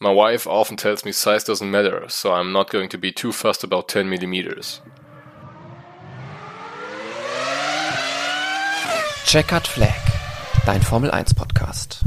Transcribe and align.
My 0.00 0.12
wife 0.14 0.46
often 0.46 0.76
tells 0.76 1.04
me 1.04 1.10
size 1.10 1.42
doesn't 1.42 1.72
matter, 1.72 2.08
so 2.08 2.32
I'm 2.32 2.52
not 2.52 2.70
going 2.70 2.88
to 2.90 2.98
be 2.98 3.10
too 3.10 3.32
fussed 3.32 3.64
about 3.64 3.88
10 3.88 4.08
millimeters. 4.08 4.80
Checkered 9.26 9.66
Flag, 9.66 10.00
dein 10.64 10.82
Formel 10.82 11.10
1 11.10 11.34
Podcast. 11.34 12.04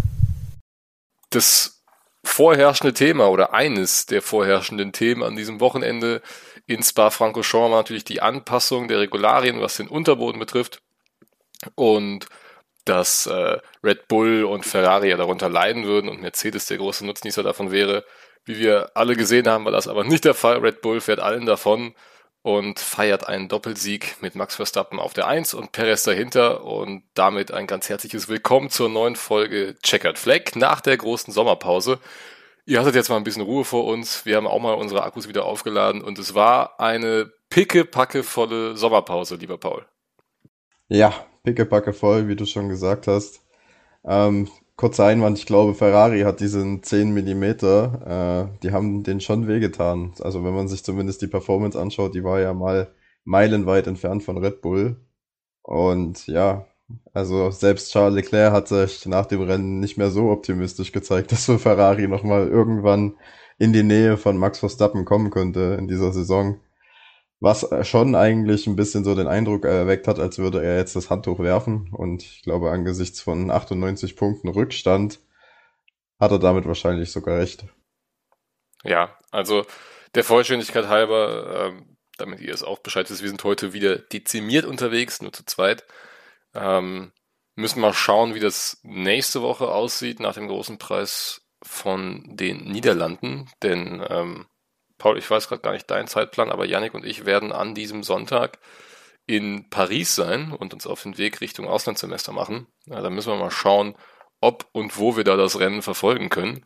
Das 1.31 1.83
vorherrschende 2.23 2.93
Thema 2.93 3.27
oder 3.27 3.53
eines 3.53 4.05
der 4.05 4.21
vorherrschenden 4.21 4.93
Themen 4.93 5.21
an 5.21 5.35
diesem 5.35 5.59
Wochenende 5.59 6.21
in 6.67 6.83
Spa-Francorchamps 6.83 7.71
war 7.71 7.77
natürlich 7.77 8.05
die 8.05 8.21
Anpassung 8.21 8.87
der 8.87 9.01
Regularien, 9.01 9.59
was 9.59 9.75
den 9.75 9.89
Unterboden 9.89 10.39
betrifft. 10.39 10.81
Und 11.75 12.27
dass 12.85 13.27
äh, 13.27 13.57
Red 13.83 14.07
Bull 14.07 14.43
und 14.43 14.65
Ferrari 14.65 15.09
ja 15.09 15.17
darunter 15.17 15.49
leiden 15.49 15.85
würden 15.85 16.09
und 16.09 16.21
Mercedes 16.21 16.65
der 16.65 16.77
große 16.77 17.05
Nutznießer 17.05 17.43
davon 17.43 17.71
wäre. 17.71 18.05
Wie 18.45 18.57
wir 18.57 18.91
alle 18.95 19.15
gesehen 19.15 19.47
haben, 19.47 19.65
war 19.65 19.71
das 19.71 19.87
aber 19.87 20.03
nicht 20.03 20.25
der 20.25 20.33
Fall. 20.33 20.57
Red 20.57 20.81
Bull 20.81 20.99
fährt 20.99 21.19
allen 21.19 21.45
davon 21.45 21.93
und 22.41 22.79
feiert 22.79 23.27
einen 23.27 23.47
Doppelsieg 23.47 24.17
mit 24.21 24.35
Max 24.35 24.55
Verstappen 24.55 24.99
auf 24.99 25.13
der 25.13 25.27
1 25.27 25.53
und 25.53 25.71
Perez 25.71 26.03
dahinter 26.03 26.63
und 26.63 27.03
damit 27.13 27.51
ein 27.51 27.67
ganz 27.67 27.87
herzliches 27.87 28.29
Willkommen 28.29 28.69
zur 28.69 28.89
neuen 28.89 29.15
Folge 29.15 29.75
Checkered 29.83 30.17
Flag 30.17 30.55
nach 30.55 30.81
der 30.81 30.97
großen 30.97 31.31
Sommerpause. 31.31 31.99
Ihr 32.65 32.79
hattet 32.79 32.95
jetzt 32.95 33.09
mal 33.09 33.17
ein 33.17 33.23
bisschen 33.23 33.43
Ruhe 33.43 33.63
vor 33.63 33.85
uns. 33.85 34.25
Wir 34.25 34.37
haben 34.37 34.47
auch 34.47 34.59
mal 34.59 34.73
unsere 34.73 35.03
Akkus 35.03 35.27
wieder 35.27 35.45
aufgeladen 35.45 36.01
und 36.01 36.17
es 36.17 36.33
war 36.33 36.79
eine 36.79 37.31
pickepackevolle 37.49 38.75
Sommerpause, 38.75 39.35
lieber 39.35 39.57
Paul. 39.57 39.85
Ja, 40.87 41.25
pickepacke 41.43 41.93
voll, 41.93 42.27
wie 42.27 42.35
du 42.35 42.45
schon 42.45 42.69
gesagt 42.69 43.07
hast. 43.07 43.41
Ähm, 44.05 44.47
kurzer 44.75 45.05
Einwand, 45.05 45.37
ich 45.37 45.45
glaube, 45.45 45.75
Ferrari 45.75 46.21
hat 46.21 46.39
diesen 46.39 46.83
10 46.83 47.11
Millimeter, 47.13 48.49
äh, 48.55 48.59
die 48.63 48.71
haben 48.71 49.03
den 49.03 49.21
schon 49.21 49.47
wehgetan. 49.47 50.13
Also 50.21 50.43
wenn 50.43 50.53
man 50.55 50.67
sich 50.67 50.83
zumindest 50.83 51.21
die 51.21 51.27
Performance 51.27 51.79
anschaut, 51.79 52.15
die 52.15 52.23
war 52.23 52.39
ja 52.39 52.53
mal 52.53 52.93
meilenweit 53.25 53.87
entfernt 53.87 54.23
von 54.23 54.37
Red 54.37 54.61
Bull. 54.61 54.97
Und 55.63 56.27
ja, 56.27 56.65
also 57.13 57.51
selbst 57.51 57.91
Charles 57.91 58.15
Leclerc 58.15 58.53
hat 58.53 58.67
sich 58.67 59.05
nach 59.05 59.25
dem 59.25 59.41
Rennen 59.43 59.79
nicht 59.79 59.97
mehr 59.97 60.11
so 60.11 60.29
optimistisch 60.31 60.91
gezeigt, 60.91 61.31
dass 61.33 61.45
für 61.45 61.59
Ferrari 61.59 62.07
nochmal 62.07 62.47
irgendwann 62.47 63.15
in 63.59 63.73
die 63.73 63.83
Nähe 63.83 64.17
von 64.17 64.37
Max 64.37 64.59
Verstappen 64.59 65.05
kommen 65.05 65.29
könnte 65.29 65.75
in 65.79 65.87
dieser 65.87 66.11
Saison. 66.11 66.59
Was 67.41 67.67
schon 67.87 68.13
eigentlich 68.13 68.67
ein 68.67 68.75
bisschen 68.75 69.03
so 69.03 69.15
den 69.15 69.27
Eindruck 69.27 69.65
erweckt 69.65 70.07
hat, 70.07 70.19
als 70.19 70.37
würde 70.37 70.63
er 70.63 70.77
jetzt 70.77 70.95
das 70.95 71.09
Handtuch 71.09 71.39
werfen. 71.39 71.89
Und 71.91 72.21
ich 72.21 72.43
glaube, 72.43 72.69
angesichts 72.69 73.19
von 73.19 73.49
98 73.49 74.15
Punkten 74.15 74.47
Rückstand 74.47 75.19
hat 76.19 76.31
er 76.31 76.37
damit 76.37 76.67
wahrscheinlich 76.67 77.11
sogar 77.11 77.39
recht. 77.39 77.65
Ja, 78.83 79.17
also 79.31 79.65
der 80.13 80.23
Vollständigkeit 80.23 80.87
halber, 80.87 81.71
ähm, 81.71 81.97
damit 82.17 82.41
ihr 82.41 82.53
es 82.53 82.61
auch 82.61 82.77
Bescheid 82.77 83.09
wisst, 83.09 83.23
wir 83.23 83.29
sind 83.29 83.43
heute 83.43 83.73
wieder 83.73 83.97
dezimiert 83.97 84.65
unterwegs, 84.65 85.23
nur 85.23 85.33
zu 85.33 85.43
zweit. 85.43 85.83
Ähm, 86.53 87.11
müssen 87.55 87.81
mal 87.81 87.93
schauen, 87.93 88.35
wie 88.35 88.39
das 88.39 88.79
nächste 88.83 89.41
Woche 89.41 89.71
aussieht 89.71 90.19
nach 90.19 90.35
dem 90.35 90.47
großen 90.47 90.77
Preis 90.77 91.41
von 91.63 92.23
den 92.27 92.65
Niederlanden. 92.65 93.49
Denn 93.63 94.05
ähm, 94.07 94.45
Paul, 95.01 95.17
ich 95.17 95.29
weiß 95.29 95.47
gerade 95.47 95.63
gar 95.63 95.73
nicht 95.73 95.89
deinen 95.89 96.07
Zeitplan, 96.07 96.51
aber 96.51 96.65
Yannick 96.65 96.93
und 96.93 97.03
ich 97.03 97.25
werden 97.25 97.51
an 97.51 97.73
diesem 97.73 98.03
Sonntag 98.03 98.59
in 99.25 99.67
Paris 99.71 100.13
sein 100.13 100.51
und 100.51 100.75
uns 100.75 100.85
auf 100.85 101.01
den 101.01 101.17
Weg 101.17 101.41
Richtung 101.41 101.67
Auslandssemester 101.67 102.31
machen. 102.33 102.67
Ja, 102.85 103.01
da 103.01 103.09
müssen 103.09 103.33
wir 103.33 103.39
mal 103.39 103.49
schauen, 103.49 103.95
ob 104.41 104.67
und 104.73 104.99
wo 104.99 105.17
wir 105.17 105.23
da 105.23 105.37
das 105.37 105.59
Rennen 105.59 105.81
verfolgen 105.81 106.29
können. 106.29 106.65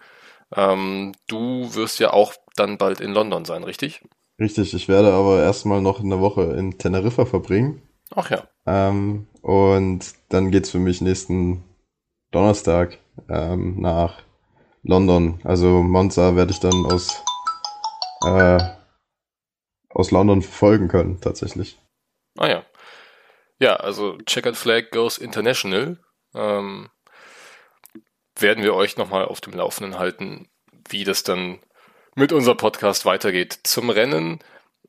Ähm, 0.54 1.14
du 1.28 1.74
wirst 1.76 2.00
ja 2.00 2.12
auch 2.12 2.34
dann 2.58 2.78
bald 2.78 3.00
in 3.00 3.14
London 3.14 3.46
sein, 3.46 3.64
richtig? 3.64 4.02
Richtig, 4.38 4.74
ich 4.74 4.90
werde 4.90 5.14
aber 5.14 5.42
erstmal 5.42 5.82
noch 5.82 6.02
eine 6.02 6.20
Woche 6.20 6.44
in 6.58 6.78
Teneriffa 6.78 7.26
verbringen. 7.26 7.82
Ach 8.14 8.30
ja. 8.30 8.44
Ähm, 8.66 9.28
und 9.42 10.14
dann 10.28 10.52
geht's 10.52 10.72
für 10.72 10.80
mich 10.80 11.00
nächsten 11.00 11.64
Donnerstag 12.32 12.98
ähm, 13.30 13.80
nach 13.80 14.24
London. 14.84 15.40
Also 15.46 15.82
Monza 15.82 16.36
werde 16.36 16.52
ich 16.52 16.60
dann 16.60 16.86
aus 16.86 17.24
äh, 18.26 18.76
aus 19.90 20.12
London 20.12 20.42
verfolgen 20.42 20.88
können, 20.88 21.22
tatsächlich. 21.22 21.80
Ah 22.38 22.48
ja. 22.48 22.66
Ja, 23.60 23.78
also 23.78 24.18
Checkered 24.26 24.58
Flag 24.58 24.92
Goes 24.92 25.18
International. 25.18 25.98
Ähm, 26.34 26.90
werden 28.38 28.64
wir 28.64 28.74
euch 28.74 28.98
nochmal 28.98 29.26
auf 29.26 29.40
dem 29.40 29.54
Laufenden 29.54 29.98
halten, 29.98 30.50
wie 30.90 31.06
das 31.06 31.24
dann 31.24 31.60
mit 32.16 32.34
unserem 32.34 32.58
Podcast 32.58 33.06
weitergeht. 33.06 33.60
Zum 33.64 33.90
Rennen, 33.90 34.40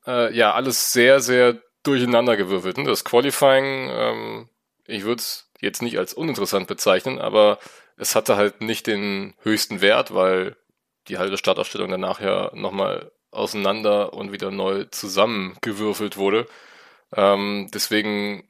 äh, 0.05 0.33
ja, 0.35 0.53
alles 0.53 0.91
sehr, 0.91 1.21
sehr 1.21 1.61
durcheinandergewürfelt. 1.83 2.77
Ne? 2.77 2.83
Das 2.85 3.05
Qualifying, 3.05 3.89
ähm, 3.89 4.49
ich 4.85 5.03
würde 5.03 5.21
es 5.21 5.49
jetzt 5.59 5.81
nicht 5.81 5.97
als 5.97 6.13
uninteressant 6.13 6.67
bezeichnen, 6.67 7.19
aber 7.19 7.59
es 7.95 8.15
hatte 8.15 8.35
halt 8.35 8.61
nicht 8.61 8.87
den 8.87 9.33
höchsten 9.41 9.81
Wert, 9.81 10.13
weil 10.13 10.55
die 11.07 11.17
halbe 11.17 11.37
Startaufstellung 11.37 11.89
danach 11.89 12.19
ja 12.19 12.51
nochmal 12.53 13.11
auseinander 13.31 14.13
und 14.13 14.31
wieder 14.31 14.51
neu 14.51 14.85
zusammengewürfelt 14.85 16.17
wurde. 16.17 16.47
Ähm, 17.13 17.69
deswegen, 17.73 18.49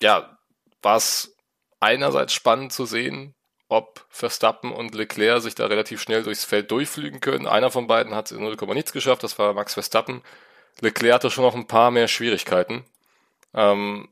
ja, 0.00 0.38
war 0.82 0.96
es 0.96 1.36
einerseits 1.80 2.32
spannend 2.32 2.72
zu 2.72 2.86
sehen, 2.86 3.34
ob 3.68 4.06
Verstappen 4.08 4.72
und 4.72 4.94
Leclerc 4.94 5.42
sich 5.42 5.54
da 5.54 5.66
relativ 5.66 6.00
schnell 6.00 6.22
durchs 6.22 6.44
Feld 6.44 6.70
durchflügen 6.70 7.20
können. 7.20 7.46
Einer 7.46 7.70
von 7.70 7.86
beiden 7.86 8.14
hat 8.14 8.26
es 8.26 8.32
in 8.32 8.42
0, 8.42 8.56
nichts 8.74 8.92
geschafft, 8.92 9.22
das 9.24 9.38
war 9.38 9.54
Max 9.54 9.74
Verstappen. 9.74 10.22
Leclerc 10.80 11.14
hatte 11.14 11.30
schon 11.30 11.44
noch 11.44 11.54
ein 11.54 11.66
paar 11.66 11.90
mehr 11.90 12.08
Schwierigkeiten. 12.08 12.84
Ähm, 13.54 14.08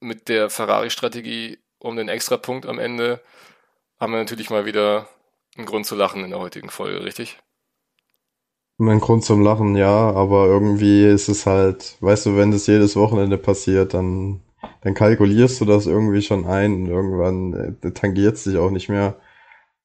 mit 0.00 0.28
der 0.28 0.50
Ferrari-Strategie 0.50 1.58
um 1.78 1.96
den 1.96 2.08
Extrapunkt 2.08 2.66
am 2.66 2.78
Ende 2.78 3.22
haben 3.98 4.12
wir 4.12 4.18
natürlich 4.18 4.50
mal 4.50 4.66
wieder 4.66 5.08
einen 5.56 5.66
Grund 5.66 5.86
zu 5.86 5.94
lachen 5.94 6.24
in 6.24 6.30
der 6.30 6.40
heutigen 6.40 6.70
Folge, 6.70 7.02
richtig? 7.04 7.38
Mein 8.78 9.00
Grund 9.00 9.24
zum 9.24 9.40
Lachen, 9.42 9.74
ja, 9.74 10.10
aber 10.12 10.46
irgendwie 10.46 11.04
ist 11.06 11.28
es 11.28 11.46
halt, 11.46 11.96
weißt 12.00 12.26
du, 12.26 12.36
wenn 12.36 12.50
das 12.50 12.66
jedes 12.66 12.94
Wochenende 12.94 13.38
passiert, 13.38 13.94
dann, 13.94 14.42
dann 14.82 14.92
kalkulierst 14.92 15.60
du 15.62 15.64
das 15.64 15.86
irgendwie 15.86 16.20
schon 16.20 16.44
ein 16.46 16.74
und 16.74 16.86
irgendwann 16.88 17.78
äh, 17.82 17.92
tangiert 17.92 18.36
es 18.36 18.44
dich 18.44 18.58
auch 18.58 18.70
nicht 18.70 18.90
mehr. 18.90 19.16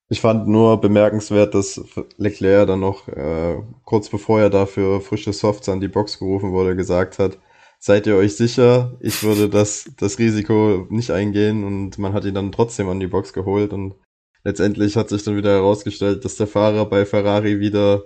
Ich 0.09 0.19
fand 0.21 0.47
nur 0.49 0.81
bemerkenswert, 0.81 1.55
dass 1.55 1.81
Leclerc 2.17 2.67
dann 2.67 2.81
noch 2.81 3.07
äh, 3.07 3.61
kurz 3.85 4.09
bevor 4.09 4.41
er 4.41 4.49
dafür 4.49 4.99
frische 4.99 5.31
Softs 5.31 5.69
an 5.69 5.79
die 5.79 5.87
Box 5.87 6.19
gerufen 6.19 6.51
wurde, 6.51 6.75
gesagt 6.75 7.17
hat, 7.17 7.39
seid 7.79 8.07
ihr 8.07 8.17
euch 8.17 8.35
sicher, 8.35 8.97
ich 8.99 9.23
würde 9.23 9.49
das, 9.49 9.89
das 9.97 10.19
Risiko 10.19 10.85
nicht 10.89 11.11
eingehen 11.11 11.63
und 11.63 11.97
man 11.97 12.13
hat 12.13 12.25
ihn 12.25 12.35
dann 12.35 12.51
trotzdem 12.51 12.89
an 12.89 12.99
die 12.99 13.07
Box 13.07 13.31
geholt 13.31 13.71
und 13.71 13.95
letztendlich 14.43 14.97
hat 14.97 15.09
sich 15.09 15.23
dann 15.23 15.37
wieder 15.37 15.51
herausgestellt, 15.51 16.25
dass 16.25 16.35
der 16.35 16.47
Fahrer 16.47 16.85
bei 16.85 17.05
Ferrari 17.05 17.61
wieder 17.61 18.03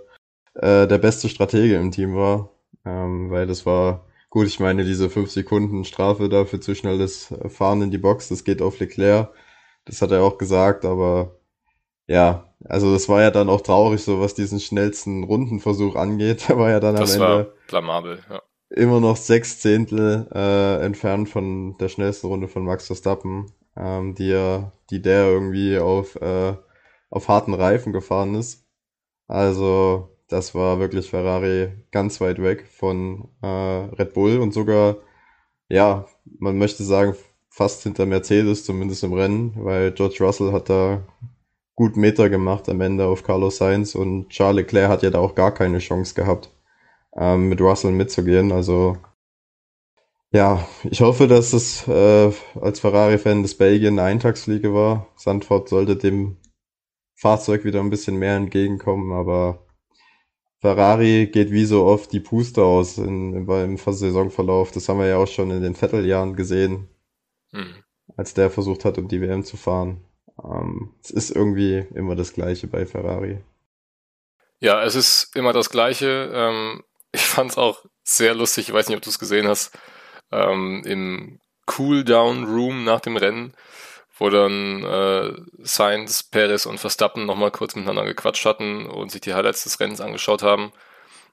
äh, 0.55 0.87
der 0.87 0.97
beste 0.97 1.29
Stratege 1.29 1.75
im 1.75 1.91
Team 1.91 2.15
war, 2.15 2.49
ähm, 2.85 3.29
weil 3.29 3.47
das 3.47 3.65
war 3.65 4.05
gut, 4.29 4.47
ich 4.47 4.59
meine, 4.59 4.83
diese 4.83 5.09
fünf 5.09 5.31
Sekunden 5.31 5.85
Strafe 5.85 6.29
dafür 6.29 6.59
zu 6.59 6.75
schnelles 6.75 7.33
Fahren 7.47 7.81
in 7.81 7.91
die 7.91 7.97
Box, 7.97 8.29
das 8.29 8.43
geht 8.43 8.61
auf 8.61 8.79
Leclerc, 8.79 9.29
das 9.85 10.01
hat 10.01 10.11
er 10.11 10.23
auch 10.23 10.37
gesagt, 10.37 10.85
aber 10.85 11.39
ja, 12.07 12.53
also 12.65 12.91
das 12.93 13.09
war 13.09 13.21
ja 13.21 13.31
dann 13.31 13.49
auch 13.49 13.61
traurig, 13.61 14.03
so 14.03 14.19
was 14.19 14.33
diesen 14.33 14.59
schnellsten 14.59 15.23
Rundenversuch 15.23 15.95
angeht, 15.95 16.45
der 16.49 16.57
war 16.57 16.69
ja 16.69 16.79
dann 16.79 16.95
das 16.95 17.19
am 17.19 17.21
Ende 17.21 17.53
blamabel, 17.67 18.19
ja. 18.29 18.41
immer 18.69 18.99
noch 18.99 19.17
sechs 19.17 19.59
Zehntel 19.59 20.27
äh, 20.33 20.85
entfernt 20.85 21.29
von 21.29 21.77
der 21.77 21.89
schnellsten 21.89 22.27
Runde 22.27 22.47
von 22.47 22.65
Max 22.65 22.87
Verstappen, 22.87 23.51
ähm, 23.77 24.15
die 24.15 24.31
er, 24.31 24.73
die 24.89 25.01
der 25.01 25.27
irgendwie 25.27 25.77
auf 25.79 26.15
äh, 26.17 26.55
auf 27.09 27.29
harten 27.29 27.53
Reifen 27.53 27.93
gefahren 27.93 28.35
ist. 28.35 28.65
Also 29.27 30.14
das 30.27 30.55
war 30.55 30.79
wirklich 30.79 31.09
Ferrari 31.09 31.71
ganz 31.91 32.19
weit 32.21 32.41
weg 32.41 32.67
von 32.71 33.29
äh, 33.41 33.47
Red 33.47 34.13
Bull 34.13 34.39
und 34.39 34.53
sogar, 34.53 34.97
ja, 35.69 36.05
man 36.39 36.57
möchte 36.57 36.83
sagen, 36.83 37.15
fast 37.49 37.83
hinter 37.83 38.05
Mercedes, 38.05 38.65
zumindest 38.65 39.03
im 39.03 39.13
Rennen, 39.13 39.53
weil 39.55 39.91
George 39.91 40.17
Russell 40.19 40.51
hat 40.51 40.69
da 40.69 41.03
gut 41.75 41.97
Meter 41.97 42.29
gemacht 42.29 42.69
am 42.69 42.81
Ende 42.81 43.05
auf 43.05 43.23
Carlos 43.23 43.57
Sainz 43.57 43.95
und 43.95 44.29
Charles 44.29 44.63
Leclerc 44.63 44.89
hat 44.89 45.03
ja 45.03 45.09
da 45.09 45.19
auch 45.19 45.35
gar 45.35 45.53
keine 45.53 45.79
Chance 45.79 46.15
gehabt, 46.15 46.51
ähm, 47.15 47.49
mit 47.49 47.61
Russell 47.61 47.91
mitzugehen. 47.91 48.51
Also 48.51 48.97
ja, 50.31 50.67
ich 50.83 51.01
hoffe, 51.01 51.27
dass 51.27 51.53
es 51.53 51.87
äh, 51.87 52.31
als 52.59 52.79
Ferrari-Fan 52.81 53.41
des 53.43 53.57
Belgien 53.57 53.99
eine 53.99 54.09
Eintagsfliege 54.09 54.73
war. 54.73 55.07
Sandford 55.15 55.69
sollte 55.69 55.95
dem 55.95 56.37
Fahrzeug 57.15 57.63
wieder 57.63 57.79
ein 57.79 57.89
bisschen 57.89 58.17
mehr 58.17 58.35
entgegenkommen, 58.35 59.13
aber 59.13 59.64
Ferrari 60.59 61.27
geht 61.27 61.51
wie 61.51 61.65
so 61.65 61.85
oft 61.85 62.11
die 62.11 62.19
Puste 62.19 62.63
aus 62.63 62.97
in, 62.97 63.47
im 63.47 63.77
Saisonverlauf. 63.77 64.71
Das 64.71 64.89
haben 64.89 64.99
wir 64.99 65.07
ja 65.07 65.17
auch 65.17 65.27
schon 65.27 65.51
in 65.51 65.61
den 65.61 65.75
Vettel-Jahren 65.75 66.35
gesehen, 66.35 66.87
hm. 67.51 67.83
als 68.17 68.33
der 68.33 68.49
versucht 68.49 68.85
hat, 68.85 68.97
um 68.97 69.07
die 69.07 69.21
WM 69.21 69.43
zu 69.43 69.57
fahren. 69.57 70.03
Ähm, 70.43 70.93
es 71.03 71.11
ist 71.11 71.31
irgendwie 71.31 71.85
immer 71.93 72.15
das 72.15 72.33
Gleiche 72.33 72.67
bei 72.67 72.85
Ferrari. 72.85 73.39
Ja, 74.59 74.83
es 74.83 74.95
ist 74.95 75.35
immer 75.35 75.53
das 75.53 75.69
Gleiche. 75.69 76.31
Ähm, 76.33 76.83
ich 77.11 77.21
fand 77.21 77.51
es 77.51 77.57
auch 77.57 77.85
sehr 78.03 78.33
lustig, 78.35 78.69
ich 78.69 78.73
weiß 78.73 78.87
nicht, 78.87 78.97
ob 78.97 79.03
du 79.03 79.09
es 79.09 79.19
gesehen 79.19 79.47
hast, 79.47 79.77
ähm, 80.31 80.83
im 80.85 81.39
Cool-Down-Room 81.77 82.83
nach 82.83 83.01
dem 83.01 83.17
Rennen, 83.17 83.53
wo 84.17 84.29
dann 84.29 84.83
äh, 84.83 85.33
Sainz, 85.59 86.23
Perez 86.23 86.65
und 86.65 86.79
Verstappen 86.79 87.25
nochmal 87.25 87.51
kurz 87.51 87.75
miteinander 87.75 88.05
gequatscht 88.05 88.45
hatten 88.45 88.85
und 88.85 89.11
sich 89.11 89.21
die 89.21 89.33
Highlights 89.33 89.63
des 89.63 89.79
Rennens 89.79 90.01
angeschaut 90.01 90.41
haben. 90.41 90.71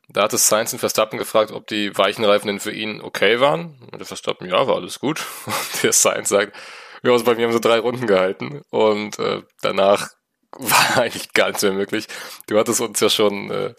Da 0.09 0.23
hat 0.23 0.33
es 0.33 0.49
Sainz 0.49 0.73
und 0.73 0.81
Verstappen 0.81 1.19
gefragt, 1.19 1.53
ob 1.53 1.67
die 1.67 1.97
weichen 1.97 2.25
denn 2.25 2.61
für 2.61 2.73
ihn 2.73 3.01
okay 3.01 3.41
waren. 3.41 3.79
Und 3.91 3.99
der 3.99 4.07
Verstappen, 4.07 4.49
ja, 4.49 4.67
war 4.67 4.77
alles 4.77 4.99
gut. 4.99 5.25
Und 5.47 5.83
der 5.83 5.93
Sainz 5.93 6.29
sagt, 6.29 6.57
ja, 7.03 7.13
also 7.13 7.25
bei 7.25 7.35
mir 7.35 7.47
haben 7.47 7.53
sie 7.53 7.61
drei 7.61 7.79
Runden 7.79 8.07
gehalten. 8.07 8.63
Und 8.71 9.19
äh, 9.19 9.43
danach 9.63 10.11
war 10.59 11.03
eigentlich 11.03 11.33
gar 11.33 11.49
nichts 11.49 11.63
mehr 11.63 11.73
möglich. 11.73 12.09
Du 12.47 12.59
hattest 12.59 12.81
uns 12.81 13.01
ja 13.01 13.09
schon 13.09 13.51
äh, 13.51 13.75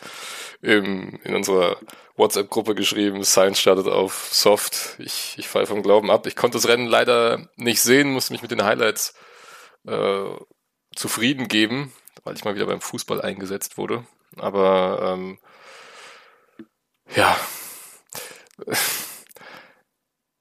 im, 0.62 1.20
in 1.24 1.36
unserer 1.36 1.78
WhatsApp-Gruppe 2.16 2.76
geschrieben, 2.76 3.24
Science 3.24 3.60
startet 3.60 3.88
auf 3.88 4.30
Soft. 4.32 4.96
Ich, 5.00 5.36
ich 5.38 5.48
falle 5.48 5.66
vom 5.66 5.82
Glauben 5.82 6.12
ab. 6.12 6.28
Ich 6.28 6.36
konnte 6.36 6.58
das 6.58 6.68
Rennen 6.68 6.86
leider 6.86 7.50
nicht 7.56 7.82
sehen, 7.82 8.12
musste 8.14 8.34
mich 8.34 8.42
mit 8.42 8.52
den 8.52 8.64
Highlights 8.64 9.16
äh, 9.88 10.26
zufrieden 10.96 11.48
geben, 11.48 11.92
weil 12.24 12.36
ich 12.36 12.46
mal 12.46 12.56
wieder 12.56 12.68
beim 12.68 12.82
Fußball 12.82 13.22
eingesetzt 13.22 13.78
wurde. 13.78 14.06
Aber 14.38 15.14
ähm, 15.14 15.40
ja, 17.16 17.36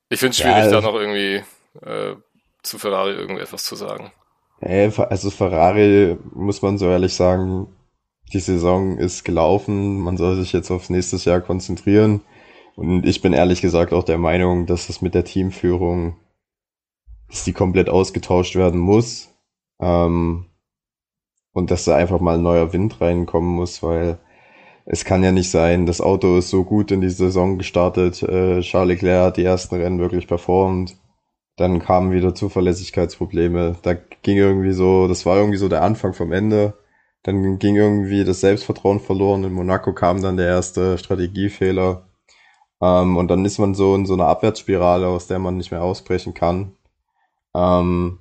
ich 0.08 0.18
finde 0.18 0.30
es 0.30 0.36
schwierig, 0.36 0.56
ja, 0.56 0.62
also, 0.62 0.74
da 0.76 0.80
noch 0.82 0.94
irgendwie 0.94 1.42
äh, 1.80 2.16
zu 2.62 2.78
Ferrari 2.78 3.12
irgendetwas 3.12 3.64
zu 3.64 3.76
sagen. 3.76 4.12
Also 4.60 5.30
Ferrari, 5.30 6.16
muss 6.34 6.62
man 6.62 6.78
so 6.78 6.88
ehrlich 6.88 7.14
sagen, 7.14 7.74
die 8.32 8.40
Saison 8.40 8.98
ist 8.98 9.24
gelaufen, 9.24 10.00
man 10.00 10.16
soll 10.16 10.36
sich 10.36 10.52
jetzt 10.52 10.70
aufs 10.70 10.90
nächste 10.90 11.16
Jahr 11.16 11.40
konzentrieren. 11.40 12.22
Und 12.76 13.06
ich 13.06 13.20
bin 13.20 13.32
ehrlich 13.32 13.60
gesagt 13.60 13.92
auch 13.92 14.04
der 14.04 14.18
Meinung, 14.18 14.66
dass 14.66 14.86
das 14.86 15.02
mit 15.02 15.14
der 15.14 15.24
Teamführung, 15.24 16.16
dass 17.28 17.44
die 17.44 17.52
komplett 17.52 17.88
ausgetauscht 17.90 18.56
werden 18.56 18.80
muss. 18.80 19.28
Ähm, 19.80 20.46
und 21.52 21.70
dass 21.70 21.84
da 21.84 21.96
einfach 21.96 22.20
mal 22.20 22.36
ein 22.36 22.42
neuer 22.42 22.72
Wind 22.72 23.00
reinkommen 23.00 23.54
muss, 23.54 23.82
weil 23.82 24.18
es 24.84 25.04
kann 25.04 25.22
ja 25.22 25.32
nicht 25.32 25.50
sein, 25.50 25.86
das 25.86 26.00
Auto 26.00 26.38
ist 26.38 26.50
so 26.50 26.64
gut 26.64 26.90
in 26.90 27.00
die 27.00 27.10
Saison 27.10 27.58
gestartet, 27.58 28.22
äh, 28.22 28.60
Charles 28.62 28.88
Leclerc 28.88 29.26
hat 29.26 29.36
die 29.36 29.44
ersten 29.44 29.76
Rennen 29.76 29.98
wirklich 29.98 30.26
performt, 30.26 30.96
dann 31.56 31.78
kamen 31.78 32.12
wieder 32.12 32.34
Zuverlässigkeitsprobleme, 32.34 33.76
da 33.82 33.94
ging 33.94 34.38
irgendwie 34.38 34.72
so, 34.72 35.06
das 35.08 35.26
war 35.26 35.36
irgendwie 35.36 35.58
so 35.58 35.68
der 35.68 35.82
Anfang 35.82 36.14
vom 36.14 36.32
Ende 36.32 36.74
dann 37.22 37.58
ging 37.58 37.76
irgendwie 37.76 38.24
das 38.24 38.40
Selbstvertrauen 38.40 39.00
verloren. 39.00 39.44
In 39.44 39.52
Monaco 39.52 39.92
kam 39.92 40.22
dann 40.22 40.36
der 40.36 40.48
erste 40.48 40.98
Strategiefehler. 40.98 42.08
Ähm, 42.80 43.16
und 43.16 43.28
dann 43.28 43.44
ist 43.44 43.58
man 43.58 43.74
so 43.74 43.94
in 43.94 44.06
so 44.06 44.14
einer 44.14 44.26
Abwärtsspirale, 44.26 45.06
aus 45.06 45.28
der 45.28 45.38
man 45.38 45.56
nicht 45.56 45.70
mehr 45.70 45.82
ausbrechen 45.82 46.34
kann. 46.34 46.76
Ähm, 47.54 48.18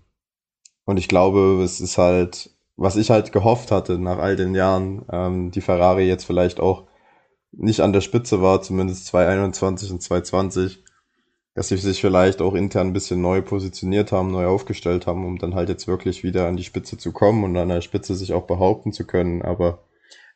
und 0.85 0.97
ich 0.97 1.07
glaube, 1.07 1.61
es 1.63 1.81
ist 1.81 1.97
halt, 1.97 2.51
was 2.77 2.95
ich 2.95 3.09
halt 3.09 3.31
gehofft 3.31 3.71
hatte 3.71 3.97
nach 3.97 4.19
all 4.19 4.35
den 4.35 4.55
Jahren, 4.55 5.05
ähm, 5.11 5.51
die 5.51 5.61
Ferrari 5.61 6.07
jetzt 6.07 6.25
vielleicht 6.25 6.59
auch 6.59 6.87
nicht 7.51 7.81
an 7.81 7.93
der 7.93 8.01
Spitze 8.01 8.41
war, 8.41 8.61
zumindest 8.61 9.07
2021 9.07 9.91
und 9.91 10.01
2020, 10.01 10.83
dass 11.53 11.67
sie 11.67 11.77
sich 11.77 11.99
vielleicht 11.99 12.41
auch 12.41 12.53
intern 12.53 12.87
ein 12.87 12.93
bisschen 12.93 13.21
neu 13.21 13.41
positioniert 13.41 14.11
haben, 14.11 14.31
neu 14.31 14.45
aufgestellt 14.45 15.05
haben, 15.05 15.25
um 15.25 15.37
dann 15.37 15.53
halt 15.53 15.69
jetzt 15.69 15.87
wirklich 15.87 16.23
wieder 16.23 16.47
an 16.47 16.55
die 16.55 16.63
Spitze 16.63 16.97
zu 16.97 17.11
kommen 17.11 17.43
und 17.43 17.57
an 17.57 17.69
der 17.69 17.81
Spitze 17.81 18.15
sich 18.15 18.33
auch 18.33 18.47
behaupten 18.47 18.93
zu 18.93 19.05
können. 19.05 19.41
Aber 19.41 19.79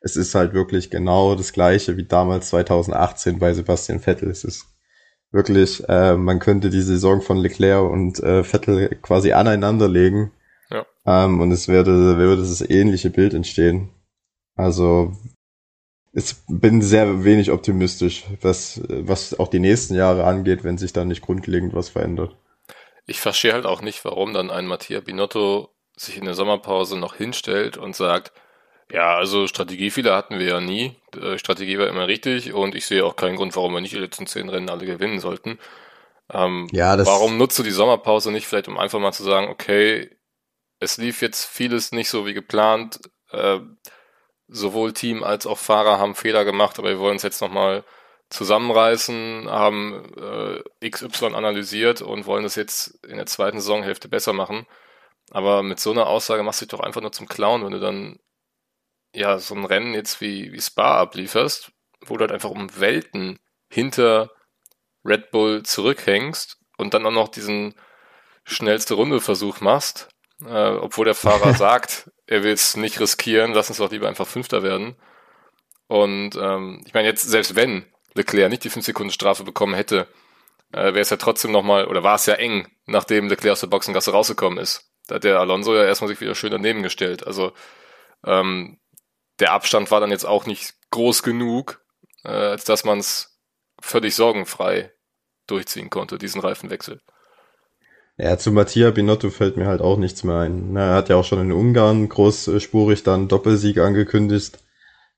es 0.02 0.18
ist 0.18 0.36
halt 0.36 0.54
wirklich 0.54 0.90
genau 0.90 1.36
das 1.36 1.54
gleiche 1.54 1.96
wie 1.98 2.04
damals 2.04 2.50
2018 2.50 3.40
bei 3.40 3.54
Sebastian 3.54 4.00
Vettel. 4.00 4.30
Es 4.30 4.44
ist 4.44 4.66
wirklich, 5.32 5.88
äh, 5.88 6.16
man 6.18 6.40
könnte 6.40 6.70
die 6.70 6.82
Saison 6.82 7.22
von 7.22 7.38
Leclerc 7.38 7.90
und 7.90 8.20
äh, 8.22 8.44
Vettel 8.44 8.90
quasi 9.02 9.32
aneinander 9.32 9.88
legen. 9.88 10.32
Ja. 10.70 10.86
Ähm, 11.06 11.40
und 11.40 11.52
es 11.52 11.68
würde, 11.68 12.18
würde 12.18 12.42
das 12.42 12.62
ähnliche 12.62 13.10
Bild 13.10 13.34
entstehen. 13.34 13.90
Also 14.56 15.14
ich 16.16 16.36
bin 16.48 16.82
sehr 16.82 17.26
wenig 17.26 17.52
optimistisch, 17.52 18.24
was, 18.42 18.82
was 18.88 19.38
auch 19.38 19.50
die 19.50 19.60
nächsten 19.60 19.96
Jahre 19.96 20.24
angeht, 20.24 20.64
wenn 20.64 20.78
sich 20.78 20.94
da 20.94 21.04
nicht 21.04 21.22
grundlegend 21.22 21.74
was 21.74 21.90
verändert. 21.90 22.36
Ich 23.06 23.20
verstehe 23.20 23.52
halt 23.52 23.66
auch 23.66 23.82
nicht, 23.82 24.04
warum 24.06 24.34
dann 24.34 24.50
ein 24.50 24.66
Mattia 24.66 25.02
Binotto 25.02 25.70
sich 25.98 26.18
in 26.18 26.26
der 26.26 26.34
Sommerpause 26.34 26.98
noch 26.98 27.16
hinstellt 27.16 27.78
und 27.78 27.96
sagt, 27.96 28.32
ja, 28.90 29.16
also 29.16 29.48
Strategiefehler 29.48 30.16
hatten 30.16 30.40
wir 30.40 30.48
ja 30.48 30.62
nie. 30.62 30.96
Die 31.14 31.38
Strategie 31.38 31.78
war 31.78 31.88
immer 31.88 32.08
richtig 32.08 32.54
und 32.54 32.76
ich 32.76 32.86
sehe 32.86 33.06
auch 33.06 33.18
keinen 33.18 33.36
Grund, 33.36 33.56
warum 33.56 33.74
wir 33.74 33.82
nicht 33.82 33.94
die 33.94 34.00
letzten 34.00 34.26
zehn 34.26 34.48
Rennen 34.48 34.70
alle 34.70 34.86
gewinnen 34.86 35.20
sollten. 35.20 35.60
Ähm, 36.32 36.70
ja, 36.72 36.96
das 36.96 37.08
warum 37.08 37.38
nutzt 37.38 37.60
du 37.60 37.64
die 37.64 37.72
Sommerpause 37.72 38.32
nicht 38.32 38.48
vielleicht, 38.48 38.70
um 38.70 38.78
einfach 38.78 39.00
mal 39.00 39.12
zu 39.12 39.24
sagen, 39.24 39.50
okay, 39.50 40.10
es 40.80 40.98
lief 40.98 41.22
jetzt 41.22 41.46
vieles 41.46 41.92
nicht 41.92 42.10
so 42.10 42.26
wie 42.26 42.34
geplant. 42.34 43.00
Äh, 43.32 43.60
sowohl 44.48 44.94
Team 44.94 45.24
als 45.24 45.46
auch 45.46 45.58
Fahrer 45.58 46.00
haben 46.00 46.16
Fehler 46.16 46.46
gemacht, 46.46 46.80
aber 46.80 46.90
wir 46.90 47.00
wollen 47.00 47.14
uns 47.14 47.24
jetzt 47.24 47.42
nochmal 47.42 47.84
zusammenreißen, 48.30 49.48
haben 49.50 50.14
äh, 50.82 50.90
XY 50.90 51.36
analysiert 51.36 52.02
und 52.02 52.26
wollen 52.26 52.44
das 52.44 52.56
jetzt 52.56 53.00
in 53.06 53.18
der 53.18 53.26
zweiten 53.26 53.60
Saisonhälfte 53.60 54.08
besser 54.08 54.34
machen. 54.34 54.66
Aber 55.32 55.64
mit 55.64 55.80
so 55.80 55.92
einer 55.92 56.08
Aussage 56.08 56.44
machst 56.44 56.62
du 56.62 56.66
dich 56.66 56.72
doch 56.72 56.80
einfach 56.80 57.02
nur 57.02 57.12
zum 57.12 57.28
Clown, 57.28 57.64
wenn 57.64 57.72
du 57.72 57.80
dann 57.80 58.20
ja 59.14 59.40
so 59.40 59.56
ein 59.56 59.66
Rennen 59.66 59.94
jetzt 59.94 60.22
wie, 60.22 60.52
wie 60.52 60.62
Spa 60.62 61.00
ablieferst, 61.00 61.72
wo 62.02 62.18
du 62.18 62.22
halt 62.22 62.32
einfach 62.32 62.50
um 62.50 62.80
Welten 62.80 63.40
hinter 63.70 64.32
Red 65.04 65.32
Bull 65.32 65.64
zurückhängst 65.64 66.58
und 66.78 66.94
dann 66.94 67.06
auch 67.06 67.12
noch 67.12 67.30
diesen 67.30 67.76
schnellste 68.44 68.96
Runde-Versuch 68.96 69.62
machst, 69.62 70.10
äh, 70.46 70.70
obwohl 70.70 71.06
der 71.06 71.16
Fahrer 71.16 71.54
sagt, 71.58 72.12
er 72.28 72.44
will 72.44 72.54
es 72.54 72.76
nicht 72.76 73.00
riskieren, 73.00 73.54
lass 73.54 73.70
uns 73.70 73.78
doch 73.78 73.92
lieber 73.92 74.08
einfach 74.08 74.28
Fünfter 74.28 74.64
werden. 74.64 74.96
Und 75.88 76.36
ähm, 76.36 76.82
ich 76.86 76.94
meine, 76.94 77.08
jetzt, 77.08 77.24
selbst 77.24 77.56
wenn 77.56 77.86
Leclerc 78.16 78.50
nicht 78.50 78.64
die 78.64 78.70
5 78.70 78.86
Sekunden 78.86 79.12
Strafe 79.12 79.44
bekommen 79.44 79.76
hätte, 79.76 80.08
äh, 80.72 80.86
wäre 80.86 81.00
es 81.00 81.10
ja 81.10 81.18
trotzdem 81.18 81.52
nochmal, 81.52 81.86
oder 81.86 82.04
war 82.04 82.16
es 82.16 82.26
ja 82.26 82.36
eng, 82.36 82.68
nachdem 82.86 83.28
Leclerc 83.28 83.54
aus 83.54 83.60
der 83.60 83.68
Boxengasse 83.68 84.12
rausgekommen 84.12 84.58
ist. 84.58 84.92
Da 85.08 85.16
hat 85.16 85.24
der 85.24 85.40
Alonso 85.40 85.76
ja 85.76 85.84
erstmal 85.84 86.08
sich 86.08 86.22
wieder 86.22 86.34
schön 86.34 86.52
daneben 86.52 86.82
gestellt. 86.82 87.28
Also 87.28 87.54
ähm, 88.26 88.80
der 89.40 89.52
Abstand 89.52 89.92
war 89.92 90.00
dann 90.00 90.12
jetzt 90.12 90.26
auch 90.26 90.46
nicht 90.46 90.74
groß 90.92 91.22
genug, 91.22 91.86
äh, 92.24 92.30
als 92.30 92.66
dass 92.66 92.84
man 92.84 93.00
es 93.00 93.40
völlig 93.80 94.16
sorgenfrei 94.16 94.92
durchziehen 95.46 95.92
konnte, 95.92 96.18
diesen 96.18 96.42
Reifenwechsel. 96.42 97.02
Ja, 98.18 98.38
zu 98.38 98.52
Mattia 98.52 98.92
Binotto 98.92 99.30
fällt 99.30 99.58
mir 99.58 99.68
halt 99.68 99.82
auch 99.82 99.98
nichts 99.98 100.24
mehr 100.24 100.38
ein. 100.38 100.76
Er 100.76 100.96
hat 100.96 101.10
ja 101.10 101.18
auch 101.18 101.26
schon 101.26 101.42
in 101.42 101.52
Ungarn 101.52 102.08
großspurig 102.08 103.04
dann 103.04 103.28
Doppelsieg 103.28 103.78
angekündigt. 103.78 104.60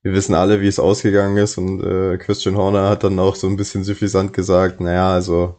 Wir 0.02 0.14
wissen 0.14 0.34
alle, 0.34 0.62
wie 0.62 0.68
es 0.68 0.80
ausgegangen 0.80 1.38
ist 1.38 1.58
und 1.58 1.84
äh, 1.84 2.18
Christian 2.18 2.58
Horner 2.58 2.90
hat 2.90 3.04
dann 3.04 3.20
auch 3.20 3.36
so 3.36 3.48
ein 3.48 3.58
bisschen 3.58 3.84
suffisant 3.84 4.34
gesagt, 4.34 4.82
naja, 4.82 5.14
also 5.14 5.56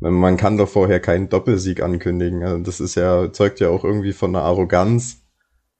man 0.00 0.36
kann 0.36 0.58
doch 0.58 0.68
vorher 0.68 1.00
keinen 1.00 1.28
Doppelsieg 1.30 1.82
ankündigen. 1.82 2.42
Also 2.42 2.62
das 2.62 2.80
ist 2.80 2.94
ja, 2.96 3.32
zeugt 3.32 3.60
ja 3.60 3.70
auch 3.70 3.84
irgendwie 3.84 4.12
von 4.12 4.34
einer 4.34 4.44
Arroganz. 4.44 5.22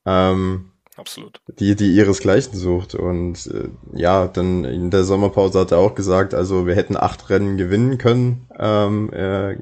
Ähm, 0.07 0.73
Absolut. 0.97 1.41
Die, 1.59 1.77
die 1.77 1.95
ihresgleichen 1.95 2.57
sucht. 2.57 2.95
Und 2.95 3.47
äh, 3.49 3.69
ja, 3.95 4.29
dann 4.29 4.65
in 4.65 4.91
der 4.91 5.05
Sommerpause 5.05 5.61
hat 5.61 5.73
er 5.73 5.79
auch 5.79 5.95
gesagt, 5.95 6.35
also 6.35 6.67
wir 6.67 6.75
hätten 6.75 6.97
acht 6.97 7.29
Rennen 7.29 7.57
gewinnen 7.57 7.99
können 7.99 8.49
ähm, 8.59 9.13
äh, 9.13 9.57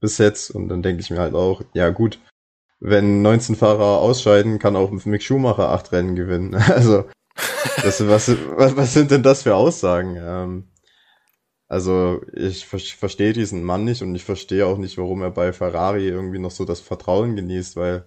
bis 0.00 0.18
jetzt. 0.18 0.50
Und 0.50 0.68
dann 0.68 0.82
denke 0.82 1.00
ich 1.02 1.10
mir 1.10 1.18
halt 1.18 1.34
auch, 1.34 1.62
ja 1.74 1.90
gut, 1.90 2.20
wenn 2.78 3.22
19 3.22 3.56
Fahrer 3.56 4.00
ausscheiden, 4.00 4.58
kann 4.58 4.76
auch 4.76 4.90
Mick 4.90 5.22
Schumacher 5.22 5.70
acht 5.70 5.92
Rennen 5.92 6.14
gewinnen. 6.14 6.54
Also, 6.68 7.04
das, 7.82 8.06
was, 8.06 8.30
was, 8.56 8.76
was 8.76 8.94
sind 8.94 9.10
denn 9.10 9.22
das 9.22 9.42
für 9.42 9.54
Aussagen? 9.54 10.16
Ähm, 10.18 10.64
also 11.68 12.22
ich 12.32 12.64
ver 12.66 12.78
verstehe 12.78 13.32
diesen 13.32 13.64
Mann 13.64 13.84
nicht 13.84 14.02
und 14.02 14.14
ich 14.14 14.24
verstehe 14.24 14.66
auch 14.66 14.78
nicht, 14.78 14.98
warum 14.98 15.22
er 15.22 15.30
bei 15.30 15.52
Ferrari 15.52 16.08
irgendwie 16.08 16.38
noch 16.38 16.52
so 16.52 16.64
das 16.64 16.80
Vertrauen 16.80 17.34
genießt, 17.34 17.76
weil 17.76 18.06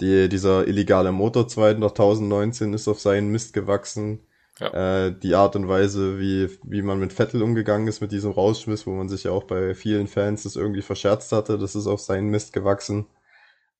die, 0.00 0.28
dieser 0.28 0.66
illegale 0.66 1.12
Motor 1.12 1.48
2019 1.48 2.74
ist 2.74 2.88
auf 2.88 3.00
seinen 3.00 3.28
Mist 3.28 3.52
gewachsen. 3.52 4.20
Ja. 4.58 5.06
Äh, 5.06 5.18
die 5.18 5.34
Art 5.34 5.54
und 5.56 5.68
Weise, 5.68 6.18
wie, 6.18 6.48
wie 6.64 6.82
man 6.82 6.98
mit 6.98 7.12
Vettel 7.12 7.42
umgegangen 7.42 7.88
ist, 7.88 8.00
mit 8.00 8.12
diesem 8.12 8.30
Rausschmiss, 8.32 8.86
wo 8.86 8.92
man 8.92 9.08
sich 9.08 9.24
ja 9.24 9.30
auch 9.30 9.44
bei 9.44 9.74
vielen 9.74 10.06
Fans 10.06 10.44
das 10.44 10.56
irgendwie 10.56 10.82
verscherzt 10.82 11.32
hatte, 11.32 11.58
das 11.58 11.74
ist 11.74 11.86
auf 11.86 12.00
seinen 12.00 12.28
Mist 12.30 12.52
gewachsen. 12.52 13.06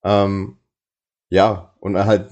Ähm, 0.05 0.59
ja, 1.29 1.75
und 1.81 1.97
halt 1.99 2.29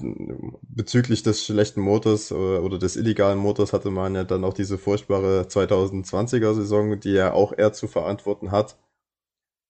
bezüglich 0.61 1.21
des 1.23 1.45
schlechten 1.45 1.81
Motors 1.81 2.31
oder, 2.31 2.63
oder 2.63 2.79
des 2.79 2.95
illegalen 2.95 3.39
Motors 3.39 3.73
hatte 3.73 3.91
man 3.91 4.15
ja 4.15 4.23
dann 4.23 4.45
auch 4.45 4.53
diese 4.53 4.77
furchtbare 4.77 5.47
2020er 5.49 6.53
Saison, 6.53 6.99
die 6.99 7.15
er 7.15 7.33
auch 7.33 7.51
er 7.51 7.73
zu 7.73 7.87
verantworten 7.87 8.51
hat. 8.51 8.77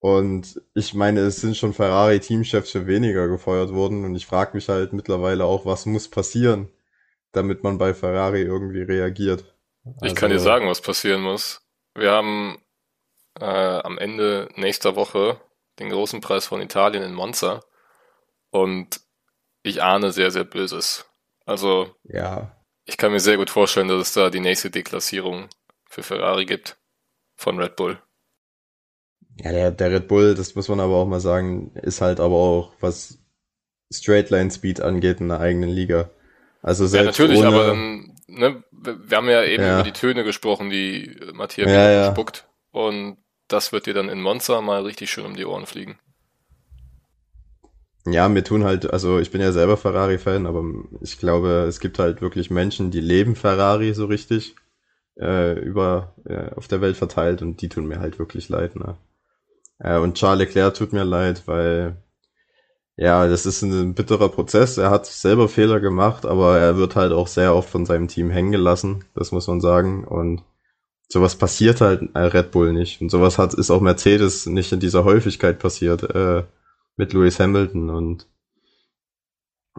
Und 0.06 0.62
ich 0.76 0.94
meine, 0.94 1.22
es 1.22 1.38
sind 1.38 1.58
schon 1.58 1.74
Ferrari-Teamchefs 1.74 2.70
für 2.70 2.86
weniger 2.86 3.28
gefeuert 3.28 3.74
worden. 3.74 4.06
Und 4.06 4.14
ich 4.14 4.28
frage 4.28 4.52
mich 4.54 4.70
halt 4.70 4.94
mittlerweile 4.94 5.46
auch, 5.46 5.66
was 5.66 5.88
muss 5.88 6.08
passieren, 6.08 6.70
damit 7.32 7.64
man 7.64 7.80
bei 7.80 7.96
Ferrari 7.96 8.44
irgendwie 8.44 8.84
reagiert. 8.84 9.56
Also, 9.84 10.06
ich 10.06 10.14
kann 10.14 10.30
dir 10.30 10.36
also 10.36 10.46
sagen, 10.46 10.68
was 10.68 10.82
passieren 10.82 11.22
muss. 11.22 11.66
Wir 11.96 12.12
haben 12.12 12.62
äh, 13.40 13.46
am 13.46 13.98
Ende 13.98 14.48
nächster 14.54 14.96
Woche 14.96 15.42
den 15.80 15.90
großen 15.90 16.22
Preis 16.22 16.46
von 16.46 16.62
Italien 16.62 17.02
in 17.02 17.16
Monza 17.16 17.62
und 18.52 19.02
ich 19.64 19.82
ahne 19.82 20.12
sehr, 20.12 20.30
sehr 20.30 20.44
Böses. 20.44 21.10
Also, 21.48 21.96
ja. 22.04 22.56
ich 22.86 22.98
kann 22.98 23.12
mir 23.12 23.20
sehr 23.20 23.38
gut 23.38 23.50
vorstellen, 23.50 23.88
dass 23.88 24.02
es 24.10 24.14
da 24.14 24.30
die 24.30 24.40
nächste 24.40 24.70
Deklassierung 24.70 25.50
für 25.90 26.04
Ferrari 26.04 26.46
gibt 26.46 26.78
von 27.36 27.60
Red 27.60 27.76
Bull. 27.76 28.00
Ja, 29.38 29.52
der, 29.52 29.72
der 29.72 29.92
Red 29.92 30.08
Bull, 30.08 30.36
das 30.36 30.56
muss 30.56 30.70
man 30.70 30.80
aber 30.80 30.96
auch 30.96 31.08
mal 31.08 31.20
sagen, 31.20 31.72
ist 31.76 32.02
halt 32.02 32.20
aber 32.20 32.36
auch, 32.36 32.72
was 32.80 33.20
Straight 33.92 34.30
Line 34.30 34.52
Speed 34.52 34.82
angeht, 34.82 35.20
in 35.20 35.30
der 35.30 35.40
eigenen 35.40 35.70
Liga. 35.70 36.10
Also 36.62 36.88
selbst 36.88 37.20
ja, 37.20 37.26
natürlich, 37.26 37.40
ohne, 37.40 37.48
aber 37.48 37.68
dann, 37.68 38.16
ne, 38.28 38.64
wir 38.72 39.18
haben 39.18 39.30
ja 39.30 39.44
eben 39.44 39.64
ja. 39.64 39.76
über 39.76 39.84
die 39.84 39.92
Töne 39.92 40.24
gesprochen, 40.24 40.70
die 40.70 41.16
Matthias 41.34 41.70
ja, 41.70 41.92
ja. 41.92 42.12
spuckt. 42.12 42.48
Und 42.72 43.18
das 43.48 43.72
wird 43.72 43.86
dir 43.86 43.94
dann 43.94 44.10
in 44.10 44.22
Monza 44.22 44.62
mal 44.62 44.84
richtig 44.84 45.12
schön 45.12 45.26
um 45.26 45.36
die 45.36 45.46
Ohren 45.46 45.66
fliegen. 45.66 46.00
Ja, 48.08 48.30
mir 48.30 48.44
tun 48.44 48.64
halt, 48.64 48.92
also 48.92 49.20
ich 49.20 49.32
bin 49.32 49.42
ja 49.42 49.52
selber 49.52 49.78
Ferrari-Fan, 49.78 50.46
aber 50.46 50.64
ich 51.02 51.20
glaube, 51.20 51.66
es 51.68 51.80
gibt 51.80 51.98
halt 51.98 52.22
wirklich 52.22 52.52
Menschen, 52.52 52.92
die 52.92 53.00
leben 53.00 53.36
Ferrari 53.36 53.94
so 53.94 54.06
richtig 54.06 54.56
äh, 55.20 55.58
über 55.60 56.14
äh, 56.26 56.52
auf 56.56 56.68
der 56.68 56.82
Welt 56.82 56.98
verteilt 56.98 57.42
und 57.42 57.62
die 57.62 57.70
tun 57.70 57.88
mir 57.88 58.00
halt 58.00 58.20
wirklich 58.20 58.48
leid. 58.48 58.76
Ne? 58.76 58.98
Äh, 59.80 59.98
und 59.98 60.16
Charles 60.16 60.48
Leclerc 60.48 60.74
tut 60.74 60.94
mir 60.94 61.04
leid, 61.04 61.44
weil 61.48 61.98
ja, 62.98 63.28
das 63.28 63.46
ist 63.46 63.62
ein 63.62 63.94
bitterer 63.94 64.30
Prozess. 64.30 64.78
Er 64.78 64.90
hat 64.90 65.06
selber 65.06 65.50
Fehler 65.50 65.80
gemacht, 65.82 66.26
aber 66.26 66.58
er 66.60 66.78
wird 66.78 66.96
halt 66.96 67.12
auch 67.12 67.28
sehr 67.28 67.54
oft 67.54 67.70
von 67.70 67.86
seinem 67.86 68.08
Team 68.08 68.30
hängen 68.30 68.52
gelassen, 68.52 69.04
das 69.16 69.32
muss 69.32 69.48
man 69.48 69.60
sagen. 69.60 70.06
Und 70.06 70.44
sowas 71.10 71.36
passiert 71.36 71.82
halt 71.82 72.10
Red 72.16 72.52
Bull 72.52 72.72
nicht. 72.74 73.02
Und 73.02 73.10
sowas 73.10 73.38
hat 73.38 73.54
ist 73.54 73.70
auch 73.72 73.82
Mercedes 73.82 74.46
nicht 74.46 74.72
in 74.72 74.80
dieser 74.80 75.04
Häufigkeit 75.04 75.60
passiert 75.60 76.04
äh, 76.04 76.44
mit 76.96 77.14
Lewis 77.14 77.40
Hamilton. 77.40 77.90
Und 77.90 78.28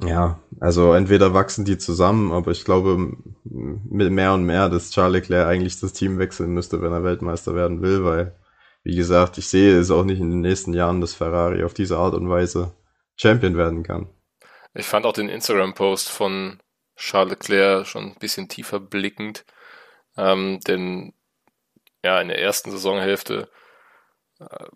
ja, 0.03 0.39
also 0.61 0.93
entweder 0.93 1.33
wachsen 1.33 1.65
die 1.65 1.79
zusammen, 1.79 2.33
aber 2.33 2.51
ich 2.51 2.65
glaube 2.65 3.17
mit 3.45 4.13
mehr 4.13 4.35
und 4.35 4.45
mehr, 4.45 4.69
dass 4.69 4.91
Charles 4.91 5.23
Leclerc 5.23 5.47
eigentlich 5.47 5.81
das 5.81 5.95
Team 5.95 6.19
wechseln 6.19 6.53
müsste, 6.53 6.83
wenn 6.83 6.93
er 6.93 7.03
Weltmeister 7.03 7.55
werden 7.55 7.81
will, 7.81 8.05
weil, 8.05 8.35
wie 8.87 8.95
gesagt, 8.95 9.37
ich 9.37 9.49
sehe 9.49 9.81
es 9.81 9.91
auch 9.91 10.05
nicht 10.05 10.21
in 10.21 10.31
den 10.31 10.43
nächsten 10.43 10.73
Jahren, 10.73 11.01
dass 11.01 11.13
Ferrari 11.13 11.65
auf 11.65 11.75
diese 11.75 11.99
Art 11.99 12.15
und 12.15 12.31
Weise 12.31 12.73
Champion 13.17 13.57
werden 13.57 13.83
kann. 13.83 14.09
Ich 14.75 14.87
fand 14.87 15.07
auch 15.07 15.13
den 15.13 15.29
Instagram-Post 15.29 16.09
von 16.09 16.61
Charles 16.95 17.33
Leclerc 17.33 17.85
schon 17.85 18.05
ein 18.05 18.19
bisschen 18.21 18.49
tiefer 18.49 18.79
blickend, 18.79 19.45
ähm, 20.17 20.61
denn 20.69 21.15
ja, 22.05 22.21
in 22.21 22.29
der 22.29 22.41
ersten 22.41 22.71
Saisonhälfte 22.71 23.51
äh, 24.39 24.67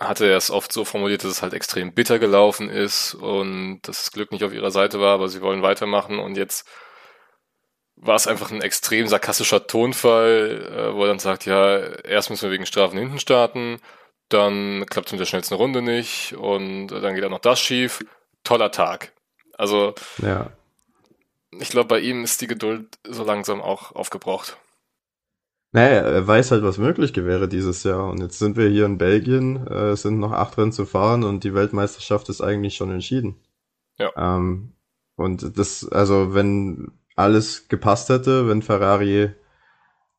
hatte 0.00 0.26
er 0.26 0.36
es 0.36 0.50
oft 0.50 0.72
so 0.72 0.84
formuliert, 0.84 1.22
dass 1.22 1.30
es 1.30 1.42
halt 1.42 1.54
extrem 1.54 1.94
bitter 1.94 2.18
gelaufen 2.18 2.68
ist 2.68 3.14
und 3.14 3.82
dass 3.82 3.98
das 3.98 4.10
Glück 4.10 4.32
nicht 4.32 4.42
auf 4.42 4.52
ihrer 4.52 4.72
Seite 4.72 4.98
war, 4.98 5.14
aber 5.14 5.28
sie 5.28 5.42
wollen 5.42 5.62
weitermachen 5.62 6.18
und 6.18 6.36
jetzt 6.36 6.68
war 8.00 8.16
es 8.16 8.26
einfach 8.26 8.50
ein 8.50 8.62
extrem 8.62 9.06
sarkastischer 9.08 9.66
Tonfall, 9.66 10.68
äh, 10.70 10.94
wo 10.94 11.02
er 11.02 11.08
dann 11.08 11.18
sagt, 11.18 11.46
ja, 11.46 11.78
erst 11.78 12.30
müssen 12.30 12.44
wir 12.44 12.52
wegen 12.52 12.66
Strafen 12.66 12.98
hinten 12.98 13.18
starten, 13.18 13.80
dann 14.28 14.86
klappt 14.86 15.08
es 15.08 15.12
mit 15.12 15.20
der 15.20 15.26
schnellsten 15.26 15.54
Runde 15.54 15.82
nicht 15.82 16.34
und 16.34 16.88
dann 16.88 17.14
geht 17.14 17.24
auch 17.24 17.30
noch 17.30 17.38
das 17.38 17.60
schief. 17.60 18.04
Toller 18.44 18.70
Tag. 18.70 19.12
Also, 19.56 19.94
ja. 20.22 20.52
ich 21.50 21.70
glaube, 21.70 21.88
bei 21.88 22.00
ihm 22.00 22.24
ist 22.24 22.40
die 22.40 22.46
Geduld 22.46 22.98
so 23.06 23.24
langsam 23.24 23.60
auch 23.60 23.94
aufgebraucht. 23.94 24.56
Naja, 25.72 26.00
er 26.00 26.26
weiß 26.26 26.52
halt, 26.52 26.62
was 26.62 26.78
möglich 26.78 27.14
wäre 27.14 27.48
dieses 27.48 27.82
Jahr. 27.84 28.08
Und 28.08 28.22
jetzt 28.22 28.38
sind 28.38 28.56
wir 28.56 28.68
hier 28.68 28.86
in 28.86 28.96
Belgien, 28.96 29.66
äh, 29.66 29.90
es 29.90 30.02
sind 30.02 30.18
noch 30.18 30.32
acht 30.32 30.56
Rennen 30.56 30.72
zu 30.72 30.86
fahren 30.86 31.24
und 31.24 31.44
die 31.44 31.52
Weltmeisterschaft 31.52 32.28
ist 32.30 32.40
eigentlich 32.40 32.76
schon 32.76 32.90
entschieden. 32.90 33.42
Ja. 33.98 34.10
Ähm, 34.16 34.72
und 35.16 35.58
das, 35.58 35.86
also 35.88 36.32
wenn 36.32 36.92
alles 37.18 37.68
gepasst 37.68 38.08
hätte, 38.08 38.48
wenn 38.48 38.62
Ferrari, 38.62 39.30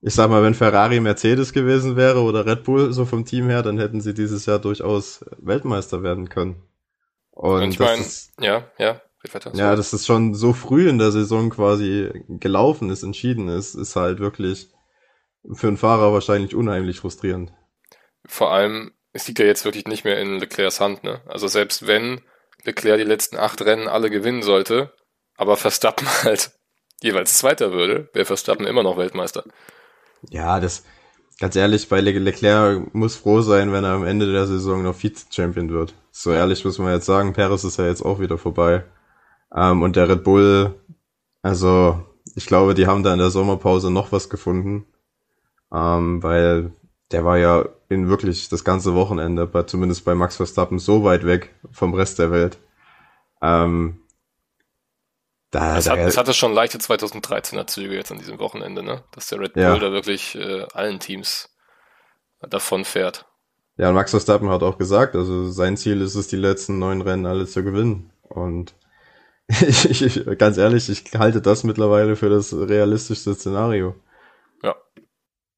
ich 0.02 0.14
sag 0.14 0.30
mal, 0.30 0.44
wenn 0.44 0.54
Ferrari 0.54 1.00
Mercedes 1.00 1.54
gewesen 1.54 1.96
wäre 1.96 2.22
oder 2.22 2.46
Red 2.46 2.64
Bull 2.64 2.92
so 2.94 3.06
vom 3.06 3.26
Team 3.26 3.50
her, 3.50 3.64
dann 3.64 3.80
hätten 3.80 4.02
sie 4.02 4.14
dieses 4.14 4.46
Jahr 4.46 4.60
durchaus 4.60 5.26
Weltmeister 5.38 6.04
werden 6.04 6.30
können. 6.30 6.64
Und, 7.32 7.64
und 7.64 7.72
ich 7.72 7.80
meine, 7.80 8.06
ja, 8.40 8.70
ja. 8.78 9.02
Ja, 9.54 9.76
dass 9.76 9.92
es 9.92 10.06
schon 10.06 10.34
so 10.34 10.54
früh 10.54 10.88
in 10.88 10.98
der 10.98 11.12
Saison 11.12 11.50
quasi 11.50 12.10
gelaufen 12.28 12.90
ist, 12.90 13.04
entschieden 13.04 13.50
ist, 13.50 13.76
ist 13.76 13.98
halt 13.98 14.20
wirklich 14.20 14.70
für 15.52 15.68
einen 15.68 15.76
Fahrer 15.78 16.14
wahrscheinlich 16.14 16.56
unheimlich 16.56 17.02
frustrierend. 17.02 17.52
Vor 18.26 18.52
allem, 18.52 18.94
es 19.12 19.28
liegt 19.28 19.40
ja 19.40 19.46
jetzt 19.46 19.66
wirklich 19.66 19.88
nicht 19.88 20.06
mehr 20.06 20.22
in 20.22 20.40
Leclercs 20.40 20.80
Hand, 20.80 21.04
ne? 21.04 21.22
Also 21.28 21.50
selbst 21.50 21.86
wenn 21.86 22.22
Leclerc 22.64 22.98
die 22.98 23.04
letzten 23.04 23.36
acht 23.36 23.62
Rennen 23.62 23.90
alle 23.90 24.10
gewinnen 24.10 24.42
sollte, 24.42 24.94
aber 25.36 25.58
Verstappen 25.58 26.08
halt 26.24 26.52
jeweils 27.02 27.38
Zweiter 27.38 27.72
würde, 27.72 28.10
wäre 28.14 28.26
Verstappen 28.26 28.68
immer 28.68 28.84
noch 28.84 28.98
Weltmeister. 28.98 29.44
Ja, 30.30 30.60
das, 30.60 30.84
ganz 31.40 31.56
ehrlich, 31.56 31.90
bei 31.90 32.02
Le 32.02 32.12
Leclerc 32.12 32.94
muss 32.94 33.16
froh 33.16 33.42
sein, 33.42 33.72
wenn 33.72 33.84
er 33.84 33.92
am 33.92 34.06
Ende 34.06 34.32
der 34.32 34.48
Saison 34.48 34.84
noch 34.84 34.96
Vize-Champion 34.96 35.70
wird. 35.70 35.94
So 36.12 36.32
ehrlich 36.32 36.66
muss 36.66 36.80
man 36.80 36.94
jetzt 36.94 37.06
sagen, 37.06 37.34
Paris 37.34 37.64
ist 37.64 37.78
ja 37.78 37.86
jetzt 37.86 38.04
auch 38.04 38.20
wieder 38.20 38.38
vorbei. 38.38 38.84
Ähm, 39.56 39.82
und 39.82 39.96
der 39.96 40.10
Red 40.10 40.24
Bull, 40.24 40.76
also, 41.42 42.06
ich 42.36 42.46
glaube, 42.46 42.74
die 42.74 42.88
haben 42.88 43.04
da 43.04 43.14
in 43.14 43.20
der 43.20 43.30
Sommerpause 43.30 43.90
noch 43.90 44.12
was 44.12 44.30
gefunden 44.30 44.86
ähm, 45.72 46.22
weil 46.24 46.72
der 47.12 47.26
war 47.26 47.38
ja 47.38 47.66
in 47.90 48.08
wirklich 48.08 48.50
das 48.50 48.64
ganze 48.64 48.94
Wochenende, 48.96 49.48
bei, 49.48 49.64
zumindest 49.64 50.06
bei 50.06 50.16
Max 50.16 50.38
Verstappen, 50.38 50.80
so 50.80 51.04
weit 51.04 51.26
weg 51.26 51.56
vom 51.72 51.94
Rest 51.94 52.20
der 52.20 52.32
Welt. 52.32 52.60
Ähm, 53.42 54.00
da, 55.52 55.78
es, 55.78 55.90
hat, 55.90 55.98
da, 55.98 56.04
es 56.04 56.18
hatte 56.18 56.34
schon 56.34 56.54
leichte 56.54 56.78
2013er 56.78 57.68
Züge 57.68 57.96
jetzt 57.96 58.12
an 58.12 58.20
diesem 58.20 58.40
Wochenende, 58.40 58.84
ne? 58.84 59.04
Dass 59.12 59.28
der 59.28 59.40
Red 59.40 59.54
Bull 59.54 59.64
ja. 59.64 59.80
da 59.80 59.92
wirklich 59.92 60.36
äh, 60.36 60.66
allen 60.74 61.00
Teams 61.00 61.50
davon 62.42 62.86
fährt. 62.86 63.26
Ja, 63.78 63.90
und 63.90 63.96
Max 63.96 64.12
Verstappen 64.12 64.50
hat 64.50 64.64
auch 64.64 64.78
gesagt, 64.78 65.16
also 65.16 65.50
sein 65.50 65.78
Ziel 65.78 66.02
ist 66.02 66.16
es, 66.16 66.28
die 66.28 66.36
letzten 66.36 66.80
neun 66.80 67.02
Rennen 67.02 67.26
alle 67.26 67.46
zu 67.48 67.64
gewinnen. 67.64 68.12
Und 68.24 68.76
ich, 69.48 70.02
ich, 70.02 70.38
ganz 70.38 70.58
ehrlich, 70.58 70.90
ich 70.90 71.04
halte 71.18 71.42
das 71.42 71.64
mittlerweile 71.64 72.16
für 72.16 72.30
das 72.30 72.54
realistischste 72.54 73.34
Szenario. 73.34 73.96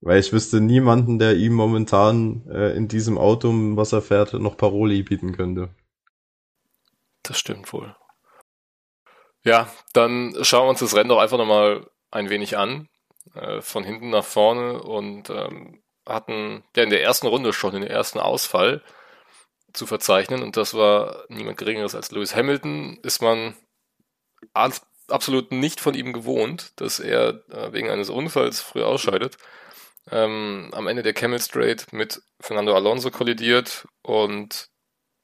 Weil 0.01 0.19
ich 0.19 0.33
wüsste 0.33 0.59
niemanden, 0.59 1.19
der 1.19 1.37
ihm 1.37 1.53
momentan 1.53 2.47
äh, 2.49 2.75
in 2.75 2.87
diesem 2.87 3.19
Auto, 3.19 3.51
was 3.77 3.93
er 3.93 4.01
fährt, 4.01 4.33
noch 4.33 4.57
Paroli 4.57 5.03
bieten 5.03 5.31
könnte. 5.31 5.69
Das 7.21 7.37
stimmt 7.37 7.71
wohl. 7.71 7.95
Ja, 9.43 9.71
dann 9.93 10.35
schauen 10.43 10.65
wir 10.65 10.69
uns 10.69 10.79
das 10.79 10.95
Rennen 10.95 11.09
doch 11.09 11.19
einfach 11.19 11.37
nochmal 11.37 11.89
ein 12.11 12.29
wenig 12.29 12.57
an. 12.57 12.89
Äh, 13.35 13.61
von 13.61 13.83
hinten 13.83 14.09
nach 14.09 14.25
vorne 14.25 14.81
und 14.81 15.29
ähm, 15.29 15.81
hatten 16.07 16.63
ja 16.75 16.83
in 16.83 16.89
der 16.89 17.03
ersten 17.03 17.27
Runde 17.27 17.53
schon 17.53 17.73
den 17.73 17.83
ersten 17.83 18.19
Ausfall 18.19 18.83
zu 19.73 19.85
verzeichnen 19.85 20.41
und 20.43 20.57
das 20.57 20.73
war 20.73 21.23
niemand 21.29 21.57
geringeres 21.57 21.95
als 21.95 22.11
Lewis 22.11 22.35
Hamilton. 22.35 22.99
Ist 23.03 23.21
man 23.21 23.55
absolut 25.07 25.51
nicht 25.51 25.79
von 25.79 25.93
ihm 25.93 26.13
gewohnt, 26.13 26.73
dass 26.81 26.99
er 26.99 27.43
äh, 27.51 27.71
wegen 27.71 27.89
eines 27.89 28.09
Unfalls 28.09 28.59
früh 28.59 28.83
ausscheidet 28.83 29.37
ähm, 30.09 30.71
am 30.73 30.87
Ende 30.87 31.03
der 31.03 31.13
Camel 31.13 31.39
Straight 31.39 31.93
mit 31.93 32.21
Fernando 32.39 32.75
Alonso 32.75 33.11
kollidiert 33.11 33.87
und 34.01 34.69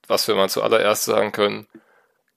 was 0.07 0.27
wir 0.27 0.35
mal 0.35 0.49
zuallererst 0.49 1.03
sagen 1.03 1.31
können, 1.31 1.67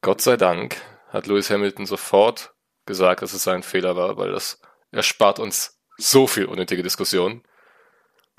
Gott 0.01 0.23
sei 0.23 0.37
Dank 0.37 0.77
hat 1.11 1.27
Lewis 1.27 1.51
Hamilton 1.51 1.87
sofort 1.87 2.55
gesagt, 2.87 3.23
dass 3.23 3.33
es 3.33 3.43
sein 3.43 3.63
Fehler 3.63 3.97
war, 3.97 4.17
weil 4.17 4.33
das 4.33 4.61
erspart 4.91 5.39
uns 5.39 5.81
so 5.99 6.27
viel 6.27 6.47
unnötige 6.47 6.83
Diskussion. 6.83 7.43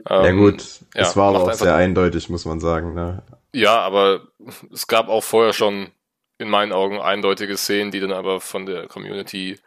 Ähm, 0.10 0.26
ja 0.26 0.32
gut, 0.32 0.64
ja, 0.96 1.02
es 1.02 1.16
war 1.16 1.30
aber 1.30 1.44
auch 1.44 1.54
sehr 1.54 1.76
eindeutig, 1.76 2.30
muss 2.30 2.46
man 2.46 2.60
sagen. 2.60 2.94
Ne? 2.94 3.24
Ja, 3.54 3.80
aber 3.80 4.28
es 4.72 4.88
gab 4.88 5.10
auch 5.10 5.24
vorher 5.24 5.54
schon 5.54 5.92
in 6.38 6.50
meinen 6.50 6.72
Augen 6.72 7.00
eindeutige 7.00 7.56
Szenen, 7.58 7.92
die 7.92 8.00
dann 8.00 8.12
aber 8.12 8.42
von 8.42 8.66
der 8.66 8.88
Community 8.88 9.60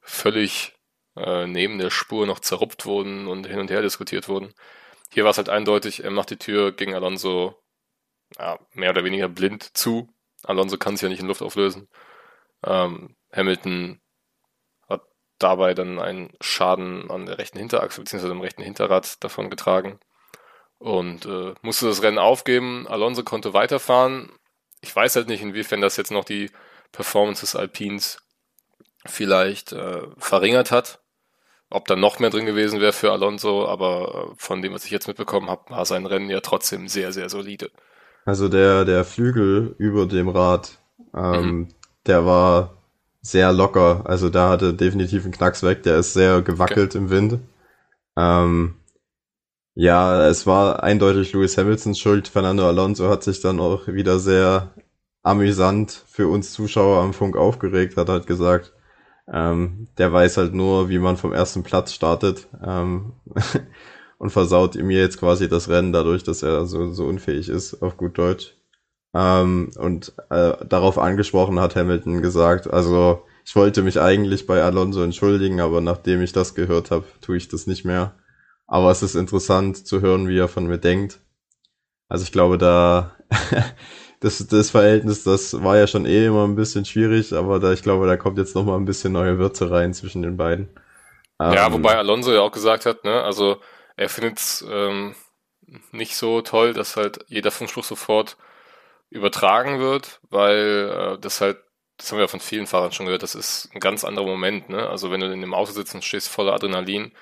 völlig 0.00 0.74
äh, 1.16 1.46
neben 1.46 1.78
der 1.78 1.90
Spur 1.90 2.26
noch 2.26 2.38
zerrupft 2.38 2.86
wurden 2.86 3.26
und 3.26 3.46
hin 3.46 3.58
und 3.58 3.70
her 3.70 3.82
diskutiert 3.82 4.28
wurden. 4.28 4.54
Hier 5.12 5.24
war 5.24 5.32
es 5.32 5.38
halt 5.38 5.48
eindeutig, 5.48 6.04
er 6.04 6.12
macht 6.12 6.30
die 6.30 6.38
Tür 6.38 6.72
gegen 6.72 6.94
Alonso 6.94 7.56
ja, 8.38 8.60
mehr 8.74 8.90
oder 8.90 9.02
weniger 9.02 9.28
blind 9.28 9.76
zu. 9.76 10.08
Alonso 10.44 10.76
kann 10.78 10.94
es 10.94 11.00
ja 11.00 11.08
nicht 11.08 11.20
in 11.20 11.26
Luft 11.26 11.42
auflösen. 11.42 11.88
Ähm, 12.64 13.16
Hamilton 13.32 14.00
hat 14.88 15.02
dabei 15.38 15.74
dann 15.74 15.98
einen 15.98 16.32
Schaden 16.40 17.10
an 17.10 17.26
der 17.26 17.38
rechten 17.38 17.58
Hinterachse 17.58 18.00
bzw. 18.00 18.30
am 18.30 18.40
rechten 18.40 18.62
Hinterrad 18.62 19.22
davon 19.22 19.50
getragen 19.50 19.98
und 20.78 21.26
äh, 21.26 21.54
musste 21.62 21.86
das 21.86 22.02
Rennen 22.02 22.18
aufgeben. 22.18 22.86
Alonso 22.88 23.22
konnte 23.22 23.52
weiterfahren. 23.52 24.30
Ich 24.80 24.94
weiß 24.94 25.16
halt 25.16 25.28
nicht, 25.28 25.42
inwiefern 25.42 25.80
das 25.80 25.96
jetzt 25.96 26.10
noch 26.10 26.24
die 26.24 26.50
Performance 26.90 27.42
des 27.42 27.54
Alpins 27.54 28.18
vielleicht 29.06 29.72
äh, 29.72 30.02
verringert 30.18 30.70
hat. 30.70 31.00
Ob 31.68 31.86
da 31.86 31.94
noch 31.94 32.18
mehr 32.18 32.30
drin 32.30 32.46
gewesen 32.46 32.80
wäre 32.80 32.92
für 32.92 33.12
Alonso, 33.12 33.66
aber 33.68 34.30
äh, 34.32 34.34
von 34.36 34.60
dem, 34.60 34.72
was 34.72 34.84
ich 34.84 34.90
jetzt 34.90 35.06
mitbekommen 35.06 35.48
habe, 35.48 35.70
war 35.70 35.84
sein 35.84 36.06
Rennen 36.06 36.28
ja 36.28 36.40
trotzdem 36.40 36.88
sehr, 36.88 37.12
sehr 37.12 37.28
solide. 37.28 37.70
Also 38.24 38.48
der, 38.48 38.84
der 38.84 39.04
Flügel 39.04 39.74
über 39.78 40.06
dem 40.06 40.28
Rad, 40.28 40.78
ähm, 41.14 41.44
mhm. 41.44 41.68
Der 42.10 42.26
war 42.26 42.74
sehr 43.22 43.52
locker. 43.52 44.02
Also 44.04 44.30
da 44.30 44.50
hatte 44.50 44.74
definitiv 44.74 45.24
einen 45.24 45.32
Knacks 45.32 45.62
weg. 45.62 45.84
Der 45.84 45.98
ist 45.98 46.12
sehr 46.12 46.42
gewackelt 46.42 46.90
okay. 46.90 46.98
im 46.98 47.10
Wind. 47.10 47.38
Ähm, 48.16 48.74
ja, 49.74 50.26
es 50.28 50.46
war 50.46 50.82
eindeutig 50.82 51.32
Lewis 51.32 51.56
Hamiltons 51.56 51.98
Schuld. 52.00 52.26
Fernando 52.28 52.66
Alonso 52.66 53.08
hat 53.08 53.22
sich 53.22 53.40
dann 53.40 53.60
auch 53.60 53.86
wieder 53.86 54.18
sehr 54.18 54.74
amüsant 55.22 56.04
für 56.08 56.26
uns 56.28 56.52
Zuschauer 56.52 57.00
am 57.02 57.12
Funk 57.12 57.36
aufgeregt, 57.36 57.96
hat 57.96 58.08
halt 58.08 58.26
gesagt, 58.26 58.72
ähm, 59.32 59.86
der 59.98 60.12
weiß 60.12 60.38
halt 60.38 60.54
nur, 60.54 60.88
wie 60.88 60.98
man 60.98 61.16
vom 61.16 61.32
ersten 61.32 61.62
Platz 61.62 61.92
startet 61.92 62.48
ähm, 62.66 63.12
und 64.18 64.30
versaut 64.30 64.74
mir 64.74 64.98
jetzt 64.98 65.20
quasi 65.20 65.48
das 65.48 65.68
Rennen 65.68 65.92
dadurch, 65.92 66.24
dass 66.24 66.42
er 66.42 66.66
so, 66.66 66.90
so 66.92 67.04
unfähig 67.04 67.48
ist, 67.48 67.82
auf 67.82 67.96
gut 67.96 68.18
Deutsch. 68.18 68.56
Ähm, 69.14 69.70
und 69.76 70.12
äh, 70.30 70.52
darauf 70.66 70.98
angesprochen 70.98 71.60
hat 71.60 71.76
Hamilton 71.76 72.22
gesagt, 72.22 72.72
also 72.72 73.26
ich 73.44 73.56
wollte 73.56 73.82
mich 73.82 74.00
eigentlich 74.00 74.46
bei 74.46 74.62
Alonso 74.62 75.02
entschuldigen, 75.02 75.60
aber 75.60 75.80
nachdem 75.80 76.22
ich 76.22 76.32
das 76.32 76.54
gehört 76.54 76.90
habe, 76.90 77.04
tue 77.20 77.36
ich 77.36 77.48
das 77.48 77.66
nicht 77.66 77.84
mehr. 77.84 78.14
Aber 78.66 78.90
es 78.90 79.02
ist 79.02 79.16
interessant 79.16 79.84
zu 79.86 80.00
hören, 80.00 80.28
wie 80.28 80.38
er 80.38 80.48
von 80.48 80.66
mir 80.66 80.78
denkt. 80.78 81.20
Also 82.08 82.22
ich 82.22 82.32
glaube, 82.32 82.58
da 82.58 83.16
das, 84.20 84.46
das 84.46 84.70
Verhältnis, 84.70 85.24
das 85.24 85.62
war 85.62 85.76
ja 85.76 85.86
schon 85.86 86.06
eh 86.06 86.26
immer 86.26 86.46
ein 86.46 86.54
bisschen 86.54 86.84
schwierig, 86.84 87.32
aber 87.32 87.58
da, 87.58 87.72
ich 87.72 87.82
glaube, 87.82 88.06
da 88.06 88.16
kommt 88.16 88.38
jetzt 88.38 88.54
noch 88.54 88.64
mal 88.64 88.76
ein 88.76 88.84
bisschen 88.84 89.12
neue 89.12 89.38
Würze 89.38 89.70
rein 89.70 89.94
zwischen 89.94 90.22
den 90.22 90.36
beiden. 90.36 90.68
Ja, 91.40 91.66
ähm, 91.66 91.72
wobei 91.72 91.96
Alonso 91.96 92.32
ja 92.32 92.42
auch 92.42 92.52
gesagt 92.52 92.86
hat, 92.86 93.04
ne, 93.04 93.22
also 93.22 93.56
er 93.96 94.08
findet 94.08 94.38
es 94.38 94.64
ähm, 94.70 95.14
nicht 95.90 96.16
so 96.16 96.42
toll, 96.42 96.74
dass 96.74 96.96
halt 96.96 97.24
jeder 97.28 97.50
Funkspruch 97.50 97.84
sofort 97.84 98.36
übertragen 99.10 99.80
wird, 99.80 100.20
weil 100.30 101.16
äh, 101.16 101.18
das 101.20 101.40
halt, 101.40 101.58
das 101.96 102.10
haben 102.10 102.18
wir 102.18 102.28
von 102.28 102.40
vielen 102.40 102.66
Fahrern 102.66 102.92
schon 102.92 103.06
gehört, 103.06 103.22
das 103.22 103.34
ist 103.34 103.68
ein 103.74 103.80
ganz 103.80 104.04
anderer 104.04 104.26
Moment, 104.26 104.68
ne? 104.70 104.88
Also 104.88 105.10
wenn 105.10 105.20
du 105.20 105.30
in 105.32 105.40
dem 105.40 105.54
Auto 105.54 105.72
sitzt 105.72 105.94
und 105.94 106.04
stehst 106.04 106.28
voller 106.28 106.54
Adrenalin, 106.54 107.12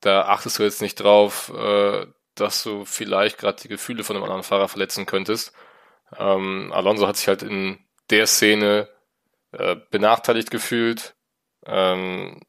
da 0.00 0.22
achtest 0.22 0.58
du 0.58 0.64
jetzt 0.64 0.82
nicht 0.82 0.96
drauf, 0.96 1.52
äh, 1.56 2.06
dass 2.34 2.62
du 2.62 2.84
vielleicht 2.84 3.38
gerade 3.38 3.60
die 3.62 3.68
Gefühle 3.68 4.04
von 4.04 4.16
einem 4.16 4.24
anderen 4.24 4.42
Fahrer 4.42 4.68
verletzen 4.68 5.06
könntest. 5.06 5.52
Ähm, 6.16 6.72
Alonso 6.72 7.06
hat 7.06 7.16
sich 7.16 7.28
halt 7.28 7.42
in 7.42 7.78
der 8.10 8.26
Szene 8.26 8.88
äh, 9.52 9.76
benachteiligt 9.90 10.50
gefühlt. 10.50 11.14
Ähm, 11.66 12.40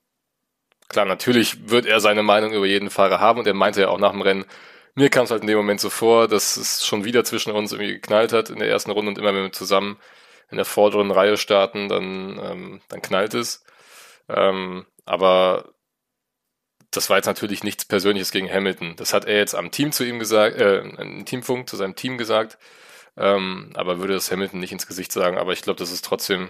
klar, 0.90 1.06
natürlich 1.06 1.70
wird 1.70 1.86
er 1.86 2.00
seine 2.00 2.24
Meinung 2.24 2.54
über 2.54 2.66
jeden 2.66 2.90
Fahrer 2.90 3.20
haben 3.20 3.40
und 3.40 3.48
er 3.48 3.54
meinte 3.54 3.82
ja 3.82 3.90
auch 3.90 4.00
nach 4.00 4.12
dem 4.12 4.22
Rennen, 4.22 4.46
mir 5.00 5.10
kam 5.10 5.24
es 5.24 5.32
halt 5.32 5.42
in 5.42 5.48
dem 5.48 5.58
Moment 5.58 5.80
so 5.80 5.90
vor, 5.90 6.28
dass 6.28 6.58
es 6.58 6.86
schon 6.86 7.06
wieder 7.06 7.24
zwischen 7.24 7.52
uns 7.54 7.72
irgendwie 7.72 7.94
geknallt 7.94 8.34
hat 8.34 8.50
in 8.50 8.60
der 8.60 8.70
ersten 8.70 8.92
Runde 8.92 9.10
und 9.10 9.18
immer 9.18 9.34
wenn 9.34 9.44
wir 9.44 9.52
zusammen 9.52 9.98
in 10.52 10.58
der 10.58 10.66
vorderen 10.66 11.12
Reihe 11.12 11.38
starten, 11.38 11.90
dann, 11.90 12.40
ähm, 12.44 12.82
dann 12.90 13.02
knallt 13.02 13.34
es. 13.34 13.64
Ähm, 14.28 14.86
aber 15.06 15.74
das 16.92 17.10
war 17.10 17.18
jetzt 17.18 17.28
natürlich 17.28 17.64
nichts 17.64 17.86
Persönliches 17.86 18.32
gegen 18.32 18.52
Hamilton. 18.52 18.96
Das 18.98 19.14
hat 19.14 19.26
er 19.26 19.38
jetzt 19.38 19.56
am 19.56 19.72
Team 19.72 19.92
zu 19.92 20.04
ihm 20.04 20.20
gesagt, 20.20 20.58
äh, 20.58 20.80
im 20.80 21.26
Teamfunk 21.26 21.70
zu 21.70 21.78
seinem 21.78 21.96
Team 21.96 22.18
gesagt, 22.18 22.58
ähm, 23.18 23.72
aber 23.76 24.00
würde 24.00 24.16
das 24.16 24.32
Hamilton 24.32 24.60
nicht 24.60 24.72
ins 24.72 24.88
Gesicht 24.88 25.12
sagen. 25.12 25.38
Aber 25.38 25.54
ich 25.54 25.62
glaube, 25.62 25.80
das 25.80 25.92
ist 25.92 26.04
trotzdem 26.04 26.50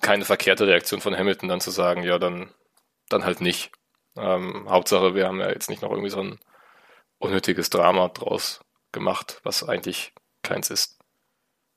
keine 0.00 0.24
verkehrte 0.24 0.66
Reaktion 0.66 1.00
von 1.00 1.16
Hamilton, 1.16 1.48
dann 1.48 1.60
zu 1.60 1.70
sagen, 1.70 2.02
ja, 2.02 2.18
dann, 2.18 2.50
dann 3.08 3.24
halt 3.24 3.40
nicht. 3.40 3.70
Ähm, 4.16 4.66
Hauptsache, 4.68 5.14
wir 5.14 5.26
haben 5.26 5.40
ja 5.40 5.50
jetzt 5.50 5.68
nicht 5.70 5.82
noch 5.82 5.90
irgendwie 5.90 6.10
so 6.10 6.20
ein 6.20 6.38
unnötiges 7.18 7.70
Drama 7.70 8.08
draus 8.08 8.60
gemacht, 8.92 9.40
was 9.42 9.68
eigentlich 9.68 10.12
keins 10.42 10.70
ist. 10.70 10.98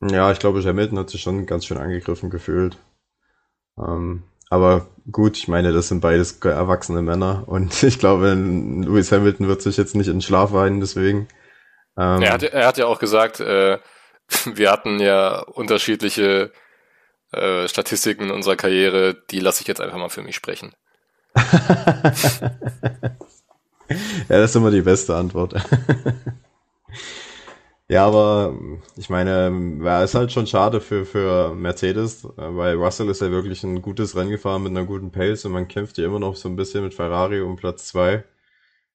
Ja, 0.02 0.32
ich 0.32 0.40
glaube, 0.40 0.64
Hamilton 0.64 1.00
hat 1.00 1.10
sich 1.10 1.22
schon 1.22 1.46
ganz 1.46 1.66
schön 1.66 1.78
angegriffen 1.78 2.30
gefühlt. 2.30 2.78
Ähm, 3.78 4.24
aber 4.50 4.88
gut, 5.12 5.38
ich 5.38 5.48
meine, 5.48 5.72
das 5.72 5.88
sind 5.88 6.02
beides 6.02 6.40
erwachsene 6.40 7.02
Männer 7.02 7.44
und 7.48 7.84
ich 7.84 8.00
glaube, 8.00 8.34
Lewis 8.34 9.12
Hamilton 9.12 9.48
wird 9.48 9.62
sich 9.62 9.78
jetzt 9.78 9.96
nicht 9.96 10.08
in 10.08 10.22
Schlaf 10.22 10.54
weinen, 10.54 10.80
deswegen. 10.80 11.28
Ähm, 11.98 12.22
er, 12.22 12.34
hat, 12.34 12.44
er 12.44 12.68
hat 12.68 12.78
ja 12.78 12.86
auch 12.86 13.00
gesagt, 13.00 13.40
äh, 13.40 13.80
wir 14.46 14.72
hatten 14.72 15.00
ja 15.00 15.40
unterschiedliche 15.40 16.52
äh, 17.32 17.68
Statistiken 17.68 18.24
in 18.26 18.32
unserer 18.32 18.56
Karriere, 18.56 19.16
die 19.30 19.40
lasse 19.40 19.62
ich 19.62 19.68
jetzt 19.68 19.82
einfach 19.82 19.98
mal 19.98 20.10
für 20.10 20.24
mich 20.24 20.36
sprechen. 20.36 20.74
ja, 24.32 24.39
das 24.39 24.52
ist 24.52 24.56
immer 24.56 24.72
die 24.72 24.82
beste 24.82 25.15
Antwort. 25.15 25.54
Ja, 27.89 28.06
aber 28.08 28.58
ich 28.96 29.10
meine, 29.10 29.82
ja, 29.84 30.02
ist 30.02 30.15
halt 30.15 30.32
schon 30.32 30.48
schade 30.48 30.80
für, 30.80 31.06
für 31.06 31.54
Mercedes, 31.54 32.26
weil 32.38 32.78
Russell 32.78 33.10
ist 33.10 33.20
ja 33.20 33.32
wirklich 33.32 33.63
ein 33.65 33.82
gutes 33.82 34.15
Rennen 34.15 34.30
gefahren 34.30 34.63
mit 34.63 34.72
einer 34.72 34.86
guten 34.86 35.12
Pace 35.12 35.44
und 35.44 35.52
man 35.52 35.67
kämpft 35.67 35.98
ja 35.98 36.06
immer 36.06 36.20
noch 36.20 36.38
so 36.38 36.48
ein 36.48 36.56
bisschen 36.56 36.86
mit 36.86 36.94
Ferrari 36.94 37.41
um 37.41 37.58
Platz 37.58 37.88
zwei, 37.88 38.24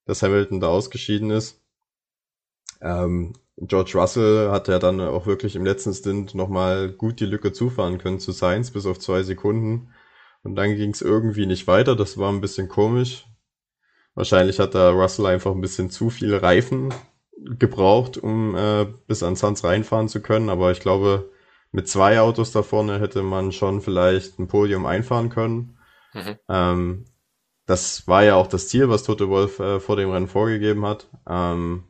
dass 0.07 0.22
Hamilton 0.22 0.61
da 0.61 0.68
ausgeschieden 0.68 1.31
ist. 1.31 1.61
Ähm, 2.81 3.35
George 3.59 3.92
Russell 3.96 4.51
hat 4.51 4.68
ja 4.68 4.79
dann 4.79 4.99
auch 5.03 5.27
wirklich 5.27 5.57
im 5.57 5.66
letzten 5.66 5.92
Stint 5.92 6.35
nochmal 6.35 6.90
gut 6.90 7.20
die 7.20 7.27
Lücke 7.27 7.53
zufahren 7.53 7.99
können 7.99 8.18
zu 8.18 8.33
Sainz 8.33 8.70
bis 8.70 8.87
auf 8.87 8.99
zwei 8.99 9.22
Sekunden. 9.22 9.90
Und 10.42 10.57
dann 10.57 10.75
ging 10.75 10.92
es 10.92 11.03
irgendwie 11.03 11.44
nicht 11.44 11.66
weiter, 11.66 11.96
das 11.96 12.16
war 12.16 12.33
ein 12.33 12.40
bisschen 12.40 12.68
komisch. 12.68 13.27
Wahrscheinlich 14.16 14.59
hat 14.59 14.74
da 14.74 14.90
Russell 14.90 15.26
einfach 15.26 15.52
ein 15.52 15.61
bisschen 15.61 15.90
zu 15.90 16.09
viel 16.09 16.35
Reifen 16.35 16.92
gebraucht, 17.37 18.16
um 18.16 18.57
äh, 18.57 18.87
bis 19.07 19.22
an 19.22 19.37
Sanz 19.37 19.62
reinfahren 19.62 20.09
zu 20.09 20.20
können. 20.22 20.48
Aber 20.48 20.72
ich 20.72 20.81
glaube, 20.81 21.31
mit 21.70 21.87
zwei 21.87 22.18
Autos 22.20 22.50
da 22.50 22.62
vorne 22.62 22.98
hätte 22.98 23.22
man 23.22 23.52
schon 23.52 23.83
vielleicht 23.83 24.38
ein 24.38 24.48
Podium 24.48 24.87
einfahren 24.87 25.29
können. 25.29 25.79
Mhm. 26.14 26.38
Ähm, 26.48 27.05
das 27.66 28.09
war 28.09 28.24
ja 28.24 28.37
auch 28.37 28.46
das 28.46 28.68
Ziel, 28.68 28.88
was 28.88 29.02
Tote 29.02 29.29
Wolf 29.29 29.59
äh, 29.61 29.81
vor 29.81 29.96
dem 29.96 30.11
Rennen 30.11 30.29
vorgegeben 30.29 30.87
hat. 30.87 31.09
Ähm, 31.29 31.85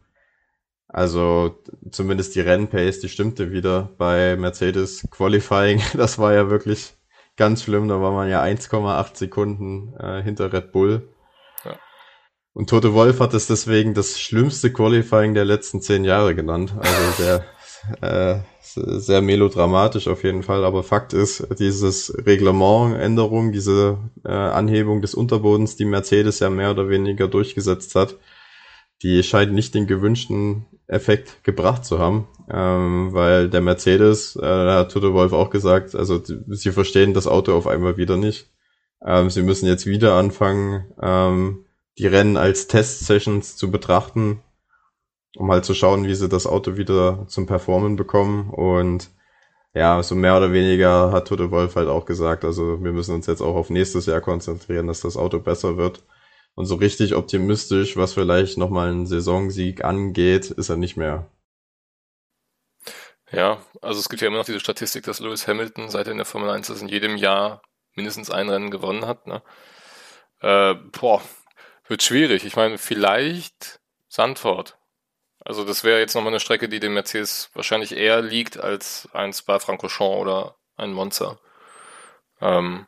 also 0.88 1.62
zumindest 1.92 2.34
die 2.34 2.40
Rennpace, 2.40 2.98
die 2.98 3.08
stimmte 3.08 3.52
wieder 3.52 3.90
bei 3.98 4.36
Mercedes 4.36 5.06
Qualifying. 5.12 5.80
Das 5.94 6.18
war 6.18 6.34
ja 6.34 6.50
wirklich 6.50 6.94
ganz 7.36 7.62
schlimm. 7.62 7.86
Da 7.86 8.00
war 8.00 8.10
man 8.10 8.28
ja 8.28 8.42
1,8 8.42 9.16
Sekunden 9.16 9.94
äh, 10.00 10.24
hinter 10.24 10.52
Red 10.52 10.72
Bull. 10.72 11.08
Und 12.56 12.70
Tote 12.70 12.94
Wolf 12.94 13.20
hat 13.20 13.34
es 13.34 13.46
deswegen 13.46 13.92
das 13.92 14.18
schlimmste 14.18 14.72
Qualifying 14.72 15.34
der 15.34 15.44
letzten 15.44 15.82
zehn 15.82 16.06
Jahre 16.06 16.34
genannt. 16.34 16.72
Also 16.78 17.22
sehr, 17.22 17.44
äh, 18.00 18.40
sehr 18.62 19.20
melodramatisch 19.20 20.08
auf 20.08 20.24
jeden 20.24 20.42
Fall. 20.42 20.64
Aber 20.64 20.82
Fakt 20.82 21.12
ist, 21.12 21.46
dieses 21.58 22.16
Reglementänderung, 22.24 23.52
diese 23.52 23.98
äh, 24.24 24.30
Anhebung 24.30 25.02
des 25.02 25.14
Unterbodens, 25.14 25.76
die 25.76 25.84
Mercedes 25.84 26.40
ja 26.40 26.48
mehr 26.48 26.70
oder 26.70 26.88
weniger 26.88 27.28
durchgesetzt 27.28 27.94
hat, 27.94 28.16
die 29.02 29.22
scheint 29.22 29.52
nicht 29.52 29.74
den 29.74 29.86
gewünschten 29.86 30.64
Effekt 30.86 31.44
gebracht 31.44 31.84
zu 31.84 31.98
haben, 31.98 32.26
ähm, 32.50 33.12
weil 33.12 33.50
der 33.50 33.60
Mercedes, 33.60 34.34
äh, 34.34 34.40
da 34.40 34.78
hat 34.78 34.92
Toto 34.92 35.12
Wolf 35.12 35.34
auch 35.34 35.50
gesagt, 35.50 35.94
also 35.94 36.22
sie 36.24 36.72
verstehen 36.72 37.12
das 37.12 37.26
Auto 37.26 37.54
auf 37.54 37.66
einmal 37.66 37.98
wieder 37.98 38.16
nicht. 38.16 38.50
Ähm, 39.04 39.28
sie 39.28 39.42
müssen 39.42 39.66
jetzt 39.66 39.84
wieder 39.84 40.14
anfangen, 40.14 40.86
ähm, 41.02 41.65
die 41.98 42.06
Rennen 42.06 42.36
als 42.36 42.66
Test-Sessions 42.66 43.56
zu 43.56 43.70
betrachten, 43.70 44.42
um 45.36 45.50
halt 45.50 45.64
zu 45.64 45.74
schauen, 45.74 46.06
wie 46.06 46.14
sie 46.14 46.28
das 46.28 46.46
Auto 46.46 46.76
wieder 46.76 47.26
zum 47.28 47.46
Performen 47.46 47.96
bekommen. 47.96 48.50
Und 48.50 49.10
ja, 49.74 50.02
so 50.02 50.14
mehr 50.14 50.36
oder 50.36 50.52
weniger 50.52 51.12
hat 51.12 51.28
Tote 51.28 51.50
Wolf 51.50 51.76
halt 51.76 51.88
auch 51.88 52.06
gesagt, 52.06 52.44
also 52.44 52.82
wir 52.82 52.92
müssen 52.92 53.14
uns 53.14 53.26
jetzt 53.26 53.42
auch 53.42 53.54
auf 53.54 53.70
nächstes 53.70 54.06
Jahr 54.06 54.20
konzentrieren, 54.20 54.86
dass 54.86 55.00
das 55.00 55.16
Auto 55.16 55.38
besser 55.38 55.76
wird. 55.76 56.02
Und 56.54 56.64
so 56.64 56.76
richtig 56.76 57.14
optimistisch, 57.14 57.96
was 57.96 58.14
vielleicht 58.14 58.56
nochmal 58.56 58.88
einen 58.88 59.06
Saisonsieg 59.06 59.84
angeht, 59.84 60.50
ist 60.50 60.70
er 60.70 60.76
nicht 60.76 60.96
mehr. 60.96 61.28
Ja, 63.30 63.58
also 63.82 64.00
es 64.00 64.08
gibt 64.08 64.22
ja 64.22 64.28
immer 64.28 64.38
noch 64.38 64.46
diese 64.46 64.60
Statistik, 64.60 65.04
dass 65.04 65.20
Lewis 65.20 65.46
Hamilton, 65.46 65.90
seit 65.90 66.06
er 66.06 66.12
in 66.12 66.18
der 66.18 66.24
Formel 66.24 66.48
1 66.48 66.70
ist, 66.70 66.80
in 66.80 66.88
jedem 66.88 67.16
Jahr 67.16 67.60
mindestens 67.94 68.30
ein 68.30 68.48
Rennen 68.48 68.70
gewonnen 68.70 69.06
hat. 69.06 69.26
Ne? 69.26 69.42
Äh, 70.40 70.74
boah, 70.98 71.20
wird 71.88 72.02
schwierig. 72.02 72.44
Ich 72.44 72.56
meine, 72.56 72.78
vielleicht 72.78 73.80
Sandford. 74.08 74.78
Also 75.40 75.64
das 75.64 75.84
wäre 75.84 76.00
jetzt 76.00 76.14
nochmal 76.14 76.32
eine 76.32 76.40
Strecke, 76.40 76.68
die 76.68 76.80
dem 76.80 76.94
Mercedes 76.94 77.50
wahrscheinlich 77.54 77.96
eher 77.96 78.20
liegt 78.20 78.58
als 78.58 79.08
ein 79.12 79.32
Spa-Francorchamps 79.32 80.20
oder 80.20 80.56
ein 80.76 80.92
Monza. 80.92 81.38
Ähm, 82.40 82.86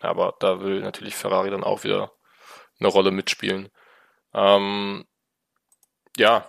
aber 0.00 0.34
da 0.40 0.60
will 0.60 0.80
natürlich 0.80 1.14
Ferrari 1.14 1.50
dann 1.50 1.64
auch 1.64 1.84
wieder 1.84 2.12
eine 2.80 2.88
Rolle 2.88 3.10
mitspielen. 3.10 3.68
Ähm, 4.32 5.06
ja, 6.16 6.48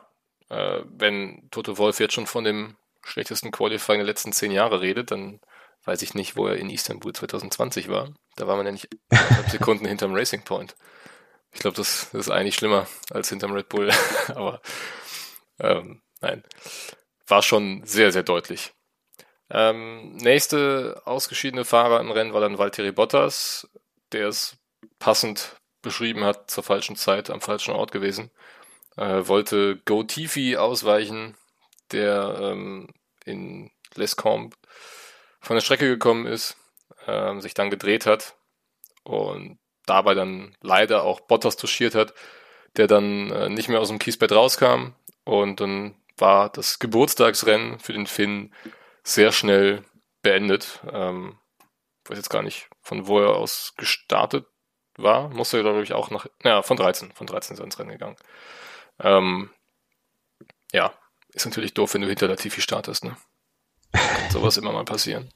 äh, 0.50 0.82
wenn 0.86 1.50
Toto 1.52 1.78
Wolf 1.78 2.00
jetzt 2.00 2.14
schon 2.14 2.28
von 2.28 2.44
dem 2.44 2.78
schlechtesten 3.04 3.52
Qualifying 3.52 4.00
der 4.00 4.08
letzten 4.08 4.34
zehn 4.34 4.52
Jahre 4.52 4.82
redet, 4.82 5.12
dann 5.12 5.42
weiß 5.86 6.02
ich 6.02 6.14
nicht, 6.14 6.36
wo 6.36 6.48
er 6.48 6.58
in 6.58 6.70
Istanbul 6.70 7.14
2020 7.14 7.90
war. 7.90 8.14
Da 8.36 8.48
war 8.48 8.58
man 8.58 8.66
ja 8.66 8.72
nicht 8.72 8.90
Sekunden 9.48 9.86
hinterm 9.86 10.14
Racing 10.14 10.44
Point. 10.44 10.76
Ich 11.52 11.62
glaube, 11.62 11.78
das, 11.78 12.14
ist 12.14 12.30
eigentlich 12.30 12.56
schlimmer 12.56 12.88
als 13.12 13.30
hinterm 13.30 13.54
Red 13.54 13.70
Bull. 13.70 13.92
Aber 14.30 14.62
ähm, 15.60 16.02
nein, 16.22 16.44
war 17.28 17.42
schon 17.42 17.84
sehr, 17.86 18.12
sehr 18.12 18.24
deutlich. 18.24 18.74
Ähm, 19.50 20.16
nächste 20.18 21.02
ausgeschiedene 21.06 21.66
Fahrer 21.66 22.00
im 22.00 22.12
Rennen 22.12 22.34
war 22.34 22.42
dann 22.42 22.58
Valtteri 22.58 22.92
Bottas, 22.92 23.68
der 24.12 24.28
es 24.28 24.58
passend 25.00 25.56
beschrieben 25.82 26.24
hat, 26.24 26.52
zur 26.52 26.64
falschen 26.64 26.96
Zeit 26.96 27.30
am 27.30 27.42
falschen 27.42 27.74
Ort 27.74 27.92
gewesen. 27.92 28.32
Äh, 28.98 29.28
wollte 29.28 29.78
Go 29.86 30.04
Tifi 30.04 30.58
ausweichen, 30.58 31.36
der 31.92 32.38
ähm, 32.42 32.90
in 33.26 33.72
Les 33.96 34.16
Combes 34.16 34.58
von 35.42 35.56
der 35.56 35.62
Strecke 35.62 35.88
gekommen 35.88 36.26
ist, 36.26 36.58
ähm, 37.08 37.42
sich 37.42 37.54
dann 37.54 37.70
gedreht 37.70 38.06
hat 38.06 38.36
und 39.04 39.58
dabei 39.90 40.14
dann 40.14 40.56
leider 40.62 41.04
auch 41.04 41.20
Bottas 41.22 41.58
touchiert 41.58 41.96
hat, 41.96 42.14
der 42.78 42.88
dann 42.88 43.32
äh, 43.32 43.50
nicht 43.50 43.70
mehr 43.70 43.80
aus 43.80 43.90
dem 43.90 44.00
Kiesbett 44.00 44.32
rauskam 44.32 44.94
und 45.24 45.60
dann 45.60 45.96
war 46.18 46.50
das 46.50 46.80
Geburtstagsrennen 46.80 47.80
für 47.80 47.94
den 47.94 48.08
Finn 48.08 48.54
sehr 49.04 49.32
schnell 49.32 49.84
beendet. 50.22 50.82
Ähm, 50.92 51.38
ich 52.04 52.12
weiß 52.12 52.18
jetzt 52.18 52.30
gar 52.30 52.44
nicht, 52.44 52.70
von 52.82 53.08
wo 53.08 53.20
er 53.20 53.36
aus 53.36 53.74
gestartet 53.78 54.46
war. 54.98 55.30
Musste 55.30 55.58
er, 55.58 55.64
glaube 55.64 55.84
ich, 55.84 55.94
auch 55.94 56.10
nach, 56.12 56.28
naja, 56.44 56.62
von 56.62 56.78
13, 56.78 57.12
von 57.14 57.28
13 57.28 57.54
ist 57.54 57.60
er 57.60 57.66
ins 57.66 57.80
Rennen 57.80 57.92
gegangen. 57.92 58.18
Ähm, 59.00 59.50
ja, 60.72 60.94
ist 61.34 61.46
natürlich 61.46 61.74
doof, 61.74 61.94
wenn 61.94 62.02
du 62.02 62.08
hinter 62.08 62.28
Latifi 62.28 62.62
startest, 62.62 63.04
ne? 63.04 63.16
Kann 63.92 64.32
sowas 64.32 64.58
immer 64.58 64.72
mal 64.72 64.86
passieren. 64.86 65.30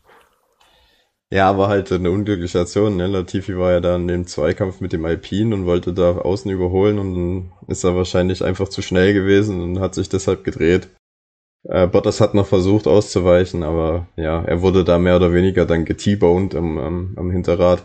Ja, 1.34 1.50
aber 1.50 1.68
halt 1.68 1.92
eine 1.92 2.12
unglückliche 2.12 2.60
Aktion. 2.60 2.96
Ne? 2.96 3.08
Latifi 3.08 3.58
war 3.58 3.72
ja 3.72 3.80
da 3.80 3.96
in 3.96 4.08
dem 4.08 4.28
Zweikampf 4.28 4.82
mit 4.82 4.94
dem 4.94 5.04
Alpin 5.04 5.52
und 5.52 5.66
wollte 5.66 5.92
da 5.92 6.12
außen 6.12 6.52
überholen 6.52 7.00
und 7.00 7.16
dann 7.16 7.52
ist 7.68 7.84
er 7.84 7.96
wahrscheinlich 7.96 8.44
einfach 8.44 8.70
zu 8.70 8.84
schnell 8.84 9.16
gewesen 9.16 9.60
und 9.60 9.80
hat 9.80 9.96
sich 9.96 10.10
deshalb 10.10 10.44
gedreht. 10.44 10.90
Äh, 11.64 11.88
Bottas 11.88 12.22
hat 12.22 12.36
noch 12.36 12.46
versucht 12.46 12.86
auszuweichen, 12.86 13.64
aber 13.64 14.06
ja, 14.16 14.44
er 14.44 14.62
wurde 14.62 14.84
da 14.84 15.00
mehr 15.00 15.16
oder 15.16 15.34
weniger 15.34 15.66
dann 15.66 15.86
geteaboned 15.86 16.54
am, 16.54 16.78
am, 16.78 17.14
am 17.18 17.32
Hinterrad. 17.32 17.84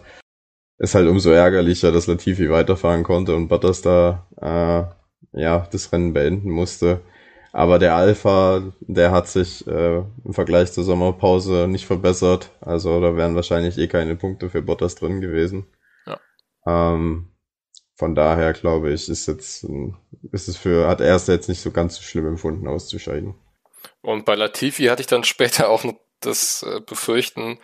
Ist 0.77 0.95
halt 0.95 1.09
umso 1.09 1.31
ärgerlicher, 1.31 1.91
dass 1.91 2.07
Latifi 2.07 2.51
weiterfahren 2.51 3.03
konnte 3.03 3.35
und 3.35 3.49
Bottas 3.49 3.81
da 3.81 4.27
äh, 4.43 5.41
ja 5.41 5.67
das 5.73 5.91
Rennen 5.91 6.13
beenden 6.13 6.51
musste. 6.51 7.01
Aber 7.53 7.79
der 7.79 7.95
Alpha, 7.95 8.73
der 8.81 9.11
hat 9.11 9.29
sich 9.29 9.67
äh, 9.67 9.99
im 9.99 10.33
Vergleich 10.33 10.73
zur 10.73 10.85
Sommerpause 10.85 11.67
nicht 11.69 11.87
verbessert. 11.87 12.51
Also 12.61 13.01
da 13.01 13.17
wären 13.17 13.35
wahrscheinlich 13.35 13.79
eh 13.79 13.89
keine 13.89 14.17
Punkte 14.17 14.51
für 14.51 14.63
Bottas 14.63 14.95
drin 14.97 15.21
gewesen. 15.21 15.67
Ja. 16.07 16.21
Ähm, 16.67 17.33
von 17.95 18.15
daher 18.15 18.53
glaube 18.53 18.93
ich, 18.93 19.09
ist 19.09 19.27
jetzt 19.27 19.67
ist 20.31 20.49
es 20.49 20.57
für 20.57 20.87
hat 20.87 21.01
er 21.01 21.17
es 21.17 21.27
jetzt 21.27 21.49
nicht 21.49 21.61
so 21.61 21.71
ganz 21.71 21.97
so 21.97 22.03
schlimm 22.03 22.27
empfunden 22.27 22.69
auszuscheiden. 22.69 23.35
Und 24.03 24.25
bei 24.25 24.35
Latifi 24.35 24.85
hatte 24.85 25.01
ich 25.01 25.09
dann 25.09 25.25
später 25.25 25.69
auch 25.69 25.85
noch 25.85 25.99
das 26.21 26.63
äh, 26.63 26.81
Befürchten, 26.81 27.59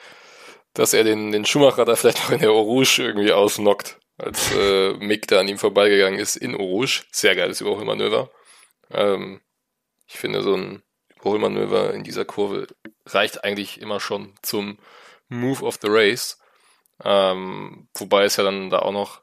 dass 0.72 0.92
er 0.92 1.04
den, 1.04 1.30
den 1.30 1.44
Schumacher 1.44 1.84
da 1.84 1.94
vielleicht 1.94 2.18
noch 2.24 2.30
in 2.30 2.40
der 2.40 2.52
Orange 2.52 2.98
irgendwie 2.98 3.32
ausnockt, 3.32 4.00
als 4.18 4.52
äh, 4.52 4.94
Mick 4.94 5.28
da 5.28 5.40
an 5.40 5.48
ihm 5.48 5.58
vorbeigegangen 5.58 6.18
ist 6.18 6.36
in 6.36 6.54
Orange. 6.56 7.04
Sehr 7.12 7.36
geiles 7.36 7.60
Überholmanöver. 7.60 8.30
Ähm, 8.90 9.40
ich 10.14 10.20
finde, 10.20 10.42
so 10.42 10.54
ein 10.54 10.82
Überholmanöver 11.16 11.92
in 11.92 12.04
dieser 12.04 12.24
Kurve 12.24 12.68
reicht 13.06 13.44
eigentlich 13.44 13.80
immer 13.80 13.98
schon 13.98 14.32
zum 14.42 14.78
Move 15.28 15.64
of 15.64 15.78
the 15.82 15.88
Race. 15.90 16.38
Ähm, 17.02 17.88
wobei 17.94 18.24
es 18.24 18.36
ja 18.36 18.44
dann 18.44 18.70
da 18.70 18.78
auch 18.78 18.92
noch 18.92 19.22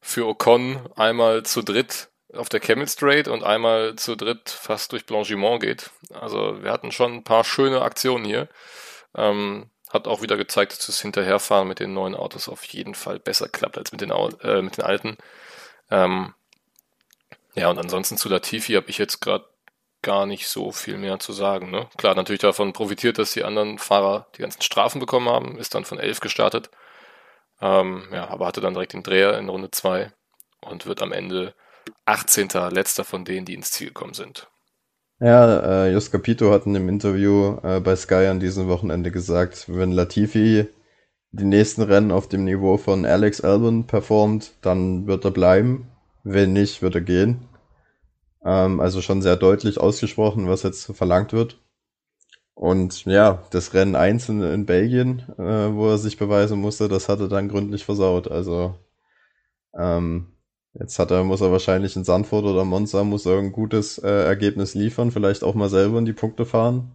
für 0.00 0.26
Ocon 0.26 0.80
einmal 0.96 1.44
zu 1.44 1.62
dritt 1.62 2.10
auf 2.34 2.48
der 2.48 2.60
Camel 2.60 2.88
Straight 2.88 3.28
und 3.28 3.42
einmal 3.42 3.96
zu 3.96 4.16
dritt 4.16 4.50
fast 4.50 4.92
durch 4.92 5.06
Blanchiment 5.06 5.62
geht. 5.62 5.90
Also 6.12 6.62
wir 6.62 6.70
hatten 6.70 6.92
schon 6.92 7.14
ein 7.14 7.24
paar 7.24 7.44
schöne 7.44 7.82
Aktionen 7.82 8.24
hier. 8.24 8.48
Ähm, 9.14 9.70
hat 9.90 10.08
auch 10.08 10.22
wieder 10.22 10.36
gezeigt, 10.36 10.72
dass 10.72 10.86
das 10.86 11.00
Hinterherfahren 11.00 11.68
mit 11.68 11.78
den 11.78 11.94
neuen 11.94 12.14
Autos 12.14 12.48
auf 12.48 12.64
jeden 12.64 12.94
Fall 12.94 13.18
besser 13.18 13.48
klappt 13.48 13.78
als 13.78 13.92
mit 13.92 14.00
den, 14.00 14.10
äh, 14.10 14.62
mit 14.62 14.76
den 14.76 14.84
alten. 14.84 15.16
Ähm, 15.90 16.34
ja, 17.54 17.68
und 17.70 17.78
ansonsten 17.78 18.16
zu 18.16 18.28
Latifi 18.28 18.72
habe 18.72 18.88
ich 18.88 18.98
jetzt 18.98 19.20
gerade 19.20 19.51
gar 20.02 20.26
nicht 20.26 20.48
so 20.48 20.72
viel 20.72 20.98
mehr 20.98 21.18
zu 21.18 21.32
sagen. 21.32 21.70
Ne? 21.70 21.88
Klar, 21.96 22.14
natürlich 22.14 22.42
davon 22.42 22.72
profitiert, 22.72 23.18
dass 23.18 23.32
die 23.32 23.44
anderen 23.44 23.78
Fahrer 23.78 24.26
die 24.36 24.42
ganzen 24.42 24.62
Strafen 24.62 25.00
bekommen 25.00 25.28
haben, 25.28 25.58
ist 25.58 25.74
dann 25.74 25.84
von 25.84 25.98
11 25.98 26.20
gestartet. 26.20 26.70
Ähm, 27.60 28.04
ja, 28.12 28.28
aber 28.28 28.46
hatte 28.46 28.60
dann 28.60 28.74
direkt 28.74 28.92
den 28.92 29.04
Dreher 29.04 29.38
in 29.38 29.48
Runde 29.48 29.70
2 29.70 30.12
und 30.60 30.86
wird 30.86 31.00
am 31.00 31.12
Ende 31.12 31.54
18. 32.06 32.48
letzter 32.70 33.04
von 33.04 33.24
denen, 33.24 33.46
die 33.46 33.54
ins 33.54 33.70
Ziel 33.70 33.88
gekommen 33.88 34.14
sind. 34.14 34.48
Ja, 35.20 35.84
äh, 35.84 35.92
Jos 35.92 36.10
Capito 36.10 36.50
hat 36.50 36.66
in 36.66 36.74
einem 36.74 36.88
Interview 36.88 37.58
äh, 37.62 37.78
bei 37.78 37.94
Sky 37.94 38.26
an 38.26 38.40
diesem 38.40 38.66
Wochenende 38.66 39.12
gesagt, 39.12 39.66
wenn 39.68 39.92
Latifi 39.92 40.66
die 41.30 41.44
nächsten 41.44 41.82
Rennen 41.82 42.10
auf 42.10 42.28
dem 42.28 42.44
Niveau 42.44 42.76
von 42.76 43.06
Alex 43.06 43.40
Albon 43.40 43.86
performt, 43.86 44.52
dann 44.62 45.06
wird 45.06 45.24
er 45.24 45.30
bleiben. 45.30 45.88
Wenn 46.24 46.52
nicht, 46.52 46.82
wird 46.82 46.96
er 46.96 47.00
gehen. 47.00 47.48
Ähm, 48.44 48.80
also 48.80 49.00
schon 49.00 49.22
sehr 49.22 49.36
deutlich 49.36 49.78
ausgesprochen, 49.78 50.48
was 50.48 50.62
jetzt 50.62 50.94
verlangt 50.96 51.32
wird. 51.32 51.58
Und 52.54 53.04
ja, 53.06 53.42
das 53.50 53.74
Rennen 53.74 53.96
1 53.96 54.28
in, 54.28 54.42
in 54.42 54.66
Belgien, 54.66 55.20
äh, 55.38 55.74
wo 55.74 55.88
er 55.88 55.98
sich 55.98 56.18
beweisen 56.18 56.60
musste, 56.60 56.88
das 56.88 57.08
hat 57.08 57.20
er 57.20 57.28
dann 57.28 57.48
gründlich 57.48 57.84
versaut. 57.84 58.30
Also 58.30 58.76
ähm, 59.78 60.28
jetzt 60.74 60.98
hat 60.98 61.10
er, 61.10 61.24
muss 61.24 61.40
er 61.40 61.52
wahrscheinlich 61.52 61.96
in 61.96 62.04
Sandford 62.04 62.44
oder 62.44 62.64
Monza 62.64 63.04
muss 63.04 63.26
er 63.26 63.38
ein 63.38 63.52
gutes 63.52 63.98
äh, 63.98 64.08
Ergebnis 64.08 64.74
liefern, 64.74 65.10
vielleicht 65.10 65.44
auch 65.44 65.54
mal 65.54 65.70
selber 65.70 65.98
in 65.98 66.04
die 66.04 66.12
Punkte 66.12 66.44
fahren. 66.46 66.92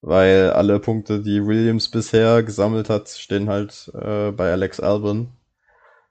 Weil 0.00 0.50
alle 0.50 0.80
Punkte, 0.80 1.22
die 1.22 1.46
Williams 1.46 1.90
bisher 1.90 2.42
gesammelt 2.42 2.90
hat, 2.90 3.08
stehen 3.08 3.48
halt 3.48 3.90
äh, 3.94 4.32
bei 4.32 4.52
Alex 4.52 4.80
Albon 4.80 5.28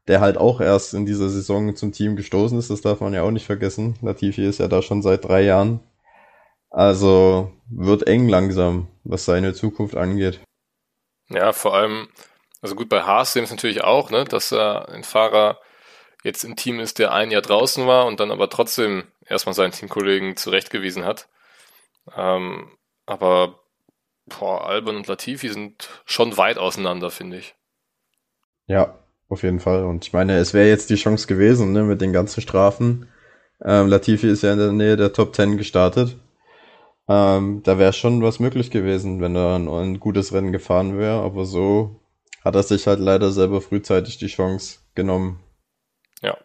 der 0.07 0.19
halt 0.19 0.37
auch 0.37 0.59
erst 0.59 0.93
in 0.93 1.05
dieser 1.05 1.29
Saison 1.29 1.75
zum 1.75 1.91
Team 1.91 2.15
gestoßen 2.15 2.57
ist, 2.59 2.69
das 2.69 2.81
darf 2.81 2.99
man 2.99 3.13
ja 3.13 3.23
auch 3.23 3.31
nicht 3.31 3.45
vergessen. 3.45 3.95
Latifi 4.01 4.45
ist 4.45 4.59
ja 4.59 4.67
da 4.67 4.81
schon 4.81 5.01
seit 5.01 5.25
drei 5.25 5.41
Jahren. 5.41 5.79
Also 6.69 7.51
wird 7.69 8.07
eng 8.07 8.27
langsam, 8.27 8.87
was 9.03 9.25
seine 9.25 9.53
Zukunft 9.53 9.95
angeht. 9.95 10.41
Ja, 11.29 11.53
vor 11.53 11.75
allem, 11.75 12.09
also 12.61 12.75
gut, 12.75 12.89
bei 12.89 13.03
Haas 13.03 13.33
sehen 13.33 13.41
wir 13.41 13.45
es 13.45 13.51
natürlich 13.51 13.83
auch, 13.83 14.09
ne, 14.09 14.25
dass 14.25 14.51
er 14.51 14.89
ein 14.89 15.03
Fahrer 15.03 15.59
jetzt 16.23 16.43
im 16.43 16.55
Team 16.55 16.79
ist, 16.79 16.99
der 16.99 17.13
ein 17.13 17.31
Jahr 17.31 17.41
draußen 17.41 17.85
war 17.85 18.05
und 18.05 18.19
dann 18.19 18.31
aber 18.31 18.49
trotzdem 18.49 19.03
erstmal 19.25 19.53
seinen 19.53 19.71
Teamkollegen 19.71 20.35
zurechtgewiesen 20.35 21.05
hat. 21.05 21.29
Ähm, 22.15 22.75
aber 23.05 23.59
boah, 24.25 24.65
Albon 24.67 24.95
und 24.95 25.07
Latifi 25.07 25.49
sind 25.49 25.89
schon 26.05 26.37
weit 26.37 26.57
auseinander, 26.57 27.11
finde 27.11 27.37
ich. 27.37 27.55
Ja, 28.67 28.97
auf 29.29 29.43
jeden 29.43 29.59
Fall. 29.59 29.83
Und 29.83 30.05
ich 30.05 30.13
meine, 30.13 30.37
es 30.37 30.53
wäre 30.53 30.67
jetzt 30.67 30.89
die 30.89 30.95
Chance 30.95 31.27
gewesen, 31.27 31.71
ne, 31.71 31.83
mit 31.83 32.01
den 32.01 32.13
ganzen 32.13 32.41
Strafen. 32.41 33.07
Ähm, 33.63 33.87
Latifi 33.87 34.27
ist 34.27 34.43
ja 34.43 34.53
in 34.53 34.59
der 34.59 34.71
Nähe 34.71 34.97
der 34.97 35.13
Top 35.13 35.35
10 35.35 35.57
gestartet. 35.57 36.17
Ähm, 37.07 37.61
da 37.63 37.77
wäre 37.77 37.93
schon 37.93 38.21
was 38.21 38.39
möglich 38.39 38.71
gewesen, 38.71 39.21
wenn 39.21 39.35
er 39.35 39.55
ein, 39.55 39.67
ein 39.67 39.99
gutes 39.99 40.33
Rennen 40.33 40.51
gefahren 40.51 40.97
wäre. 40.97 41.21
Aber 41.21 41.45
so 41.45 41.99
hat 42.43 42.55
er 42.55 42.63
sich 42.63 42.87
halt 42.87 42.99
leider 42.99 43.31
selber 43.31 43.61
frühzeitig 43.61 44.17
die 44.17 44.27
Chance 44.27 44.79
genommen. 44.95 45.41
Ja, 46.21 46.37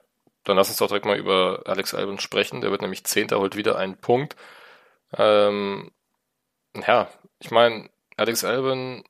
dann 0.44 0.56
lass 0.56 0.68
uns 0.68 0.78
doch 0.78 0.88
direkt 0.88 1.06
mal 1.06 1.18
über 1.18 1.62
Alex 1.66 1.94
Albon 1.94 2.18
sprechen. 2.18 2.60
Der 2.60 2.70
wird 2.70 2.82
nämlich 2.82 3.04
Zehnter, 3.04 3.38
holt 3.38 3.56
wieder 3.56 3.78
einen 3.78 3.96
Punkt. 3.96 4.36
Ähm, 5.16 5.90
ja, 6.86 7.08
ich 7.40 7.50
meine, 7.50 7.88
Alex 8.16 8.44
Albon 8.44 9.04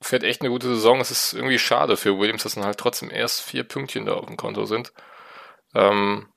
fährt 0.00 0.22
echt 0.22 0.40
eine 0.40 0.50
gute 0.50 0.68
Saison. 0.68 1.00
Es 1.00 1.10
ist 1.10 1.32
irgendwie 1.32 1.58
schade 1.58 1.96
für 1.96 2.18
Williams, 2.18 2.42
dass 2.42 2.54
dann 2.54 2.64
halt 2.64 2.78
trotzdem 2.78 3.10
erst 3.10 3.42
vier 3.42 3.64
Pünktchen 3.64 4.06
da 4.06 4.14
auf 4.14 4.26
dem 4.26 4.36
Konto 4.36 4.64
sind. 4.66 4.92
Ähm, 5.74 6.32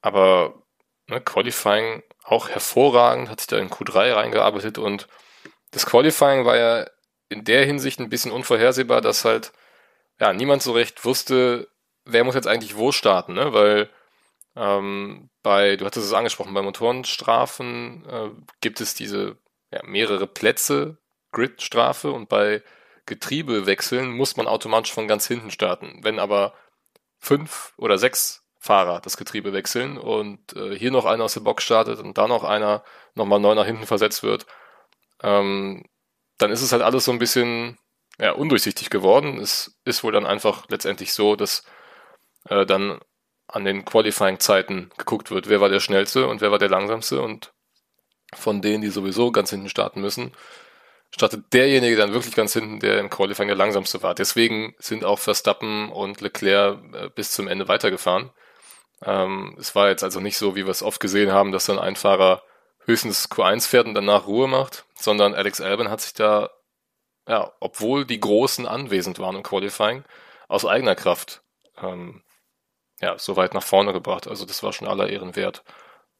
aber 0.00 0.62
ne, 1.08 1.20
Qualifying 1.20 2.02
auch 2.24 2.48
hervorragend, 2.48 3.28
hat 3.28 3.40
sich 3.40 3.48
da 3.48 3.58
in 3.58 3.70
Q3 3.70 4.14
reingearbeitet 4.14 4.78
und 4.78 5.08
das 5.70 5.86
Qualifying 5.86 6.44
war 6.44 6.56
ja 6.56 6.86
in 7.28 7.44
der 7.44 7.64
Hinsicht 7.64 7.98
ein 7.98 8.10
bisschen 8.10 8.32
unvorhersehbar, 8.32 9.00
dass 9.00 9.24
halt 9.24 9.52
ja 10.20 10.32
niemand 10.32 10.62
so 10.62 10.72
recht 10.72 11.04
wusste, 11.04 11.68
wer 12.04 12.24
muss 12.24 12.34
jetzt 12.34 12.46
eigentlich 12.46 12.76
wo 12.76 12.92
starten, 12.92 13.34
ne? 13.34 13.52
Weil 13.52 13.90
ähm, 14.54 15.30
bei, 15.42 15.76
du 15.76 15.86
hattest 15.86 16.06
es 16.06 16.12
angesprochen, 16.12 16.54
bei 16.54 16.62
Motorenstrafen 16.62 18.06
äh, 18.08 18.30
gibt 18.60 18.80
es 18.80 18.94
diese 18.94 19.38
ja, 19.72 19.80
mehrere 19.84 20.26
Plätze 20.26 20.98
Grid-Strafe 21.32 22.12
und 22.12 22.28
bei 22.28 22.62
Getriebewechseln 23.06 24.10
muss 24.12 24.36
man 24.36 24.46
automatisch 24.46 24.92
von 24.92 25.08
ganz 25.08 25.26
hinten 25.26 25.50
starten. 25.50 26.00
Wenn 26.02 26.18
aber 26.18 26.54
fünf 27.18 27.72
oder 27.76 27.98
sechs 27.98 28.44
Fahrer 28.58 29.00
das 29.00 29.16
Getriebe 29.16 29.52
wechseln 29.52 29.98
und 29.98 30.54
äh, 30.54 30.76
hier 30.78 30.92
noch 30.92 31.04
einer 31.04 31.24
aus 31.24 31.34
der 31.34 31.40
Box 31.40 31.64
startet 31.64 31.98
und 31.98 32.16
da 32.16 32.28
noch 32.28 32.44
einer 32.44 32.84
nochmal 33.14 33.40
neu 33.40 33.54
nach 33.54 33.66
hinten 33.66 33.86
versetzt 33.86 34.22
wird, 34.22 34.46
ähm, 35.22 35.84
dann 36.38 36.52
ist 36.52 36.62
es 36.62 36.72
halt 36.72 36.82
alles 36.82 37.04
so 37.04 37.12
ein 37.12 37.18
bisschen 37.18 37.78
ja, 38.18 38.32
undurchsichtig 38.32 38.88
geworden. 38.90 39.38
Es 39.40 39.78
ist 39.84 40.04
wohl 40.04 40.12
dann 40.12 40.26
einfach 40.26 40.68
letztendlich 40.68 41.12
so, 41.12 41.34
dass 41.34 41.64
äh, 42.48 42.64
dann 42.64 43.00
an 43.48 43.64
den 43.64 43.84
Qualifying-Zeiten 43.84 44.90
geguckt 44.96 45.30
wird, 45.30 45.48
wer 45.48 45.60
war 45.60 45.68
der 45.68 45.80
schnellste 45.80 46.26
und 46.26 46.40
wer 46.40 46.50
war 46.50 46.58
der 46.58 46.70
langsamste 46.70 47.20
und 47.20 47.52
von 48.34 48.62
denen, 48.62 48.82
die 48.82 48.90
sowieso 48.90 49.30
ganz 49.30 49.50
hinten 49.50 49.68
starten 49.68 50.00
müssen, 50.00 50.32
startet 51.14 51.52
derjenige 51.52 51.96
dann 51.96 52.12
wirklich 52.12 52.34
ganz 52.34 52.52
hinten, 52.52 52.80
der 52.80 52.98
im 52.98 53.10
Qualifying 53.10 53.48
der 53.48 53.56
langsamste 53.56 54.02
war. 54.02 54.14
Deswegen 54.14 54.74
sind 54.78 55.04
auch 55.04 55.18
Verstappen 55.18 55.90
und 55.90 56.20
Leclerc 56.20 56.78
äh, 56.94 57.08
bis 57.14 57.30
zum 57.32 57.48
Ende 57.48 57.68
weitergefahren. 57.68 58.30
Ähm, 59.04 59.56
es 59.58 59.74
war 59.74 59.88
jetzt 59.88 60.02
also 60.02 60.20
nicht 60.20 60.38
so, 60.38 60.54
wie 60.56 60.64
wir 60.64 60.70
es 60.70 60.82
oft 60.82 61.00
gesehen 61.00 61.32
haben, 61.32 61.52
dass 61.52 61.66
dann 61.66 61.78
ein 61.78 61.96
Fahrer 61.96 62.42
höchstens 62.84 63.30
Q1 63.30 63.68
fährt 63.68 63.86
und 63.86 63.94
danach 63.94 64.26
Ruhe 64.26 64.48
macht, 64.48 64.84
sondern 64.94 65.34
Alex 65.34 65.60
Albon 65.60 65.90
hat 65.90 66.00
sich 66.00 66.14
da, 66.14 66.50
ja, 67.28 67.52
obwohl 67.60 68.04
die 68.04 68.20
Großen 68.20 68.66
anwesend 68.66 69.18
waren 69.18 69.36
im 69.36 69.42
Qualifying, 69.42 70.04
aus 70.48 70.64
eigener 70.64 70.94
Kraft 70.94 71.42
ähm, 71.80 72.22
ja, 73.00 73.18
so 73.18 73.36
weit 73.36 73.52
nach 73.52 73.62
vorne 73.62 73.92
gebracht. 73.92 74.28
Also 74.28 74.46
das 74.46 74.62
war 74.62 74.72
schon 74.72 74.88
aller 74.88 75.10
Ehren 75.10 75.36
wert. 75.36 75.64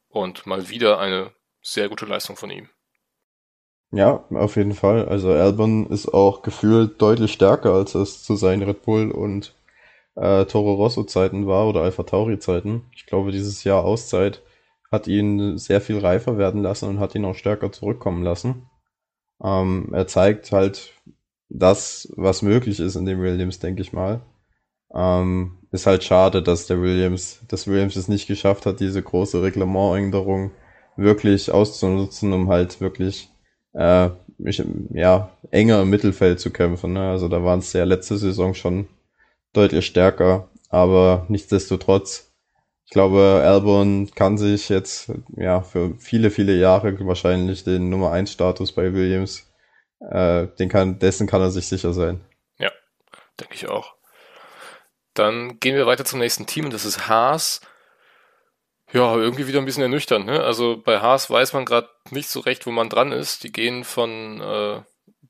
Und 0.08 0.46
mal 0.46 0.68
wieder 0.68 0.98
eine 0.98 1.32
sehr 1.62 1.88
gute 1.88 2.04
Leistung 2.04 2.36
von 2.36 2.50
ihm. 2.50 2.68
Ja, 3.92 4.24
auf 4.30 4.56
jeden 4.56 4.74
Fall. 4.74 5.06
Also 5.08 5.30
Albon 5.32 5.86
ist 5.86 6.08
auch 6.12 6.42
gefühlt 6.42 7.00
deutlich 7.02 7.32
stärker, 7.32 7.74
als 7.74 7.94
es 7.94 8.22
zu 8.24 8.36
seinen 8.36 8.62
Red 8.62 8.82
Bull 8.82 9.10
und 9.10 9.54
äh, 10.16 10.46
Toro 10.46 10.74
Rosso 10.74 11.04
Zeiten 11.04 11.46
war 11.46 11.68
oder 11.68 11.82
Alpha 11.82 12.02
Tauri 12.04 12.38
Zeiten. 12.38 12.84
Ich 12.96 13.06
glaube, 13.06 13.32
dieses 13.32 13.64
Jahr 13.64 13.84
Auszeit 13.84 14.42
hat 14.92 15.08
ihn 15.08 15.58
sehr 15.58 15.80
viel 15.80 15.98
reifer 16.00 16.38
werden 16.38 16.62
lassen 16.62 16.88
und 16.88 17.00
hat 17.00 17.14
ihn 17.14 17.24
auch 17.26 17.34
stärker 17.36 17.72
zurückkommen 17.72 18.22
lassen. 18.24 18.68
Ähm, 19.44 19.90
er 19.92 20.06
zeigt 20.06 20.52
halt 20.52 20.94
das, 21.50 22.12
was 22.16 22.42
möglich 22.42 22.80
ist 22.80 22.96
in 22.96 23.06
dem 23.06 23.20
Williams, 23.22 23.58
denke 23.60 23.82
ich 23.82 23.92
mal. 23.92 24.22
Ähm, 24.94 25.58
ist 25.72 25.86
halt 25.86 26.04
schade, 26.04 26.42
dass 26.42 26.66
der 26.68 26.82
Williams, 26.82 27.40
dass 27.48 27.68
Williams 27.68 27.96
es 27.96 28.08
nicht 28.08 28.28
geschafft 28.28 28.66
hat, 28.66 28.80
diese 28.80 29.02
große 29.02 29.42
Reglementänderung 29.42 30.52
wirklich 30.96 31.52
auszunutzen, 31.52 32.32
um 32.34 32.48
halt 32.50 32.80
wirklich 32.82 33.30
äh, 33.74 34.10
ja, 34.92 35.30
enger 35.50 35.82
im 35.82 35.90
Mittelfeld 35.90 36.40
zu 36.40 36.50
kämpfen. 36.50 36.92
Ne? 36.94 37.10
Also 37.10 37.28
da 37.28 37.44
waren 37.44 37.60
es 37.60 37.72
ja 37.72 37.84
letzte 37.84 38.16
Saison 38.18 38.54
schon 38.54 38.88
deutlich 39.52 39.86
stärker, 39.86 40.48
aber 40.68 41.26
nichtsdestotrotz, 41.28 42.32
ich 42.84 42.90
glaube, 42.90 43.42
Albon 43.44 44.10
kann 44.14 44.38
sich 44.38 44.68
jetzt 44.68 45.12
ja 45.36 45.62
für 45.62 45.94
viele, 45.98 46.30
viele 46.30 46.56
Jahre 46.56 46.94
wahrscheinlich 47.06 47.64
den 47.64 47.88
Nummer 47.88 48.12
1 48.12 48.32
Status 48.32 48.72
bei 48.72 48.92
Williams, 48.92 49.50
äh, 50.00 50.46
den 50.58 50.68
kann, 50.68 50.98
dessen 50.98 51.26
kann 51.26 51.40
er 51.40 51.50
sich 51.50 51.68
sicher 51.68 51.92
sein. 51.92 52.20
Ja, 52.58 52.70
denke 53.40 53.54
ich 53.54 53.68
auch. 53.68 53.94
Dann 55.14 55.60
gehen 55.60 55.76
wir 55.76 55.86
weiter 55.86 56.04
zum 56.04 56.18
nächsten 56.20 56.46
Team 56.46 56.70
das 56.70 56.84
ist 56.84 57.08
Haas. 57.08 57.60
Ja, 58.92 59.16
irgendwie 59.16 59.46
wieder 59.46 59.58
ein 59.58 59.64
bisschen 59.64 59.82
ernüchternd. 59.82 60.26
Ne? 60.26 60.42
Also 60.42 60.80
bei 60.82 61.00
Haas 61.00 61.30
weiß 61.30 61.54
man 61.54 61.64
gerade 61.64 61.88
nicht 62.10 62.28
so 62.28 62.40
recht, 62.40 62.66
wo 62.66 62.70
man 62.70 62.90
dran 62.90 63.10
ist. 63.10 63.42
Die 63.42 63.52
gehen 63.52 63.84
von 63.84 64.40
äh, 64.40 64.82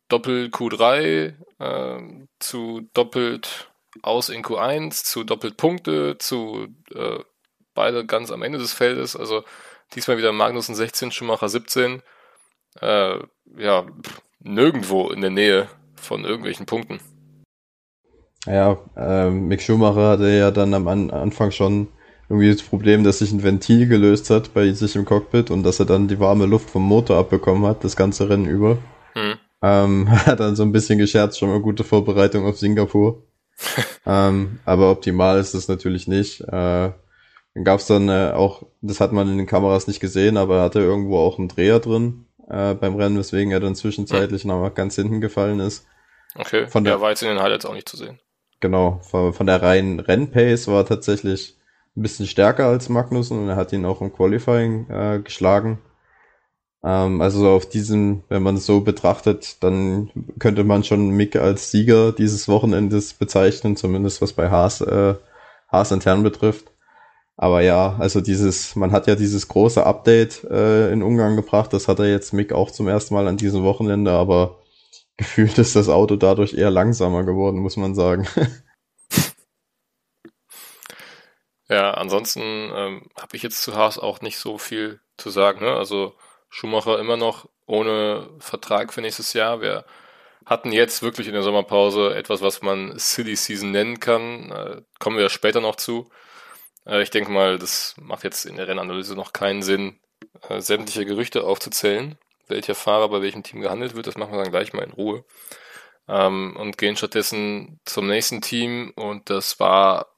Doppel 0.09 0.47
Q3 0.47 1.35
äh, 1.61 2.27
zu 2.41 2.89
doppelt 2.93 3.71
aus 4.03 4.31
in 4.31 4.43
Q1 4.43 5.05
zu 5.05 5.23
doppelt 5.23 5.57
Punkte 5.57 6.19
zu 6.19 6.67
äh, 6.93 7.21
beide 7.75 8.05
ganz 8.05 8.33
am 8.33 8.43
Ende 8.43 8.59
des 8.59 8.73
Feldes. 8.73 9.15
Also 9.15 9.45
diesmal 9.95 10.19
wieder 10.19 10.33
Magnussen 10.33 10.75
16, 10.75 11.13
Schumacher 11.13 11.49
17. 11.49 12.03
Äh, 12.81 13.19
ja, 13.59 13.87
nirgendwo 14.41 15.11
in 15.11 15.21
der 15.21 15.31
Nähe 15.31 15.69
von 15.95 16.25
irgendwelchen 16.25 16.67
Punkten. 16.67 17.01
Ja, 18.47 18.79
äh, 18.97 19.31
Mick 19.31 19.63
Schumacher 19.63 20.09
hatte 20.09 20.29
ja 20.31 20.51
dann 20.51 20.75
am 20.75 20.89
An 20.89 21.11
Anfang 21.13 21.53
schon 21.53 21.89
irgendwie 22.33 22.51
das 22.51 22.63
Problem, 22.63 23.05
dass 23.05 23.19
sich 23.19 23.31
ein 23.31 23.43
Ventil 23.43 23.87
gelöst 23.87 24.31
hat 24.31 24.55
bei 24.55 24.73
sich 24.73 24.97
im 24.97 25.05
Cockpit 25.05 25.51
und 25.51 25.65
dass 25.65 25.81
er 25.81 25.85
dann 25.85 26.09
die 26.09 26.19
warme 26.19 26.47
Luft 26.47 26.71
vom 26.71 26.83
Motor 26.83 27.19
abbekommen 27.19 27.67
hat, 27.67 27.85
das 27.85 27.95
ganze 27.95 28.31
Rennen 28.31 28.47
über. 28.47 28.79
Hm. 29.13 29.35
Ähm, 29.61 30.11
hat 30.27 30.41
dann 30.41 30.57
so 30.57 30.63
ein 30.63 30.73
bisschen 30.73 30.99
gescherzt, 30.99 31.39
schon 31.39 31.51
mal 31.51 31.61
gute 31.61 31.85
Vorbereitung 31.85 32.47
auf 32.47 32.57
Singapur. 32.57 33.23
ähm, 34.07 34.61
aber 34.65 34.91
optimal 34.91 35.39
ist 35.39 35.53
es 35.53 35.69
natürlich 35.69 36.09
nicht. 36.09 36.41
Äh, 36.41 36.93
dann 37.55 37.65
gab 37.65 37.81
es 37.81 37.87
dann 37.87 38.09
äh, 38.09 38.33
auch, 38.35 38.63
das 38.81 39.01
hat 39.01 39.13
man 39.13 39.29
in 39.29 39.37
den 39.37 39.47
Kameras 39.47 39.87
nicht 39.87 40.01
gesehen, 40.01 40.39
aber 40.39 40.57
er 40.57 40.63
hatte 40.63 40.81
irgendwo 40.81 41.19
auch 41.19 41.39
einen 41.39 41.49
Dreher 41.49 41.81
drin 41.81 42.25
äh, 42.49 42.73
beim 42.73 42.97
Rennen, 42.97 43.19
weswegen 43.19 43.53
er 43.53 43.61
dann 43.61 43.75
zwischenzeitlich 43.75 44.45
hm. 44.45 44.49
noch 44.49 44.75
ganz 44.75 44.95
hinten 44.95 45.21
gefallen 45.21 45.61
ist. 45.61 45.87
Okay, 46.35 46.67
von 46.67 46.83
der, 46.83 46.95
ja, 46.95 47.01
war 47.03 47.11
jetzt 47.11 47.23
in 47.23 47.29
den 47.29 47.43
Highlights 47.43 47.67
auch 47.67 47.75
nicht 47.75 47.91
zu 47.91 47.99
sehen. 47.99 48.19
Genau, 48.61 49.01
von, 49.03 49.35
von 49.35 49.47
der 49.47 49.61
reinen 49.61 50.01
Rennpace 50.01 50.69
war 50.69 50.87
tatsächlich 50.87 51.59
ein 51.97 52.03
bisschen 52.03 52.27
stärker 52.27 52.67
als 52.67 52.89
Magnussen 52.89 53.39
und 53.39 53.49
er 53.49 53.57
hat 53.57 53.73
ihn 53.73 53.85
auch 53.85 54.01
im 54.01 54.13
Qualifying 54.13 54.89
äh, 54.91 55.21
geschlagen. 55.23 55.79
Ähm, 56.85 57.21
also 57.21 57.49
auf 57.51 57.69
diesem, 57.69 58.25
wenn 58.29 58.43
man 58.43 58.57
es 58.57 58.67
so 58.67 58.81
betrachtet, 58.81 59.63
dann 59.63 60.11
könnte 60.39 60.65
man 60.65 60.85
schon 60.85 61.11
Mick 61.11 61.37
als 61.37 61.71
Sieger 61.71 62.13
dieses 62.13 62.49
Wochenendes 62.49 63.15
bezeichnen, 63.15 63.77
zumindest 63.77 64.23
was 64.23 64.33
bei 64.33 64.51
Haas, 64.51 64.81
äh, 64.81 65.15
Haas 65.69 65.93
intern 65.93 66.23
betrifft. 66.23 66.73
Aber 67.37 67.63
ja, 67.63 67.97
also 67.99 68.21
dieses, 68.21 68.77
man 68.77 68.93
hat 68.93 69.07
ja 69.07 69.17
dieses 69.17 69.49
große 69.49 69.85
Update 69.85 70.45
äh, 70.45 70.93
in 70.93 71.03
Ungarn 71.03 71.37
gebracht, 71.37 71.73
das 71.73 71.89
hat 71.89 71.99
er 71.99 72.07
jetzt 72.07 72.33
Mick 72.33 72.53
auch 72.53 72.71
zum 72.71 72.89
ersten 72.89 73.15
Mal 73.15 73.27
an 73.27 73.37
diesem 73.37 73.65
Wochenende, 73.65 74.13
aber 74.13 74.61
gefühlt 75.17 75.59
ist 75.59 75.77
das 75.77 75.89
Auto 75.89 76.17
dadurch 76.17 76.55
eher 76.55 76.71
langsamer 76.71 77.25
geworden, 77.25 77.59
muss 77.59 77.77
man 77.77 77.95
sagen. 77.95 78.27
Ja, 81.73 81.93
ansonsten 81.95 82.41
ähm, 82.75 83.03
habe 83.19 83.35
ich 83.37 83.43
jetzt 83.43 83.63
zu 83.63 83.75
Haas 83.75 83.99
auch 83.99 84.21
nicht 84.21 84.39
so 84.39 84.59
viel 84.59 85.01
zu 85.17 85.31
sagen. 85.31 85.65
Ne? 85.65 85.73
Also 85.73 86.15
Schumacher 86.51 86.99
immer 86.99 87.17
noch 87.17 87.49
ohne 87.67 88.29
Vertrag 88.41 88.93
für 88.93 89.01
nächstes 89.01 89.33
Jahr. 89.33 89.63
Wir 89.63 89.87
hatten 90.45 90.71
jetzt 90.73 91.03
wirklich 91.03 91.29
in 91.29 91.33
der 91.33 91.43
Sommerpause 91.43 92.15
etwas, 92.15 92.43
was 92.43 92.61
man 92.61 92.99
Silly 92.99 93.37
Season 93.37 93.71
nennen 93.71 94.01
kann. 94.01 94.51
Äh, 94.51 94.83
kommen 94.99 95.17
wir 95.17 95.31
später 95.31 95.63
noch 95.63 95.77
zu. 95.77 96.11
Äh, 96.87 97.03
ich 97.03 97.11
denke 97.11 97.31
mal, 97.31 97.59
das 97.59 97.95
macht 97.99 98.25
jetzt 98.25 98.45
in 98.45 98.57
der 98.57 98.69
Rennanalyse 98.69 99.15
noch 99.15 99.33
keinen 99.33 99.63
Sinn, 99.63 99.99
äh, 100.49 100.61
sämtliche 100.61 101.07
Gerüchte 101.07 101.45
aufzuzählen 101.45 102.19
welcher 102.53 102.75
Fahrer 102.75 103.09
bei 103.09 103.23
welchem 103.23 103.43
Team 103.43 103.61
gehandelt 103.61 103.97
wird. 103.97 104.07
Das 104.07 104.17
machen 104.17 104.33
wir 104.33 104.43
dann 104.43 104.53
gleich 104.53 104.73
mal 104.73 104.85
in 104.85 104.93
Ruhe. 104.93 105.25
Ähm, 106.09 106.57
und 106.57 106.79
gehen 106.79 106.97
stattdessen 106.97 107.81
zum 107.85 108.07
nächsten 108.07 108.41
Team 108.41 108.93
und 108.97 109.31
das 109.31 109.61
war 109.61 110.12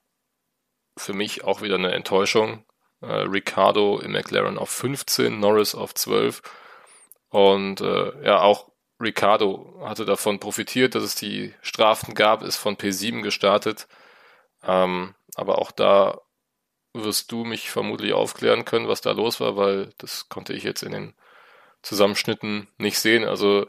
für 0.96 1.12
mich 1.12 1.44
auch 1.44 1.62
wieder 1.62 1.76
eine 1.76 1.92
Enttäuschung. 1.92 2.64
Äh, 3.00 3.06
Ricardo 3.06 3.98
im 3.98 4.12
McLaren 4.12 4.58
auf 4.58 4.70
15, 4.70 5.38
Norris 5.38 5.74
auf 5.74 5.94
12 5.94 6.42
und 7.34 7.80
äh, 7.80 8.24
ja, 8.24 8.40
auch 8.42 8.70
Ricardo 9.00 9.80
hatte 9.84 10.04
davon 10.04 10.38
profitiert, 10.38 10.94
dass 10.94 11.02
es 11.02 11.16
die 11.16 11.52
Strafen 11.62 12.14
gab, 12.14 12.42
ist 12.42 12.56
von 12.56 12.76
P7 12.76 13.22
gestartet. 13.22 13.88
Ähm, 14.62 15.14
aber 15.34 15.58
auch 15.58 15.72
da 15.72 16.20
wirst 16.92 17.32
du 17.32 17.44
mich 17.44 17.70
vermutlich 17.70 18.12
aufklären 18.12 18.64
können, 18.64 18.88
was 18.88 19.00
da 19.00 19.12
los 19.12 19.40
war, 19.40 19.56
weil 19.56 19.90
das 19.98 20.28
konnte 20.28 20.52
ich 20.52 20.62
jetzt 20.62 20.82
in 20.82 20.92
den 20.92 21.14
Zusammenschnitten 21.82 22.68
nicht 22.78 22.98
sehen. 23.00 23.24
Also 23.24 23.66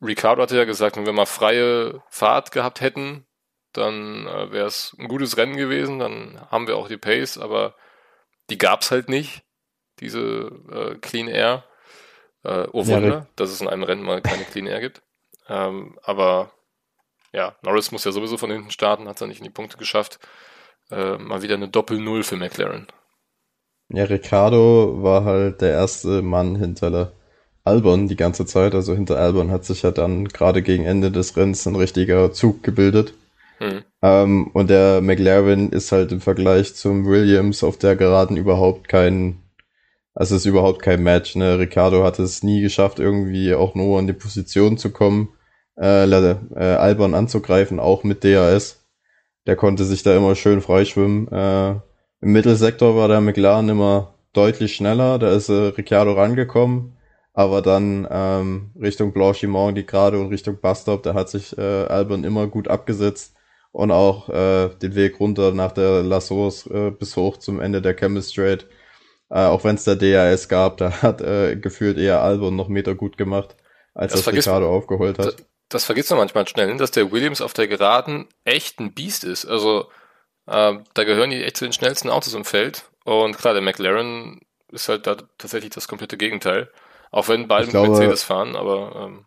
Ricardo 0.00 0.42
hatte 0.42 0.56
ja 0.56 0.64
gesagt, 0.64 0.96
wenn 0.96 1.06
wir 1.06 1.12
mal 1.12 1.26
freie 1.26 2.02
Fahrt 2.08 2.50
gehabt 2.50 2.80
hätten, 2.80 3.26
dann 3.74 4.26
äh, 4.26 4.52
wäre 4.52 4.66
es 4.66 4.96
ein 4.98 5.08
gutes 5.08 5.36
Rennen 5.36 5.56
gewesen, 5.56 5.98
dann 5.98 6.40
haben 6.50 6.66
wir 6.66 6.76
auch 6.76 6.88
die 6.88 6.96
Pace, 6.96 7.38
aber 7.38 7.74
die 8.50 8.58
gab 8.58 8.82
es 8.82 8.90
halt 8.90 9.08
nicht, 9.08 9.42
diese 10.00 10.50
äh, 10.70 10.94
Clean 10.96 11.28
Air. 11.28 11.64
Äh, 12.42 12.66
oh 12.72 12.86
Wunder, 12.86 13.08
ja, 13.08 13.26
dass 13.36 13.50
es 13.50 13.60
in 13.60 13.68
einem 13.68 13.82
Rennen 13.82 14.02
mal 14.02 14.22
keine 14.22 14.44
Clean 14.44 14.66
Air 14.66 14.80
gibt. 14.80 15.02
Ähm, 15.48 15.98
aber 16.02 16.52
ja, 17.32 17.56
Norris 17.62 17.90
muss 17.90 18.04
ja 18.04 18.12
sowieso 18.12 18.36
von 18.36 18.50
hinten 18.50 18.70
starten, 18.70 19.08
hat 19.08 19.16
es 19.16 19.20
ja 19.20 19.26
nicht 19.26 19.38
in 19.38 19.44
die 19.44 19.50
Punkte 19.50 19.76
geschafft. 19.76 20.18
Äh, 20.90 21.16
mal 21.18 21.42
wieder 21.42 21.54
eine 21.54 21.68
Doppel-Null 21.68 22.22
für 22.22 22.36
McLaren. 22.36 22.86
Ja, 23.88 24.04
Ricardo 24.04 25.02
war 25.02 25.24
halt 25.24 25.60
der 25.60 25.72
erste 25.72 26.22
Mann 26.22 26.56
hinter 26.56 27.12
Albon 27.64 28.08
die 28.08 28.16
ganze 28.16 28.46
Zeit. 28.46 28.74
Also 28.74 28.94
hinter 28.94 29.18
Albon 29.18 29.50
hat 29.50 29.64
sich 29.64 29.82
ja 29.82 29.90
dann 29.90 30.28
gerade 30.28 30.62
gegen 30.62 30.84
Ende 30.84 31.10
des 31.10 31.36
Rennens 31.36 31.66
ein 31.66 31.76
richtiger 31.76 32.32
Zug 32.32 32.62
gebildet. 32.62 33.14
Hm. 33.58 33.84
Ähm, 34.02 34.50
und 34.52 34.70
der 34.70 35.00
McLaren 35.00 35.70
ist 35.70 35.92
halt 35.92 36.12
im 36.12 36.20
Vergleich 36.20 36.74
zum 36.74 37.06
Williams 37.06 37.62
auf 37.64 37.78
der 37.78 37.96
Geraden 37.96 38.36
überhaupt 38.36 38.88
kein, 38.88 39.42
also 40.14 40.36
ist 40.36 40.46
überhaupt 40.46 40.82
kein 40.82 41.02
Match. 41.02 41.36
Ne? 41.36 41.58
Ricardo 41.58 42.04
hat 42.04 42.18
es 42.18 42.42
nie 42.42 42.60
geschafft, 42.60 42.98
irgendwie 42.98 43.54
auch 43.54 43.74
nur 43.74 43.98
in 44.00 44.06
die 44.06 44.12
Position 44.12 44.76
zu 44.78 44.90
kommen, 44.90 45.30
äh, 45.80 46.04
äh, 46.04 46.36
Albon 46.56 47.14
anzugreifen, 47.14 47.80
auch 47.80 48.04
mit 48.04 48.24
DRS. 48.24 48.84
Der 49.46 49.56
konnte 49.56 49.84
sich 49.84 50.02
da 50.02 50.16
immer 50.16 50.34
schön 50.34 50.60
freischwimmen. 50.60 51.28
Äh, 51.28 51.70
im 52.20 52.32
Mittelsektor 52.32 52.96
war 52.96 53.08
der 53.08 53.20
McLaren 53.20 53.68
immer 53.68 54.14
deutlich 54.32 54.74
schneller. 54.74 55.18
Da 55.18 55.30
ist 55.32 55.48
äh, 55.48 55.72
Ricciardo 55.76 56.12
rangekommen. 56.12 56.96
Aber 57.36 57.62
dann 57.62 58.06
ähm, 58.10 58.70
Richtung 58.80 59.12
Blanchiment, 59.12 59.76
die 59.76 59.84
gerade 59.84 60.20
und 60.20 60.28
Richtung 60.28 60.58
Bustop, 60.60 61.02
da 61.02 61.14
hat 61.14 61.28
sich 61.28 61.58
äh, 61.58 61.60
Albon 61.60 62.22
immer 62.22 62.46
gut 62.46 62.68
abgesetzt 62.68 63.34
und 63.74 63.90
auch 63.90 64.28
äh, 64.28 64.68
den 64.68 64.94
Weg 64.94 65.18
runter 65.18 65.50
nach 65.50 65.72
der 65.72 66.04
Lassos 66.04 66.64
äh, 66.68 66.92
bis 66.92 67.16
hoch 67.16 67.38
zum 67.38 67.60
Ende 67.60 67.82
der 67.82 67.96
Chemistrate. 67.96 68.66
Äh, 69.30 69.46
auch 69.46 69.64
wenn 69.64 69.74
es 69.74 69.82
der 69.82 69.96
DRS 69.96 70.48
gab, 70.48 70.76
da 70.76 71.02
hat 71.02 71.20
äh, 71.20 71.56
gefühlt 71.56 71.98
eher 71.98 72.22
Albon 72.22 72.54
noch 72.54 72.68
Meter 72.68 72.94
gut 72.94 73.16
gemacht, 73.16 73.56
als 73.92 74.12
das, 74.12 74.22
das 74.22 74.32
Ricardo 74.32 74.72
aufgeholt 74.72 75.18
hat. 75.18 75.26
Das, 75.26 75.36
das 75.70 75.84
vergisst 75.86 76.10
man 76.10 76.20
manchmal 76.20 76.46
schnell, 76.46 76.76
dass 76.76 76.92
der 76.92 77.10
Williams 77.10 77.40
auf 77.40 77.52
der 77.52 77.66
Geraden 77.66 78.28
echt 78.44 78.78
ein 78.78 78.94
Biest 78.94 79.24
ist. 79.24 79.44
Also 79.44 79.90
äh, 80.46 80.74
da 80.94 81.04
gehören 81.04 81.30
die 81.30 81.42
echt 81.42 81.56
zu 81.56 81.64
den 81.64 81.72
schnellsten 81.72 82.10
Autos 82.10 82.34
im 82.34 82.44
Feld. 82.44 82.84
Und 83.04 83.36
klar, 83.36 83.54
der 83.54 83.62
McLaren 83.62 84.40
ist 84.70 84.88
halt 84.88 85.08
da 85.08 85.16
tatsächlich 85.36 85.70
das 85.70 85.88
komplette 85.88 86.16
Gegenteil. 86.16 86.70
Auch 87.10 87.26
wenn 87.26 87.48
beide 87.48 87.66
mit 87.66 87.74
Mercedes 87.74 88.22
fahren, 88.22 88.54
aber 88.54 89.08
ähm, 89.08 89.26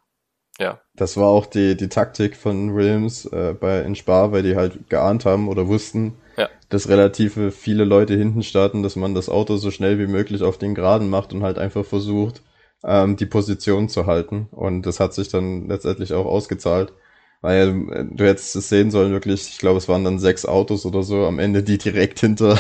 ja. 0.60 0.80
Das 0.96 1.18
war 1.18 1.28
auch 1.28 1.46
die, 1.46 1.78
die 1.78 1.90
Taktik 1.90 2.36
von 2.36 2.76
Williams 2.76 3.26
äh, 3.26 3.56
bei 3.60 3.82
in 3.82 3.96
Spa, 3.96 4.32
weil 4.32 4.44
die 4.44 4.56
halt 4.56 4.90
geahnt 4.90 5.26
haben 5.26 5.48
oder 5.48 5.68
wussten, 5.68 6.14
ja. 6.36 6.50
dass 6.70 6.90
relativ 6.90 7.38
viele 7.56 7.84
Leute 7.84 8.16
hinten 8.16 8.44
starten, 8.44 8.84
dass 8.84 8.96
man 8.96 9.14
das 9.14 9.30
Auto 9.30 9.58
so 9.58 9.72
schnell 9.72 10.00
wie 10.00 10.08
möglich 10.08 10.42
auf 10.42 10.58
den 10.58 10.76
Geraden 10.76 11.10
macht 11.10 11.34
und 11.34 11.44
halt 11.44 11.60
einfach 11.60 11.86
versucht, 11.86 12.42
ähm, 12.84 13.16
die 13.16 13.26
Position 13.26 13.90
zu 13.90 14.08
halten. 14.08 14.48
Und 14.52 14.84
das 14.84 15.00
hat 15.00 15.14
sich 15.14 15.30
dann 15.30 15.68
letztendlich 15.68 16.14
auch 16.14 16.26
ausgezahlt. 16.26 16.94
Weil 17.42 17.70
äh, 17.92 18.06
du 18.10 18.26
hättest 18.26 18.56
es 18.56 18.70
sehen 18.70 18.90
sollen, 18.90 19.12
wirklich, 19.12 19.50
ich 19.50 19.60
glaube, 19.60 19.78
es 19.78 19.88
waren 19.88 20.04
dann 20.04 20.18
sechs 20.20 20.46
Autos 20.46 20.86
oder 20.86 21.04
so 21.04 21.26
am 21.26 21.38
Ende, 21.38 21.62
die 21.62 21.78
direkt 21.78 22.20
hinter 22.20 22.60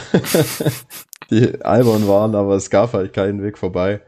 die 1.32 1.62
Albon 1.64 2.08
waren, 2.08 2.36
aber 2.36 2.56
es 2.56 2.70
gab 2.70 2.94
halt 2.94 3.14
keinen 3.14 3.42
Weg 3.42 3.58
vorbei. 3.58 4.02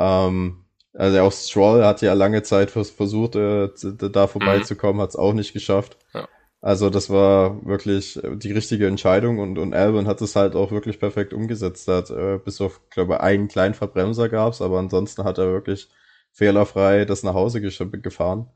Ähm, 0.00 0.61
also 0.94 1.20
auch 1.20 1.32
Stroll 1.32 1.84
hat 1.84 2.02
ja 2.02 2.12
lange 2.12 2.42
Zeit 2.42 2.70
versucht, 2.70 3.36
äh, 3.36 3.68
da 3.94 4.26
vorbeizukommen, 4.26 4.96
mhm. 4.96 5.02
hat 5.02 5.10
es 5.10 5.16
auch 5.16 5.32
nicht 5.32 5.52
geschafft. 5.52 5.96
Ja. 6.14 6.28
Also 6.60 6.90
das 6.90 7.10
war 7.10 7.64
wirklich 7.66 8.20
die 8.22 8.52
richtige 8.52 8.86
Entscheidung 8.86 9.40
und, 9.40 9.58
und 9.58 9.74
Albon 9.74 10.06
hat 10.06 10.20
es 10.20 10.36
halt 10.36 10.54
auch 10.54 10.70
wirklich 10.70 11.00
perfekt 11.00 11.34
umgesetzt. 11.34 11.88
Er 11.88 11.96
hat 11.96 12.10
äh, 12.10 12.38
bis 12.38 12.60
auf, 12.60 12.80
glaube 12.90 13.20
einen 13.20 13.48
kleinen 13.48 13.74
Verbremser 13.74 14.28
gab's, 14.28 14.62
aber 14.62 14.78
ansonsten 14.78 15.24
hat 15.24 15.38
er 15.38 15.46
wirklich 15.46 15.88
fehlerfrei 16.30 17.04
das 17.04 17.24
nach 17.24 17.34
Hause 17.34 17.60
gefahren. 17.60 18.48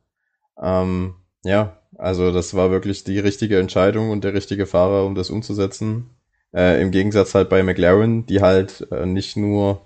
Ähm, 0.62 1.16
ja, 1.42 1.80
also 1.98 2.32
das 2.32 2.54
war 2.54 2.70
wirklich 2.70 3.02
die 3.02 3.18
richtige 3.18 3.58
Entscheidung 3.58 4.10
und 4.10 4.22
der 4.22 4.34
richtige 4.34 4.66
Fahrer, 4.66 5.04
um 5.04 5.14
das 5.16 5.30
umzusetzen. 5.30 6.10
Äh, 6.54 6.80
Im 6.80 6.92
Gegensatz 6.92 7.34
halt 7.34 7.48
bei 7.48 7.62
McLaren, 7.64 8.24
die 8.26 8.40
halt 8.40 8.86
äh, 8.92 9.04
nicht 9.04 9.36
nur 9.36 9.82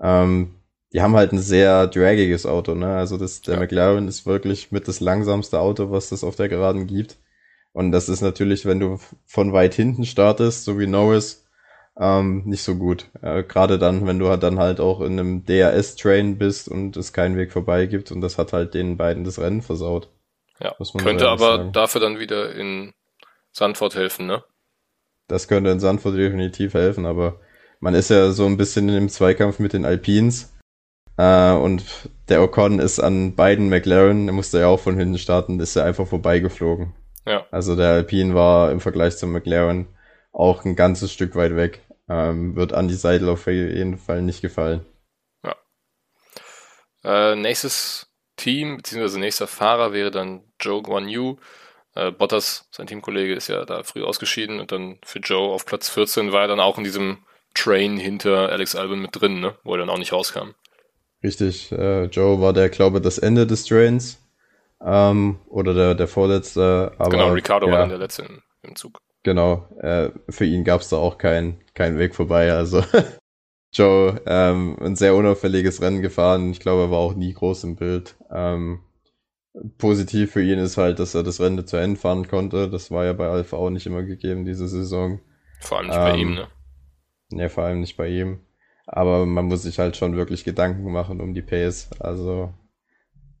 ähm, 0.00 0.54
die 0.94 1.02
haben 1.02 1.16
halt 1.16 1.32
ein 1.32 1.40
sehr 1.40 1.88
dragiges 1.88 2.46
Auto, 2.46 2.74
ne? 2.74 2.94
Also 2.94 3.18
das, 3.18 3.42
der 3.42 3.54
ja. 3.54 3.60
McLaren 3.60 4.06
ist 4.06 4.26
wirklich 4.26 4.70
mit 4.70 4.86
das 4.86 5.00
langsamste 5.00 5.58
Auto, 5.58 5.90
was 5.90 6.12
es 6.12 6.22
auf 6.22 6.36
der 6.36 6.48
Geraden 6.48 6.86
gibt. 6.86 7.16
Und 7.72 7.90
das 7.90 8.08
ist 8.08 8.20
natürlich, 8.20 8.64
wenn 8.64 8.78
du 8.78 9.00
von 9.26 9.52
weit 9.52 9.74
hinten 9.74 10.04
startest, 10.04 10.64
so 10.64 10.78
wie 10.78 10.86
Norris, 10.86 11.48
ähm, 11.98 12.42
nicht 12.44 12.62
so 12.62 12.76
gut. 12.76 13.10
Äh, 13.22 13.42
Gerade 13.42 13.80
dann, 13.80 14.06
wenn 14.06 14.20
du 14.20 14.28
halt 14.28 14.44
dann 14.44 14.60
halt 14.60 14.78
auch 14.78 15.00
in 15.00 15.18
einem 15.18 15.44
DRS-Train 15.44 16.38
bist 16.38 16.68
und 16.68 16.96
es 16.96 17.12
keinen 17.12 17.36
Weg 17.36 17.50
vorbei 17.50 17.86
gibt 17.86 18.12
und 18.12 18.20
das 18.20 18.38
hat 18.38 18.52
halt 18.52 18.74
den 18.74 18.96
beiden 18.96 19.24
das 19.24 19.40
Rennen 19.40 19.62
versaut. 19.62 20.10
Ja, 20.60 20.76
könnte 20.98 21.28
aber 21.28 21.56
sagen. 21.56 21.72
dafür 21.72 22.00
dann 22.00 22.20
wieder 22.20 22.54
in 22.54 22.92
Sandford 23.50 23.96
helfen, 23.96 24.28
ne? 24.28 24.44
Das 25.26 25.48
könnte 25.48 25.70
in 25.70 25.80
Sandford 25.80 26.16
definitiv 26.16 26.74
helfen, 26.74 27.04
aber 27.04 27.40
man 27.80 27.94
ist 27.94 28.10
ja 28.10 28.30
so 28.30 28.46
ein 28.46 28.56
bisschen 28.56 28.88
in 28.88 28.94
dem 28.94 29.08
Zweikampf 29.08 29.58
mit 29.58 29.72
den 29.72 29.84
Alpines 29.84 30.53
äh, 31.16 31.52
und 31.52 31.84
der 32.28 32.42
Ocon 32.42 32.78
ist 32.78 33.00
an 33.00 33.34
beiden 33.34 33.68
McLaren, 33.68 34.26
der 34.26 34.34
musste 34.34 34.60
ja 34.60 34.66
auch 34.66 34.80
von 34.80 34.98
hinten 34.98 35.18
starten, 35.18 35.60
ist 35.60 35.76
er 35.76 35.84
einfach 35.84 36.06
vorbeigeflogen. 36.06 36.94
Ja. 37.26 37.46
Also 37.50 37.76
der 37.76 37.90
Alpine 37.90 38.34
war 38.34 38.70
im 38.70 38.80
Vergleich 38.80 39.16
zum 39.16 39.32
McLaren 39.32 39.86
auch 40.32 40.64
ein 40.64 40.76
ganzes 40.76 41.12
Stück 41.12 41.36
weit 41.36 41.56
weg. 41.56 41.80
Ähm, 42.08 42.54
wird 42.54 42.74
an 42.74 42.88
die 42.88 42.94
Seidel 42.94 43.30
auf 43.30 43.46
jeden 43.46 43.96
Fall 43.96 44.20
nicht 44.20 44.42
gefallen. 44.42 44.84
Ja. 45.42 45.54
Äh, 47.02 47.36
nächstes 47.36 48.10
Team, 48.36 48.76
beziehungsweise 48.76 49.20
nächster 49.20 49.46
Fahrer 49.46 49.92
wäre 49.92 50.10
dann 50.10 50.42
Joe 50.60 50.82
Guan 50.82 51.08
Yu. 51.08 51.36
Äh, 51.94 52.10
Bottas, 52.10 52.68
sein 52.72 52.86
Teamkollege, 52.86 53.34
ist 53.34 53.48
ja 53.48 53.64
da 53.64 53.84
früh 53.84 54.02
ausgeschieden 54.02 54.60
und 54.60 54.72
dann 54.72 54.98
für 55.04 55.20
Joe 55.20 55.54
auf 55.54 55.64
Platz 55.64 55.88
14 55.88 56.32
war 56.32 56.42
er 56.42 56.48
dann 56.48 56.60
auch 56.60 56.76
in 56.76 56.84
diesem 56.84 57.24
Train 57.54 57.96
hinter 57.96 58.50
Alex 58.50 58.74
Albon 58.74 59.00
mit 59.00 59.18
drin, 59.18 59.40
ne? 59.40 59.56
wo 59.62 59.74
er 59.74 59.78
dann 59.78 59.90
auch 59.90 59.98
nicht 59.98 60.12
rauskam. 60.12 60.50
Richtig, 61.24 61.72
äh, 61.72 62.04
Joe 62.04 62.40
war 62.42 62.52
der, 62.52 62.68
glaube 62.68 63.00
das 63.00 63.16
Ende 63.16 63.46
des 63.46 63.64
Trains. 63.64 64.20
Ähm, 64.84 65.38
oder 65.48 65.72
der, 65.72 65.94
der 65.94 66.06
vorletzte. 66.06 66.92
Aber, 66.98 67.08
genau, 67.08 67.32
Ricardo 67.32 67.66
ja, 67.66 67.72
war 67.72 67.78
dann 67.80 67.88
der 67.88 67.98
letzte 67.98 68.22
im, 68.22 68.42
im 68.62 68.76
Zug. 68.76 68.98
Genau, 69.22 69.66
äh, 69.80 70.10
für 70.28 70.44
ihn 70.44 70.64
gab 70.64 70.82
es 70.82 70.90
da 70.90 70.96
auch 70.98 71.16
keinen 71.16 71.58
kein 71.72 71.98
Weg 71.98 72.14
vorbei. 72.14 72.52
Also 72.52 72.84
Joe 73.72 74.20
ähm, 74.26 74.76
ein 74.80 74.96
sehr 74.96 75.14
unauffälliges 75.14 75.80
Rennen 75.80 76.02
gefahren. 76.02 76.50
Ich 76.50 76.60
glaube, 76.60 76.82
er 76.82 76.90
war 76.90 76.98
auch 76.98 77.14
nie 77.14 77.32
groß 77.32 77.64
im 77.64 77.76
Bild. 77.76 78.16
Ähm, 78.30 78.80
positiv 79.78 80.32
für 80.32 80.42
ihn 80.42 80.58
ist 80.58 80.76
halt, 80.76 80.98
dass 80.98 81.14
er 81.14 81.22
das 81.22 81.40
Rennen 81.40 81.66
zu 81.66 81.78
Ende 81.78 81.98
fahren 81.98 82.28
konnte. 82.28 82.68
Das 82.68 82.90
war 82.90 83.06
ja 83.06 83.14
bei 83.14 83.28
Alpha 83.28 83.56
auch 83.56 83.70
nicht 83.70 83.86
immer 83.86 84.02
gegeben 84.02 84.44
diese 84.44 84.68
Saison. 84.68 85.20
Vor 85.60 85.78
allem 85.78 85.86
nicht 85.86 85.96
bei 85.96 86.16
ihm, 86.16 86.28
ähm, 86.28 86.34
ne? 86.34 86.48
Ne, 87.30 87.48
vor 87.48 87.64
allem 87.64 87.80
nicht 87.80 87.96
bei 87.96 88.08
ihm. 88.08 88.40
Aber 88.96 89.26
man 89.26 89.46
muss 89.46 89.64
sich 89.64 89.80
halt 89.80 89.96
schon 89.96 90.14
wirklich 90.14 90.44
Gedanken 90.44 90.84
machen 90.92 91.20
um 91.20 91.34
die 91.34 91.42
Pace. 91.42 91.90
Also 91.98 92.54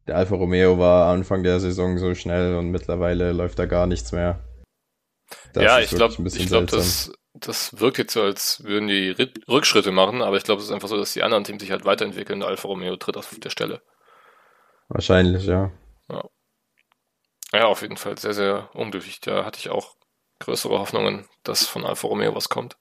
der 0.08 0.16
Alfa 0.16 0.34
Romeo 0.34 0.80
war 0.80 1.12
Anfang 1.12 1.44
der 1.44 1.60
Saison 1.60 1.96
so 1.96 2.16
schnell 2.16 2.56
und 2.56 2.72
mittlerweile 2.72 3.30
läuft 3.30 3.60
da 3.60 3.66
gar 3.66 3.86
nichts 3.86 4.10
mehr. 4.10 4.40
Das 5.52 5.62
ja, 5.62 5.78
ich 5.78 5.90
glaube, 5.90 6.16
ich 6.26 6.46
glaube, 6.48 6.66
das, 6.66 7.12
das 7.34 7.78
wirkt 7.78 7.98
jetzt 7.98 8.14
so, 8.14 8.22
als 8.22 8.64
würden 8.64 8.88
die 8.88 9.14
Rückschritte 9.48 9.92
machen, 9.92 10.22
aber 10.22 10.36
ich 10.38 10.42
glaube, 10.42 10.58
es 10.58 10.66
ist 10.66 10.74
einfach 10.74 10.88
so, 10.88 10.96
dass 10.96 11.12
die 11.12 11.22
anderen 11.22 11.44
Teams 11.44 11.62
sich 11.62 11.70
halt 11.70 11.84
weiterentwickeln. 11.84 12.40
Der 12.40 12.48
Alfa 12.48 12.66
Romeo 12.66 12.96
tritt 12.96 13.16
auf 13.16 13.32
der 13.38 13.50
Stelle. 13.50 13.80
Wahrscheinlich, 14.88 15.46
ja. 15.46 15.70
Ja, 16.10 16.24
ja 17.52 17.66
auf 17.66 17.82
jeden 17.82 17.96
Fall 17.96 18.18
sehr, 18.18 18.34
sehr 18.34 18.70
unglücklich. 18.74 19.20
Da 19.20 19.44
hatte 19.44 19.60
ich 19.60 19.70
auch 19.70 19.94
größere 20.40 20.80
Hoffnungen, 20.80 21.28
dass 21.44 21.64
von 21.64 21.84
Alfa 21.86 22.08
Romeo 22.08 22.34
was 22.34 22.48
kommt. 22.48 22.76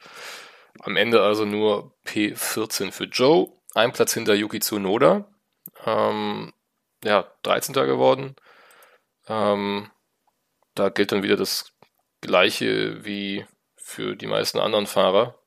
Am 0.80 0.96
Ende 0.96 1.22
also 1.22 1.46
nur 1.46 1.94
P14 2.06 2.92
für 2.92 3.06
Joe, 3.06 3.52
ein 3.74 3.94
Platz 3.94 4.14
hinter 4.14 4.34
Yuki 4.34 4.60
Tsunoda. 4.60 5.26
Ähm, 5.86 6.54
ja, 7.04 7.28
13. 7.44 7.74
geworden. 7.74 8.36
Ähm, 9.28 9.90
da 10.76 10.90
gilt 10.90 11.12
dann 11.12 11.24
wieder 11.24 11.38
das 11.38 11.72
Gleiche 12.22 13.04
wie 13.06 13.46
für 13.76 14.16
die 14.16 14.28
meisten 14.28 14.60
anderen 14.60 14.88
Fahrer, 14.88 15.38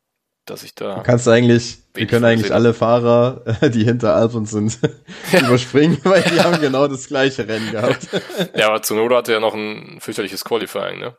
dass 0.45 0.63
ich 0.63 0.75
da. 0.75 0.97
Du 0.97 1.03
kannst 1.03 1.27
eigentlich, 1.27 1.79
wir 1.95 2.07
können 2.07 2.25
eigentlich 2.25 2.53
alle 2.53 2.75
Fahrer, 2.75 3.43
die 3.69 3.85
hinter 3.85 4.15
Albon 4.15 4.47
sind, 4.47 4.79
überspringen, 5.33 5.99
weil 6.05 6.23
die 6.23 6.41
haben 6.41 6.61
genau 6.61 6.87
das 6.87 7.09
gleiche 7.09 7.49
Rennen 7.49 7.71
gehabt. 7.71 8.09
ja, 8.55 8.69
aber 8.69 8.83
Tsunoda 8.83 9.17
hatte 9.17 9.33
ja 9.33 9.41
noch 9.41 9.55
ein 9.55 9.99
fürchterliches 10.01 10.45
Qualifying, 10.45 10.99
ne? 10.99 11.17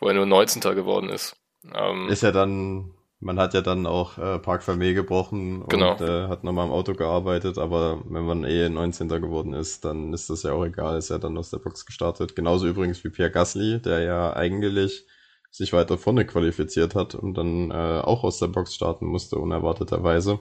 Wo 0.00 0.08
er 0.08 0.14
nur 0.14 0.26
19. 0.26 0.60
geworden 0.74 1.08
ist. 1.08 1.36
Ähm, 1.74 2.08
ist 2.08 2.22
ja 2.22 2.32
dann, 2.32 2.94
man 3.20 3.38
hat 3.38 3.54
ja 3.54 3.60
dann 3.60 3.86
auch 3.86 4.18
äh, 4.18 4.38
Park 4.38 4.62
Vermee 4.62 4.94
gebrochen 4.94 5.66
genau. 5.68 5.92
und 5.92 6.00
äh, 6.00 6.28
hat 6.28 6.44
nochmal 6.44 6.66
im 6.66 6.72
Auto 6.72 6.94
gearbeitet, 6.94 7.58
aber 7.58 8.02
wenn 8.04 8.24
man 8.24 8.44
eh 8.44 8.68
19. 8.68 9.08
geworden 9.08 9.52
ist, 9.52 9.84
dann 9.84 10.12
ist 10.12 10.30
das 10.30 10.42
ja 10.42 10.52
auch 10.52 10.64
egal, 10.64 10.98
ist 10.98 11.10
ja 11.10 11.18
dann 11.18 11.36
aus 11.36 11.50
der 11.50 11.58
Box 11.58 11.86
gestartet. 11.86 12.36
Genauso 12.36 12.66
übrigens 12.66 13.02
wie 13.04 13.10
Pierre 13.10 13.30
Gasly, 13.30 13.80
der 13.80 14.00
ja 14.00 14.34
eigentlich 14.34 15.06
sich 15.50 15.72
weiter 15.72 15.98
vorne 15.98 16.26
qualifiziert 16.26 16.94
hat 16.94 17.14
und 17.14 17.34
dann 17.34 17.70
äh, 17.70 18.00
auch 18.00 18.22
aus 18.22 18.38
der 18.38 18.48
Box 18.48 18.74
starten 18.74 19.06
musste, 19.06 19.36
unerwarteterweise. 19.36 20.40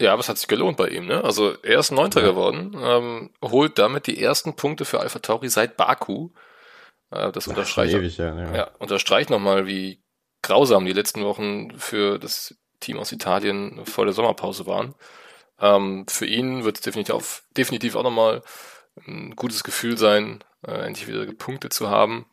Ja, 0.00 0.12
aber 0.12 0.20
es 0.20 0.28
hat 0.28 0.38
sich 0.38 0.48
gelohnt 0.48 0.76
bei 0.76 0.88
ihm, 0.88 1.06
ne? 1.06 1.22
Also 1.22 1.54
er 1.62 1.78
ist 1.78 1.92
Neunter 1.92 2.22
ja. 2.22 2.30
geworden, 2.30 2.76
ähm, 2.76 3.30
holt 3.42 3.78
damit 3.78 4.06
die 4.06 4.20
ersten 4.20 4.56
Punkte 4.56 4.84
für 4.84 5.00
Alpha 5.00 5.20
Tauri 5.20 5.48
seit 5.48 5.76
Baku. 5.76 6.30
Äh, 7.10 7.30
das 7.30 7.46
unterstreicht, 7.46 7.94
ewig, 7.94 8.16
ja, 8.16 8.34
ja. 8.36 8.54
ja, 8.54 8.70
unterstreicht 8.78 9.30
nochmal, 9.30 9.66
wie 9.66 10.01
grausam 10.42 10.84
die 10.84 10.92
letzten 10.92 11.24
Wochen 11.24 11.78
für 11.78 12.18
das 12.18 12.54
Team 12.80 12.98
aus 12.98 13.12
Italien 13.12 13.84
vor 13.86 14.04
der 14.04 14.14
Sommerpause 14.14 14.66
waren. 14.66 14.94
Ähm, 15.60 16.06
für 16.08 16.26
ihn 16.26 16.64
wird 16.64 16.76
es 16.76 16.82
definitiv, 16.82 17.44
definitiv 17.56 17.94
auch 17.94 18.02
nochmal 18.02 18.42
ein 19.06 19.36
gutes 19.36 19.64
Gefühl 19.64 19.96
sein, 19.96 20.44
äh, 20.66 20.72
endlich 20.72 21.08
wieder 21.08 21.24
gepunktet 21.24 21.72
zu 21.72 21.88
haben. 21.88 22.26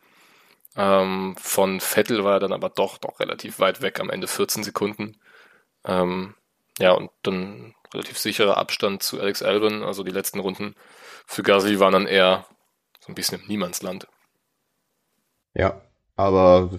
Ähm, 0.76 1.36
von 1.38 1.80
Vettel 1.80 2.24
war 2.24 2.34
er 2.34 2.40
dann 2.40 2.54
aber 2.54 2.70
doch 2.70 2.98
doch 2.98 3.20
relativ 3.20 3.60
weit 3.60 3.82
weg, 3.82 4.00
am 4.00 4.10
Ende 4.10 4.28
14 4.28 4.64
Sekunden. 4.64 5.20
Ähm, 5.86 6.36
ja, 6.80 6.92
und 6.92 7.12
dann 7.24 7.76
relativ 7.94 8.18
sicherer 8.18 8.58
Abstand 8.58 9.04
zu 9.04 9.20
Alex 9.20 9.42
Albon, 9.42 9.84
also 9.84 10.04
die 10.04 10.12
letzten 10.12 10.40
Runden 10.40 10.76
für 11.26 11.44
Gasly 11.44 11.80
waren 11.80 11.94
dann 11.94 12.08
eher 12.08 12.46
so 13.00 13.12
ein 13.12 13.16
bisschen 13.16 13.42
im 13.42 13.48
Niemandsland. 13.48 14.08
Ja, 15.54 15.82
aber 16.16 16.70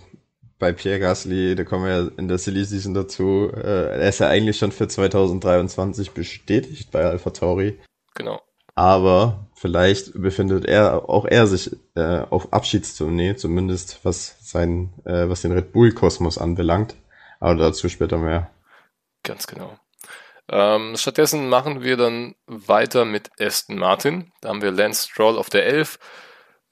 bei 0.61 0.73
Pierre 0.73 1.01
Gasly, 1.01 1.57
da 1.57 1.65
kommen 1.65 1.85
wir 1.87 1.91
ja 1.91 2.09
in 2.17 2.29
der 2.29 2.39
Silly 2.39 2.65
Season 2.65 2.95
dazu, 2.95 3.51
äh, 3.53 3.99
er 4.01 4.09
ist 4.09 4.21
ja 4.21 4.29
eigentlich 4.29 4.59
schon 4.59 4.71
für 4.71 4.87
2023 4.87 6.13
bestätigt 6.13 6.93
bei 6.93 7.05
Alpha 7.05 7.31
Tauri. 7.31 7.81
Genau. 8.15 8.41
Aber 8.77 9.49
vielleicht 9.55 10.13
befindet 10.15 10.65
er 10.67 11.09
auch 11.09 11.25
er 11.25 11.47
sich 11.47 11.77
äh, 11.97 12.21
auf 12.31 12.53
Abschiedstournee, 12.53 13.35
zumindest 13.35 14.01
was 14.05 14.37
sein, 14.41 14.93
äh, 15.05 15.29
was 15.29 15.43
den 15.43 15.53
Red 15.53 15.73
Bull 15.73 15.93
Kosmos 15.93 16.39
anbelangt. 16.39 16.95
Aber 17.41 17.57
dazu 17.57 17.89
später 17.89 18.19
mehr. 18.19 18.51
Ganz 19.23 19.47
genau. 19.47 19.77
Ähm, 20.49 20.97
stattdessen 20.97 21.49
machen 21.49 21.83
wir 21.83 21.97
dann 21.97 22.35
weiter 22.47 23.05
mit 23.05 23.31
Aston 23.41 23.79
Martin. 23.79 24.33
Da 24.41 24.51
haben 24.51 24.63
wir 24.63 24.71
Lance 24.71 25.09
Stroll 25.09 25.39
auf 25.39 25.49
der 25.49 25.67
11. 25.67 25.99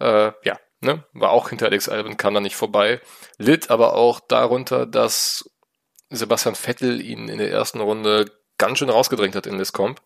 Äh, 0.00 0.32
ja, 0.44 0.58
ne? 0.80 1.04
war 1.12 1.30
auch 1.30 1.50
hinter 1.50 1.66
Alex 1.66 1.88
Albon, 1.88 2.16
kam 2.16 2.34
da 2.34 2.40
nicht 2.40 2.56
vorbei. 2.56 3.00
Litt 3.36 3.70
aber 3.70 3.94
auch 3.94 4.20
darunter, 4.20 4.86
dass 4.86 5.50
Sebastian 6.10 6.54
Vettel 6.54 7.00
ihn 7.00 7.28
in 7.28 7.38
der 7.38 7.50
ersten 7.50 7.80
Runde 7.80 8.30
ganz 8.56 8.78
schön 8.78 8.90
rausgedrängt 8.90 9.36
hat 9.36 9.46
in 9.46 9.58
Liscomp. 9.58 10.00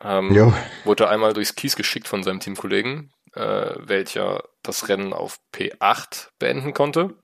Ähm, 0.00 0.32
Jo. 0.32 0.52
wurde 0.84 1.08
einmal 1.08 1.32
durchs 1.32 1.56
Kies 1.56 1.74
geschickt 1.74 2.06
von 2.06 2.22
seinem 2.22 2.40
Teamkollegen, 2.40 3.12
äh, 3.34 3.74
welcher 3.78 4.44
das 4.62 4.88
Rennen 4.88 5.12
auf 5.12 5.40
P8 5.52 6.28
beenden 6.38 6.72
konnte. 6.72 7.14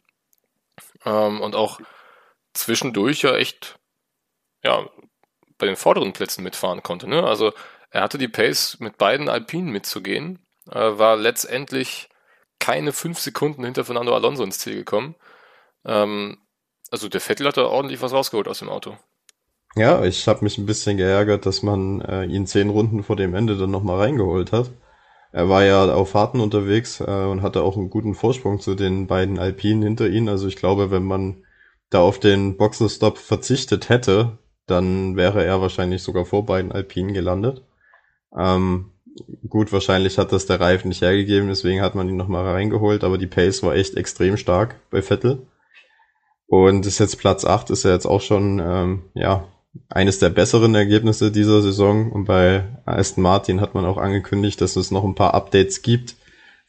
Ähm, 1.05 1.41
und 1.41 1.55
auch 1.55 1.81
zwischendurch 2.53 3.22
ja 3.22 3.37
echt, 3.37 3.79
ja, 4.62 4.89
bei 5.59 5.66
den 5.66 5.77
vorderen 5.77 6.12
Plätzen 6.12 6.43
mitfahren 6.43 6.83
konnte. 6.83 7.09
Ne? 7.09 7.22
Also 7.22 7.53
er 7.91 8.03
hatte 8.03 8.18
die 8.18 8.29
Pace, 8.29 8.79
mit 8.81 8.99
beiden 8.99 9.29
Alpinen 9.29 9.70
mitzugehen, 9.70 10.45
äh, 10.68 10.75
war 10.75 11.16
letztendlich 11.16 12.09
keine 12.64 12.92
fünf 12.92 13.18
Sekunden 13.18 13.62
hinter 13.62 13.84
Fernando 13.84 14.14
Alonso 14.14 14.42
ins 14.42 14.58
Ziel 14.58 14.76
gekommen. 14.76 15.16
Ähm, 15.84 16.38
also 16.90 17.10
der 17.10 17.20
Vettel 17.20 17.46
hat 17.46 17.58
da 17.58 17.66
ordentlich 17.66 18.00
was 18.00 18.14
rausgeholt 18.14 18.48
aus 18.48 18.60
dem 18.60 18.70
Auto. 18.70 18.96
Ja, 19.76 20.02
ich 20.04 20.26
habe 20.28 20.44
mich 20.44 20.56
ein 20.56 20.64
bisschen 20.64 20.96
geärgert, 20.96 21.44
dass 21.44 21.62
man 21.62 22.00
äh, 22.00 22.24
ihn 22.24 22.46
zehn 22.46 22.70
Runden 22.70 23.02
vor 23.02 23.16
dem 23.16 23.34
Ende 23.34 23.58
dann 23.58 23.70
nochmal 23.70 23.98
reingeholt 23.98 24.52
hat. 24.52 24.70
Er 25.30 25.48
war 25.50 25.64
ja 25.64 25.92
auf 25.92 26.10
Fahrten 26.10 26.40
unterwegs 26.40 27.00
äh, 27.00 27.04
und 27.04 27.42
hatte 27.42 27.62
auch 27.62 27.76
einen 27.76 27.90
guten 27.90 28.14
Vorsprung 28.14 28.60
zu 28.60 28.74
den 28.74 29.08
beiden 29.08 29.38
Alpinen 29.38 29.82
hinter 29.82 30.08
ihm. 30.08 30.28
Also 30.28 30.48
ich 30.48 30.56
glaube, 30.56 30.90
wenn 30.90 31.04
man 31.04 31.44
da 31.90 32.00
auf 32.00 32.18
den 32.18 32.56
Boxenstopp 32.56 33.18
verzichtet 33.18 33.90
hätte, 33.90 34.38
dann 34.66 35.16
wäre 35.16 35.44
er 35.44 35.60
wahrscheinlich 35.60 36.02
sogar 36.02 36.24
vor 36.24 36.46
beiden 36.46 36.72
Alpinen 36.72 37.12
gelandet. 37.12 37.62
Ähm, 38.34 38.93
gut, 39.48 39.72
wahrscheinlich 39.72 40.18
hat 40.18 40.32
das 40.32 40.46
der 40.46 40.60
Reifen 40.60 40.88
nicht 40.88 41.02
hergegeben, 41.02 41.48
deswegen 41.48 41.82
hat 41.82 41.94
man 41.94 42.08
ihn 42.08 42.16
nochmal 42.16 42.46
reingeholt, 42.46 43.04
aber 43.04 43.18
die 43.18 43.26
Pace 43.26 43.62
war 43.62 43.74
echt 43.74 43.96
extrem 43.96 44.36
stark 44.36 44.76
bei 44.90 45.02
Vettel. 45.02 45.46
Und 46.46 46.86
ist 46.86 46.98
jetzt 46.98 47.18
Platz 47.18 47.44
8, 47.44 47.70
ist 47.70 47.84
ja 47.84 47.92
jetzt 47.92 48.06
auch 48.06 48.20
schon, 48.20 48.60
ähm, 48.64 49.02
ja, 49.14 49.48
eines 49.88 50.18
der 50.18 50.30
besseren 50.30 50.74
Ergebnisse 50.74 51.32
dieser 51.32 51.62
Saison. 51.62 52.12
Und 52.12 52.26
bei 52.26 52.64
Aston 52.84 53.22
Martin 53.22 53.60
hat 53.60 53.74
man 53.74 53.84
auch 53.84 53.96
angekündigt, 53.96 54.60
dass 54.60 54.76
es 54.76 54.90
noch 54.90 55.04
ein 55.04 55.14
paar 55.14 55.34
Updates 55.34 55.82
gibt, 55.82 56.16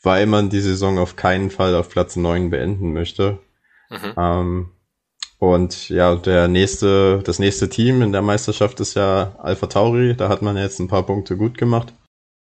weil 0.01 0.25
man 0.25 0.49
die 0.49 0.61
Saison 0.61 0.97
auf 0.97 1.15
keinen 1.15 1.51
Fall 1.51 1.75
auf 1.75 1.89
Platz 1.89 2.15
9 2.15 2.49
beenden 2.49 2.93
möchte. 2.93 3.39
Mhm. 3.89 4.13
Ähm, 4.17 4.69
und 5.37 5.89
ja, 5.89 6.15
der 6.15 6.47
nächste, 6.47 7.21
das 7.23 7.39
nächste 7.39 7.69
Team 7.69 8.01
in 8.01 8.11
der 8.11 8.21
Meisterschaft 8.21 8.79
ist 8.79 8.95
ja 8.95 9.35
Alpha 9.37 9.67
Tauri. 9.67 10.15
Da 10.15 10.29
hat 10.29 10.41
man 10.41 10.57
jetzt 10.57 10.79
ein 10.79 10.87
paar 10.87 11.03
Punkte 11.03 11.37
gut 11.37 11.57
gemacht. 11.57 11.93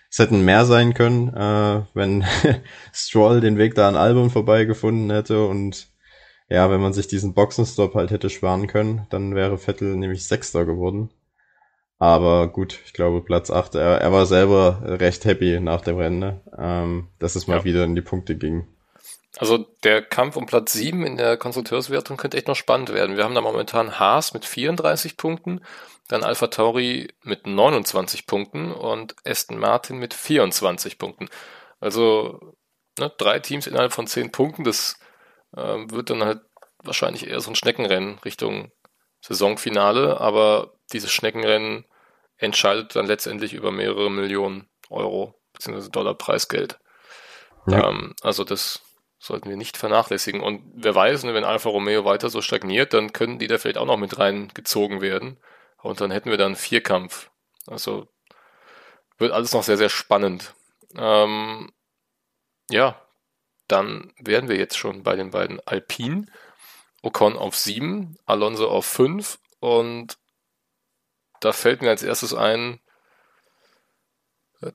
Es 0.09 0.19
hätten 0.19 0.45
mehr 0.45 0.65
sein 0.65 0.93
können, 0.93 1.29
äh, 1.35 1.83
wenn 1.93 2.25
Stroll 2.93 3.41
den 3.41 3.57
Weg 3.57 3.75
da 3.75 3.87
an 3.87 3.95
Album 3.95 4.29
vorbeigefunden 4.29 5.11
hätte 5.11 5.45
und 5.45 5.89
ja, 6.49 6.69
wenn 6.71 6.79
man 6.81 6.93
sich 6.93 7.07
diesen 7.07 7.33
Boxenstopp 7.33 7.93
halt 7.95 8.11
hätte 8.11 8.29
sparen 8.29 8.67
können, 8.67 9.05
dann 9.09 9.35
wäre 9.35 9.57
Vettel 9.57 9.97
nämlich 9.97 10.25
Sechster 10.27 10.65
geworden. 10.65 11.09
Aber 11.99 12.47
gut, 12.47 12.79
ich 12.85 12.93
glaube 12.93 13.21
Platz 13.21 13.49
8. 13.49 13.75
Er, 13.75 13.99
er 14.01 14.11
war 14.13 14.25
selber 14.25 14.81
recht 14.83 15.25
happy 15.25 15.59
nach 15.59 15.81
dem 15.81 15.97
Rennen, 15.97 16.19
ne? 16.19 16.41
ähm, 16.57 17.07
dass 17.19 17.35
es 17.35 17.47
mal 17.47 17.57
Ja. 17.57 17.63
wieder 17.63 17.83
in 17.83 17.95
die 17.95 18.01
Punkte 18.01 18.35
ging. 18.37 18.67
Also 19.39 19.57
der 19.83 20.01
Kampf 20.01 20.35
um 20.35 20.45
Platz 20.45 20.73
7 20.73 21.05
in 21.05 21.17
der 21.17 21.37
Konstrukteurswertung 21.37 22.17
könnte 22.17 22.37
echt 22.37 22.47
noch 22.47 22.55
spannend 22.55 22.93
werden. 22.93 23.17
Wir 23.17 23.23
haben 23.23 23.35
da 23.35 23.41
momentan 23.41 23.99
Haas 23.99 24.33
mit 24.33 24.45
34 24.45 25.17
Punkten, 25.17 25.61
dann 26.07 26.23
Alpha 26.23 26.47
Tauri 26.47 27.09
mit 27.23 27.47
29 27.47 28.27
Punkten 28.27 28.71
und 28.71 29.15
Aston 29.25 29.57
Martin 29.57 29.97
mit 29.97 30.13
24 30.13 30.97
Punkten. 30.97 31.29
Also 31.79 32.55
ne, 32.97 33.11
drei 33.17 33.39
Teams 33.39 33.67
innerhalb 33.67 33.93
von 33.93 34.07
10 34.07 34.31
Punkten, 34.31 34.63
das 34.63 34.99
ähm, 35.55 35.91
wird 35.91 36.09
dann 36.09 36.23
halt 36.23 36.41
wahrscheinlich 36.83 37.27
eher 37.27 37.41
so 37.41 37.51
ein 37.51 37.55
Schneckenrennen 37.55 38.19
Richtung 38.19 38.71
Saisonfinale, 39.21 40.19
aber 40.21 40.73
dieses 40.93 41.11
Schneckenrennen 41.11 41.85
entscheidet 42.37 42.95
dann 42.95 43.07
letztendlich 43.07 43.53
über 43.53 43.71
mehrere 43.71 44.09
Millionen 44.09 44.69
Euro 44.89 45.35
bzw. 45.53 45.89
Dollar 45.89 46.13
Preisgeld. 46.13 46.79
Ja. 47.67 47.89
Ähm, 47.89 48.13
also 48.21 48.43
das 48.43 48.81
sollten 49.19 49.49
wir 49.49 49.57
nicht 49.57 49.77
vernachlässigen. 49.77 50.41
Und 50.41 50.63
wer 50.75 50.95
weiß, 50.95 51.23
ne, 51.23 51.33
wenn 51.33 51.43
Alfa 51.43 51.69
Romeo 51.69 52.05
weiter 52.05 52.29
so 52.29 52.41
stagniert, 52.41 52.93
dann 52.93 53.13
können 53.13 53.39
die 53.39 53.47
da 53.47 53.57
vielleicht 53.57 53.79
auch 53.79 53.85
noch 53.85 53.97
mit 53.97 54.17
reingezogen 54.19 55.01
werden. 55.01 55.37
Und 55.87 56.01
dann 56.01 56.11
hätten 56.11 56.29
wir 56.29 56.37
dann 56.37 56.57
Vierkampf. 56.57 57.31
Also 57.65 58.07
wird 59.17 59.31
alles 59.31 59.53
noch 59.53 59.63
sehr, 59.63 59.77
sehr 59.77 59.89
spannend. 59.89 60.53
Ähm, 60.95 61.71
ja, 62.69 63.01
dann 63.69 64.13
wären 64.19 64.49
wir 64.49 64.57
jetzt 64.57 64.77
schon 64.77 65.03
bei 65.03 65.15
den 65.15 65.31
beiden 65.31 65.65
Alpinen. 65.65 66.29
Ocon 67.01 67.37
auf 67.37 67.55
7, 67.55 68.17
Alonso 68.25 68.67
auf 68.67 68.85
5 68.85 69.39
und 69.59 70.17
da 71.39 71.53
fällt 71.53 71.81
mir 71.81 71.89
als 71.89 72.03
erstes 72.03 72.33
ein, 72.33 72.81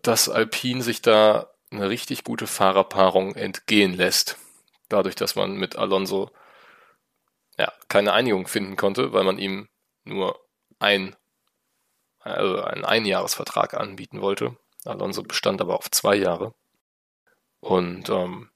dass 0.00 0.30
Alpine 0.30 0.82
sich 0.82 1.02
da 1.02 1.50
eine 1.70 1.90
richtig 1.90 2.24
gute 2.24 2.46
Fahrerpaarung 2.46 3.34
entgehen 3.34 3.92
lässt. 3.92 4.38
Dadurch, 4.88 5.16
dass 5.16 5.34
man 5.34 5.56
mit 5.56 5.76
Alonso 5.76 6.30
ja, 7.58 7.70
keine 7.88 8.14
Einigung 8.14 8.46
finden 8.46 8.76
konnte, 8.76 9.12
weil 9.12 9.24
man 9.24 9.38
ihm 9.38 9.68
nur 10.04 10.42
ein, 10.82 11.16
also 12.20 12.62
einen 12.62 12.84
Einjahresvertrag 12.84 13.74
anbieten 13.74 14.20
wollte. 14.20 14.56
Alonso 14.84 15.22
bestand 15.22 15.60
aber 15.60 15.76
auf 15.76 15.90
zwei 15.90 16.16
Jahre. 16.16 16.54
Und 17.60 18.08
ähm, 18.08 18.50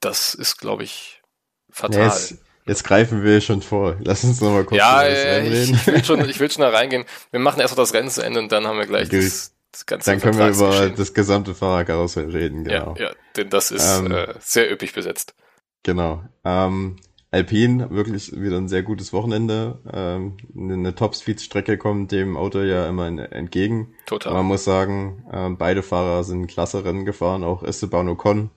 das 0.00 0.34
ist, 0.34 0.56
glaube 0.58 0.84
ich, 0.84 1.22
fatal. 1.70 2.16
Nee, 2.30 2.36
jetzt, 2.66 2.84
greifen 2.84 3.22
wir 3.22 3.40
schon 3.40 3.62
vor. 3.62 3.96
Lass 4.00 4.24
uns 4.24 4.40
noch 4.40 4.50
mal 4.50 4.64
kurz 4.64 4.78
ja, 4.78 5.02
über 5.02 5.10
das 5.10 5.24
Rennen 5.24 5.46
ich, 5.46 5.52
reden. 5.52 5.74
ich, 5.74 5.86
will 5.86 6.04
schon, 6.04 6.28
ich 6.28 6.40
will 6.40 6.50
schon 6.50 6.62
da 6.62 6.70
reingehen. 6.70 7.04
Wir 7.30 7.40
machen 7.40 7.60
erst 7.60 7.76
noch 7.76 7.82
das 7.82 7.92
Rennen 7.92 8.10
zu 8.10 8.22
Ende 8.22 8.40
und 8.40 8.50
dann 8.50 8.66
haben 8.66 8.78
wir 8.78 8.86
gleich 8.86 9.08
das, 9.08 9.54
das 9.72 9.84
ganze 9.84 10.10
Dann 10.10 10.20
können 10.20 10.38
wir 10.38 10.48
über 10.48 10.88
das 10.90 11.12
gesamte 11.12 11.54
Fahrerkarussell 11.54 12.30
reden, 12.30 12.64
genau. 12.64 12.94
Ja, 12.98 13.08
ja, 13.08 13.14
denn 13.36 13.50
das 13.50 13.70
ist 13.70 13.98
Ähm, 13.98 14.12
äh, 14.12 14.34
sehr 14.40 14.70
üppig 14.72 14.94
besetzt. 14.94 15.34
Genau. 15.82 16.24
Ähm, 16.44 16.96
Alpine, 17.30 17.90
wirklich 17.90 18.32
wieder 18.40 18.56
ein 18.56 18.68
sehr 18.68 18.82
gutes 18.82 19.12
Wochenende. 19.12 19.80
Ähm, 19.92 20.38
eine 20.56 20.94
Top-Speed-Strecke 20.94 21.76
kommt 21.76 22.10
dem 22.10 22.36
Auto 22.36 22.60
ja 22.60 22.88
immer 22.88 23.06
entgegen. 23.06 23.94
Total. 24.06 24.32
Man 24.32 24.46
muss 24.46 24.64
sagen, 24.64 25.26
ähm, 25.30 25.58
beide 25.58 25.82
Fahrer 25.82 26.24
sind 26.24 26.46
klasse 26.46 26.84
Rennen 26.84 27.04
gefahren. 27.04 27.44
Auch 27.44 27.62
Esteban 27.62 28.08
Ocon 28.08 28.50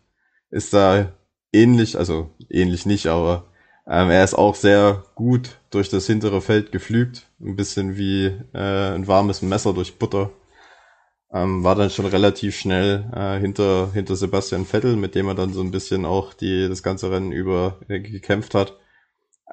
ist 0.49 0.74
da 0.74 1.11
ähnlich, 1.51 1.97
also 1.97 2.30
ähnlich 2.49 2.86
nicht, 2.86 3.07
aber 3.07 3.51
ähm, 3.88 4.09
er 4.09 4.24
ist 4.24 4.36
auch 4.36 4.55
sehr 4.55 5.03
gut 5.15 5.59
durch 5.69 5.89
das 5.89 6.07
hintere 6.07 6.41
Feld 6.41 6.72
geflügt. 6.72 7.30
Ein 7.41 7.57
bisschen 7.57 7.97
wie 7.97 8.28
äh, 8.53 8.93
ein 8.95 9.07
warmes 9.07 9.41
Messer 9.41 9.74
durch 9.74 9.99
Butter. 9.99 10.32
Ähm, 11.34 11.63
war 11.63 11.75
dann 11.75 11.89
schon 11.89 12.05
relativ 12.05 12.57
schnell 12.57 13.09
äh, 13.15 13.39
hinter, 13.39 13.91
hinter 13.93 14.15
Sebastian 14.15 14.65
Vettel, 14.65 14.97
mit 14.97 15.15
dem 15.15 15.27
er 15.27 15.36
dann 15.36 15.53
so 15.53 15.61
ein 15.61 15.71
bisschen 15.71 16.05
auch 16.05 16.34
die, 16.34 16.67
das 16.67 16.84
ganze 16.84 17.09
Rennen 17.09 17.32
über 17.32 17.79
äh, 17.88 18.01
gekämpft 18.01 18.53
hat. 18.53 18.77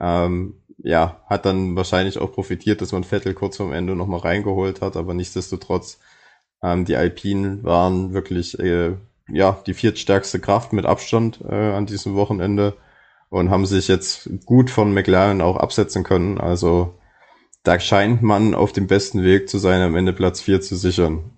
Ähm, 0.00 0.62
ja, 0.78 1.22
hat 1.26 1.44
dann 1.44 1.76
wahrscheinlich 1.76 2.18
auch 2.18 2.32
profitiert, 2.32 2.80
dass 2.80 2.92
man 2.92 3.04
Vettel 3.04 3.34
kurz 3.34 3.56
vorm 3.56 3.72
Ende 3.72 3.96
nochmal 3.96 4.20
reingeholt 4.20 4.80
hat, 4.80 4.96
aber 4.96 5.14
nichtsdestotrotz, 5.14 5.98
ähm, 6.62 6.84
die 6.84 6.96
Alpinen 6.96 7.64
waren 7.64 8.12
wirklich, 8.14 8.58
äh, 8.58 8.94
ja, 9.28 9.58
die 9.66 9.74
viertstärkste 9.74 10.40
Kraft 10.40 10.72
mit 10.72 10.86
Abstand 10.86 11.40
äh, 11.48 11.54
an 11.54 11.86
diesem 11.86 12.14
Wochenende 12.14 12.74
und 13.30 13.50
haben 13.50 13.66
sich 13.66 13.88
jetzt 13.88 14.30
gut 14.46 14.70
von 14.70 14.94
McLaren 14.94 15.40
auch 15.40 15.56
absetzen 15.56 16.04
können. 16.04 16.38
Also 16.38 16.98
da 17.62 17.78
scheint 17.80 18.22
man 18.22 18.54
auf 18.54 18.72
dem 18.72 18.86
besten 18.86 19.22
Weg 19.22 19.48
zu 19.48 19.58
sein, 19.58 19.82
am 19.82 19.96
Ende 19.96 20.12
Platz 20.12 20.40
4 20.40 20.60
zu 20.60 20.76
sichern. 20.76 21.38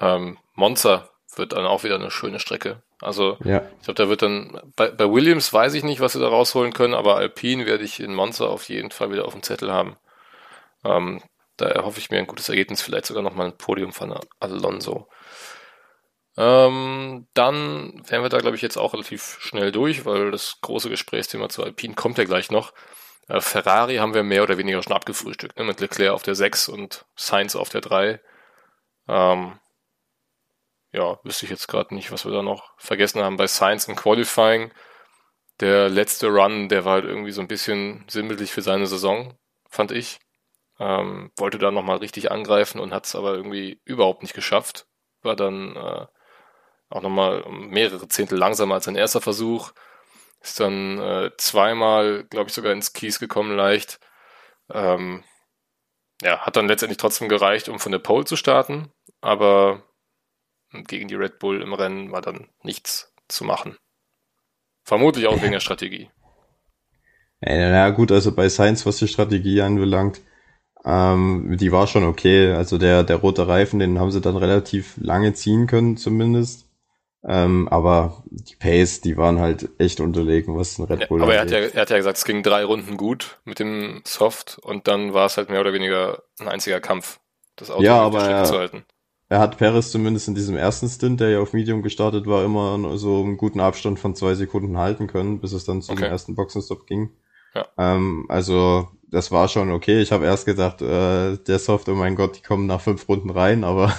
Ähm, 0.00 0.38
Monza 0.54 1.08
wird 1.34 1.52
dann 1.52 1.66
auch 1.66 1.84
wieder 1.84 1.96
eine 1.96 2.10
schöne 2.10 2.40
Strecke. 2.40 2.82
Also 3.00 3.36
Ja. 3.44 3.62
ich 3.78 3.84
glaube, 3.84 4.02
da 4.02 4.08
wird 4.08 4.22
dann 4.22 4.72
bei, 4.74 4.90
bei 4.90 5.10
Williams 5.10 5.52
weiß 5.52 5.74
ich 5.74 5.84
nicht, 5.84 6.00
was 6.00 6.14
sie 6.14 6.20
da 6.20 6.28
rausholen 6.28 6.72
können, 6.72 6.94
aber 6.94 7.16
Alpine 7.16 7.66
werde 7.66 7.84
ich 7.84 8.00
in 8.00 8.14
Monza 8.14 8.46
auf 8.46 8.68
jeden 8.68 8.90
Fall 8.90 9.10
wieder 9.10 9.26
auf 9.26 9.32
dem 9.34 9.42
Zettel 9.42 9.72
haben. 9.72 9.96
Ähm, 10.84 11.22
da 11.56 11.66
erhoffe 11.66 11.98
ich 11.98 12.10
mir 12.10 12.18
ein 12.18 12.26
gutes 12.26 12.48
Ergebnis, 12.48 12.82
vielleicht 12.82 13.06
sogar 13.06 13.22
nochmal 13.22 13.46
ein 13.46 13.56
Podium 13.58 13.92
von 13.92 14.18
Alonso. 14.40 15.08
Ähm, 16.38 17.26
dann 17.32 18.02
wären 18.08 18.22
wir 18.22 18.28
da, 18.28 18.38
glaube 18.38 18.56
ich, 18.56 18.62
jetzt 18.62 18.76
auch 18.76 18.92
relativ 18.92 19.38
schnell 19.40 19.72
durch, 19.72 20.04
weil 20.04 20.30
das 20.30 20.58
große 20.60 20.90
Gesprächsthema 20.90 21.48
zu 21.48 21.64
Alpine 21.64 21.94
kommt 21.94 22.18
ja 22.18 22.24
gleich 22.24 22.50
noch. 22.50 22.72
Äh, 23.28 23.40
Ferrari 23.40 23.96
haben 23.96 24.12
wir 24.14 24.22
mehr 24.22 24.42
oder 24.42 24.58
weniger 24.58 24.82
schon 24.82 24.92
abgefrühstückt, 24.92 25.58
ne? 25.58 25.64
mit 25.64 25.80
Leclerc 25.80 26.12
auf 26.12 26.22
der 26.22 26.34
6 26.34 26.68
und 26.68 27.06
Sainz 27.16 27.56
auf 27.56 27.70
der 27.70 27.80
3. 27.80 28.20
Ähm, 29.08 29.58
ja, 30.96 31.20
wüsste 31.24 31.44
ich 31.44 31.50
jetzt 31.50 31.68
gerade 31.68 31.94
nicht, 31.94 32.10
was 32.10 32.24
wir 32.24 32.32
da 32.32 32.42
noch 32.42 32.72
vergessen 32.78 33.22
haben. 33.22 33.36
Bei 33.36 33.46
Sainz 33.46 33.86
im 33.86 33.96
Qualifying, 33.96 34.72
der 35.60 35.90
letzte 35.90 36.28
Run, 36.28 36.68
der 36.70 36.84
war 36.84 36.94
halt 36.94 37.04
irgendwie 37.04 37.32
so 37.32 37.42
ein 37.42 37.48
bisschen 37.48 38.04
sinnbildlich 38.08 38.50
für 38.50 38.62
seine 38.62 38.86
Saison, 38.86 39.38
fand 39.68 39.92
ich. 39.92 40.18
Ähm, 40.78 41.30
wollte 41.36 41.58
da 41.58 41.70
nochmal 41.70 41.98
richtig 41.98 42.30
angreifen 42.30 42.80
und 42.80 42.92
hat 42.94 43.06
es 43.06 43.14
aber 43.14 43.34
irgendwie 43.34 43.80
überhaupt 43.84 44.22
nicht 44.22 44.34
geschafft. 44.34 44.86
War 45.22 45.36
dann 45.36 45.76
äh, 45.76 46.06
auch 46.88 47.02
nochmal 47.02 47.44
mehrere 47.48 48.08
Zehntel 48.08 48.38
langsamer 48.38 48.76
als 48.76 48.84
sein 48.84 48.96
erster 48.96 49.20
Versuch. 49.20 49.72
Ist 50.40 50.60
dann 50.60 50.98
äh, 50.98 51.30
zweimal, 51.36 52.24
glaube 52.24 52.48
ich, 52.48 52.54
sogar 52.54 52.72
ins 52.72 52.92
Kies 52.92 53.18
gekommen 53.18 53.56
leicht. 53.56 54.00
Ähm, 54.70 55.24
ja, 56.22 56.40
hat 56.40 56.56
dann 56.56 56.68
letztendlich 56.68 56.98
trotzdem 56.98 57.28
gereicht, 57.28 57.68
um 57.68 57.78
von 57.78 57.92
der 57.92 57.98
Pole 57.98 58.24
zu 58.24 58.36
starten, 58.36 58.92
aber 59.20 59.82
gegen 60.84 61.08
die 61.08 61.14
Red 61.14 61.38
Bull 61.38 61.62
im 61.62 61.72
Rennen 61.72 62.12
war 62.12 62.22
dann 62.22 62.48
nichts 62.62 63.12
zu 63.28 63.44
machen. 63.44 63.76
Vermutlich 64.84 65.26
auch 65.26 65.42
wegen 65.42 65.52
der 65.52 65.60
Strategie. 65.60 66.10
Ja, 67.40 67.70
na 67.70 67.90
gut, 67.90 68.12
also 68.12 68.34
bei 68.34 68.48
Science, 68.48 68.86
was 68.86 68.98
die 68.98 69.08
Strategie 69.08 69.60
anbelangt, 69.60 70.20
ähm, 70.84 71.56
die 71.58 71.72
war 71.72 71.86
schon 71.86 72.04
okay. 72.04 72.52
Also 72.52 72.78
der, 72.78 73.02
der 73.02 73.16
rote 73.16 73.48
Reifen, 73.48 73.80
den 73.80 73.98
haben 73.98 74.12
sie 74.12 74.20
dann 74.20 74.36
relativ 74.36 74.94
lange 74.96 75.34
ziehen 75.34 75.66
können 75.66 75.96
zumindest. 75.96 76.66
Ähm, 77.28 77.66
aber 77.68 78.22
die 78.26 78.54
Pace, 78.54 79.00
die 79.00 79.16
waren 79.16 79.40
halt 79.40 79.68
echt 79.78 79.98
unterlegen, 79.98 80.56
was 80.56 80.78
ein 80.78 80.84
Red 80.84 81.08
Bull 81.08 81.18
ja, 81.18 81.24
Aber 81.24 81.34
er 81.34 81.40
hat, 81.40 81.50
ja, 81.50 81.58
er 81.58 81.80
hat 81.80 81.90
ja 81.90 81.96
gesagt, 81.96 82.18
es 82.18 82.24
ging 82.24 82.44
drei 82.44 82.64
Runden 82.64 82.96
gut 82.96 83.40
mit 83.44 83.58
dem 83.58 84.02
Soft 84.04 84.60
und 84.62 84.86
dann 84.86 85.12
war 85.12 85.26
es 85.26 85.36
halt 85.36 85.50
mehr 85.50 85.60
oder 85.60 85.72
weniger 85.72 86.22
ein 86.38 86.46
einziger 86.46 86.80
Kampf, 86.80 87.18
das 87.56 87.72
Auto 87.72 87.82
ja, 87.82 88.00
aber 88.00 88.22
er, 88.30 88.44
zu 88.44 88.56
halten. 88.56 88.84
Er 89.28 89.40
hat 89.40 89.58
Perez 89.58 89.90
zumindest 89.90 90.28
in 90.28 90.34
diesem 90.34 90.56
ersten 90.56 90.88
Stint, 90.88 91.20
der 91.20 91.30
ja 91.30 91.40
auf 91.40 91.52
Medium 91.52 91.82
gestartet 91.82 92.26
war, 92.26 92.44
immer 92.44 92.96
so 92.96 93.22
einen 93.22 93.36
guten 93.36 93.60
Abstand 93.60 93.98
von 93.98 94.14
zwei 94.14 94.34
Sekunden 94.34 94.78
halten 94.78 95.08
können, 95.08 95.40
bis 95.40 95.52
es 95.52 95.64
dann 95.64 95.82
zum 95.82 95.96
okay. 95.96 96.06
ersten 96.06 96.36
Boxenstopp 96.36 96.86
ging. 96.86 97.10
Ja. 97.54 97.66
Ähm, 97.76 98.26
also 98.28 98.88
das 99.10 99.32
war 99.32 99.48
schon 99.48 99.72
okay. 99.72 100.00
Ich 100.00 100.12
habe 100.12 100.26
erst 100.26 100.46
gedacht, 100.46 100.82
äh, 100.82 101.36
der 101.38 101.58
Soft, 101.58 101.88
oh 101.88 101.94
mein 101.94 102.14
Gott, 102.14 102.36
die 102.36 102.42
kommen 102.42 102.66
nach 102.66 102.80
fünf 102.80 103.08
Runden 103.08 103.30
rein, 103.30 103.64
aber 103.64 103.92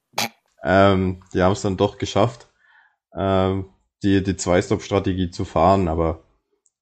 ähm, 0.64 1.22
die 1.34 1.42
haben 1.42 1.52
es 1.52 1.62
dann 1.62 1.76
doch 1.76 1.98
geschafft 1.98 2.50
ähm, 3.16 3.66
die, 4.02 4.22
die 4.22 4.36
Zwei-Stop-Strategie 4.36 5.30
zu 5.30 5.44
fahren, 5.44 5.88
aber 5.88 6.24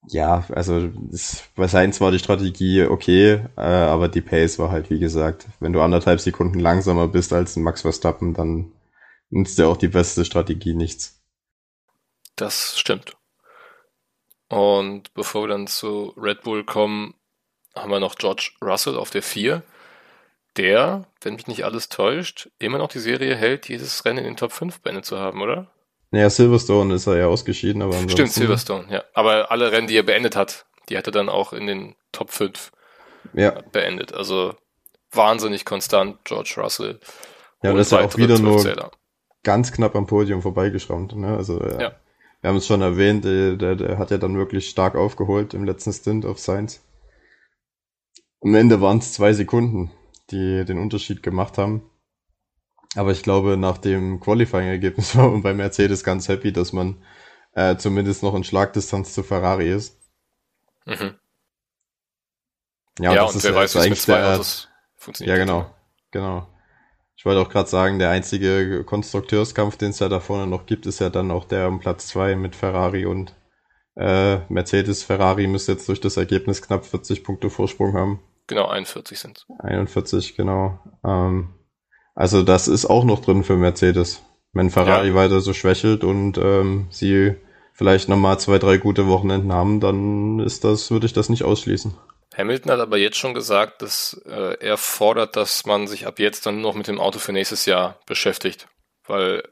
ja, 0.07 0.45
also 0.55 0.89
das, 1.11 1.45
bei 1.55 1.69
Science 1.69 2.01
war 2.01 2.11
die 2.11 2.19
Strategie 2.19 2.85
okay, 2.85 3.45
äh, 3.57 3.61
aber 3.61 4.09
die 4.09 4.21
Pace 4.21 4.59
war 4.59 4.71
halt, 4.71 4.91
wie 4.91 4.99
gesagt, 4.99 5.47
wenn 5.61 5.73
du 5.73 5.81
anderthalb 5.81 6.21
Sekunden 6.21 6.61
langsamer 6.61 7.09
bist 7.09 7.33
als 7.33 7.57
ein 7.57 7.63
Max 7.63 7.83
Verstappen, 7.83 8.35
dann 8.35 8.73
nützt 9.31 9.59
dir 9.59 9.69
auch 9.69 9.77
die 9.77 9.89
beste 9.89 10.25
Strategie 10.25 10.75
nichts. 10.75 11.21
Das 12.37 12.79
stimmt. 12.79 13.17
Und 14.49 15.13
bevor 15.15 15.43
wir 15.43 15.49
dann 15.49 15.67
zu 15.67 16.15
Red 16.17 16.43
Bull 16.43 16.65
kommen, 16.65 17.15
haben 17.75 17.91
wir 17.91 18.01
noch 18.01 18.15
George 18.15 18.53
Russell 18.63 18.97
auf 18.97 19.11
der 19.11 19.23
4, 19.23 19.63
der, 20.57 21.07
wenn 21.21 21.35
mich 21.35 21.47
nicht 21.47 21.65
alles 21.65 21.89
täuscht, 21.89 22.51
immer 22.59 22.79
noch 22.79 22.89
die 22.89 22.99
Serie 22.99 23.37
hält, 23.37 23.69
dieses 23.69 24.05
Rennen 24.05 24.19
in 24.19 24.25
den 24.25 24.37
Top 24.37 24.53
5 24.53 24.81
beendet 24.81 25.05
zu 25.05 25.19
haben, 25.19 25.43
oder? 25.43 25.71
Naja, 26.11 26.31
Silverstone 26.31 26.95
ist 26.95 27.07
er 27.07 27.19
ja 27.19 27.27
ausgeschieden, 27.27 27.83
aber 27.83 27.93
ansonsten... 27.93 28.13
Stimmt, 28.13 28.33
Silverstone, 28.33 28.87
ja. 28.91 29.05
Aber 29.13 29.51
alle 29.51 29.73
Rennen, 29.73 29.89
die 29.89 29.97
er 29.97 30.03
beendet 30.03 30.37
hat, 30.37 30.67
die 30.89 30.97
hat 30.97 31.07
er 31.07 31.13
dann 31.13 31.29
auch 31.29 31.53
in 31.53 31.67
den 31.67 31.97
Top 32.13 32.31
5 32.31 32.73
ja. 33.35 33.63
beendet. 33.73 34.15
Also 34.15 34.55
wahnsinnig 35.13 35.65
konstant, 35.65 36.19
George 36.25 36.55
Russell. 36.57 36.99
Ja, 37.63 37.71
und 37.71 37.77
das 37.77 37.89
ist 37.89 37.93
ja 37.93 38.01
auch 38.01 38.17
wieder 38.17 38.39
nur 38.39 38.91
ganz 39.43 39.73
knapp 39.73 39.97
am 39.97 40.07
Podium 40.07 40.43
vorbeigeschrammt. 40.43 41.15
Ne? 41.17 41.37
Also 41.37 41.61
ja. 41.63 41.81
ja. 41.81 41.93
wir 42.41 42.49
haben 42.51 42.57
es 42.57 42.67
schon 42.67 42.83
erwähnt, 42.83 43.25
der, 43.25 43.57
der, 43.57 43.77
der, 43.77 43.99
hat 43.99 44.11
ja 44.11 44.19
dann 44.19 44.37
wirklich 44.37 44.69
stark 44.69 44.95
aufgeholt 44.95 45.55
im 45.55 45.65
letzten 45.65 45.93
Stint 45.93 46.25
auf 46.25 46.39
Science. 46.39 46.83
Am 48.43 48.55
Ende 48.55 48.81
waren 48.81 48.99
es 48.99 49.13
zwei 49.13 49.33
Sekunden, 49.33 49.91
die 50.31 50.65
den 50.65 50.79
Unterschied 50.79 51.23
gemacht 51.23 51.59
haben. 51.59 51.91
Aber 52.97 53.13
ich 53.13 53.23
glaube, 53.23 53.57
nach 53.57 53.79
dem 53.79 54.21
Qualifying-Ergebnis 54.21 55.17
war 55.17 55.29
man 55.29 55.43
bei 55.43 55.55
Mercedes 55.55 56.05
ganz 56.05 56.29
happy, 56.29 56.53
dass 56.53 56.73
man 56.73 57.03
äh, 57.53 57.77
zumindest 57.77 58.23
noch 58.23 58.35
in 58.35 58.45
Schlagdistanz 58.45 59.15
zu 59.15 59.23
Ferrari 59.23 59.71
ist. 59.71 59.99
Mhm. 60.87 61.17
Ja, 63.01 63.15
ja 63.15 63.23
und, 63.25 63.35
und 63.35 63.45
wer 63.45 63.55
weiß, 63.55 63.75
wie 63.75 63.79
es 63.79 63.89
mit 63.89 63.99
zwei 63.99 64.35
Autos 64.35 64.69
funktioniert. 64.97 65.39
Ja, 65.39 65.45
genau. 65.45 65.71
Genau. 66.11 66.49
Ich 67.17 67.25
wollte 67.25 67.41
auch 67.41 67.51
gerade 67.51 67.69
sagen, 67.69 67.99
der 67.99 68.11
einzige 68.11 68.85
Konstrukteurskampf, 68.85 69.77
den 69.77 69.91
es 69.91 69.99
ja 69.99 70.09
da 70.09 70.21
vorne 70.21 70.47
noch 70.47 70.67
gibt, 70.67 70.87
ist 70.87 71.01
ja 71.01 71.11
dann 71.11 71.31
auch 71.31 71.45
der 71.45 71.69
um 71.69 71.81
Platz 71.81 72.07
zwei 72.07 72.37
mit 72.37 72.55
Ferrari 72.55 73.07
und 73.07 73.35
äh, 73.97 74.39
Mercedes. 74.49 75.03
Ferrari 75.03 75.49
müsste 75.49 75.73
jetzt 75.73 75.89
durch 75.89 76.01
das 76.01 76.17
Ergebnis 76.17 76.63
knapp 76.63 76.87
40 76.87 77.25
Punkte 77.25 77.51
Vorsprung 77.51 77.95
haben. 77.95 78.23
Genau, 78.47 78.69
41 78.69 79.19
sind 79.19 79.47
41, 79.59 80.37
genau. 80.37 80.79
Ähm, 81.05 81.58
also 82.19 82.43
das 82.43 82.67
ist 82.67 82.85
auch 82.85 83.05
noch 83.05 83.21
drin 83.21 83.45
für 83.45 83.57
Mercedes. 83.57 84.25
Wenn 84.53 84.71
Ferrari 84.71 85.09
ja. 85.09 85.15
weiter 85.15 85.41
so 85.41 85.53
schwächelt 85.53 86.03
und 86.03 86.37
ähm, 86.37 86.89
sie 86.91 87.37
vielleicht 87.75 88.09
nochmal 88.09 88.41
zwei, 88.41 88.59
drei 88.59 88.77
gute 88.77 89.07
Wochenenden 89.07 89.53
haben, 89.53 89.79
dann 89.79 90.41
ist 90.41 90.65
das, 90.65 90.91
würde 90.91 91.07
ich 91.07 91.13
das 91.13 91.29
nicht 91.29 91.45
ausschließen. 91.45 91.95
Hamilton 92.37 92.73
hat 92.73 92.81
aber 92.81 92.99
jetzt 92.99 93.19
schon 93.19 93.35
gesagt, 93.35 93.83
dass 93.83 94.21
äh, 94.27 94.57
er 94.59 94.77
fordert, 94.79 95.37
dass 95.37 95.65
man 95.65 95.87
sich 95.87 96.09
ab 96.09 96.19
jetzt 96.19 96.45
dann 96.45 96.61
noch 96.61 96.75
mit 96.75 96.89
dem 96.89 96.99
Auto 96.99 97.21
für 97.21 97.33
nächstes 97.33 97.67
Jahr 97.67 98.01
beschäftigt, 98.05 98.67
weil 99.07 99.45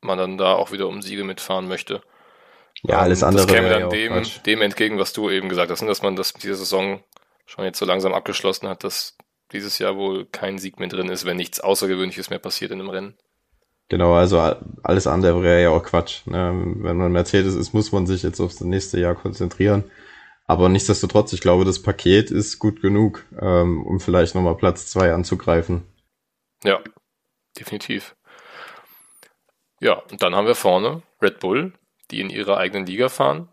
man 0.00 0.16
dann 0.16 0.38
da 0.38 0.54
auch 0.54 0.70
wieder 0.70 0.86
um 0.86 1.02
Siege 1.02 1.24
mitfahren 1.24 1.66
möchte. 1.66 2.02
Ja, 2.84 3.00
alles 3.00 3.22
ähm, 3.22 3.28
andere. 3.30 3.46
Das 3.46 3.52
käme 3.52 3.68
dann 3.68 3.90
dem, 3.90 4.22
dem 4.46 4.62
entgegen, 4.62 5.00
was 5.00 5.12
du 5.12 5.28
eben 5.28 5.48
gesagt 5.48 5.72
hast, 5.72 5.82
ne, 5.82 5.88
dass 5.88 6.02
man 6.02 6.14
das 6.14 6.34
mit 6.34 6.44
dieser 6.44 6.54
Saison 6.54 7.02
schon 7.46 7.64
jetzt 7.64 7.80
so 7.80 7.84
langsam 7.84 8.14
abgeschlossen 8.14 8.68
hat, 8.68 8.84
dass 8.84 9.16
dieses 9.52 9.78
Jahr 9.78 9.96
wohl 9.96 10.26
kein 10.26 10.58
Sieg 10.58 10.78
mehr 10.78 10.88
drin 10.88 11.08
ist, 11.08 11.24
wenn 11.24 11.36
nichts 11.36 11.60
Außergewöhnliches 11.60 12.30
mehr 12.30 12.38
passiert 12.38 12.70
in 12.70 12.80
einem 12.80 12.90
Rennen. 12.90 13.14
Genau, 13.88 14.14
also 14.14 14.40
alles 14.82 15.06
andere 15.06 15.42
wäre 15.42 15.62
ja 15.62 15.70
auch 15.70 15.82
Quatsch. 15.84 16.26
Ne? 16.26 16.74
Wenn 16.78 16.96
man 16.96 17.12
Mercedes 17.12 17.54
ist, 17.54 17.72
muss 17.72 17.92
man 17.92 18.06
sich 18.06 18.22
jetzt 18.22 18.40
aufs 18.40 18.60
nächste 18.60 18.98
Jahr 18.98 19.14
konzentrieren. 19.14 19.84
Aber 20.46 20.68
nichtsdestotrotz, 20.68 21.32
ich 21.32 21.40
glaube, 21.40 21.64
das 21.64 21.82
Paket 21.82 22.30
ist 22.30 22.58
gut 22.58 22.80
genug, 22.80 23.24
ähm, 23.40 23.84
um 23.84 24.00
vielleicht 24.00 24.34
nochmal 24.34 24.56
Platz 24.56 24.88
zwei 24.88 25.12
anzugreifen. 25.12 25.82
Ja, 26.64 26.80
definitiv. 27.58 28.16
Ja, 29.80 29.94
und 30.10 30.22
dann 30.22 30.34
haben 30.34 30.46
wir 30.46 30.54
vorne 30.54 31.02
Red 31.20 31.38
Bull, 31.40 31.72
die 32.10 32.20
in 32.20 32.30
ihrer 32.30 32.56
eigenen 32.56 32.86
Liga 32.86 33.08
fahren. 33.08 33.48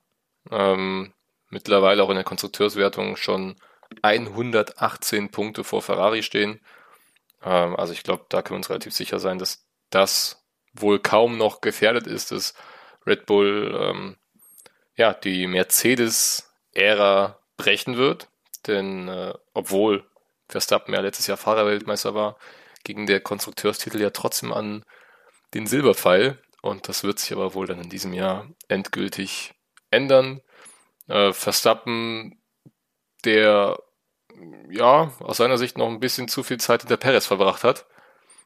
Ähm, 0.51 1.13
mittlerweile 1.49 2.03
auch 2.03 2.09
in 2.09 2.15
der 2.15 2.23
Konstrukteurswertung 2.23 3.17
schon 3.17 3.55
118 4.03 5.29
Punkte 5.31 5.63
vor 5.63 5.81
Ferrari 5.81 6.21
stehen. 6.21 6.59
Ähm, 7.43 7.75
also 7.75 7.93
ich 7.93 8.03
glaube, 8.03 8.25
da 8.29 8.41
können 8.41 8.55
wir 8.55 8.59
uns 8.59 8.69
relativ 8.69 8.93
sicher 8.93 9.19
sein, 9.19 9.39
dass 9.39 9.65
das 9.89 10.45
wohl 10.73 10.99
kaum 10.99 11.37
noch 11.37 11.61
gefährdet 11.61 12.05
ist, 12.07 12.31
dass 12.31 12.53
Red 13.07 13.25
Bull 13.25 13.75
ähm, 13.79 14.17
ja 14.95 15.13
die 15.13 15.47
Mercedes-Ära 15.47 17.39
brechen 17.57 17.97
wird. 17.97 18.29
Denn 18.67 19.07
äh, 19.07 19.33
obwohl 19.53 20.05
Verstappen 20.47 20.93
ja 20.93 20.99
letztes 21.01 21.27
Jahr 21.27 21.37
Fahrerweltmeister 21.37 22.13
war, 22.13 22.37
ging 22.83 23.05
der 23.07 23.21
Konstrukteurstitel 23.21 24.01
ja 24.01 24.09
trotzdem 24.09 24.51
an 24.51 24.83
den 25.53 25.67
Silberpfeil. 25.67 26.39
Und 26.61 26.87
das 26.87 27.03
wird 27.03 27.19
sich 27.19 27.31
aber 27.33 27.53
wohl 27.53 27.67
dann 27.67 27.81
in 27.81 27.89
diesem 27.89 28.13
Jahr 28.13 28.47
endgültig 28.67 29.53
ändern. 29.91 30.41
Äh, 31.07 31.33
Verstappen 31.33 32.41
der 33.25 33.79
ja 34.69 35.11
aus 35.19 35.37
seiner 35.37 35.57
Sicht 35.57 35.77
noch 35.77 35.87
ein 35.87 35.99
bisschen 35.99 36.27
zu 36.27 36.43
viel 36.43 36.59
Zeit 36.59 36.81
hinter 36.81 36.97
Perez 36.97 37.25
verbracht 37.25 37.63
hat, 37.63 37.85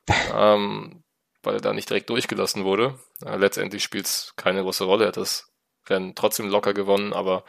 ähm, 0.33 1.03
weil 1.43 1.55
er 1.55 1.61
da 1.61 1.73
nicht 1.73 1.89
direkt 1.89 2.09
durchgelassen 2.09 2.63
wurde. 2.63 2.99
Äh, 3.25 3.37
letztendlich 3.37 3.83
spielt 3.83 4.05
es 4.05 4.33
keine 4.35 4.63
große 4.63 4.83
Rolle. 4.83 5.05
Er 5.05 5.07
hat 5.09 5.17
das 5.17 5.51
Rennen 5.87 6.15
trotzdem 6.15 6.49
locker 6.49 6.73
gewonnen, 6.73 7.13
aber 7.13 7.43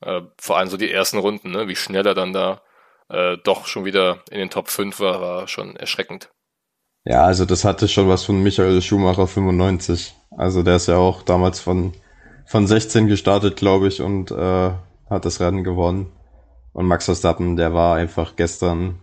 äh, 0.00 0.22
vor 0.38 0.58
allem 0.58 0.68
so 0.68 0.76
die 0.76 0.90
ersten 0.90 1.18
Runden, 1.18 1.50
ne, 1.50 1.68
wie 1.68 1.76
schnell 1.76 2.06
er 2.06 2.14
dann 2.14 2.32
da 2.32 2.62
äh, 3.08 3.36
doch 3.42 3.66
schon 3.66 3.84
wieder 3.84 4.22
in 4.30 4.38
den 4.38 4.50
Top 4.50 4.68
5 4.68 4.98
war, 5.00 5.20
war 5.20 5.48
schon 5.48 5.76
erschreckend. 5.76 6.30
Ja, 7.04 7.24
also 7.24 7.44
das 7.44 7.64
hatte 7.64 7.86
schon 7.86 8.08
was 8.08 8.24
von 8.24 8.42
Michael 8.42 8.80
Schumacher 8.80 9.26
95. 9.26 10.14
Also 10.30 10.62
der 10.62 10.76
ist 10.76 10.88
ja 10.88 10.96
auch 10.96 11.22
damals 11.22 11.60
von, 11.60 11.92
von 12.46 12.66
16 12.66 13.08
gestartet, 13.08 13.56
glaube 13.56 13.88
ich, 13.88 14.00
und 14.00 14.30
äh, 14.30 14.70
hat 15.10 15.24
das 15.24 15.40
Rennen 15.40 15.64
gewonnen. 15.64 16.12
Und 16.74 16.86
Max 16.86 17.06
Verstappen, 17.06 17.56
der 17.56 17.72
war 17.72 17.96
einfach 17.96 18.34
gestern 18.34 19.00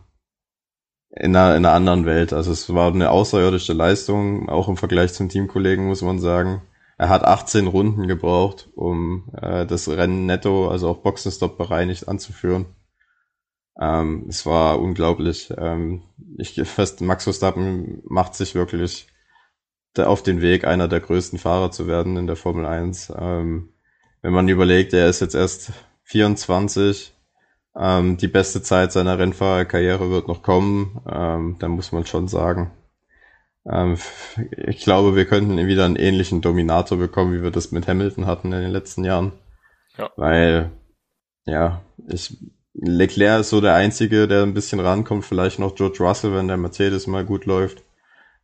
in 1.10 1.36
einer, 1.36 1.56
in 1.56 1.66
einer 1.66 1.74
anderen 1.74 2.06
Welt. 2.06 2.34
Also 2.34 2.52
es 2.52 2.72
war 2.74 2.94
eine 2.94 3.10
außerirdische 3.10 3.74
Leistung, 3.74 4.50
auch 4.50 4.68
im 4.68 4.78
Vergleich 4.78 5.14
zum 5.14 5.30
Teamkollegen 5.30 5.88
muss 5.88 6.02
man 6.02 6.20
sagen. 6.20 6.62
Er 6.98 7.08
hat 7.10 7.24
18 7.24 7.68
Runden 7.68 8.08
gebraucht, 8.08 8.70
um 8.76 9.32
äh, 9.42 9.66
das 9.66 9.88
Rennen 9.88 10.26
netto, 10.26 10.68
also 10.70 10.90
auch 10.90 10.98
Boxenstopp 10.98 11.58
bereinigt 11.58 12.10
anzuführen. 12.10 12.66
Ähm, 13.80 14.26
es 14.28 14.46
war 14.46 14.80
unglaublich. 14.80 15.52
Ähm, 15.58 16.04
ich 16.38 16.62
fest, 16.64 17.00
Max 17.00 17.24
Verstappen 17.24 18.02
macht 18.04 18.36
sich 18.36 18.54
wirklich 18.54 19.08
auf 19.98 20.24
den 20.24 20.42
Weg, 20.42 20.66
einer 20.66 20.90
der 20.90 21.00
größten 21.00 21.40
Fahrer 21.40 21.72
zu 21.72 21.88
werden 21.88 22.18
in 22.18 22.28
der 22.28 22.36
Formel 22.36 22.66
1. 22.66 23.14
Ähm, 23.18 23.74
wenn 24.22 24.34
man 24.34 24.50
überlegt, 24.50 24.94
er 24.94 25.08
ist 25.08 25.22
jetzt 25.22 25.36
erst 25.36 25.72
24, 26.04 27.14
ähm, 27.78 28.18
die 28.18 28.28
beste 28.28 28.62
Zeit 28.62 28.92
seiner 28.92 29.18
Rennfahrerkarriere 29.18 30.10
wird 30.10 30.28
noch 30.28 30.44
kommen, 30.44 31.02
ähm, 31.10 31.56
dann 31.60 31.72
muss 31.72 31.92
man 31.92 32.06
schon 32.06 32.28
sagen. 32.28 32.72
Ähm, 33.66 33.98
ich 34.58 34.80
glaube, 34.80 35.16
wir 35.16 35.26
könnten 35.26 35.58
wieder 35.68 35.86
einen 35.86 35.96
ähnlichen 35.96 36.42
Dominator 36.42 36.98
bekommen, 36.98 37.34
wie 37.34 37.44
wir 37.44 37.52
das 37.52 37.72
mit 37.72 37.88
Hamilton 37.88 38.26
hatten 38.26 38.52
in 38.52 38.62
den 38.62 38.72
letzten 38.72 39.04
Jahren. 39.04 39.34
Ja. 39.98 40.10
Weil, 40.16 40.72
ja, 41.46 41.82
ich, 42.08 42.38
Leclerc 42.74 43.42
ist 43.42 43.50
so 43.50 43.62
der 43.62 43.76
Einzige, 43.76 44.28
der 44.28 44.44
ein 44.44 44.54
bisschen 44.54 44.80
rankommt, 44.80 45.26
vielleicht 45.26 45.60
noch 45.60 45.76
George 45.76 45.98
Russell, 46.00 46.34
wenn 46.34 46.48
der 46.48 46.58
Mercedes 46.58 47.08
mal 47.08 47.26
gut 47.26 47.46
läuft. 47.46 47.84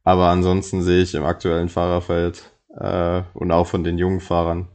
Aber 0.03 0.28
ansonsten 0.28 0.84
sehe 0.84 1.01
ich 1.01 1.15
im 1.15 1.25
aktuellen 1.25 1.69
Fahrerfeld 1.69 2.51
äh, 2.80 3.23
und 3.34 3.51
auch 3.51 3.67
von 3.67 3.84
den 3.84 3.97
jungen 3.97 4.21
Fahrern 4.21 4.69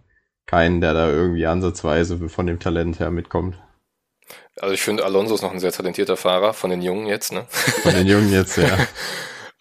keinen, 0.47 0.81
der 0.81 0.93
da 0.93 1.09
irgendwie 1.09 1.47
ansatzweise 1.47 2.29
von 2.29 2.47
dem 2.47 2.59
Talent 2.59 3.01
her 3.01 3.11
mitkommt. 3.11 3.59
Also 4.57 4.75
ich 4.75 4.83
finde, 4.83 5.05
Alonso 5.05 5.35
ist 5.35 5.43
noch 5.43 5.53
ein 5.53 5.61
sehr 5.61 5.73
talentierter 5.73 6.17
Fahrer, 6.17 6.53
von 6.53 6.71
den 6.71 6.83
Jungen 6.83 7.07
jetzt, 7.07 7.33
ne? 7.33 7.47
Von 7.49 7.95
den 7.95 8.07
Jungen 8.07 8.31
jetzt, 8.33 8.59
ja. 8.59 8.79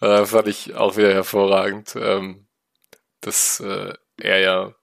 äh, 0.00 0.26
fand 0.26 0.48
ich 0.48 0.74
auch 0.74 0.96
wieder 0.96 1.12
hervorragend, 1.14 1.94
ähm, 1.96 2.46
dass 3.20 3.60
äh, 3.60 3.94
er 4.20 4.38
ja 4.40 4.74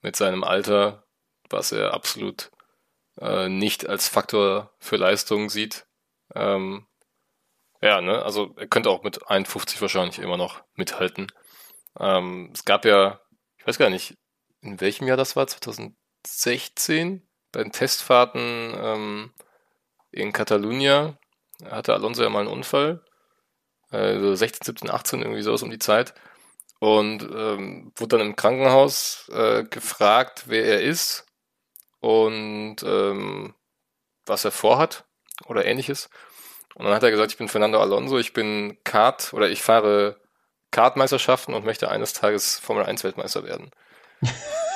mit 0.00 0.16
seinem 0.16 0.44
Alter, 0.44 1.04
was 1.50 1.72
er 1.72 1.92
absolut 1.92 2.50
äh, 3.20 3.48
nicht 3.48 3.88
als 3.88 4.08
Faktor 4.08 4.74
für 4.78 4.96
Leistung 4.96 5.50
sieht, 5.50 5.86
ähm, 6.34 6.86
ja, 7.80 8.00
ne, 8.00 8.22
also 8.22 8.54
er 8.56 8.66
könnte 8.66 8.90
auch 8.90 9.02
mit 9.02 9.28
51 9.28 9.80
wahrscheinlich 9.80 10.18
immer 10.18 10.36
noch 10.36 10.62
mithalten. 10.74 11.28
Ähm, 11.98 12.50
es 12.52 12.64
gab 12.64 12.84
ja, 12.84 13.20
ich 13.56 13.66
weiß 13.66 13.78
gar 13.78 13.90
nicht, 13.90 14.16
in 14.60 14.80
welchem 14.80 15.06
Jahr 15.06 15.16
das 15.16 15.36
war, 15.36 15.46
2016, 15.46 17.28
bei 17.52 17.62
den 17.62 17.72
Testfahrten 17.72 18.74
ähm, 18.76 19.34
in 20.10 20.32
Catalunya 20.32 21.18
hatte 21.64 21.94
Alonso 21.94 22.22
ja 22.22 22.28
mal 22.28 22.40
einen 22.40 22.48
Unfall. 22.48 23.04
Also 23.90 24.34
16, 24.34 24.64
17, 24.64 24.90
18, 24.90 25.22
irgendwie 25.22 25.42
sowas 25.42 25.62
um 25.62 25.70
die 25.70 25.78
Zeit. 25.78 26.14
Und 26.80 27.22
ähm, 27.22 27.92
wurde 27.96 28.18
dann 28.18 28.26
im 28.26 28.36
Krankenhaus 28.36 29.28
äh, 29.32 29.64
gefragt, 29.64 30.44
wer 30.46 30.64
er 30.64 30.82
ist 30.82 31.26
und 32.00 32.76
ähm, 32.84 33.54
was 34.26 34.44
er 34.44 34.52
vorhat 34.52 35.04
oder 35.46 35.64
ähnliches. 35.64 36.08
Und 36.74 36.84
dann 36.84 36.94
hat 36.94 37.02
er 37.02 37.10
gesagt, 37.10 37.32
ich 37.32 37.38
bin 37.38 37.48
Fernando 37.48 37.80
Alonso, 37.80 38.18
ich 38.18 38.32
bin 38.32 38.78
Kart 38.84 39.32
oder 39.32 39.50
ich 39.50 39.62
fahre 39.62 40.20
Kartmeisterschaften 40.70 41.54
und 41.54 41.64
möchte 41.64 41.90
eines 41.90 42.12
Tages 42.12 42.58
Formel 42.58 42.84
1 42.84 43.02
Weltmeister 43.02 43.42
werden. 43.42 43.70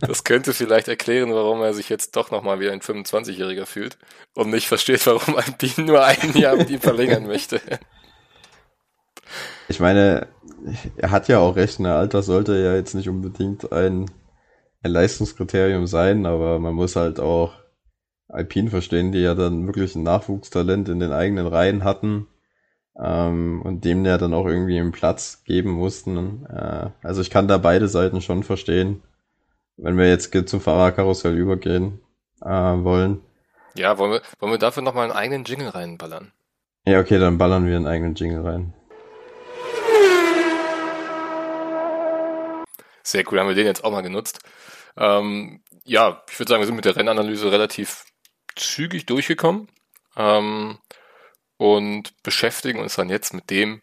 das 0.00 0.24
könnte 0.24 0.52
vielleicht 0.52 0.88
erklären, 0.88 1.32
warum 1.32 1.62
er 1.62 1.74
sich 1.74 1.88
jetzt 1.88 2.16
doch 2.16 2.30
nochmal 2.30 2.60
wie 2.60 2.70
ein 2.70 2.80
25-Jähriger 2.80 3.66
fühlt 3.66 3.98
und 4.34 4.50
nicht 4.50 4.68
versteht, 4.68 5.06
warum 5.06 5.36
Alpine 5.36 5.86
nur 5.86 6.04
ein 6.04 6.36
Jahr 6.36 6.56
mit 6.56 6.70
ihm 6.70 6.80
verlängern 6.80 7.26
möchte. 7.26 7.60
Ich 9.68 9.80
meine, 9.80 10.28
er 10.96 11.10
hat 11.10 11.28
ja 11.28 11.38
auch 11.38 11.56
recht, 11.56 11.80
ne? 11.80 11.94
Alter 11.94 12.22
sollte 12.22 12.58
ja 12.58 12.74
jetzt 12.74 12.94
nicht 12.94 13.08
unbedingt 13.08 13.72
ein, 13.72 14.10
ein 14.82 14.90
Leistungskriterium 14.90 15.86
sein, 15.86 16.26
aber 16.26 16.58
man 16.58 16.74
muss 16.74 16.96
halt 16.96 17.20
auch 17.20 17.54
Alpine 18.28 18.70
verstehen, 18.70 19.12
die 19.12 19.20
ja 19.20 19.34
dann 19.34 19.66
wirklich 19.66 19.94
ein 19.94 20.02
Nachwuchstalent 20.02 20.88
in 20.88 21.00
den 21.00 21.12
eigenen 21.12 21.46
Reihen 21.46 21.84
hatten 21.84 22.26
ähm, 23.02 23.62
und 23.62 23.84
dem 23.84 24.04
ja 24.04 24.18
dann 24.18 24.34
auch 24.34 24.46
irgendwie 24.46 24.78
einen 24.78 24.92
Platz 24.92 25.42
geben 25.44 25.70
mussten. 25.70 26.46
Äh, 26.46 26.90
also 27.02 27.20
ich 27.20 27.30
kann 27.30 27.48
da 27.48 27.58
beide 27.58 27.88
Seiten 27.88 28.20
schon 28.20 28.42
verstehen, 28.42 29.02
wenn 29.76 29.96
wir 29.96 30.08
jetzt 30.08 30.32
zum 30.48 30.60
Fahrerkarussell 30.60 31.36
übergehen 31.36 32.00
äh, 32.42 32.48
wollen. 32.48 33.22
Ja, 33.76 33.98
wollen 33.98 34.12
wir, 34.12 34.22
wollen 34.38 34.52
wir 34.52 34.58
dafür 34.58 34.82
nochmal 34.82 35.04
einen 35.04 35.16
eigenen 35.16 35.44
Jingle 35.44 35.68
reinballern? 35.68 36.32
Ja, 36.86 37.00
okay, 37.00 37.18
dann 37.18 37.38
ballern 37.38 37.66
wir 37.66 37.76
einen 37.76 37.86
eigenen 37.86 38.14
Jingle 38.14 38.42
rein. 38.42 38.74
Sehr 43.02 43.24
cool, 43.30 43.40
haben 43.40 43.48
wir 43.48 43.54
den 43.54 43.66
jetzt 43.66 43.84
auch 43.84 43.92
mal 43.92 44.02
genutzt. 44.02 44.40
Ähm, 44.96 45.62
ja, 45.84 46.22
ich 46.30 46.38
würde 46.38 46.50
sagen, 46.50 46.60
wir 46.60 46.66
sind 46.66 46.76
mit 46.76 46.84
der 46.84 46.96
Rennanalyse 46.96 47.50
relativ 47.50 48.04
zügig 48.56 49.06
durchgekommen 49.06 49.68
ähm, 50.16 50.78
und 51.60 52.22
beschäftigen 52.22 52.80
uns 52.80 52.94
dann 52.94 53.10
jetzt 53.10 53.34
mit 53.34 53.50
dem, 53.50 53.82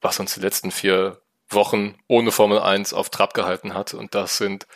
was 0.00 0.18
uns 0.18 0.34
die 0.34 0.40
letzten 0.40 0.72
vier 0.72 1.22
Wochen 1.48 1.94
ohne 2.08 2.32
Formel 2.32 2.58
1 2.58 2.92
auf 2.92 3.10
Trab 3.10 3.32
gehalten 3.32 3.74
hat. 3.74 3.94
Und 3.94 4.16
das 4.16 4.38
sind 4.38 4.66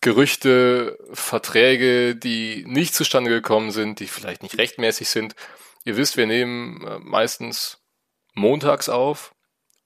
Gerüchte, 0.00 0.96
Verträge, 1.12 2.16
die 2.16 2.64
nicht 2.66 2.94
zustande 2.94 3.30
gekommen 3.30 3.70
sind, 3.70 4.00
die 4.00 4.06
vielleicht 4.06 4.42
nicht 4.42 4.56
rechtmäßig 4.56 5.10
sind. 5.10 5.34
Ihr 5.84 5.98
wisst, 5.98 6.16
wir 6.16 6.26
nehmen 6.26 6.86
äh, 6.86 6.98
meistens 7.00 7.82
montags 8.32 8.88
auf 8.88 9.34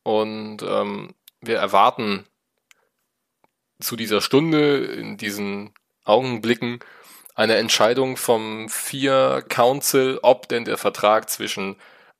und 0.04 0.62
ähm, 0.62 1.16
wir 1.40 1.58
erwarten 1.58 2.28
zu 3.80 3.96
dieser 3.96 4.20
Stunde, 4.20 4.84
in 4.84 5.16
diesen 5.16 5.74
Augenblicken, 6.04 6.78
eine 7.34 7.56
Entscheidung 7.56 8.16
vom 8.16 8.68
Vier 8.68 9.44
Council, 9.48 10.20
ob 10.22 10.46
denn 10.48 10.64
der 10.64 10.78
Vertrag 10.78 11.28
zwischen 11.28 11.74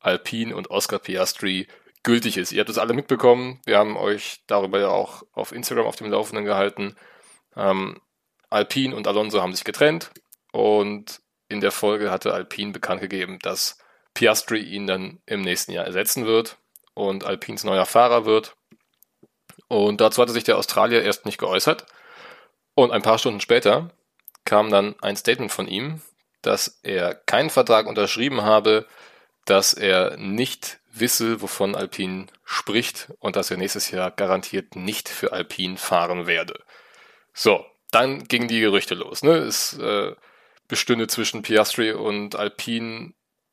Alpine 0.05 0.55
und 0.55 0.71
Oscar 0.71 0.99
Piastri 0.99 1.67
gültig 2.03 2.37
ist. 2.37 2.53
Ihr 2.53 2.61
habt 2.61 2.71
es 2.71 2.79
alle 2.79 2.93
mitbekommen. 2.93 3.61
Wir 3.65 3.79
haben 3.79 3.97
euch 3.97 4.43
darüber 4.47 4.79
ja 4.79 4.89
auch 4.89 5.23
auf 5.33 5.53
Instagram 5.53 5.87
auf 5.87 5.97
dem 5.97 6.11
Laufenden 6.11 6.45
gehalten. 6.45 6.97
Ähm, 7.57 8.01
Alpine 8.51 8.95
und 8.95 9.09
Alonso 9.09 9.41
haben 9.43 9.55
sich 9.55 9.65
getrennt 9.65 10.11
und 10.53 11.21
in 11.49 11.61
der 11.61 11.73
Folge 11.73 12.11
hatte 12.11 12.35
Alpine 12.35 12.73
bekannt 12.73 13.01
gegeben, 13.01 13.39
dass 13.43 13.79
Piastri 14.13 14.61
ihn 14.61 14.87
dann 14.87 15.21
im 15.27 15.41
nächsten 15.41 15.73
Jahr 15.73 15.87
ersetzen 15.87 16.27
wird 16.27 16.59
und 16.95 17.25
Alpines 17.25 17.65
neuer 17.65 17.87
Fahrer 17.87 18.27
wird. 18.27 18.57
Und 19.69 20.01
dazu 20.01 20.21
hatte 20.21 20.33
sich 20.33 20.45
der 20.45 20.59
Australier 20.59 21.03
erst 21.03 21.25
nicht 21.25 21.39
geäußert. 21.39 21.87
Und 22.75 22.93
ein 22.93 23.03
paar 23.03 23.19
Stunden 23.19 23.41
später 23.41 23.91
kam 24.45 24.71
dann 24.71 24.95
ein 25.01 25.17
Statement 25.17 25.51
von 25.51 25.67
ihm, 25.67 26.03
dass 26.43 26.81
er 26.83 27.15
keinen 27.15 27.51
Vertrag 27.51 27.87
unterschrieben 27.87 28.43
habe, 28.43 28.87
dass 29.45 29.75
er 29.75 30.17
nicht 30.17 30.81
wisse, 30.93 31.43
wovon 31.43 31.75
Alpine 31.75 32.27
spricht 32.45 33.13
und 33.19 33.37
dass 33.37 33.51
er 33.51 33.57
nächstes 33.57 33.91
Jahr 33.91 34.11
garantiert 34.11 34.77
nicht 34.77 35.09
für 35.09 35.33
Alpine 35.33 35.77
fahren 35.77 36.27
werde. 36.27 36.61
So, 37.33 37.65
dann 37.91 38.25
gingen 38.25 38.49
die 38.49 38.61
Gerüchte 38.61 38.95
los. 38.95 39.23
Ne? 39.23 39.33
Es 39.37 39.77
äh, 39.79 40.15
bestünde 40.69 41.07
zwischen 41.09 41.43
Piastri 41.43 41.93
und 41.93 42.37
Alpine 42.37 43.13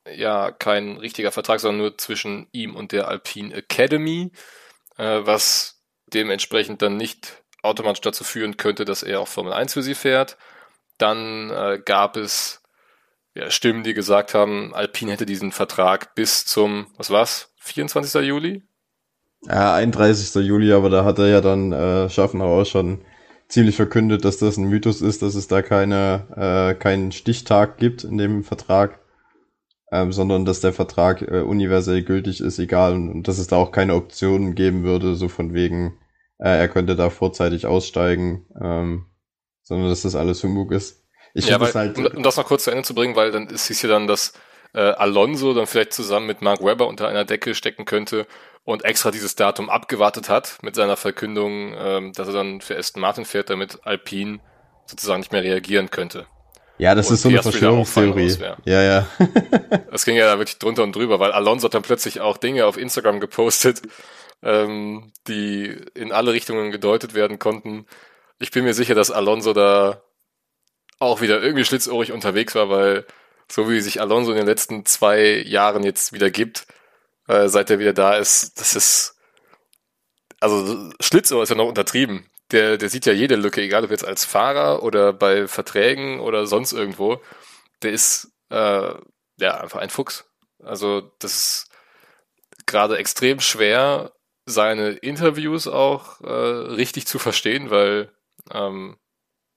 ja 0.09 0.51
kein 0.51 0.97
richtiger 0.97 1.31
Vertrag, 1.31 1.59
sondern 1.59 1.81
nur 1.81 1.97
zwischen 1.97 2.47
ihm 2.51 2.75
und 2.75 2.91
der 2.91 3.07
Alpine 3.07 3.53
Academy, 3.53 4.31
äh, 4.97 5.19
was 5.23 5.83
dementsprechend 6.07 6.81
dann 6.81 6.97
nicht 6.97 7.43
automatisch 7.61 8.01
dazu 8.01 8.23
führen 8.23 8.57
könnte, 8.57 8.85
dass 8.85 9.03
er 9.03 9.19
auch 9.19 9.27
Formel 9.27 9.53
1 9.53 9.73
für 9.73 9.83
sie 9.83 9.95
fährt. 9.95 10.37
Dann 10.97 11.49
äh, 11.51 11.81
gab 11.83 12.17
es 12.17 12.60
ja, 13.33 13.49
Stimmen, 13.49 13.83
die 13.83 13.93
gesagt 13.93 14.33
haben, 14.33 14.73
Alpine 14.73 15.11
hätte 15.11 15.25
diesen 15.25 15.51
Vertrag 15.51 16.15
bis 16.15 16.45
zum, 16.45 16.87
was 16.97 17.09
war's, 17.09 17.53
24. 17.57 18.21
Juli? 18.23 18.63
Ja, 19.47 19.73
31. 19.73 20.35
Juli, 20.45 20.71
aber 20.73 20.89
da 20.89 21.05
hat 21.05 21.19
er 21.19 21.27
ja 21.27 21.41
dann 21.41 21.71
äh, 21.71 22.09
Schaffenhauer 22.09 22.65
schon 22.65 23.03
ziemlich 23.47 23.75
verkündet, 23.75 24.25
dass 24.25 24.37
das 24.37 24.57
ein 24.57 24.69
Mythos 24.69 25.01
ist, 25.01 25.21
dass 25.21 25.35
es 25.35 25.47
da 25.47 25.61
keine, 25.61 26.27
äh, 26.35 26.79
keinen 26.79 27.11
Stichtag 27.11 27.77
gibt 27.77 28.03
in 28.03 28.17
dem 28.17 28.43
Vertrag, 28.43 28.99
ähm, 29.91 30.11
sondern 30.11 30.45
dass 30.45 30.61
der 30.61 30.73
Vertrag 30.73 31.21
äh, 31.21 31.41
universell 31.41 32.03
gültig 32.03 32.41
ist, 32.41 32.59
egal, 32.59 32.93
und, 32.93 33.09
und 33.09 33.27
dass 33.27 33.39
es 33.39 33.47
da 33.47 33.57
auch 33.57 33.71
keine 33.71 33.95
Optionen 33.95 34.55
geben 34.55 34.83
würde, 34.83 35.15
so 35.15 35.27
von 35.27 35.53
wegen, 35.53 35.97
äh, 36.37 36.49
er 36.49 36.67
könnte 36.67 36.95
da 36.95 37.09
vorzeitig 37.09 37.65
aussteigen. 37.65 38.45
Ähm, 38.61 39.05
sondern 39.71 39.89
dass 39.89 40.01
das 40.01 40.15
alles 40.15 40.43
Humbug 40.43 40.73
ist. 40.73 41.00
Ich 41.33 41.47
ja, 41.47 41.59
weil, 41.59 41.73
halt, 41.73 41.97
um, 41.97 42.23
das 42.23 42.37
noch 42.37 42.45
kurz 42.45 42.65
zu 42.65 42.71
Ende 42.71 42.83
zu 42.83 42.93
bringen, 42.93 43.15
weil 43.15 43.31
dann 43.31 43.47
ist 43.47 43.69
es 43.69 43.81
ja 43.81 43.89
dann, 43.89 44.07
dass 44.07 44.33
äh, 44.73 44.79
Alonso 44.79 45.53
dann 45.53 45.67
vielleicht 45.67 45.93
zusammen 45.93 46.27
mit 46.27 46.41
Mark 46.41 46.63
Webber 46.63 46.87
unter 46.87 47.07
einer 47.07 47.25
Decke 47.25 47.55
stecken 47.55 47.85
könnte 47.85 48.27
und 48.63 48.85
extra 48.85 49.11
dieses 49.11 49.35
Datum 49.35 49.69
abgewartet 49.69 50.29
hat 50.29 50.57
mit 50.61 50.75
seiner 50.75 50.97
Verkündung, 50.97 51.73
ähm, 51.77 52.13
dass 52.13 52.27
er 52.27 52.33
dann 52.33 52.61
für 52.61 52.77
Aston 52.77 53.01
Martin 53.01 53.25
fährt, 53.25 53.49
damit 53.49 53.79
Alpine 53.83 54.39
sozusagen 54.85 55.19
nicht 55.19 55.31
mehr 55.31 55.43
reagieren 55.43 55.89
könnte. 55.89 56.25
Ja, 56.77 56.95
das 56.95 57.09
Und 57.09 57.15
ist 57.15 57.21
so 57.21 57.29
eine 57.29 57.43
Verschwörungstheorie. 57.43 58.37
Ja, 58.65 58.81
ja. 58.81 59.07
Das 59.91 60.05
ging 60.05 60.15
ja 60.15 60.25
da 60.25 60.39
wirklich 60.39 60.57
drunter 60.57 60.83
und 60.83 60.95
drüber, 60.95 61.19
weil 61.19 61.31
Alonso 61.31 61.65
hat 61.65 61.73
dann 61.73 61.81
plötzlich 61.81 62.21
auch 62.21 62.37
Dinge 62.37 62.65
auf 62.65 62.77
Instagram 62.77 63.19
gepostet, 63.19 63.81
ähm, 64.41 65.11
die 65.27 65.75
in 65.93 66.11
alle 66.11 66.33
Richtungen 66.33 66.71
gedeutet 66.71 67.13
werden 67.13 67.39
konnten. 67.39 67.85
Ich 68.39 68.51
bin 68.51 68.63
mir 68.63 68.73
sicher, 68.73 68.95
dass 68.95 69.11
Alonso 69.11 69.53
da 69.53 70.01
auch 71.01 71.19
wieder 71.19 71.41
irgendwie 71.41 71.65
schlitzohrig 71.65 72.11
unterwegs 72.11 72.53
war, 72.53 72.69
weil 72.69 73.05
so 73.49 73.69
wie 73.69 73.81
sich 73.81 73.99
Alonso 73.99 74.31
in 74.31 74.37
den 74.37 74.45
letzten 74.45 74.85
zwei 74.85 75.41
Jahren 75.45 75.83
jetzt 75.83 76.13
wieder 76.13 76.29
gibt, 76.29 76.67
äh, 77.27 77.49
seit 77.49 77.69
er 77.71 77.79
wieder 77.79 77.93
da 77.93 78.15
ist, 78.15 78.59
das 78.59 78.75
ist, 78.75 79.15
also 80.39 80.91
Schlitzohr 80.99 81.41
ist 81.43 81.49
ja 81.49 81.55
noch 81.55 81.67
untertrieben. 81.67 82.29
Der, 82.51 82.77
der 82.77 82.89
sieht 82.89 83.05
ja 83.05 83.13
jede 83.13 83.35
Lücke, 83.35 83.61
egal 83.61 83.83
ob 83.83 83.91
jetzt 83.91 84.05
als 84.05 84.25
Fahrer 84.25 84.83
oder 84.83 85.11
bei 85.11 85.47
Verträgen 85.47 86.19
oder 86.19 86.45
sonst 86.45 86.71
irgendwo. 86.71 87.19
Der 87.81 87.91
ist 87.91 88.31
äh, 88.49 88.93
ja 89.37 89.57
einfach 89.59 89.79
ein 89.79 89.89
Fuchs. 89.89 90.25
Also 90.63 91.11
das 91.19 91.33
ist 91.33 91.69
gerade 92.67 92.97
extrem 92.97 93.39
schwer, 93.39 94.11
seine 94.45 94.91
Interviews 94.91 95.67
auch 95.67 96.21
äh, 96.21 96.29
richtig 96.29 97.07
zu 97.07 97.17
verstehen, 97.17 97.71
weil 97.71 98.11
ähm, 98.51 98.97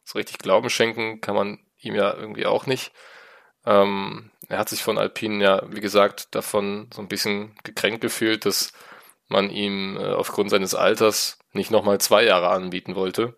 so 0.05 0.19
richtig 0.19 0.39
Glauben 0.39 0.71
schenken 0.71 1.21
kann 1.21 1.35
man 1.35 1.59
ihm 1.79 1.95
ja 1.95 2.15
irgendwie 2.15 2.47
auch 2.47 2.67
nicht. 2.67 2.93
Ähm, 3.67 4.31
er 4.49 4.59
hat 4.59 4.69
sich 4.69 4.83
von 4.83 4.99
Alpine 4.99 5.43
ja, 5.43 5.63
wie 5.69 5.81
gesagt, 5.81 6.35
davon 6.35 6.91
so 6.93 7.01
ein 7.01 7.09
bisschen 7.09 7.57
gekränkt 7.65 8.01
gefühlt, 8.01 8.45
dass 8.45 8.73
man 9.29 9.51
ihm 9.51 9.97
äh, 9.97 10.13
aufgrund 10.13 10.51
seines 10.51 10.75
Alters 10.75 11.39
nicht 11.53 11.71
nochmal 11.71 12.01
zwei 12.01 12.25
Jahre 12.25 12.49
anbieten 12.51 12.95
wollte. 12.95 13.37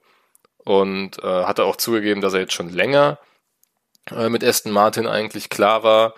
Und 0.59 1.23
äh, 1.23 1.45
hatte 1.45 1.65
auch 1.65 1.77
zugegeben, 1.77 2.21
dass 2.21 2.35
er 2.35 2.41
jetzt 2.41 2.55
schon 2.55 2.71
länger 2.71 3.21
äh, 4.11 4.29
mit 4.29 4.43
Aston 4.43 4.73
Martin 4.73 5.07
eigentlich 5.07 5.49
klar 5.49 5.85
war, 5.85 6.15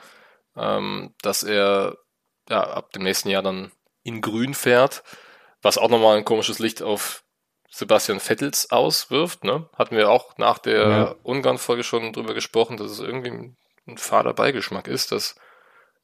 ähm, 0.57 1.15
dass 1.21 1.43
er 1.43 1.99
ja, 2.49 2.63
ab 2.63 2.93
dem 2.93 3.03
nächsten 3.03 3.29
Jahr 3.29 3.43
dann 3.43 3.73
in 4.05 4.23
Grün 4.23 4.55
fährt, 4.55 5.03
was 5.61 5.77
auch 5.77 5.91
nochmal 5.91 6.17
ein 6.17 6.25
komisches 6.25 6.59
Licht 6.61 6.83
auf 6.83 7.25
Sebastian 7.71 8.21
Vettels 8.21 8.71
auswirft. 8.71 9.45
Ne? 9.45 9.69
Hatten 9.77 9.97
wir 9.97 10.11
auch 10.11 10.37
nach 10.39 10.59
der 10.59 10.89
Ja. 10.89 11.15
Ungarn-Folge 11.23 11.85
schon 11.85 12.13
drüber 12.13 12.35
gesprochen, 12.35 12.77
dass 12.77 12.91
es 12.91 13.01
irgendwie 13.01 13.31
ein, 13.31 13.57
ein 13.87 13.99
fader 13.99 14.33
Beigeschmack 14.35 14.89
ist, 14.89 15.13
dass 15.13 15.37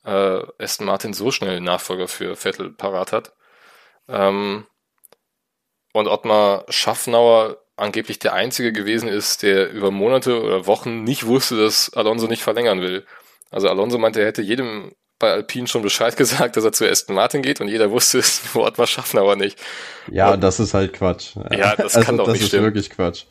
äh, 0.04 0.42
Aston 0.58 0.86
Martin 0.86 1.14
so 1.14 1.30
schnell 1.30 1.56
einen 1.56 1.64
Nachfolger 1.64 2.08
für 2.08 2.36
Vettel 2.36 2.70
parat 2.70 3.12
hat. 3.12 3.32
Ähm, 4.08 4.66
und 5.92 6.08
Ottmar 6.08 6.64
Schaffnauer 6.68 7.58
angeblich 7.76 8.18
der 8.18 8.34
Einzige 8.34 8.72
gewesen 8.72 9.08
ist, 9.08 9.42
der 9.42 9.70
über 9.70 9.90
Monate 9.90 10.42
oder 10.42 10.66
Wochen 10.66 11.02
nicht 11.04 11.26
wusste, 11.26 11.56
dass 11.56 11.92
Alonso 11.94 12.26
nicht 12.26 12.42
verlängern 12.42 12.80
will. 12.80 13.06
Also 13.50 13.68
Alonso 13.68 13.98
meinte, 13.98 14.20
er 14.20 14.26
hätte 14.26 14.42
jedem 14.42 14.94
bei 15.24 15.32
Alpine 15.32 15.66
schon 15.66 15.82
Bescheid 15.82 16.16
gesagt, 16.18 16.56
dass 16.56 16.64
er 16.64 16.72
zu 16.72 16.88
Aston 16.88 17.14
Martin 17.16 17.42
geht 17.42 17.60
und 17.60 17.68
jeder 17.68 17.90
wusste 17.90 18.18
es, 18.20 18.54
nur 18.54 18.64
Ottmar 18.64 18.86
Schaffnauer 18.86 19.36
nicht. 19.36 19.58
Ja, 20.06 20.32
Und- 20.32 20.40
das 20.40 20.60
ist 20.60 20.74
halt 20.74 20.92
Quatsch. 20.92 21.36
Ja, 21.50 21.76
das 21.76 21.96
also, 21.96 22.00
kann 22.00 22.16
doch 22.18 22.26
das 22.26 22.34
nicht 22.34 22.42
ist 22.42 22.48
stimmen. 22.48 22.64
wirklich 22.64 22.90
Quatsch. 22.90 23.24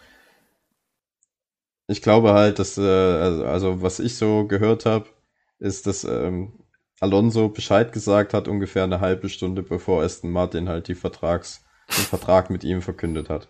Ich 1.88 2.02
glaube 2.02 2.34
halt, 2.34 2.60
dass, 2.60 2.78
äh, 2.78 2.82
also, 2.82 3.46
also 3.46 3.82
was 3.82 4.00
ich 4.00 4.16
so 4.18 4.48
gehört 4.48 4.86
habe, 4.86 5.10
ist, 5.60 5.86
dass 5.88 6.04
ähm, 6.04 6.54
Alonso 7.00 7.50
Bescheid 7.50 7.92
gesagt 7.92 8.34
hat, 8.34 8.48
ungefähr 8.48 8.84
eine 8.84 9.02
halbe 9.02 9.30
Stunde 9.30 9.64
bevor 9.64 10.04
Aston 10.04 10.32
Martin 10.32 10.70
halt 10.70 10.88
die 10.88 10.96
Vertrags, 10.96 11.64
den 11.90 12.06
Vertrag 12.06 12.50
mit 12.50 12.64
ihm 12.64 12.82
verkündet 12.82 13.30
hat. 13.30 13.50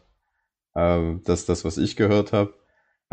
Ähm, 0.76 1.22
das 1.26 1.42
ist 1.42 1.50
das, 1.50 1.66
was 1.66 1.78
ich 1.78 1.96
gehört 1.96 2.34
habe. 2.34 2.54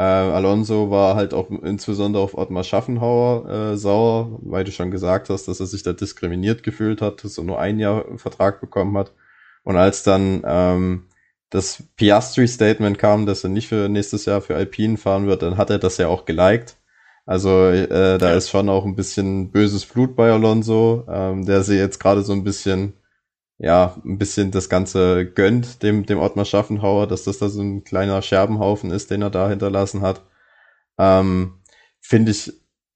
Äh, 0.01 0.03
Alonso 0.03 0.91
war 0.91 1.15
halt 1.15 1.35
auch 1.35 1.51
insbesondere 1.51 2.23
auf 2.23 2.35
Ottmar 2.39 2.65
Schaffenhauer 2.65 3.49
äh, 3.73 3.77
sauer, 3.77 4.39
weil 4.43 4.65
du 4.65 4.73
schon 4.73 4.91
gesagt 4.91 5.29
hast, 5.29 5.47
dass 5.47 5.61
er 5.61 5.67
sich 5.67 5.83
da 5.83 5.93
diskriminiert 5.93 6.63
gefühlt 6.63 7.03
hat, 7.03 7.23
dass 7.23 7.37
er 7.37 7.45
nur 7.45 7.59
ein 7.61 7.79
Jahr 7.79 8.07
Vertrag 8.17 8.61
bekommen 8.63 8.97
hat. 8.97 9.13
Und 9.63 9.77
als 9.77 10.03
dann 10.03 10.43
ähm, 10.47 11.05
das 11.51 11.83
Piastri-Statement 11.97 12.99
kam, 12.99 13.27
dass 13.27 13.45
er 13.45 13.51
nicht 13.51 13.69
für 13.69 13.89
nächstes 13.91 14.25
Jahr 14.25 14.41
für 14.41 14.57
Alpine 14.57 14.97
fahren 14.97 15.27
wird, 15.27 15.43
dann 15.43 15.59
hat 15.59 15.69
er 15.71 15.79
das 15.79 15.99
ja 15.99 16.09
auch 16.09 16.25
geliked. 16.25 16.77
Also 17.27 17.67
äh, 17.69 18.17
da 18.19 18.31
Ja. 18.31 18.37
ist 18.37 18.49
schon 18.51 18.71
auch 18.71 18.87
ein 18.87 18.97
bisschen 18.97 19.51
böses 19.51 19.85
Blut 19.87 20.17
bei 20.17 20.31
Alonso, 20.33 21.05
ähm, 21.11 21.45
der 21.45 21.63
sie 21.63 21.77
jetzt 21.77 22.01
gerade 22.01 22.23
so 22.23 22.33
ein 22.33 22.45
bisschen, 22.45 22.95
ja, 23.61 23.97
ein 24.05 24.19
bisschen 24.19 24.51
das 24.51 24.71
Ganze 24.71 25.27
gönnt, 25.27 25.83
dem, 25.83 26.07
dem 26.07 26.19
Ottmar 26.19 26.47
Schaffenhauer, 26.47 27.07
dass 27.07 27.25
das 27.25 27.39
da 27.39 27.51
so 27.51 27.61
ein 27.61 27.85
kleiner 27.85 28.23
Scherbenhaufen 28.23 28.91
ist, 28.91 29.11
den 29.11 29.23
er 29.23 29.31
da 29.31 29.51
hinterlassen 29.51 30.01
hat. 30.01 30.23
Ähm, 30.99 31.55
Finde 32.01 32.33
ich 32.33 32.53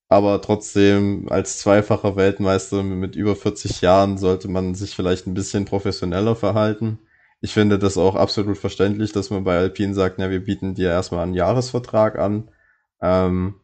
aber 0.08 0.40
trotzdem 0.40 1.28
als 1.30 1.58
zweifacher 1.58 2.16
Weltmeister 2.16 2.82
mit 2.82 3.14
über 3.16 3.36
40 3.36 3.82
Jahren 3.82 4.16
sollte 4.18 4.48
man 4.48 4.74
sich 4.74 4.94
vielleicht 4.96 5.26
ein 5.26 5.34
bisschen 5.34 5.66
professioneller 5.66 6.34
verhalten. 6.36 6.98
Ich 7.42 7.52
finde 7.52 7.78
das 7.78 7.98
auch 7.98 8.14
absolut 8.14 8.56
verständlich, 8.56 9.12
dass 9.12 9.30
man 9.30 9.44
bei 9.44 9.58
Alpine 9.58 9.94
sagt, 9.94 10.18
ja, 10.18 10.30
wir 10.30 10.44
bieten 10.44 10.74
dir 10.74 10.88
erstmal 10.90 11.24
einen 11.24 11.34
Jahresvertrag 11.34 12.18
an. 12.18 12.50
Ähm, 13.02 13.56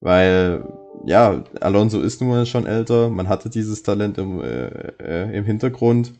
weil, 0.00 0.64
ja, 1.06 1.42
Alonso 1.60 2.00
ist 2.00 2.20
nun 2.20 2.30
mal 2.30 2.46
schon 2.46 2.66
älter, 2.66 3.10
man 3.10 3.28
hatte 3.28 3.50
dieses 3.50 3.82
Talent 3.82 4.18
im, 4.18 4.40
äh, 4.40 4.66
äh, 5.00 5.36
im 5.36 5.44
Hintergrund. 5.44 6.12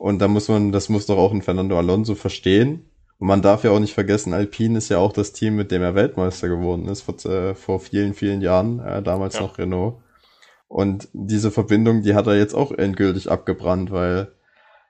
Und 0.00 0.18
da 0.20 0.28
muss 0.28 0.48
man, 0.48 0.72
das 0.72 0.88
muss 0.88 1.04
doch 1.04 1.18
auch 1.18 1.30
ein 1.30 1.42
Fernando 1.42 1.76
Alonso 1.76 2.14
verstehen. 2.14 2.88
Und 3.18 3.26
man 3.26 3.42
darf 3.42 3.64
ja 3.64 3.70
auch 3.70 3.78
nicht 3.80 3.92
vergessen, 3.92 4.32
Alpine 4.32 4.78
ist 4.78 4.88
ja 4.88 4.96
auch 4.96 5.12
das 5.12 5.34
Team, 5.34 5.56
mit 5.56 5.70
dem 5.70 5.82
er 5.82 5.94
Weltmeister 5.94 6.48
geworden 6.48 6.88
ist, 6.88 7.02
vor, 7.02 7.22
äh, 7.30 7.54
vor 7.54 7.80
vielen, 7.80 8.14
vielen 8.14 8.40
Jahren, 8.40 8.80
äh, 8.80 9.02
damals 9.02 9.34
Ja. 9.34 9.42
noch 9.42 9.58
Renault. 9.58 9.96
Und 10.68 11.08
diese 11.12 11.50
Verbindung, 11.50 12.00
die 12.00 12.14
hat 12.14 12.26
er 12.26 12.38
jetzt 12.38 12.54
auch 12.54 12.72
endgültig 12.72 13.30
abgebrannt, 13.30 13.90
weil 13.90 14.32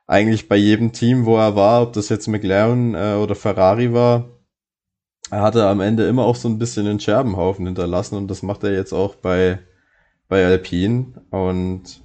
eigentlich 0.06 0.48
bei 0.48 0.54
jedem 0.54 0.92
Team, 0.92 1.26
wo 1.26 1.36
er 1.38 1.56
war, 1.56 1.82
ob 1.82 1.92
das 1.92 2.08
jetzt 2.08 2.28
McLaren 2.28 2.94
äh, 2.94 3.14
oder 3.20 3.34
Ferrari 3.34 3.92
war, 3.92 4.28
er 5.32 5.42
hatte 5.42 5.66
am 5.66 5.80
Ende 5.80 6.06
immer 6.06 6.24
auch 6.24 6.36
so 6.36 6.46
ein 6.46 6.58
bisschen 6.58 6.86
einen 6.86 7.00
Scherbenhaufen 7.00 7.66
hinterlassen 7.66 8.14
und 8.14 8.28
das 8.28 8.44
macht 8.44 8.62
er 8.62 8.72
jetzt 8.72 8.92
auch 8.92 9.16
bei, 9.16 9.58
bei 10.28 10.46
Alpine. 10.46 11.24
Und 11.30 12.00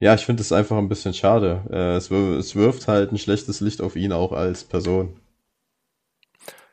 ja, 0.00 0.14
ich 0.14 0.24
finde 0.26 0.40
es 0.42 0.50
einfach 0.52 0.76
ein 0.76 0.88
bisschen 0.88 1.14
schade. 1.14 1.62
Äh, 1.70 1.96
es, 1.96 2.10
wir- 2.10 2.36
es 2.38 2.54
wirft 2.56 2.88
halt 2.88 3.12
ein 3.12 3.18
schlechtes 3.18 3.60
Licht 3.60 3.80
auf 3.80 3.96
ihn 3.96 4.12
auch 4.12 4.32
als 4.32 4.64
Person. 4.64 5.20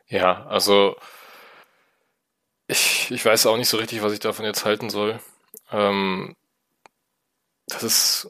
Ja, 0.08 0.46
also 0.48 0.96
ich, 2.68 3.12
ich 3.12 3.26
weiß 3.26 3.46
auch 3.48 3.58
nicht 3.58 3.70
so 3.70 3.78
richtig, 3.78 4.02
was 4.02 4.14
ich 4.14 4.20
davon 4.20 4.46
jetzt 4.46 4.66
halten 4.66 4.90
soll. 4.90 5.20
Ähm, 5.72 6.36
das 7.68 7.84
ist, 7.84 8.30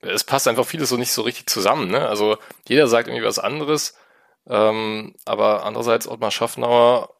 es 0.00 0.24
passt 0.24 0.48
einfach 0.48 0.66
vieles 0.66 0.90
so 0.90 0.96
nicht 0.96 1.12
so 1.12 1.22
richtig 1.22 1.48
zusammen, 1.48 1.90
ne? 1.90 2.08
Also 2.08 2.38
jeder 2.68 2.88
sagt 2.88 3.08
irgendwie 3.08 3.26
was 3.26 3.38
anderes, 3.38 3.96
ähm, 4.48 5.14
aber 5.24 5.64
andererseits 5.64 6.08
Ottmar 6.08 6.30
Schaffnauer 6.32 7.14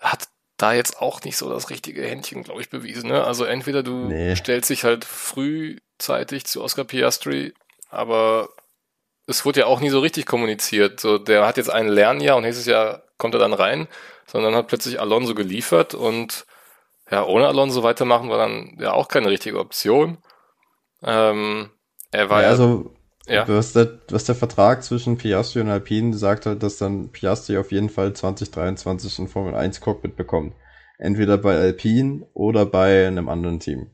hat 0.00 0.28
da 0.56 0.72
jetzt 0.72 1.00
auch 1.00 1.22
nicht 1.22 1.36
so 1.36 1.50
das 1.50 1.70
richtige 1.70 2.02
Händchen, 2.02 2.42
glaube 2.42 2.60
ich, 2.60 2.70
bewiesen, 2.70 3.08
ne? 3.10 3.24
Also 3.24 3.44
entweder 3.44 3.82
du 3.82 4.08
Nee. 4.08 4.34
stellst 4.36 4.70
dich 4.70 4.84
halt 4.84 5.04
frühzeitig 5.04 6.46
zu 6.46 6.62
Oscar 6.62 6.84
Piastri, 6.84 7.52
aber 7.90 8.48
es 9.26 9.44
wurde 9.44 9.60
ja 9.60 9.66
auch 9.66 9.80
nie 9.80 9.90
so 9.90 10.00
richtig 10.00 10.26
kommuniziert. 10.26 11.00
So, 11.00 11.18
der 11.18 11.46
hat 11.46 11.56
jetzt 11.56 11.70
ein 11.70 11.88
Lernjahr 11.88 12.36
und 12.36 12.42
nächstes 12.44 12.66
Jahr 12.66 13.02
kommt 13.18 13.34
er 13.34 13.40
dann 13.40 13.52
rein, 13.52 13.88
sondern 14.26 14.54
hat 14.54 14.68
plötzlich 14.68 15.00
Alonso 15.00 15.34
geliefert 15.34 15.94
und 15.94 16.46
ja, 17.10 17.24
ohne 17.24 17.46
Alonso 17.46 17.82
weitermachen 17.82 18.30
war 18.30 18.38
dann 18.38 18.76
ja 18.80 18.92
auch 18.92 19.08
keine 19.08 19.28
richtige 19.30 19.58
Option. 19.60 20.18
Ähm, 21.02 21.70
er 22.10 22.30
war 22.30 22.42
Ja, 22.42 22.48
also, 22.48 22.95
ja, 23.26 23.48
was 23.48 23.72
der, 23.72 23.98
was 24.10 24.24
der 24.24 24.34
Vertrag 24.34 24.82
zwischen 24.84 25.18
Piastri 25.18 25.60
und 25.60 25.68
Alpine 25.68 26.14
sagt 26.14 26.46
halt, 26.46 26.62
dass 26.62 26.78
dann 26.78 27.10
Piastri 27.10 27.58
auf 27.58 27.72
jeden 27.72 27.90
Fall 27.90 28.12
2023 28.12 29.18
ein 29.18 29.28
Formel 29.28 29.54
1 29.54 29.80
Cockpit 29.80 30.16
bekommt. 30.16 30.54
Entweder 30.98 31.36
bei 31.36 31.56
Alpine 31.56 32.26
oder 32.32 32.64
bei 32.66 33.06
einem 33.06 33.28
anderen 33.28 33.60
Team. 33.60 33.90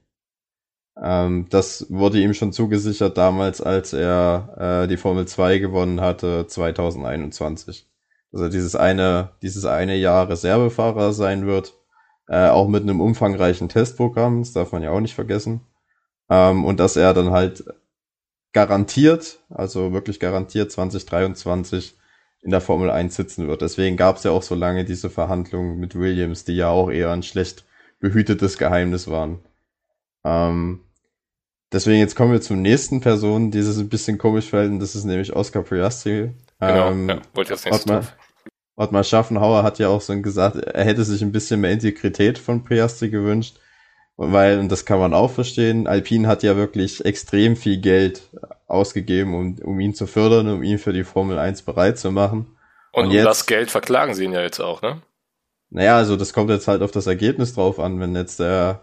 Ähm, 1.02 1.46
das 1.50 1.86
wurde 1.88 2.20
ihm 2.20 2.34
schon 2.34 2.52
zugesichert 2.52 3.16
damals, 3.16 3.60
als 3.60 3.92
er 3.92 4.84
äh, 4.84 4.88
die 4.88 4.98
Formel 4.98 5.26
2 5.26 5.58
gewonnen 5.58 6.00
hatte 6.00 6.46
2021. 6.46 7.88
Also 8.32 8.48
dieses 8.48 8.76
eine, 8.76 9.30
dieses 9.42 9.64
eine 9.64 9.96
Jahr 9.96 10.28
Reservefahrer 10.28 11.12
sein 11.12 11.46
wird, 11.46 11.74
äh, 12.28 12.48
auch 12.48 12.68
mit 12.68 12.82
einem 12.82 13.00
umfangreichen 13.00 13.68
Testprogramm, 13.68 14.40
das 14.40 14.52
darf 14.52 14.72
man 14.72 14.82
ja 14.82 14.90
auch 14.90 15.00
nicht 15.00 15.14
vergessen. 15.14 15.62
Ähm, 16.30 16.64
und 16.64 16.80
dass 16.80 16.96
er 16.96 17.14
dann 17.14 17.30
halt 17.30 17.64
garantiert, 18.52 19.38
also 19.48 19.92
wirklich 19.92 20.20
garantiert 20.20 20.70
2023 20.70 21.96
in 22.42 22.50
der 22.50 22.60
Formel 22.60 22.90
1 22.90 23.14
sitzen 23.14 23.48
wird. 23.48 23.62
Deswegen 23.62 23.96
gab 23.96 24.16
es 24.16 24.24
ja 24.24 24.32
auch 24.32 24.42
so 24.42 24.54
lange 24.54 24.84
diese 24.84 25.10
Verhandlungen 25.10 25.78
mit 25.78 25.94
Williams, 25.94 26.44
die 26.44 26.56
ja 26.56 26.68
auch 26.68 26.90
eher 26.90 27.10
ein 27.10 27.22
schlecht 27.22 27.64
behütetes 28.00 28.58
Geheimnis 28.58 29.08
waren. 29.08 29.38
Ähm, 30.24 30.80
deswegen 31.72 32.00
jetzt 32.00 32.16
kommen 32.16 32.32
wir 32.32 32.40
zur 32.40 32.56
nächsten 32.56 33.00
Person, 33.00 33.50
die 33.52 33.62
sich 33.62 33.78
ein 33.78 33.88
bisschen 33.88 34.18
komisch 34.18 34.50
verhält, 34.50 34.72
und 34.72 34.80
das 34.80 34.94
ist 34.94 35.04
nämlich 35.04 35.32
Oscar 35.34 35.62
Piastri. 35.62 36.32
genau, 36.60 36.90
Ähm, 36.90 37.08
ja, 37.08 37.22
wollte 37.32 37.54
ich 37.54 37.64
nächstes 37.64 37.82
Ottmar, 37.82 38.00
drauf. 38.00 38.16
Ottmar 38.74 39.04
Schaffenhauer 39.04 39.62
hat 39.62 39.78
ja 39.78 39.88
auch 39.88 40.00
so 40.00 40.20
gesagt, 40.20 40.56
er 40.56 40.84
hätte 40.84 41.04
sich 41.04 41.22
ein 41.22 41.32
bisschen 41.32 41.60
mehr 41.60 41.70
Integrität 41.70 42.38
von 42.38 42.64
Piastri 42.64 43.08
gewünscht, 43.08 43.58
weil, 44.16 44.58
und 44.58 44.70
das 44.70 44.84
kann 44.84 44.98
man 44.98 45.14
auch 45.14 45.30
verstehen, 45.30 45.86
Alpine 45.86 46.28
hat 46.28 46.42
ja 46.42 46.56
wirklich 46.56 47.04
extrem 47.04 47.56
viel 47.56 47.78
Geld 47.78 48.22
ausgegeben, 48.66 49.34
um, 49.34 49.58
um 49.62 49.80
ihn 49.80 49.94
zu 49.94 50.06
fördern, 50.06 50.48
um 50.48 50.62
ihn 50.62 50.78
für 50.78 50.92
die 50.92 51.04
Formel 51.04 51.38
1 51.38 51.62
bereit 51.62 51.98
zu 51.98 52.10
machen. 52.10 52.56
Und, 52.92 53.04
und 53.04 53.06
um 53.08 53.12
jetzt, 53.12 53.26
das 53.26 53.46
Geld 53.46 53.70
verklagen 53.70 54.14
sie 54.14 54.24
ihn 54.24 54.32
ja 54.32 54.42
jetzt 54.42 54.60
auch, 54.60 54.82
ne? 54.82 55.02
Naja, 55.70 55.96
also 55.96 56.16
das 56.16 56.34
kommt 56.34 56.50
jetzt 56.50 56.68
halt 56.68 56.82
auf 56.82 56.90
das 56.90 57.06
Ergebnis 57.06 57.54
drauf 57.54 57.80
an, 57.80 57.98
wenn 57.98 58.14
jetzt 58.14 58.38
der 58.40 58.82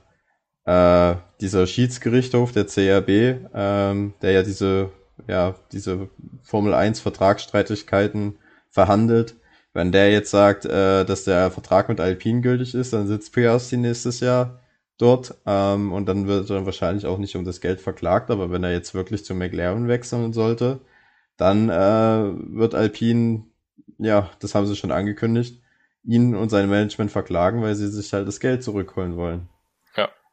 äh, 0.66 1.16
dieser 1.42 1.68
Schiedsgerichtshof, 1.68 2.52
der 2.52 2.66
CRB, 2.66 3.50
ähm, 3.54 4.14
der 4.22 4.32
ja 4.32 4.44
diese, 4.44 4.92
ja, 5.28 5.56
diese 5.72 6.10
Formel 6.44 6.74
1 6.74 7.00
Vertragsstreitigkeiten 7.00 8.38
verhandelt, 8.70 9.36
wenn 9.74 9.92
der 9.92 10.12
jetzt 10.12 10.32
sagt, 10.32 10.66
äh, 10.66 11.06
dass 11.06 11.24
der 11.24 11.52
Vertrag 11.52 11.90
mit 11.90 12.00
Alpine 12.00 12.42
gültig 12.42 12.76
ist, 12.76 12.94
dann 12.94 13.08
sitzt 13.08 13.34
Piastri 13.34 13.78
nächstes 13.78 14.20
Jahr 14.20 14.60
dort 15.00 15.36
ähm, 15.48 15.92
und 15.92 16.06
dann 16.06 16.28
wird 16.28 16.50
er 16.52 16.66
wahrscheinlich 16.68 17.08
auch 17.08 17.18
nicht 17.18 17.36
um 17.36 17.46
das 17.46 17.62
Geld 17.62 17.82
verklagt, 17.82 18.30
aber 18.30 18.52
wenn 18.52 18.64
er 18.64 18.72
jetzt 18.72 18.94
wirklich 18.94 19.26
zu 19.26 19.34
McLaren 19.34 19.88
wechseln 19.88 20.34
sollte, 20.34 20.82
dann 21.38 21.70
äh, 21.70 22.56
wird 22.56 22.76
Alpine, 22.76 23.46
ja, 23.98 24.30
das 24.40 24.54
haben 24.54 24.68
sie 24.68 24.76
schon 24.76 24.92
angekündigt, 24.92 25.62
ihn 26.04 26.36
und 26.36 26.50
sein 26.50 26.70
Management 26.70 27.12
verklagen, 27.12 27.64
weil 27.64 27.76
sie 27.76 27.88
sich 27.88 28.14
halt 28.14 28.28
das 28.28 28.40
Geld 28.40 28.64
zurückholen 28.64 29.16
wollen. 29.16 29.50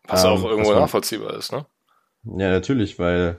Was 0.09 0.25
ähm, 0.25 0.31
auch 0.31 0.45
irgendwo 0.45 0.71
man, 0.71 0.81
nachvollziehbar 0.81 1.35
ist, 1.35 1.53
ne? 1.53 1.67
Ja, 2.25 2.51
natürlich, 2.51 2.99
weil 2.99 3.39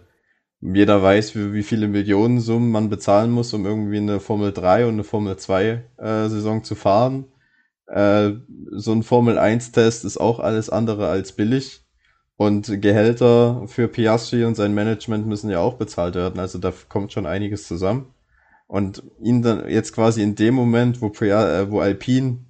jeder 0.60 1.02
weiß, 1.02 1.36
wie, 1.36 1.54
wie 1.54 1.64
viele 1.64 1.88
Millionensummen 1.88 2.72
man 2.72 2.90
bezahlen 2.90 3.32
muss, 3.32 3.54
um 3.54 3.66
irgendwie 3.66 3.98
eine 3.98 4.20
Formel 4.20 4.52
3 4.52 4.86
und 4.86 4.94
eine 4.94 5.04
Formel 5.04 5.38
2 5.38 5.84
äh, 5.98 6.30
Saison 6.30 6.64
zu 6.64 6.76
fahren. 6.76 7.26
Äh, 7.88 8.32
so 8.72 8.92
ein 8.92 9.04
Formel 9.04 9.38
1 9.38 9.72
Test 9.72 10.06
ist 10.06 10.18
auch 10.18 10.40
alles 10.40 10.70
andere 10.70 11.08
als 11.08 11.32
billig. 11.32 11.82
Und 12.36 12.82
Gehälter 12.82 13.64
für 13.68 13.88
Piastri 13.88 14.46
und 14.46 14.56
sein 14.56 14.76
Management 14.76 15.26
müssen 15.26 15.50
ja 15.50 15.60
auch 15.60 15.74
bezahlt 15.74 16.14
werden. 16.14 16.40
Also 16.40 16.60
da 16.60 16.72
kommt 16.88 17.12
schon 17.12 17.26
einiges 17.26 17.68
zusammen. 17.68 18.14
Und 18.68 19.02
ihn 19.20 19.42
dann 19.42 19.68
jetzt 19.70 19.94
quasi 19.94 20.22
in 20.22 20.36
dem 20.36 20.54
Moment, 20.54 21.02
wo, 21.02 21.10
Pia, 21.10 21.62
äh, 21.62 21.72
wo 21.72 21.80
Alpine 21.80 22.46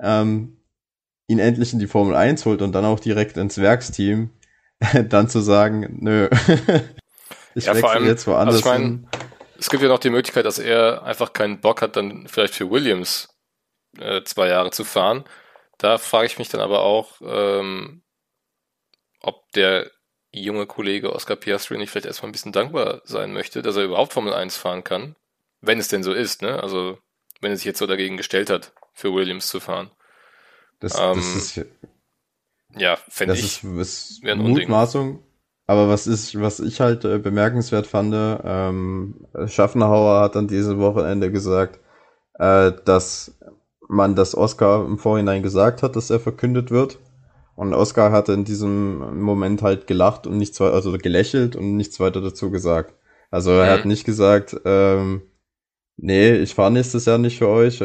ähm, 0.00 0.58
ihn 1.28 1.38
endlich 1.38 1.72
in 1.72 1.78
die 1.78 1.86
Formel 1.86 2.14
1 2.14 2.44
holt 2.44 2.60
und 2.62 2.72
dann 2.72 2.84
auch 2.84 3.00
direkt 3.00 3.36
ins 3.36 3.58
Werksteam, 3.58 4.30
dann 5.08 5.28
zu 5.28 5.40
sagen, 5.40 5.98
nö, 6.00 6.28
ich 7.54 7.66
ja, 7.66 7.74
wechsle 7.74 7.88
allem, 7.88 8.06
jetzt 8.06 8.26
woanders 8.26 8.56
also 8.56 8.58
ich 8.58 8.78
mein, 8.78 9.06
Es 9.58 9.70
gibt 9.70 9.82
ja 9.82 9.88
noch 9.88 10.00
die 10.00 10.10
Möglichkeit, 10.10 10.44
dass 10.44 10.58
er 10.58 11.04
einfach 11.04 11.32
keinen 11.32 11.60
Bock 11.60 11.80
hat, 11.80 11.96
dann 11.96 12.26
vielleicht 12.26 12.54
für 12.54 12.68
Williams 12.68 13.31
äh, 13.98 14.22
zwei 14.24 14.48
Jahre 14.48 14.70
zu 14.70 14.84
fahren. 14.84 15.24
Da 15.78 15.98
frage 15.98 16.26
ich 16.26 16.38
mich 16.38 16.48
dann 16.48 16.60
aber 16.60 16.82
auch, 16.82 17.20
ähm, 17.22 18.02
ob 19.20 19.50
der 19.52 19.90
junge 20.32 20.66
Kollege 20.66 21.12
Oscar 21.12 21.36
Piastri 21.36 21.76
nicht 21.76 21.90
vielleicht 21.90 22.06
erstmal 22.06 22.30
ein 22.30 22.32
bisschen 22.32 22.52
dankbar 22.52 23.02
sein 23.04 23.32
möchte, 23.32 23.62
dass 23.62 23.76
er 23.76 23.84
überhaupt 23.84 24.12
Formel 24.12 24.32
1 24.32 24.56
fahren 24.56 24.84
kann. 24.84 25.16
Wenn 25.60 25.78
es 25.78 25.88
denn 25.88 26.02
so 26.02 26.12
ist, 26.12 26.42
ne? 26.42 26.62
Also, 26.62 26.98
wenn 27.40 27.50
er 27.50 27.56
sich 27.56 27.66
jetzt 27.66 27.78
so 27.78 27.86
dagegen 27.86 28.16
gestellt 28.16 28.50
hat, 28.50 28.72
für 28.94 29.12
Williams 29.14 29.48
zu 29.48 29.60
fahren. 29.60 29.90
Das, 30.80 30.98
ähm, 30.98 31.16
das 31.16 31.34
ist 31.36 31.66
ja, 32.76 32.96
fände 33.08 33.34
ich. 33.34 33.62
Ist, 33.62 33.64
ist 33.64 34.24
Mutmaßung. 34.24 35.22
Aber 35.66 35.88
was 35.88 36.06
ist, 36.06 36.38
was 36.40 36.60
ich 36.60 36.80
halt 36.80 37.04
äh, 37.04 37.18
bemerkenswert 37.18 37.86
fand, 37.86 38.14
ähm, 38.14 39.26
Schaffenhauer 39.46 40.20
hat 40.20 40.34
dann 40.34 40.48
diese 40.48 40.78
Wochenende 40.78 41.30
gesagt, 41.30 41.78
äh, 42.34 42.72
dass 42.84 43.38
man 43.92 44.16
das 44.16 44.34
Oscar 44.36 44.84
im 44.84 44.98
Vorhinein 44.98 45.42
gesagt 45.42 45.82
hat, 45.82 45.96
dass 45.96 46.10
er 46.10 46.18
verkündet 46.18 46.70
wird. 46.70 46.98
Und 47.54 47.74
Oscar 47.74 48.10
hatte 48.10 48.32
in 48.32 48.44
diesem 48.44 49.20
Moment 49.20 49.62
halt 49.62 49.86
gelacht 49.86 50.26
und 50.26 50.38
nichts 50.38 50.58
weiter, 50.58 50.74
also 50.74 50.96
gelächelt 50.96 51.54
und 51.54 51.76
nichts 51.76 52.00
weiter 52.00 52.22
dazu 52.22 52.50
gesagt. 52.50 52.94
Also 53.30 53.50
er 53.50 53.66
mhm. 53.66 53.78
hat 53.78 53.84
nicht 53.84 54.04
gesagt, 54.04 54.56
ähm, 54.64 55.22
nee, 55.96 56.34
ich 56.36 56.54
fahre 56.54 56.72
nächstes 56.72 57.04
Jahr 57.04 57.18
nicht 57.18 57.38
für 57.38 57.48
euch, 57.48 57.78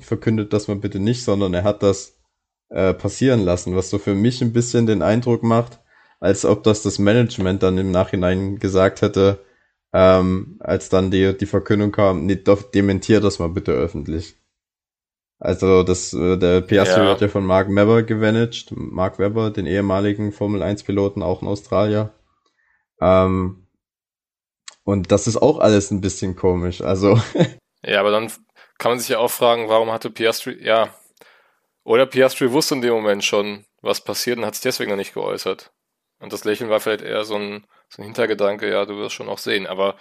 verkündet 0.00 0.52
das 0.52 0.66
mal 0.68 0.76
bitte 0.76 0.98
nicht, 0.98 1.24
sondern 1.24 1.54
er 1.54 1.64
hat 1.64 1.82
das 1.82 2.18
äh, 2.70 2.92
passieren 2.92 3.40
lassen, 3.44 3.76
was 3.76 3.90
so 3.90 3.98
für 3.98 4.14
mich 4.14 4.42
ein 4.42 4.52
bisschen 4.52 4.86
den 4.86 5.02
Eindruck 5.02 5.44
macht, 5.44 5.78
als 6.20 6.44
ob 6.44 6.64
das 6.64 6.82
das 6.82 6.98
Management 6.98 7.62
dann 7.62 7.78
im 7.78 7.92
Nachhinein 7.92 8.58
gesagt 8.58 9.02
hätte, 9.02 9.38
ähm, 9.92 10.56
als 10.58 10.88
dann 10.88 11.12
die, 11.12 11.36
die 11.38 11.46
Verkündung 11.46 11.92
kam, 11.92 12.26
nee, 12.26 12.36
doch, 12.36 12.62
dementier 12.62 13.20
das 13.20 13.38
mal 13.38 13.48
bitte 13.48 13.72
öffentlich. 13.72 14.36
Also 15.40 15.84
das, 15.84 16.12
äh, 16.12 16.36
der 16.36 16.60
Piastri 16.62 17.00
ja. 17.00 17.06
wird 17.06 17.20
ja 17.20 17.28
von 17.28 17.46
Mark 17.46 17.68
Webber 17.68 18.02
gemanagt, 18.02 18.72
Mark 18.72 19.18
Webber, 19.18 19.50
den 19.50 19.66
ehemaligen 19.66 20.32
Formel 20.32 20.62
1 20.62 20.82
Piloten, 20.82 21.22
auch 21.22 21.42
in 21.42 21.48
Australien. 21.48 22.10
Ähm, 23.00 23.68
und 24.82 25.12
das 25.12 25.26
ist 25.26 25.36
auch 25.36 25.58
alles 25.58 25.90
ein 25.90 26.00
bisschen 26.00 26.34
komisch, 26.34 26.80
also. 26.80 27.20
ja, 27.82 28.00
aber 28.00 28.10
dann 28.10 28.32
kann 28.78 28.92
man 28.92 28.98
sich 28.98 29.10
ja 29.10 29.18
auch 29.18 29.30
fragen, 29.30 29.68
warum 29.68 29.92
hatte 29.92 30.10
Piastri, 30.10 30.64
ja, 30.64 30.94
oder 31.84 32.06
Piastri 32.06 32.50
wusste 32.52 32.74
in 32.74 32.82
dem 32.82 32.94
Moment 32.94 33.24
schon, 33.24 33.64
was 33.80 34.02
passiert 34.02 34.38
und 34.38 34.44
hat 34.44 34.54
es 34.54 34.60
deswegen 34.60 34.90
noch 34.90 34.96
nicht 34.96 35.14
geäußert. 35.14 35.70
Und 36.20 36.32
das 36.32 36.44
Lächeln 36.44 36.68
war 36.68 36.80
vielleicht 36.80 37.02
eher 37.02 37.24
so 37.24 37.36
ein, 37.36 37.64
so 37.88 38.02
ein 38.02 38.04
Hintergedanke, 38.04 38.68
ja, 38.68 38.84
du 38.84 38.96
wirst 38.96 39.14
schon 39.14 39.28
auch 39.28 39.38
sehen. 39.38 39.66
Aber 39.66 39.96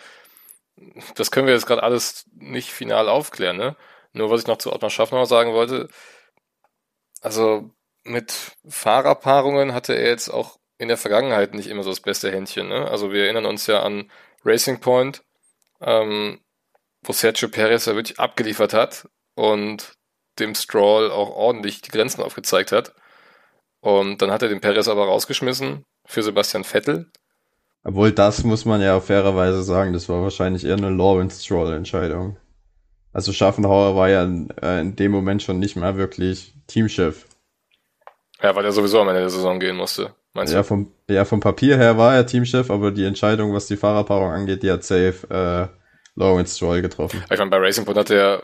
das 1.16 1.32
können 1.32 1.48
wir 1.48 1.54
jetzt 1.54 1.68
gerade 1.68 1.84
alles 1.84 2.26
nicht 2.34 2.72
final 2.72 3.08
aufklären, 3.08 3.58
ne? 3.58 3.76
Nur 4.18 4.30
was 4.30 4.42
ich 4.42 4.48
noch 4.48 4.58
zu 4.58 4.74
Ottmar 4.74 4.90
Schaffner 4.90 5.26
sagen 5.26 5.54
wollte, 5.54 5.88
also 7.22 7.72
mit 8.04 8.34
Fahrerpaarungen 8.68 9.74
hatte 9.74 9.94
er 9.94 10.10
jetzt 10.10 10.30
auch 10.30 10.58
in 10.78 10.88
der 10.88 10.98
Vergangenheit 10.98 11.54
nicht 11.54 11.68
immer 11.68 11.84
so 11.84 11.90
das 11.90 12.00
beste 12.00 12.32
Händchen. 12.32 12.68
Ne? 12.68 12.90
Also 12.90 13.12
wir 13.12 13.24
erinnern 13.24 13.46
uns 13.46 13.68
ja 13.68 13.82
an 13.82 14.12
Racing 14.46 14.80
Point, 14.80 15.24
ähm, 15.82 16.40
wo 17.04 17.14
Sergio 17.14 17.50
Perez 17.50 17.86
ja 17.86 17.96
wirklich 17.96 18.20
abgeliefert 18.20 18.74
hat 18.74 19.08
und 19.36 19.94
dem 20.40 20.56
Stroll 20.56 21.12
auch 21.12 21.30
ordentlich 21.30 21.82
die 21.82 21.92
Grenzen 21.92 22.22
aufgezeigt 22.22 22.72
hat. 22.72 22.94
Und 23.80 24.22
dann 24.22 24.32
hat 24.32 24.42
er 24.42 24.50
den 24.50 24.62
Perez 24.62 24.88
aber 24.88 25.06
rausgeschmissen 25.06 25.84
für 26.06 26.24
Sebastian 26.24 26.64
Vettel. 26.64 27.12
Obwohl 27.84 28.12
das 28.12 28.44
muss 28.44 28.66
man 28.66 28.82
ja 28.82 29.00
fairerweise 29.00 29.64
sagen, 29.64 29.94
das 29.94 30.10
war 30.10 30.22
wahrscheinlich 30.22 30.66
eher 30.66 30.76
eine 30.76 30.90
Lawrence 30.90 31.44
Stroll-Entscheidung. 31.44 32.38
Also 33.14 33.34
Schaffenhauer 33.34 33.96
war 33.96 34.10
ja 34.10 34.24
in, 34.24 34.50
äh, 34.62 34.82
in, 34.82 34.96
dem 34.96 35.12
Moment 35.12 35.42
schon 35.42 35.60
nicht 35.60 35.76
mehr 35.76 35.98
wirklich 35.98 36.54
Teamchef. 36.68 37.26
Ja, 38.42 38.56
weil 38.56 38.66
er 38.66 38.72
sowieso 38.72 39.02
am 39.02 39.08
Ende 39.08 39.22
der 39.22 39.30
Saison 39.30 39.60
gehen 39.60 39.76
musste, 39.76 40.14
meinst 40.34 40.54
ja, 40.54 40.60
du? 40.60 40.66
Vom, 40.66 40.92
ja, 41.10 41.26
vom 41.26 41.40
Papier 41.40 41.78
her 41.78 41.98
war 41.98 42.16
er 42.16 42.28
Teamchef, 42.28 42.70
aber 42.70 42.92
die 42.92 43.06
Entscheidung, 43.06 43.54
was 43.54 43.66
die 43.66 43.78
Fahrerpaarung 43.78 44.32
angeht, 44.32 44.62
die 44.62 44.72
hat 44.72 44.84
safe 44.84 45.28
äh, 45.30 45.68
Lawrence 46.20 46.56
Stroll 46.56 46.82
getroffen. 46.82 47.24
Ich 47.32 47.40
meine, 47.40 47.50
bei 47.50 47.58
Racing 47.58 47.86
Point 47.86 47.98
hat 47.98 48.12
er 48.12 48.44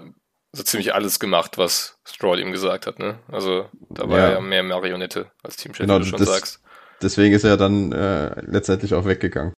so 0.51 0.64
ziemlich 0.64 0.93
alles 0.93 1.20
gemacht, 1.20 1.57
was 1.57 1.99
Stroll 2.05 2.39
ihm 2.39 2.51
gesagt 2.51 2.88
hat, 2.88 2.99
ne? 2.99 3.20
Also 3.32 3.68
da 3.89 4.09
war 4.09 4.18
ja. 4.18 4.26
er 4.26 4.34
ja 4.34 4.41
mehr 4.41 4.64
Marionette 4.64 5.32
als 5.43 5.57
Teamchef, 5.57 5.86
genau, 5.86 5.99
wie 5.99 6.03
du 6.03 6.05
schon 6.05 6.20
das, 6.20 6.30
sagst. 6.30 6.64
Deswegen 7.01 7.34
ist 7.36 7.43
er 7.43 7.57
dann 7.57 7.91
äh, 7.91 8.39
letztendlich 8.41 8.93
auch 8.93 9.05
weggegangen. 9.05 9.53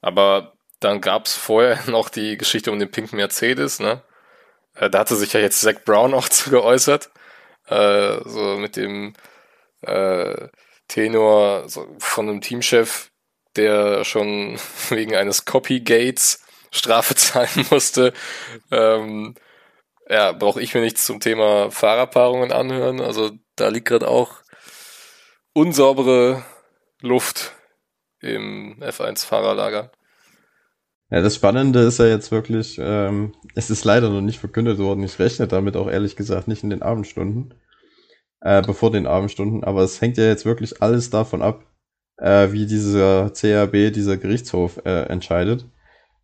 Aber 0.00 0.54
dann 0.80 1.00
gab's 1.00 1.36
vorher 1.36 1.78
noch 1.90 2.08
die 2.08 2.36
Geschichte 2.36 2.70
um 2.72 2.78
den 2.78 2.90
pinken 2.90 3.16
Mercedes, 3.16 3.80
ne? 3.80 4.02
Äh, 4.74 4.90
da 4.90 5.00
hatte 5.00 5.16
sich 5.16 5.32
ja 5.32 5.40
jetzt 5.40 5.60
Zach 5.60 5.84
Brown 5.84 6.14
auch 6.14 6.28
zu 6.30 6.50
geäußert. 6.50 7.10
Äh, 7.68 8.18
so 8.24 8.56
mit 8.58 8.76
dem 8.76 9.14
äh, 9.82 10.48
Tenor 10.88 11.68
so 11.68 11.86
von 11.98 12.28
einem 12.28 12.40
Teamchef, 12.40 13.10
der 13.56 14.04
schon 14.04 14.58
wegen 14.88 15.14
eines 15.14 15.44
Copygates 15.44 16.44
Strafe 16.70 17.14
zahlen 17.16 17.66
musste. 17.70 18.12
Ähm, 18.70 19.34
ja, 20.08 20.32
brauche 20.32 20.60
ich 20.60 20.74
mir 20.74 20.80
nichts 20.80 21.06
zum 21.06 21.20
Thema 21.20 21.70
Fahrerpaarungen 21.70 22.52
anhören. 22.52 23.00
Also 23.00 23.32
da 23.56 23.68
liegt 23.68 23.88
gerade 23.88 24.08
auch 24.08 24.42
unsaubere 25.52 26.44
Luft 27.00 27.52
im 28.20 28.80
F1-Fahrerlager. 28.80 29.90
Ja, 31.12 31.20
das 31.20 31.34
Spannende 31.34 31.80
ist 31.80 31.98
ja 31.98 32.06
jetzt 32.06 32.32
wirklich, 32.32 32.78
ähm, 32.80 33.34
es 33.54 33.68
ist 33.68 33.84
leider 33.84 34.08
noch 34.08 34.22
nicht 34.22 34.38
verkündet 34.38 34.78
worden. 34.78 35.04
Ich 35.04 35.18
rechne 35.18 35.46
damit 35.46 35.76
auch 35.76 35.90
ehrlich 35.90 36.16
gesagt 36.16 36.48
nicht 36.48 36.62
in 36.62 36.70
den 36.70 36.80
Abendstunden, 36.80 37.52
äh, 38.40 38.62
bevor 38.62 38.90
den 38.90 39.06
Abendstunden, 39.06 39.62
aber 39.62 39.82
es 39.82 40.00
hängt 40.00 40.16
ja 40.16 40.24
jetzt 40.24 40.46
wirklich 40.46 40.80
alles 40.80 41.10
davon 41.10 41.42
ab, 41.42 41.66
äh, 42.16 42.52
wie 42.52 42.64
dieser 42.64 43.28
CAB, 43.28 43.92
dieser 43.92 44.16
Gerichtshof 44.16 44.80
äh, 44.86 45.02
entscheidet. 45.02 45.66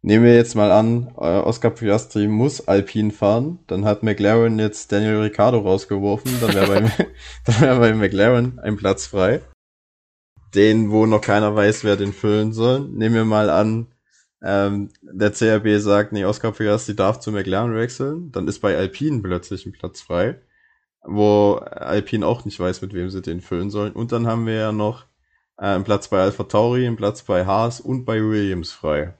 Nehmen 0.01 0.24
wir 0.24 0.34
jetzt 0.34 0.55
mal 0.55 0.72
an, 0.72 1.09
äh, 1.18 1.20
Oscar 1.20 1.68
Piastri 1.68 2.26
muss 2.26 2.66
Alpine 2.66 3.11
fahren, 3.11 3.59
dann 3.66 3.84
hat 3.84 4.03
McLaren 4.03 4.59
jetzt 4.59 4.91
Daniel 4.91 5.18
Ricciardo 5.18 5.59
rausgeworfen, 5.59 6.32
dann 6.41 6.55
wäre 6.55 6.66
bei, 6.66 6.80
dann 7.45 7.61
wär 7.61 7.78
bei 7.78 7.93
McLaren 7.93 8.59
ein 8.59 8.78
Platz 8.78 9.09
frei. 9.09 9.43
Den, 10.55 10.91
wo 10.91 11.05
noch 11.05 11.20
keiner 11.20 11.55
weiß, 11.55 11.84
wer 11.84 11.97
den 11.97 12.14
füllen 12.14 12.55
soll. 12.55 12.89
Nehmen 12.89 13.16
wir 13.16 13.26
mal 13.26 13.51
an, 13.51 13.89
ähm, 14.43 14.91
der 15.03 15.32
CRB 15.32 15.80
sagt, 15.80 16.12
nee, 16.12 16.24
Oscar 16.24 16.53
Piastri 16.53 16.95
darf 16.95 17.18
zu 17.20 17.32
McLaren 17.32 17.74
wechseln, 17.74 18.30
dann 18.30 18.47
ist 18.47 18.61
bei 18.61 18.76
Alpine 18.76 19.20
plötzlich 19.20 19.66
ein 19.66 19.72
Platz 19.72 20.01
frei, 20.01 20.41
wo 21.03 21.55
Alpine 21.55 22.26
auch 22.26 22.45
nicht 22.45 22.59
weiß, 22.59 22.82
mit 22.82 22.95
wem 22.95 23.11
sie 23.11 23.22
den 23.22 23.41
füllen 23.41 23.70
sollen. 23.70 23.93
Und 23.93 24.12
dann 24.12 24.26
haben 24.26 24.47
wir 24.47 24.55
ja 24.55 24.72
noch 24.72 25.05
äh, 25.59 25.66
einen 25.66 25.84
Platz 25.84 26.09
bei 26.09 26.20
Alpha 26.20 26.45
Tauri, 26.45 26.86
einen 26.86 26.97
Platz 26.97 27.22
bei 27.22 27.47
Haas 27.47 27.80
und 27.80 28.05
bei 28.05 28.20
Williams 28.20 28.70
frei. 28.72 29.14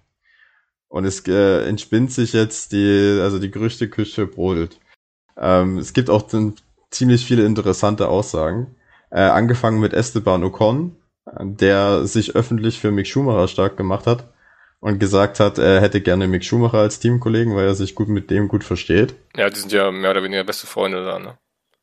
Und 0.89 1.05
es 1.05 1.27
äh, 1.27 1.67
entspinnt 1.69 2.13
sich 2.13 2.33
jetzt 2.33 2.73
die, 2.73 3.19
also 3.21 3.39
die 3.39 3.51
Gerüchteküche 3.51 4.27
brodelt. 4.27 4.79
Ähm, 5.37 5.79
es 5.79 5.93
gibt 5.93 6.11
auch 6.11 6.29
ziemlich 6.91 7.27
viele 7.27 7.45
interessante 7.45 8.09
Aussagen. 8.09 8.77
Äh, 9.11 9.21
angefangen 9.21 9.81
mit 9.81 9.95
Esteban 9.95 10.45
Ocon, 10.45 10.97
der 11.41 12.07
sich 12.07 12.37
öffentlich 12.37 12.79
für 12.79 12.91
Mick 12.91 13.07
Schumacher 13.07 13.49
stark 13.49 13.77
gemacht 13.77 14.07
hat 14.07 14.29
und 14.81 14.99
gesagt 14.99 15.41
hat, 15.41 15.59
er 15.59 15.81
hätte 15.81 16.01
gerne 16.01 16.29
Mick 16.29 16.45
Schumacher 16.45 16.79
als 16.79 17.01
Teamkollegen, 17.01 17.55
weil 17.55 17.67
er 17.67 17.75
sich 17.75 17.95
gut 17.95 18.09
mit 18.09 18.31
dem 18.31 18.49
gut 18.49 18.65
versteht. 18.65 19.15
Ja, 19.37 19.51
die 19.51 19.59
sind 19.59 19.73
ja 19.73 19.91
mehr 19.91 20.11
oder 20.11 20.23
weniger 20.23 20.45
beste 20.45 20.67
Freunde 20.67 21.05
da, 21.05 21.19
ne? 21.19 21.39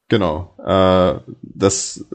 Genau. 0.07 0.55
Äh, 0.63 1.19
das, 1.41 2.05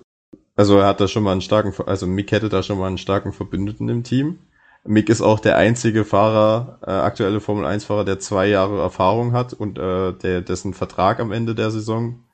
also 0.56 0.78
er 0.78 0.86
hat 0.86 1.00
da 1.00 1.08
schon 1.08 1.22
mal 1.22 1.32
einen 1.32 1.40
starken, 1.40 1.74
also 1.86 2.06
Mick 2.06 2.32
hätte 2.32 2.48
da 2.48 2.62
schon 2.62 2.78
mal 2.78 2.86
einen 2.86 2.98
starken 2.98 3.32
Verbündeten 3.32 3.88
im 3.88 4.04
Team. 4.04 4.38
Mick 4.84 5.10
ist 5.10 5.20
auch 5.20 5.40
der 5.40 5.56
einzige 5.56 6.04
Fahrer, 6.06 6.78
äh, 6.86 6.90
aktuelle 6.90 7.40
Formel 7.40 7.66
1 7.66 7.84
Fahrer, 7.84 8.04
der 8.04 8.18
zwei 8.18 8.46
Jahre 8.46 8.80
Erfahrung 8.80 9.32
hat 9.32 9.52
und 9.52 9.78
äh, 9.78 10.14
der, 10.14 10.40
dessen 10.40 10.72
Vertrag 10.72 11.20
am 11.20 11.32
Ende 11.32 11.54
der 11.54 11.70
Saison 11.70 12.24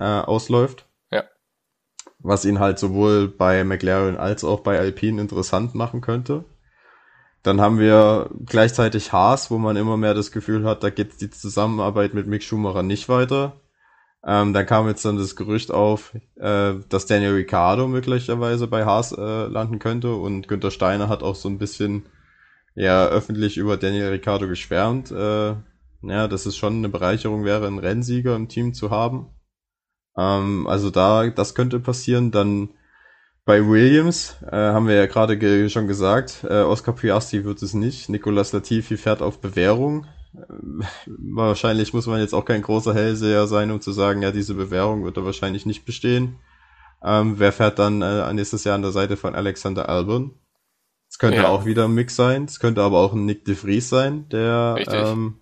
äh, 0.00 0.04
ausläuft. 0.04 0.88
Ja. 1.12 1.22
Was 2.18 2.44
ihn 2.44 2.58
halt 2.58 2.80
sowohl 2.80 3.28
bei 3.28 3.62
McLaren 3.62 4.16
als 4.16 4.42
auch 4.42 4.60
bei 4.60 4.78
Alpine 4.78 5.20
interessant 5.20 5.76
machen 5.76 6.00
könnte. 6.00 6.44
Dann 7.44 7.60
haben 7.60 7.78
wir 7.78 8.30
gleichzeitig 8.46 9.12
Haas, 9.12 9.50
wo 9.50 9.58
man 9.58 9.76
immer 9.76 9.98
mehr 9.98 10.14
das 10.14 10.32
Gefühl 10.32 10.64
hat, 10.64 10.82
da 10.82 10.90
geht 10.90 11.20
die 11.20 11.30
Zusammenarbeit 11.30 12.14
mit 12.14 12.26
Mick 12.26 12.42
Schumacher 12.42 12.82
nicht 12.82 13.08
weiter. 13.08 13.60
Ähm, 14.26 14.54
dann 14.54 14.64
kam 14.64 14.88
jetzt 14.88 15.04
dann 15.04 15.18
das 15.18 15.36
Gerücht 15.36 15.70
auf, 15.70 16.14
äh, 16.36 16.72
dass 16.88 17.04
Daniel 17.04 17.34
Ricciardo 17.34 17.86
möglicherweise 17.86 18.66
bei 18.66 18.86
Haas 18.86 19.12
äh, 19.12 19.46
landen 19.46 19.78
könnte 19.78 20.14
und 20.14 20.48
Günther 20.48 20.70
Steiner 20.70 21.10
hat 21.10 21.22
auch 21.22 21.34
so 21.34 21.50
ein 21.50 21.58
bisschen 21.58 22.06
ja 22.74 23.06
öffentlich 23.06 23.58
über 23.58 23.76
Daniel 23.76 24.08
Ricciardo 24.08 24.48
geschwärmt. 24.48 25.10
Äh, 25.10 25.54
ja, 26.02 26.28
dass 26.28 26.46
es 26.46 26.56
schon 26.56 26.78
eine 26.78 26.88
Bereicherung 26.88 27.44
wäre, 27.44 27.66
einen 27.66 27.78
Rennsieger 27.78 28.34
im 28.36 28.48
Team 28.48 28.72
zu 28.72 28.90
haben. 28.90 29.28
Ähm, 30.16 30.66
also 30.66 30.90
da, 30.90 31.28
das 31.28 31.54
könnte 31.54 31.78
passieren. 31.80 32.30
Dann 32.30 32.70
bei 33.44 33.66
Williams 33.66 34.36
äh, 34.50 34.56
haben 34.56 34.88
wir 34.88 34.94
ja 34.94 35.06
gerade 35.06 35.36
ge 35.36 35.68
schon 35.68 35.86
gesagt, 35.86 36.44
äh, 36.48 36.62
Oscar 36.62 36.92
Piastri 36.92 37.44
wird 37.44 37.62
es 37.62 37.74
nicht. 37.74 38.08
Nicolas 38.08 38.52
Latifi 38.52 38.96
fährt 38.96 39.20
auf 39.20 39.40
Bewährung. 39.40 40.06
Äh, 40.34 40.84
wahrscheinlich 41.06 41.92
muss 41.92 42.06
man 42.06 42.20
jetzt 42.20 42.34
auch 42.34 42.44
kein 42.44 42.62
großer 42.62 42.94
Hellseher 42.94 43.46
sein, 43.46 43.70
um 43.70 43.80
zu 43.80 43.92
sagen, 43.92 44.22
ja, 44.22 44.30
diese 44.30 44.54
Bewährung 44.54 45.04
wird 45.04 45.16
er 45.16 45.24
wahrscheinlich 45.24 45.66
nicht 45.66 45.84
bestehen. 45.84 46.38
Ähm, 47.02 47.38
wer 47.38 47.52
fährt 47.52 47.78
dann 47.78 48.00
äh, 48.00 48.32
nächstes 48.32 48.64
Jahr 48.64 48.76
an 48.76 48.82
der 48.82 48.92
Seite 48.92 49.18
von 49.18 49.34
Alexander 49.34 49.90
Albon? 49.90 50.38
Es 51.10 51.18
könnte 51.18 51.42
ja. 51.42 51.48
auch 51.48 51.66
wieder 51.66 51.84
ein 51.84 51.94
Mix 51.94 52.16
sein. 52.16 52.44
Es 52.44 52.58
könnte 52.58 52.82
aber 52.82 52.98
auch 52.98 53.12
ein 53.12 53.26
Nick 53.26 53.44
de 53.44 53.54
Vries 53.54 53.90
sein, 53.90 54.26
der 54.30 54.76
ähm, 54.88 55.38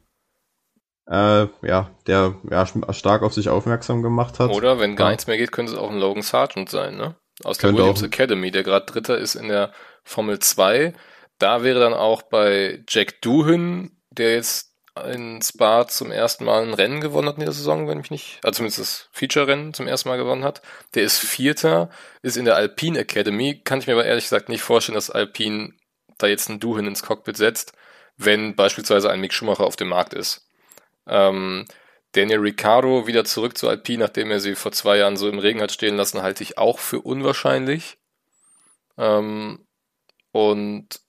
äh, 1.07 1.47
ja, 1.63 1.91
der 2.07 2.35
ja, 2.51 2.67
stark 2.93 3.23
auf 3.23 3.33
sich 3.33 3.49
aufmerksam 3.49 4.03
gemacht 4.03 4.41
hat. 4.41 4.51
Oder 4.51 4.81
wenn 4.81 4.97
gar 4.97 5.07
ja. 5.07 5.11
nichts 5.13 5.29
mehr 5.29 5.39
geht, 5.39 5.53
könnte 5.53 5.73
es 5.73 5.79
auch 5.79 5.91
ein 5.91 5.99
Logan 5.99 6.23
Sargent 6.23 6.69
sein, 6.69 6.97
ne? 6.97 7.15
Aus 7.45 7.59
der 7.59 7.73
Williams 7.75 8.01
auch. 8.01 8.07
Academy, 8.07 8.51
der 8.51 8.63
gerade 8.63 8.87
Dritter 8.87 9.19
ist 9.19 9.35
in 9.35 9.49
der 9.49 9.73
Formel 10.05 10.39
2. 10.39 10.93
Da 11.39 11.63
wäre 11.63 11.81
dann 11.81 11.95
auch 11.95 12.23
bei 12.23 12.83
Jack 12.89 13.21
Doohan, 13.23 13.91
der 14.11 14.35
jetzt 14.35 14.73
in 15.07 15.41
Spa 15.41 15.89
zum 15.89 16.11
ersten 16.11 16.45
Mal 16.45 16.63
ein 16.63 16.75
Rennen 16.75 17.01
gewonnen 17.01 17.29
hat 17.29 17.39
in 17.39 17.45
der 17.45 17.53
Saison, 17.53 17.89
wenn 17.89 17.99
mich 17.99 18.11
nicht, 18.11 18.41
also 18.43 18.59
zumindest 18.59 18.81
das 18.81 19.09
Feature-Rennen 19.13 19.73
zum 19.73 19.87
ersten 19.87 20.09
Mal 20.09 20.19
gewonnen 20.19 20.45
hat. 20.45 20.61
Der 20.95 21.03
ist 21.03 21.19
Vierter, 21.19 21.89
ist 22.21 22.37
in 22.37 22.45
der 22.45 22.57
Alpine 22.57 22.99
Academy. 22.99 23.63
Kann 23.65 23.79
ich 23.79 23.87
mir 23.87 23.95
aber 23.95 24.05
ehrlich 24.05 24.25
gesagt 24.25 24.51
nicht 24.51 24.63
vorstellen, 24.63 24.95
dass 24.95 25.11
Alpine 25.11 25.73
da 26.19 26.27
jetzt 26.27 26.51
einen 26.51 26.61
Doohan 26.61 26.87
ins 26.87 27.03
Cockpit 27.03 27.39
setzt, 27.39 27.73
wenn 28.19 28.55
beispielsweise 28.55 29.11
ein 29.11 29.21
Mick 29.21 29.33
Schumacher 29.33 29.65
auf 29.65 29.77
dem 29.77 29.89
Markt 29.89 30.13
ist. 30.13 30.47
Ähm, 31.07 31.65
Daniel 32.13 32.41
Ricciardo 32.41 33.07
wieder 33.07 33.25
zurück 33.25 33.57
zu 33.57 33.69
Alpine, 33.69 34.05
nachdem 34.05 34.31
er 34.31 34.41
sie 34.41 34.55
vor 34.55 34.73
zwei 34.73 34.99
Jahren 34.99 35.17
so 35.17 35.29
im 35.29 35.39
Regen 35.39 35.63
hat 35.63 35.73
stehen 35.73 35.97
lassen, 35.97 36.23
halte 36.23 36.43
ich 36.43 36.59
auch 36.59 36.79
für 36.79 37.01
unwahrscheinlich. 37.01 37.99
Ähm, 38.99 39.67
und 40.31 41.01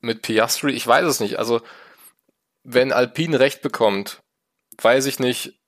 mit 0.00 0.22
Piastri, 0.22 0.72
ich 0.72 0.86
weiß 0.86 1.06
es 1.06 1.20
nicht. 1.20 1.38
Also, 1.38 1.60
wenn 2.62 2.92
Alpine 2.92 3.40
recht 3.40 3.62
bekommt, 3.62 4.22
weiß 4.80 5.06
ich 5.06 5.18
nicht, 5.18 5.60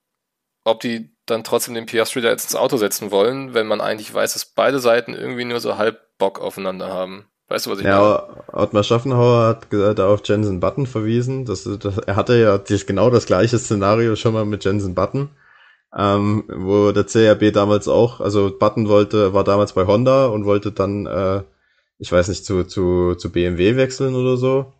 ob 0.64 0.80
die 0.80 1.16
dann 1.26 1.44
trotzdem 1.44 1.74
den 1.74 1.86
Piastri 1.86 2.20
da 2.20 2.28
jetzt 2.30 2.44
ins 2.44 2.56
Auto 2.56 2.76
setzen 2.76 3.10
wollen, 3.10 3.54
wenn 3.54 3.66
man 3.66 3.80
eigentlich 3.80 4.12
weiß, 4.12 4.32
dass 4.34 4.46
beide 4.46 4.78
Seiten 4.78 5.14
irgendwie 5.14 5.44
nur 5.44 5.60
so 5.60 5.76
halb 5.78 6.16
Bock 6.18 6.40
aufeinander 6.40 6.88
haben. 6.88 7.29
Weißt 7.50 7.66
du, 7.66 7.70
was 7.70 7.80
ich 7.80 7.84
ja, 7.84 7.98
meine? 8.00 8.62
Ottmar 8.62 8.84
Schaffenhauer 8.84 9.48
hat 9.48 9.98
da 9.98 10.06
auf 10.06 10.20
Jensen 10.24 10.60
Button 10.60 10.86
verwiesen. 10.86 11.44
Das, 11.44 11.64
das, 11.64 11.98
er 11.98 12.14
hatte 12.14 12.38
ja 12.38 12.58
das, 12.58 12.86
genau 12.86 13.10
das 13.10 13.26
gleiche 13.26 13.58
Szenario 13.58 14.14
schon 14.14 14.34
mal 14.34 14.44
mit 14.44 14.64
Jensen 14.64 14.94
Button, 14.94 15.30
ähm, 15.96 16.44
wo 16.48 16.92
der 16.92 17.04
CRB 17.04 17.52
damals 17.52 17.88
auch, 17.88 18.20
also 18.20 18.56
Button 18.56 18.88
wollte, 18.88 19.34
war 19.34 19.42
damals 19.42 19.72
bei 19.72 19.84
Honda 19.84 20.26
und 20.26 20.44
wollte 20.44 20.70
dann, 20.70 21.06
äh, 21.06 21.42
ich 21.98 22.12
weiß 22.12 22.28
nicht, 22.28 22.44
zu, 22.44 22.62
zu, 22.62 23.16
zu 23.16 23.32
BMW 23.32 23.74
wechseln 23.74 24.14
oder 24.14 24.36
so. 24.36 24.72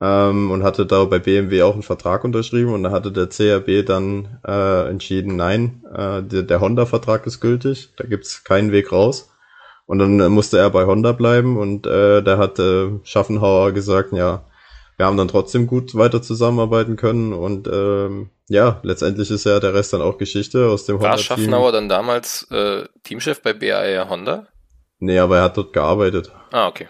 Ähm, 0.00 0.50
und 0.50 0.62
hatte 0.62 0.86
da 0.86 1.04
bei 1.04 1.18
BMW 1.18 1.62
auch 1.62 1.74
einen 1.74 1.82
Vertrag 1.82 2.24
unterschrieben 2.24 2.72
und 2.72 2.82
da 2.82 2.92
hatte 2.92 3.12
der 3.12 3.28
CRB 3.28 3.84
dann 3.86 4.40
äh, 4.46 4.88
entschieden, 4.88 5.36
nein, 5.36 5.82
äh, 5.94 6.22
der, 6.22 6.44
der 6.44 6.60
Honda-Vertrag 6.60 7.26
ist 7.26 7.40
gültig, 7.40 7.90
da 7.96 8.06
gibt's 8.06 8.42
keinen 8.42 8.72
Weg 8.72 8.90
raus. 8.90 9.28
Und 9.86 9.98
dann 10.00 10.20
äh, 10.20 10.28
musste 10.28 10.58
er 10.58 10.70
bei 10.70 10.84
Honda 10.84 11.12
bleiben 11.12 11.56
und 11.56 11.86
äh, 11.86 12.22
da 12.22 12.38
hat 12.38 12.58
äh, 12.58 12.90
Schaffenhauer 13.04 13.72
gesagt, 13.72 14.12
ja, 14.12 14.44
wir 14.96 15.06
haben 15.06 15.16
dann 15.16 15.28
trotzdem 15.28 15.66
gut 15.66 15.94
weiter 15.94 16.22
zusammenarbeiten 16.22 16.96
können 16.96 17.32
und 17.32 17.68
ähm, 17.68 18.30
ja, 18.48 18.80
letztendlich 18.82 19.30
ist 19.30 19.44
ja 19.44 19.60
der 19.60 19.74
Rest 19.74 19.92
dann 19.92 20.02
auch 20.02 20.18
Geschichte 20.18 20.66
aus 20.66 20.86
dem 20.86 20.96
Honda. 20.96 21.10
War 21.10 21.18
Schaffenhauer 21.18 21.72
dann 21.72 21.88
damals 21.88 22.48
äh, 22.50 22.84
Teamchef 23.02 23.42
bei 23.42 23.52
BAE 23.52 24.08
Honda? 24.08 24.46
Nee, 24.98 25.18
aber 25.18 25.38
er 25.38 25.42
hat 25.44 25.56
dort 25.56 25.72
gearbeitet. 25.72 26.32
Ah, 26.52 26.68
okay. 26.68 26.88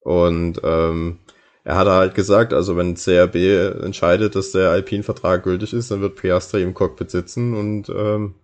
Und 0.00 0.60
ähm, 0.62 1.20
er 1.64 1.76
hat 1.76 1.88
halt 1.88 2.14
gesagt, 2.14 2.52
also 2.52 2.76
wenn 2.76 2.94
CRB 2.94 3.82
entscheidet, 3.82 4.36
dass 4.36 4.52
der 4.52 4.70
Alpine-Vertrag 4.70 5.42
gültig 5.42 5.72
ist, 5.72 5.90
dann 5.90 6.00
wird 6.00 6.16
Piastri 6.16 6.62
im 6.62 6.74
Cockpit 6.74 7.10
sitzen 7.10 7.56
und 7.56 7.88
ähm, 7.88 8.36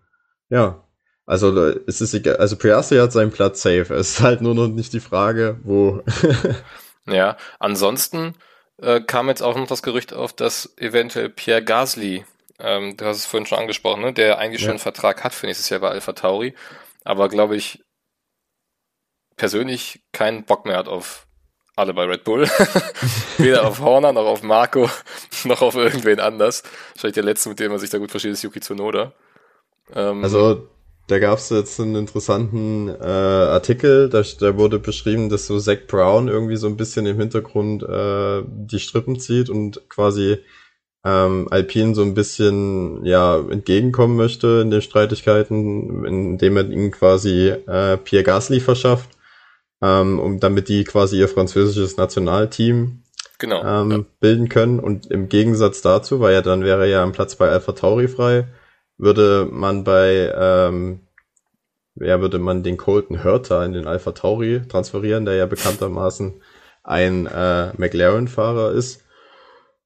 ja, 0.49 0.82
also 1.27 1.57
es 1.87 2.01
ist 2.01 2.15
egal, 2.15 2.37
also 2.37 2.57
Piastri 2.57 2.99
hat 2.99 3.13
seinen 3.13 3.31
Platz 3.31 3.63
safe. 3.63 3.95
Es 3.95 4.11
ist 4.11 4.21
halt 4.21 4.41
nur 4.41 4.55
noch 4.55 4.69
nicht 4.69 4.93
die 4.93 5.01
Frage, 5.01 5.61
wo. 5.63 6.03
ja, 7.07 7.37
ansonsten 7.59 8.35
äh, 8.79 9.01
kam 9.01 9.29
jetzt 9.29 9.43
auch 9.43 9.57
noch 9.57 9.67
das 9.67 9.83
Gerücht 9.83 10.13
auf, 10.13 10.33
dass 10.33 10.75
eventuell 10.77 11.29
Pierre 11.29 11.63
Gasly, 11.63 12.25
ähm, 12.59 12.97
du 12.97 13.05
hast 13.05 13.19
es 13.19 13.27
vorhin 13.27 13.47
schon 13.47 13.59
angesprochen, 13.59 14.03
ne, 14.03 14.13
der 14.13 14.39
eigentlich 14.39 14.63
ja. 14.63 14.67
schon 14.67 14.73
einen 14.73 14.79
Vertrag 14.81 15.23
hat 15.23 15.33
für 15.35 15.47
nächstes 15.47 15.69
Jahr 15.69 15.81
bei 15.81 15.91
Alpha 15.91 16.13
Tauri, 16.13 16.55
aber 17.05 17.29
glaube 17.29 17.57
ich 17.57 17.85
persönlich 19.37 20.03
keinen 20.13 20.45
Bock 20.45 20.67
mehr 20.67 20.77
hat 20.77 20.89
auf 20.89 21.27
alle 21.77 21.95
bei 21.95 22.05
Red 22.05 22.25
Bull. 22.25 22.47
Weder 23.39 23.67
auf 23.67 23.81
Horner 23.81 24.13
noch 24.13 24.27
auf 24.27 24.43
Marco 24.43 24.91
noch 25.45 25.63
auf 25.63 25.75
irgendwen 25.75 26.21
anders. 26.21 26.63
Wahrscheinlich 26.95 27.15
der 27.15 27.25
letzte, 27.25 27.49
mit 27.49 27.61
dem 27.61 27.71
man 27.71 27.81
sich 27.81 27.91
da 27.91 27.99
gut 27.99 28.11
versteht, 28.11 28.33
ist 28.33 28.43
Yuki 28.43 28.61
Tsunoda. 28.61 29.13
Ähm, 29.95 30.23
also 30.23 30.69
da 31.09 31.19
gab 31.19 31.39
es 31.39 31.51
jetzt 31.51 31.81
einen 31.81 31.97
interessanten 31.97 32.89
äh, 32.89 33.03
Artikel, 33.03 34.09
da, 34.09 34.23
da 34.41 34.57
wurde 34.57 34.79
beschrieben, 34.79 35.29
dass 35.29 35.47
so 35.47 35.59
Zach 35.59 35.87
Brown 35.89 36.29
irgendwie 36.29 36.57
so 36.57 36.69
ein 36.69 36.77
bisschen 36.77 37.07
im 37.07 37.19
Hintergrund 37.19 37.83
äh, 37.83 38.43
die 38.47 38.79
Strippen 38.79 39.19
zieht 39.19 39.51
und 39.51 39.89
quasi 39.89 40.39
ähm, 41.05 41.49
Alpine 41.51 41.95
so 41.95 42.03
ein 42.03 42.15
bisschen 42.15 43.05
ja 43.05 43.39
entgegenkommen 43.39 44.17
möchte 44.17 44.61
in 44.63 44.71
den 44.71 44.83
Streitigkeiten, 44.83 46.05
indem 46.05 46.57
er 46.57 46.71
ihnen 46.71 46.93
quasi 46.93 47.49
äh, 47.49 47.97
Pierre 47.97 48.25
Gasly 48.25 48.61
verschafft, 48.61 49.11
ähm, 49.83 50.21
um 50.21 50.39
damit 50.39 50.69
die 50.69 50.85
quasi 50.85 51.19
ihr 51.19 51.29
französisches 51.29 51.97
Nationalteam 51.97 53.03
genau, 53.39 53.65
ähm, 53.65 53.91
ja. 53.91 54.05
bilden 54.21 54.49
können. 54.49 54.79
Und 54.79 55.07
im 55.11 55.29
Gegensatz 55.29 55.83
dazu, 55.83 56.21
weil 56.21 56.35
ja 56.35 56.43
dann 56.43 56.63
wäre 56.63 56.89
ja 56.89 57.03
ein 57.03 57.13
Platz 57.13 57.35
bei 57.35 57.49
Alpha 57.49 57.73
Tauri 57.73 58.07
frei, 58.07 58.47
würde 59.03 59.49
man 59.51 59.83
bei, 59.83 60.33
ähm, 60.33 61.01
ja, 61.97 62.21
würde 62.21 62.39
man 62.39 62.63
den 62.63 62.77
Colton 62.77 63.25
Hurter 63.25 63.65
in 63.65 63.73
den 63.73 63.89
Alpha 63.89 64.13
Tauri 64.13 64.63
transferieren, 64.69 65.25
der 65.25 65.35
ja 65.35 65.47
bekanntermaßen 65.47 66.41
ein 66.85 67.27
äh, 67.27 67.73
McLaren-Fahrer 67.77 68.71
ist. 68.71 69.03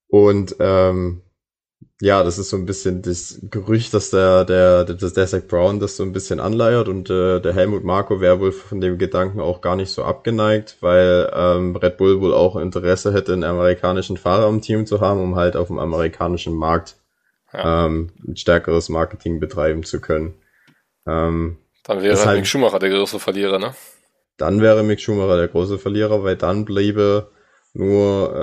Und 0.08 0.56
ähm, 0.60 1.22
ja, 2.02 2.22
das 2.22 2.38
ist 2.38 2.50
so 2.50 2.58
ein 2.58 2.66
bisschen 2.66 3.00
das 3.00 3.40
Gerücht, 3.50 3.94
dass 3.94 4.10
der, 4.10 4.44
der, 4.44 4.84
der, 4.84 4.96
der 4.96 5.26
Zach 5.26 5.46
Brown 5.48 5.80
das 5.80 5.96
so 5.96 6.02
ein 6.02 6.12
bisschen 6.12 6.38
anleiert 6.38 6.88
und 6.88 7.08
äh, 7.08 7.40
der 7.40 7.54
Helmut 7.54 7.84
Marko 7.84 8.20
wäre 8.20 8.38
wohl 8.38 8.52
von 8.52 8.82
dem 8.82 8.98
Gedanken 8.98 9.40
auch 9.40 9.62
gar 9.62 9.76
nicht 9.76 9.90
so 9.90 10.04
abgeneigt, 10.04 10.76
weil 10.82 11.30
ähm, 11.34 11.74
Red 11.74 11.96
Bull 11.96 12.20
wohl 12.20 12.34
auch 12.34 12.56
Interesse 12.56 13.14
hätte, 13.14 13.32
einen 13.32 13.44
amerikanischen 13.44 14.18
Fahrer 14.18 14.50
im 14.50 14.60
Team 14.60 14.84
zu 14.84 15.00
haben, 15.00 15.22
um 15.22 15.36
halt 15.36 15.56
auf 15.56 15.68
dem 15.68 15.78
amerikanischen 15.78 16.54
Markt 16.54 16.96
ja. 17.52 17.86
ähm, 17.86 18.12
ein 18.26 18.36
stärkeres 18.36 18.88
Marketing 18.88 19.40
betreiben 19.40 19.82
zu 19.84 20.00
können. 20.00 20.34
Ähm, 21.06 21.58
dann 21.84 22.02
wäre 22.02 22.24
halt 22.24 22.38
Mick 22.38 22.46
Schumacher 22.46 22.78
der 22.78 22.90
große 22.90 23.18
Verlierer, 23.20 23.58
ne? 23.58 23.74
Dann 24.36 24.60
wäre 24.60 24.82
Mick 24.82 25.00
Schumacher 25.00 25.36
der 25.36 25.48
große 25.48 25.78
Verlierer, 25.78 26.24
weil 26.24 26.36
dann 26.36 26.64
bliebe 26.64 27.30
nur 27.72 28.34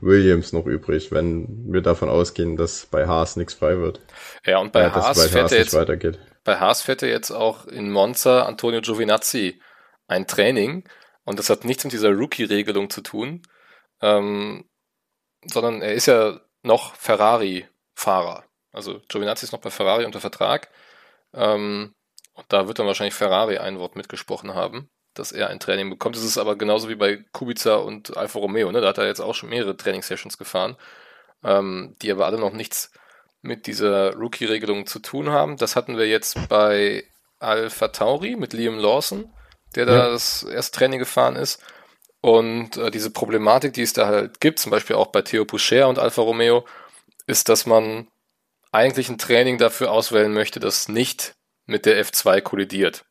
äh, 0.00 0.04
Williams 0.04 0.52
noch 0.52 0.66
übrig, 0.66 1.12
wenn 1.12 1.72
wir 1.72 1.82
davon 1.82 2.08
ausgehen, 2.08 2.56
dass 2.56 2.86
bei 2.86 3.06
Haas 3.06 3.36
nichts 3.36 3.54
frei 3.54 3.78
wird. 3.78 4.00
Ja, 4.44 4.58
und 4.58 4.72
bei 4.72 4.84
äh, 4.84 4.90
Haas, 4.90 5.16
bei 5.16 5.28
fährt 5.28 5.44
Haas 5.44 5.52
jetzt, 5.52 5.74
weitergeht. 5.74 6.18
Bei 6.44 6.58
Haas 6.58 6.82
fährt 6.82 7.02
er 7.02 7.10
jetzt 7.10 7.30
auch 7.30 7.66
in 7.66 7.90
Monza 7.90 8.42
Antonio 8.44 8.80
Giovinazzi 8.80 9.60
ein 10.06 10.26
Training 10.26 10.84
und 11.24 11.38
das 11.38 11.50
hat 11.50 11.64
nichts 11.64 11.84
mit 11.84 11.92
dieser 11.92 12.10
Rookie-Regelung 12.10 12.88
zu 12.88 13.02
tun, 13.02 13.42
ähm, 14.00 14.64
sondern 15.44 15.82
er 15.82 15.92
ist 15.92 16.06
ja 16.06 16.40
noch 16.62 16.94
Ferrari-Fahrer. 16.94 18.44
Also 18.78 19.00
Giovinazzi 19.08 19.44
ist 19.44 19.52
noch 19.52 19.60
bei 19.60 19.70
Ferrari 19.70 20.04
unter 20.04 20.20
Vertrag 20.20 20.68
ähm, 21.34 21.94
und 22.34 22.46
da 22.48 22.68
wird 22.68 22.78
dann 22.78 22.86
wahrscheinlich 22.86 23.14
Ferrari 23.14 23.58
ein 23.58 23.78
Wort 23.78 23.96
mitgesprochen 23.96 24.54
haben 24.54 24.88
dass 25.18 25.32
er 25.32 25.48
ein 25.48 25.60
Training 25.60 25.90
bekommt. 25.90 26.16
Das 26.16 26.22
ist 26.22 26.38
aber 26.38 26.56
genauso 26.56 26.88
wie 26.88 26.94
bei 26.94 27.24
Kubica 27.32 27.76
und 27.76 28.16
Alfa 28.16 28.38
Romeo. 28.38 28.70
Ne? 28.70 28.80
Da 28.80 28.88
hat 28.88 28.98
er 28.98 29.06
jetzt 29.06 29.20
auch 29.20 29.34
schon 29.34 29.48
mehrere 29.48 29.76
Trainingssessions 29.76 30.38
gefahren, 30.38 30.76
ähm, 31.44 31.96
die 32.02 32.10
aber 32.10 32.26
alle 32.26 32.38
noch 32.38 32.52
nichts 32.52 32.92
mit 33.42 33.66
dieser 33.66 34.14
Rookie-Regelung 34.14 34.86
zu 34.86 34.98
tun 34.98 35.30
haben. 35.30 35.56
Das 35.56 35.76
hatten 35.76 35.96
wir 35.96 36.06
jetzt 36.06 36.48
bei 36.48 37.04
Alpha 37.38 37.88
Tauri 37.88 38.36
mit 38.36 38.52
Liam 38.52 38.78
Lawson, 38.78 39.32
der 39.74 39.86
da 39.86 39.96
ja. 39.96 40.10
das 40.10 40.42
erste 40.42 40.78
Training 40.78 40.98
gefahren 40.98 41.36
ist. 41.36 41.62
Und 42.20 42.76
äh, 42.76 42.90
diese 42.90 43.10
Problematik, 43.10 43.72
die 43.74 43.82
es 43.82 43.92
da 43.92 44.06
halt 44.06 44.40
gibt, 44.40 44.58
zum 44.58 44.70
Beispiel 44.70 44.96
auch 44.96 45.08
bei 45.08 45.22
Theo 45.22 45.44
Poucher 45.44 45.88
und 45.88 45.98
Alfa 45.98 46.22
Romeo, 46.22 46.64
ist, 47.26 47.48
dass 47.48 47.66
man 47.66 48.08
eigentlich 48.72 49.08
ein 49.08 49.18
Training 49.18 49.58
dafür 49.58 49.90
auswählen 49.90 50.32
möchte, 50.32 50.60
das 50.60 50.88
nicht 50.88 51.34
mit 51.66 51.86
der 51.86 52.02
F2 52.04 52.40
kollidiert. 52.40 53.04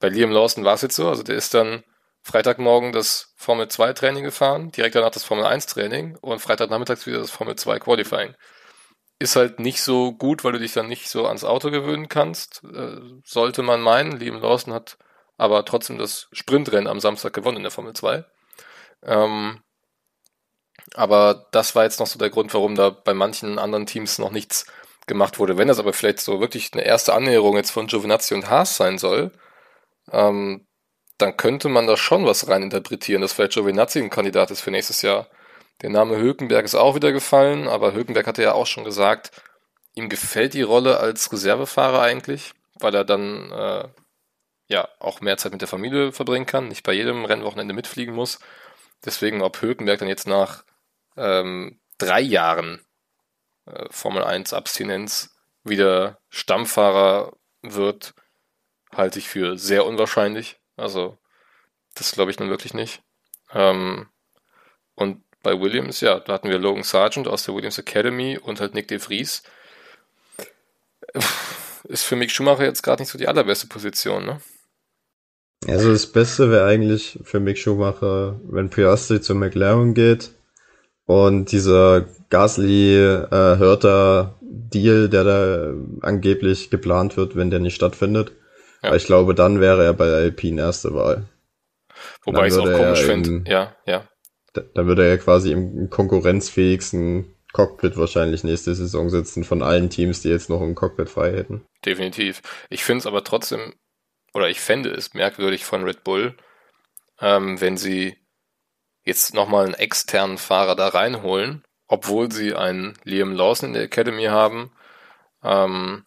Bei 0.00 0.08
Liam 0.08 0.30
Lawson 0.30 0.64
war 0.64 0.74
es 0.74 0.82
jetzt 0.82 0.96
so, 0.96 1.08
also 1.08 1.22
der 1.22 1.36
ist 1.36 1.54
dann 1.54 1.82
Freitagmorgen 2.22 2.92
das 2.92 3.32
Formel 3.36 3.68
2 3.68 3.92
Training 3.94 4.24
gefahren, 4.24 4.70
direkt 4.70 4.94
danach 4.94 5.10
das 5.10 5.24
Formel 5.24 5.46
1 5.46 5.66
Training 5.66 6.16
und 6.16 6.40
Freitagnachmittags 6.40 7.06
wieder 7.06 7.18
das 7.18 7.30
Formel 7.30 7.56
2 7.56 7.78
Qualifying. 7.78 8.34
Ist 9.18 9.34
halt 9.34 9.58
nicht 9.58 9.82
so 9.82 10.12
gut, 10.12 10.44
weil 10.44 10.52
du 10.52 10.60
dich 10.60 10.72
dann 10.72 10.88
nicht 10.88 11.08
so 11.08 11.26
ans 11.26 11.44
Auto 11.44 11.70
gewöhnen 11.70 12.08
kannst, 12.08 12.62
äh, 12.64 13.00
sollte 13.24 13.62
man 13.62 13.80
meinen. 13.80 14.12
Liam 14.12 14.40
Lawson 14.40 14.72
hat 14.72 14.98
aber 15.36 15.64
trotzdem 15.64 15.98
das 15.98 16.28
Sprintrennen 16.32 16.86
am 16.86 17.00
Samstag 17.00 17.32
gewonnen 17.32 17.58
in 17.58 17.62
der 17.64 17.72
Formel 17.72 17.94
2. 17.94 18.24
Ähm, 19.02 19.62
aber 20.94 21.48
das 21.52 21.74
war 21.74 21.84
jetzt 21.84 22.00
noch 22.00 22.06
so 22.06 22.18
der 22.18 22.30
Grund, 22.30 22.54
warum 22.54 22.74
da 22.74 22.90
bei 22.90 23.14
manchen 23.14 23.58
anderen 23.58 23.86
Teams 23.86 24.18
noch 24.18 24.30
nichts 24.30 24.66
gemacht 25.08 25.38
wurde. 25.38 25.58
Wenn 25.58 25.68
das 25.68 25.78
aber 25.78 25.92
vielleicht 25.92 26.20
so 26.20 26.40
wirklich 26.40 26.72
eine 26.72 26.84
erste 26.84 27.14
Annäherung 27.14 27.56
jetzt 27.56 27.70
von 27.70 27.86
Giovinazzi 27.86 28.34
und 28.34 28.48
Haas 28.48 28.76
sein 28.76 28.98
soll, 28.98 29.32
ähm, 30.12 30.66
dann 31.18 31.36
könnte 31.36 31.68
man 31.68 31.86
da 31.86 31.96
schon 31.96 32.24
was 32.26 32.48
reininterpretieren, 32.48 33.22
dass 33.22 33.32
vielleicht 33.32 33.54
Giovinazzi 33.54 33.98
ein 33.98 34.10
Kandidat 34.10 34.50
ist 34.50 34.60
für 34.60 34.70
nächstes 34.70 35.02
Jahr. 35.02 35.28
Der 35.82 35.90
Name 35.90 36.16
Hülkenberg 36.16 36.64
ist 36.64 36.74
auch 36.74 36.94
wieder 36.94 37.12
gefallen, 37.12 37.68
aber 37.68 37.94
Hülkenberg 37.94 38.26
hatte 38.26 38.42
ja 38.42 38.52
auch 38.52 38.66
schon 38.66 38.84
gesagt, 38.84 39.30
ihm 39.94 40.08
gefällt 40.08 40.54
die 40.54 40.62
Rolle 40.62 40.98
als 40.98 41.32
Reservefahrer 41.32 42.02
eigentlich, 42.02 42.52
weil 42.78 42.94
er 42.94 43.04
dann 43.04 43.50
äh, 43.52 43.88
ja 44.68 44.88
auch 45.00 45.20
mehr 45.20 45.36
Zeit 45.36 45.52
mit 45.52 45.60
der 45.60 45.68
Familie 45.68 46.12
verbringen 46.12 46.46
kann, 46.46 46.68
nicht 46.68 46.84
bei 46.84 46.92
jedem 46.92 47.24
Rennwochenende 47.24 47.74
mitfliegen 47.74 48.14
muss. 48.14 48.38
Deswegen, 49.04 49.42
ob 49.42 49.60
Hülkenberg 49.60 49.98
dann 49.98 50.08
jetzt 50.08 50.26
nach 50.26 50.64
ähm, 51.16 51.80
drei 51.98 52.20
Jahren 52.20 52.80
Formel 53.90 54.24
1 54.24 54.52
Abstinenz 54.52 55.30
wieder 55.64 56.18
Stammfahrer 56.30 57.32
wird, 57.62 58.14
halte 58.94 59.18
ich 59.18 59.28
für 59.28 59.58
sehr 59.58 59.86
unwahrscheinlich. 59.86 60.58
Also, 60.76 61.18
das 61.94 62.12
glaube 62.12 62.30
ich 62.30 62.38
nun 62.38 62.50
wirklich 62.50 62.74
nicht. 62.74 63.02
Ähm, 63.52 64.06
und 64.94 65.22
bei 65.42 65.60
Williams, 65.60 66.00
ja, 66.00 66.20
da 66.20 66.32
hatten 66.32 66.48
wir 66.48 66.58
Logan 66.58 66.82
Sargent 66.82 67.28
aus 67.28 67.44
der 67.44 67.54
Williams 67.54 67.78
Academy 67.78 68.38
und 68.38 68.60
halt 68.60 68.74
Nick 68.74 68.88
de 68.88 68.98
Vries. 68.98 69.42
Ist 71.84 72.04
für 72.04 72.16
Mick 72.16 72.30
Schumacher 72.30 72.64
jetzt 72.64 72.82
gerade 72.82 73.02
nicht 73.02 73.10
so 73.10 73.18
die 73.18 73.28
allerbeste 73.28 73.66
Position, 73.66 74.26
ne? 74.26 74.40
Also 75.66 75.90
das 75.90 76.06
Beste 76.06 76.50
wäre 76.50 76.66
eigentlich 76.66 77.18
für 77.24 77.40
Mick 77.40 77.58
Schumacher, 77.58 78.40
wenn 78.44 78.70
Piastri 78.70 79.20
zu 79.20 79.34
McLaren 79.34 79.94
geht 79.94 80.30
und 81.08 81.50
dieser 81.50 82.04
Gasly-Hörter-Deal, 82.30 85.04
äh, 85.04 85.08
der 85.08 85.24
da 85.24 85.74
angeblich 86.02 86.70
geplant 86.70 87.16
wird, 87.16 87.34
wenn 87.34 87.50
der 87.50 87.58
nicht 87.58 87.74
stattfindet, 87.74 88.30
ja. 88.82 88.94
Ich 88.94 89.06
glaube, 89.06 89.34
dann 89.34 89.60
wäre 89.60 89.84
er 89.84 89.92
bei 89.92 90.06
Alpine 90.06 90.62
erste 90.62 90.94
Wahl. 90.94 91.24
Wobei 92.22 92.46
ich 92.46 92.52
es 92.52 92.58
auch 92.58 92.72
komisch 92.72 93.02
finde. 93.02 93.50
Ja, 93.50 93.74
ja. 93.86 94.08
Dann 94.52 94.86
würde 94.86 95.04
er 95.04 95.10
ja 95.10 95.16
quasi 95.16 95.52
im 95.52 95.90
konkurrenzfähigsten 95.90 97.34
Cockpit 97.52 97.96
wahrscheinlich 97.96 98.44
nächste 98.44 98.74
Saison 98.74 99.10
sitzen 99.10 99.44
von 99.44 99.62
allen 99.62 99.90
Teams, 99.90 100.22
die 100.22 100.28
jetzt 100.28 100.50
noch 100.50 100.62
im 100.62 100.74
Cockpit 100.74 101.08
frei 101.08 101.32
hätten. 101.32 101.64
Definitiv. 101.84 102.42
Ich 102.70 102.84
finde 102.84 103.00
es 103.00 103.06
aber 103.06 103.24
trotzdem, 103.24 103.74
oder 104.34 104.48
ich 104.48 104.60
fände 104.60 104.90
es 104.90 105.14
merkwürdig 105.14 105.64
von 105.64 105.84
Red 105.84 106.04
Bull, 106.04 106.34
ähm, 107.20 107.60
wenn 107.60 107.76
sie 107.76 108.16
jetzt 109.08 109.34
nochmal 109.34 109.64
einen 109.64 109.74
externen 109.74 110.38
Fahrer 110.38 110.76
da 110.76 110.88
reinholen, 110.88 111.64
obwohl 111.88 112.30
sie 112.30 112.54
einen 112.54 112.96
Liam 113.04 113.32
Lawson 113.32 113.70
in 113.70 113.72
der 113.74 113.82
Academy 113.84 114.26
haben. 114.26 114.70
Ähm, 115.42 116.04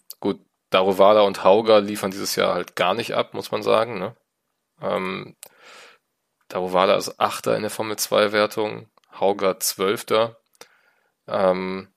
Daruvala 0.72 1.22
und 1.22 1.43
Hauger 1.43 1.82
liefern 1.82 2.12
dieses 2.12 2.36
Jahr 2.36 2.54
halt 2.56 2.76
gar 2.76 2.95
nicht 2.95 3.14
ab, 3.14 3.34
muss 3.34 3.52
man 3.52 3.62
sagen. 3.62 3.99
Ne? 3.99 4.16
Ähm, 4.82 5.36
Daruvala 6.47 6.95
ist 6.95 7.20
Achter 7.20 7.56
in 7.56 7.62
der 7.62 7.70
Formel 7.70 7.97
2 7.97 8.32
Wertung, 8.32 8.89
Hauger 9.20 9.60
Zwölfter. 9.60 10.38
Ähm, 11.28 11.93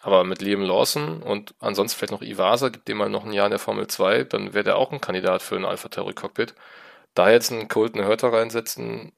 aber 0.00 0.24
mit 0.24 0.42
Liam 0.42 0.62
Lawson 0.62 1.22
und 1.22 1.54
ansonsten 1.60 1.98
vielleicht 1.98 2.12
noch 2.12 2.22
Iwasa, 2.22 2.68
gibt 2.68 2.88
dem 2.88 2.98
mal 2.98 3.08
noch 3.08 3.24
ein 3.24 3.32
Jahr 3.32 3.46
in 3.46 3.52
der 3.52 3.58
Formel 3.58 3.86
2, 3.86 4.24
dann 4.24 4.54
wäre 4.54 4.64
der 4.64 4.76
auch 4.76 4.92
ein 4.92 5.00
Kandidat 5.00 5.42
für 5.42 5.56
ein 5.56 5.64
Alpha 5.64 5.88
Tauri 5.88 6.14
Cockpit. 6.14 6.54
Da 7.14 7.30
jetzt 7.30 7.52
einen 7.52 7.68
Colton 7.68 8.04
Hörter 8.04 8.32
reinsetzen, 8.32 9.12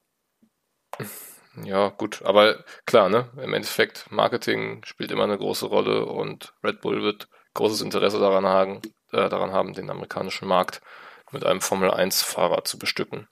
ja, 1.65 1.89
gut, 1.89 2.23
aber 2.25 2.65
klar, 2.87 3.09
ne? 3.09 3.29
Im 3.43 3.55
Endeffekt, 3.55 4.07
Marketing 4.11 4.83
spielt 4.85 5.11
immer 5.11 5.25
eine 5.25 5.39
große 5.39 5.67
Rolle 5.67 6.07
und 6.07 6.55
Red 6.63 6.81
Bull 6.81 7.03
wird 7.03 7.29
großes 7.55 7.83
Interesse 7.83 8.21
daran 8.21 8.47
haben, 8.47 8.81
äh, 9.13 9.29
daran 9.29 9.53
haben, 9.53 9.75
den 9.75 9.91
amerikanischen 9.91 10.47
Markt 10.47 10.81
mit 11.33 11.45
einem 11.45 11.61
Formel-1-Fahrer 11.61 12.65
zu 12.65 12.79
bestücken. 12.79 13.27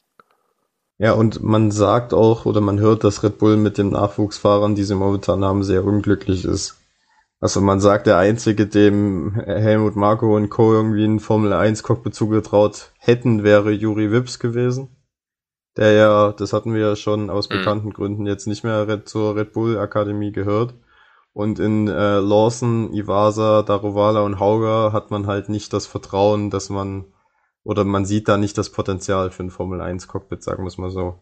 Ja, 0.99 1.13
und 1.13 1.43
man 1.43 1.71
sagt 1.71 2.13
auch 2.13 2.45
oder 2.45 2.61
man 2.61 2.81
hört, 2.81 3.05
dass 3.05 3.23
Red 3.23 3.39
Bull 3.39 3.57
mit 3.57 3.79
den 3.79 3.91
Nachwuchsfahrern, 3.91 4.75
die 4.75 4.83
sie 4.83 4.97
momentan 4.97 5.45
haben, 5.45 5.63
sehr 5.63 5.85
unglücklich 5.85 6.45
ist. 6.45 6.77
Also 7.41 7.61
man 7.61 7.79
sagt, 7.79 8.09
der 8.09 8.19
Einzige, 8.19 8.67
dem 8.67 9.35
Helmut 9.47 9.95
Marko 9.95 10.35
und 10.35 10.49
Co. 10.49 10.73
irgendwie 10.73 11.05
einen 11.05 11.21
Formel 11.21 11.53
1 11.53 11.85
Cockpit 11.85 12.17
zugetraut 12.17 12.91
hätten, 12.99 13.45
wäre 13.45 13.71
Juri 13.71 14.11
Wips 14.11 14.41
gewesen. 14.41 14.98
Der 15.79 15.93
ja, 15.93 16.33
das 16.33 16.53
hatten 16.53 16.75
wir 16.75 16.81
ja 16.81 16.97
schon 16.97 17.31
aus 17.31 17.49
mhm. 17.49 17.55
bekannten 17.55 17.93
Gründen 17.93 18.27
jetzt 18.27 18.47
nicht 18.47 18.65
mehr 18.65 19.05
zur 19.07 19.37
Red 19.37 19.53
Bull 19.53 19.79
Akademie 19.79 20.33
gehört. 20.33 20.75
Und 21.33 21.61
in 21.61 21.87
äh, 21.87 22.19
Lawson, 22.19 22.93
Iwasa, 22.93 23.63
Darovala 23.63 24.23
und 24.23 24.41
Hauger 24.41 24.93
hat 24.93 25.13
man 25.13 25.29
halt 25.29 25.49
nicht 25.49 25.73
das 25.73 25.87
Vertrauen, 25.87 26.51
dass 26.51 26.69
man, 26.69 27.13
oder 27.63 27.85
man 27.85 28.05
sieht 28.05 28.27
da 28.27 28.37
nicht 28.37 28.59
das 28.59 28.73
Potenzial 28.73 29.31
für 29.31 29.45
ein 29.45 29.51
Formel 29.51 29.81
1 29.81 30.09
Cockpit, 30.09 30.43
sagen 30.43 30.65
wir 30.65 30.69
es 30.69 30.79
mal 30.79 30.91
so. 30.91 31.21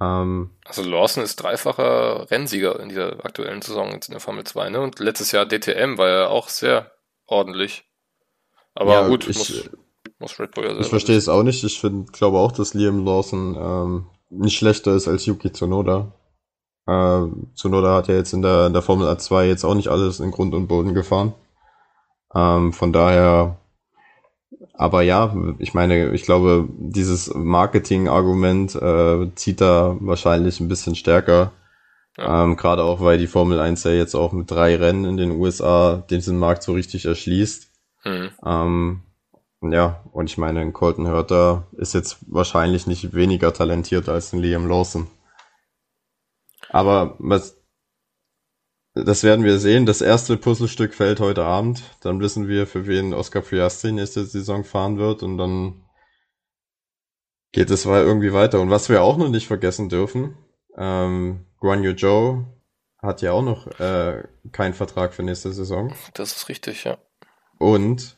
Ähm, 0.00 0.58
also 0.64 0.82
Lawson 0.82 1.22
ist 1.22 1.36
dreifacher 1.36 2.28
Rennsieger 2.28 2.80
in 2.80 2.88
dieser 2.88 3.24
aktuellen 3.24 3.62
Saison 3.62 3.92
in 3.92 4.00
der 4.10 4.18
Formel 4.18 4.42
2, 4.42 4.70
ne? 4.70 4.80
Und 4.80 4.98
letztes 4.98 5.30
Jahr 5.30 5.46
DTM 5.46 5.96
war 5.96 6.08
er 6.08 6.30
auch 6.30 6.48
sehr 6.48 6.90
ordentlich. 7.26 7.84
Aber 8.74 8.92
ja, 8.92 9.08
gut, 9.08 9.28
ich, 9.28 9.38
muss, 9.38 9.70
muss 10.18 10.38
Red 10.38 10.52
Bull 10.52 10.64
ja 10.64 10.78
Ich 10.78 10.88
verstehe 10.88 11.16
es 11.16 11.28
auch 11.28 11.42
nicht. 11.42 11.62
Ich 11.64 11.80
finde, 11.80 12.10
glaube 12.12 12.38
auch, 12.38 12.52
dass 12.52 12.74
Liam 12.74 13.04
Lawson 13.04 13.56
ähm, 13.58 14.06
nicht 14.30 14.56
schlechter 14.56 14.94
ist 14.94 15.08
als 15.08 15.26
Yuki 15.26 15.52
Tsunoda. 15.52 16.12
Äh, 16.86 17.26
Zunoda 17.54 17.96
hat 17.96 18.08
ja 18.08 18.14
jetzt 18.14 18.32
in 18.32 18.42
der, 18.42 18.66
in 18.66 18.72
der 18.72 18.82
Formel 18.82 19.08
A2 19.08 19.44
jetzt 19.44 19.64
auch 19.64 19.74
nicht 19.74 19.88
alles 19.88 20.20
in 20.20 20.30
Grund 20.30 20.54
und 20.54 20.68
Boden 20.68 20.94
gefahren. 20.94 21.34
Ähm, 22.34 22.72
von 22.72 22.92
daher, 22.92 23.58
aber 24.74 25.02
ja, 25.02 25.34
ich 25.58 25.74
meine, 25.74 26.12
ich 26.12 26.22
glaube, 26.22 26.68
dieses 26.78 27.32
Marketing-Argument 27.34 28.74
äh, 28.76 29.34
zieht 29.34 29.60
da 29.60 29.96
wahrscheinlich 30.00 30.60
ein 30.60 30.68
bisschen 30.68 30.94
stärker, 30.94 31.52
Ja. 32.16 32.44
Ähm, 32.44 32.56
Gerade 32.56 32.82
auch, 32.84 33.00
weil 33.00 33.18
die 33.18 33.26
Formel 33.26 33.60
1 33.60 33.84
ja 33.84 33.90
jetzt 33.92 34.14
auch 34.14 34.32
mit 34.32 34.50
drei 34.50 34.76
Rennen 34.76 35.04
in 35.04 35.16
den 35.16 35.32
USA 35.32 36.02
diesen 36.08 36.38
Markt 36.38 36.62
so 36.62 36.72
richtig 36.72 37.04
erschließt. 37.04 37.68
Mhm. 38.04 38.30
Ähm, 38.44 39.02
ja, 39.62 40.04
und 40.12 40.30
ich 40.30 40.38
meine, 40.38 40.60
ein 40.60 40.72
Colton 40.72 41.08
Hurter 41.08 41.66
ist 41.76 41.94
jetzt 41.94 42.18
wahrscheinlich 42.26 42.86
nicht 42.86 43.14
weniger 43.14 43.52
talentiert 43.52 44.08
als 44.08 44.32
ein 44.32 44.40
Liam 44.40 44.68
Lawson. 44.68 45.08
Aber 46.68 47.16
was, 47.18 47.56
das 48.94 49.22
werden 49.22 49.44
wir 49.44 49.58
sehen. 49.58 49.86
Das 49.86 50.00
erste 50.00 50.36
Puzzlestück 50.36 50.94
fällt 50.94 51.20
heute 51.20 51.44
Abend. 51.44 51.82
Dann 52.00 52.20
wissen 52.20 52.48
wir, 52.48 52.66
für 52.66 52.86
wen 52.86 53.12
Oscar 53.12 53.42
Piastri 53.42 53.92
nächste 53.92 54.24
Saison 54.24 54.64
fahren 54.64 54.98
wird 54.98 55.22
und 55.22 55.36
dann 55.38 55.84
geht 57.52 57.70
es 57.70 57.84
irgendwie 57.84 58.32
weiter. 58.32 58.60
Und 58.60 58.70
was 58.70 58.88
wir 58.88 59.02
auch 59.02 59.16
noch 59.16 59.28
nicht 59.28 59.46
vergessen 59.46 59.88
dürfen, 59.88 60.36
ähm, 60.76 61.46
Guan 61.60 61.82
Yu 61.82 61.94
Zhou 61.94 62.44
hat 62.98 63.22
ja 63.22 63.32
auch 63.32 63.42
noch 63.42 63.66
äh, 63.78 64.24
keinen 64.52 64.74
Vertrag 64.74 65.14
für 65.14 65.22
nächste 65.22 65.52
Saison. 65.52 65.94
Das 66.14 66.36
ist 66.36 66.48
richtig, 66.48 66.84
ja. 66.84 66.98
Und 67.58 68.15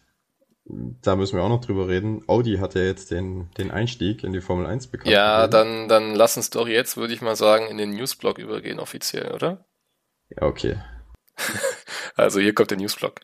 da 0.68 1.16
müssen 1.16 1.36
wir 1.36 1.42
auch 1.42 1.48
noch 1.48 1.64
drüber 1.64 1.88
reden. 1.88 2.22
Audi 2.26 2.58
hat 2.58 2.74
ja 2.74 2.82
jetzt 2.82 3.10
den, 3.10 3.50
den 3.56 3.70
Einstieg 3.70 4.22
in 4.22 4.32
die 4.32 4.40
Formel 4.40 4.66
1 4.66 4.88
bekommen. 4.88 5.10
Ja, 5.10 5.46
dann, 5.46 5.88
dann 5.88 6.14
lass 6.14 6.36
uns 6.36 6.50
doch 6.50 6.68
jetzt, 6.68 6.96
würde 6.96 7.14
ich 7.14 7.22
mal 7.22 7.36
sagen, 7.36 7.66
in 7.68 7.78
den 7.78 7.90
Newsblog 7.90 8.38
übergehen, 8.38 8.78
offiziell, 8.78 9.32
oder? 9.32 9.64
Ja, 10.28 10.42
okay. 10.42 10.76
also 12.16 12.38
hier 12.40 12.54
kommt 12.54 12.70
der 12.70 12.78
Newsblog. 12.78 13.20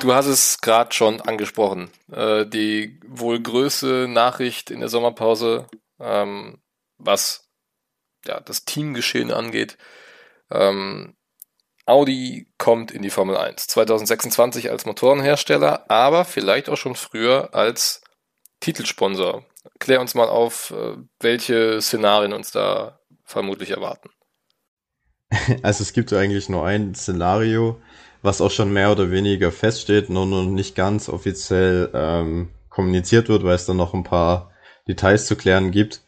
Du 0.00 0.12
hast 0.12 0.26
es 0.26 0.60
gerade 0.60 0.92
schon 0.92 1.20
angesprochen. 1.20 1.90
Äh, 2.12 2.46
die 2.46 3.00
wohl 3.06 3.40
größte 3.40 4.08
Nachricht 4.08 4.70
in 4.70 4.80
der 4.80 4.88
Sommerpause, 4.88 5.66
ähm, 6.00 6.58
was 6.98 7.48
ja, 8.26 8.40
das 8.40 8.64
Teamgeschehen 8.64 9.32
angeht. 9.32 9.78
Ähm, 10.50 11.15
Audi 11.86 12.48
kommt 12.58 12.90
in 12.90 13.02
die 13.02 13.10
Formel 13.10 13.36
1 13.36 13.68
2026 13.68 14.70
als 14.70 14.86
Motorenhersteller, 14.86 15.88
aber 15.88 16.24
vielleicht 16.24 16.68
auch 16.68 16.76
schon 16.76 16.96
früher 16.96 17.54
als 17.54 18.02
Titelsponsor. 18.60 19.44
Klär 19.78 20.00
uns 20.00 20.14
mal 20.14 20.28
auf, 20.28 20.72
äh, 20.72 20.96
welche 21.20 21.80
Szenarien 21.80 22.32
uns 22.32 22.50
da 22.50 22.98
vermutlich 23.24 23.70
erwarten. 23.70 24.10
Also 25.62 25.82
es 25.82 25.92
gibt 25.92 26.12
eigentlich 26.12 26.48
nur 26.48 26.64
ein 26.66 26.94
Szenario, 26.94 27.80
was 28.22 28.40
auch 28.40 28.50
schon 28.50 28.72
mehr 28.72 28.90
oder 28.92 29.10
weniger 29.10 29.52
feststeht, 29.52 30.08
nur 30.08 30.26
noch 30.26 30.44
nicht 30.44 30.74
ganz 30.74 31.08
offiziell 31.08 31.90
ähm, 31.94 32.50
kommuniziert 32.68 33.28
wird, 33.28 33.44
weil 33.44 33.54
es 33.54 33.66
dann 33.66 33.76
noch 33.76 33.94
ein 33.94 34.04
paar 34.04 34.50
Details 34.88 35.26
zu 35.26 35.36
klären 35.36 35.70
gibt. 35.70 36.02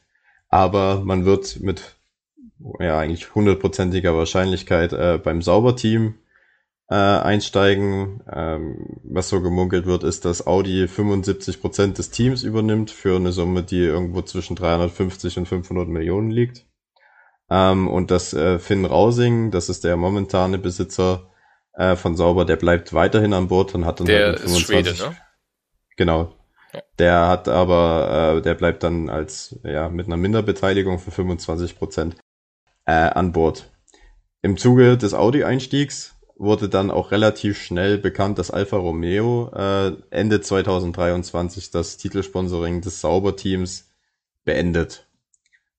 Aber 0.49 1.01
man 1.05 1.25
wird 1.25 1.61
mit 1.61 1.98
ja 2.79 2.99
eigentlich 2.99 3.35
hundertprozentiger 3.35 4.17
Wahrscheinlichkeit 4.17 4.93
äh, 4.93 5.19
beim 5.23 5.43
Sauberteam 5.43 6.15
äh, 6.89 6.95
einsteigen. 6.95 8.23
Ähm, 8.31 9.01
was 9.05 9.29
so 9.29 9.41
gemunkelt 9.41 9.87
wird, 9.87 10.05
ist, 10.05 10.25
dass 10.25 10.47
Audi 10.47 10.89
75 10.89 11.61
Prozent 11.61 11.99
des 11.99 12.11
Teams 12.11 12.43
übernimmt 12.43 12.91
für 12.91 13.17
eine 13.17 13.33
Summe, 13.33 13.63
die 13.63 13.81
irgendwo 13.81 14.23
zwischen 14.23 14.57
350 14.57 15.39
und 15.39 15.47
500 15.47 15.89
Millionen 15.89 16.31
liegt. 16.31 16.67
Ähm, 17.51 17.89
und 17.89 18.11
dass 18.11 18.35
äh, 18.35 18.59
Finn 18.59 18.85
Rausing, 18.85 19.51
das 19.51 19.69
ist 19.69 19.85
der 19.85 19.97
momentane 19.97 20.59
Besitzer, 20.59 21.31
äh, 21.75 21.97
von 21.97 22.17
Sauber, 22.17 22.45
der 22.45 22.57
bleibt 22.57 22.93
weiterhin 22.93 23.33
an 23.33 23.49
Bord 23.49 23.75
und 23.75 23.87
hat 23.87 24.01
dann 24.01 24.07
der 24.07 24.27
halt 24.27 24.41
25, 24.41 24.93
ist 24.93 24.99
Schwede, 24.99 25.11
ne? 25.11 25.17
Genau. 25.97 26.35
Ja. 26.73 26.83
Der 26.99 27.29
hat 27.29 27.49
aber, 27.49 28.37
äh, 28.39 28.43
der 28.43 28.55
bleibt 28.55 28.83
dann 28.83 29.09
als, 29.09 29.59
ja, 29.63 29.89
mit 29.89 30.07
einer 30.07 30.19
Minderbeteiligung 30.19 30.99
für 30.99 31.11
25 31.11 31.79
Prozent 31.79 32.17
äh, 32.89 32.93
an 32.93 33.33
Bord. 33.33 33.71
Im 34.41 34.57
Zuge 34.57 34.97
des 34.97 35.13
Audi-Einstiegs 35.13 36.17
wurde 36.37 36.71
dann 36.71 36.91
auch 36.91 37.11
relativ 37.11 37.61
schnell 37.61 37.99
bekannt, 37.99 38.39
dass 38.39 38.51
Alfa 38.51 38.79
Romeo 38.79 39.51
äh, 39.55 39.93
Ende 40.11 40.41
2023 40.41 41.71
das 41.71 41.99
Titelsponsoring 41.99 42.81
des 42.81 43.03
Sauber-Teams 43.03 43.91
beendet. 44.45 45.07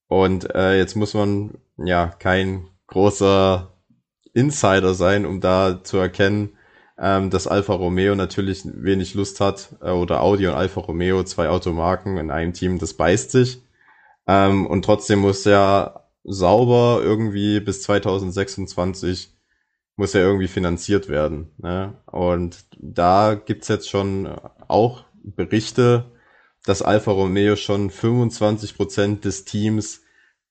Und 0.07 0.53
äh, 0.53 0.77
jetzt 0.77 0.95
muss 0.95 1.15
man 1.15 1.57
ja 1.77 2.07
kein 2.07 2.67
großer 2.87 3.73
Insider 4.33 4.93
sein, 4.93 5.25
um 5.25 5.41
da 5.41 5.83
zu 5.83 5.97
erkennen, 5.97 6.57
ähm, 6.99 7.31
dass 7.31 7.47
Alfa 7.47 7.73
Romeo 7.73 8.13
natürlich 8.13 8.63
wenig 8.65 9.15
Lust 9.15 9.39
hat, 9.39 9.69
äh, 9.81 9.89
oder 9.89 10.21
Audi 10.21 10.45
und 10.45 10.53
Alfa 10.53 10.81
Romeo, 10.81 11.23
zwei 11.23 11.49
Automarken 11.49 12.17
in 12.17 12.29
einem 12.29 12.53
Team, 12.53 12.77
das 12.77 12.93
beißt 12.93 13.31
sich. 13.31 13.63
Ähm, 14.27 14.67
und 14.67 14.85
trotzdem 14.85 15.19
muss 15.19 15.45
ja 15.45 16.03
sauber 16.29 17.01
irgendwie 17.03 17.59
bis 17.59 17.81
2026 17.81 19.35
muss 19.95 20.13
ja 20.13 20.21
irgendwie 20.21 20.47
finanziert 20.47 21.09
werden. 21.09 21.51
Ne? 21.57 22.01
Und 22.05 22.65
da 22.77 23.33
gibt's 23.33 23.67
jetzt 23.67 23.89
schon 23.89 24.27
auch 24.67 25.03
Berichte, 25.23 26.11
dass 26.65 26.81
Alfa 26.81 27.11
Romeo 27.11 27.55
schon 27.55 27.89
25 27.89 28.77
Prozent 28.77 29.25
des 29.25 29.43
Teams 29.43 30.03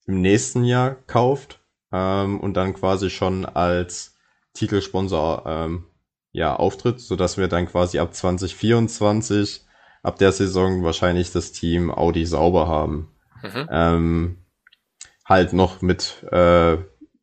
im 0.06 0.20
nächsten 0.20 0.64
Jahr 0.64 0.96
kauft 1.06 1.60
ähm, 1.92 2.40
und 2.40 2.54
dann 2.54 2.74
quasi 2.74 3.08
schon 3.08 3.46
als 3.46 4.16
Titelsponsor 4.54 5.44
ähm, 5.46 5.84
ja 6.32 6.56
auftritt, 6.56 7.00
so 7.00 7.14
dass 7.14 7.38
wir 7.38 7.48
dann 7.48 7.66
quasi 7.66 8.00
ab 8.00 8.14
2024 8.14 9.64
ab 10.02 10.18
der 10.18 10.32
Saison 10.32 10.82
wahrscheinlich 10.82 11.32
das 11.32 11.52
Team 11.52 11.90
Audi 11.90 12.26
sauber 12.26 12.66
haben. 12.68 13.12
Mhm. 13.42 13.68
Ähm, 13.70 14.38
halt 15.28 15.52
noch 15.52 15.82
mit 15.82 16.24
äh, 16.30 16.76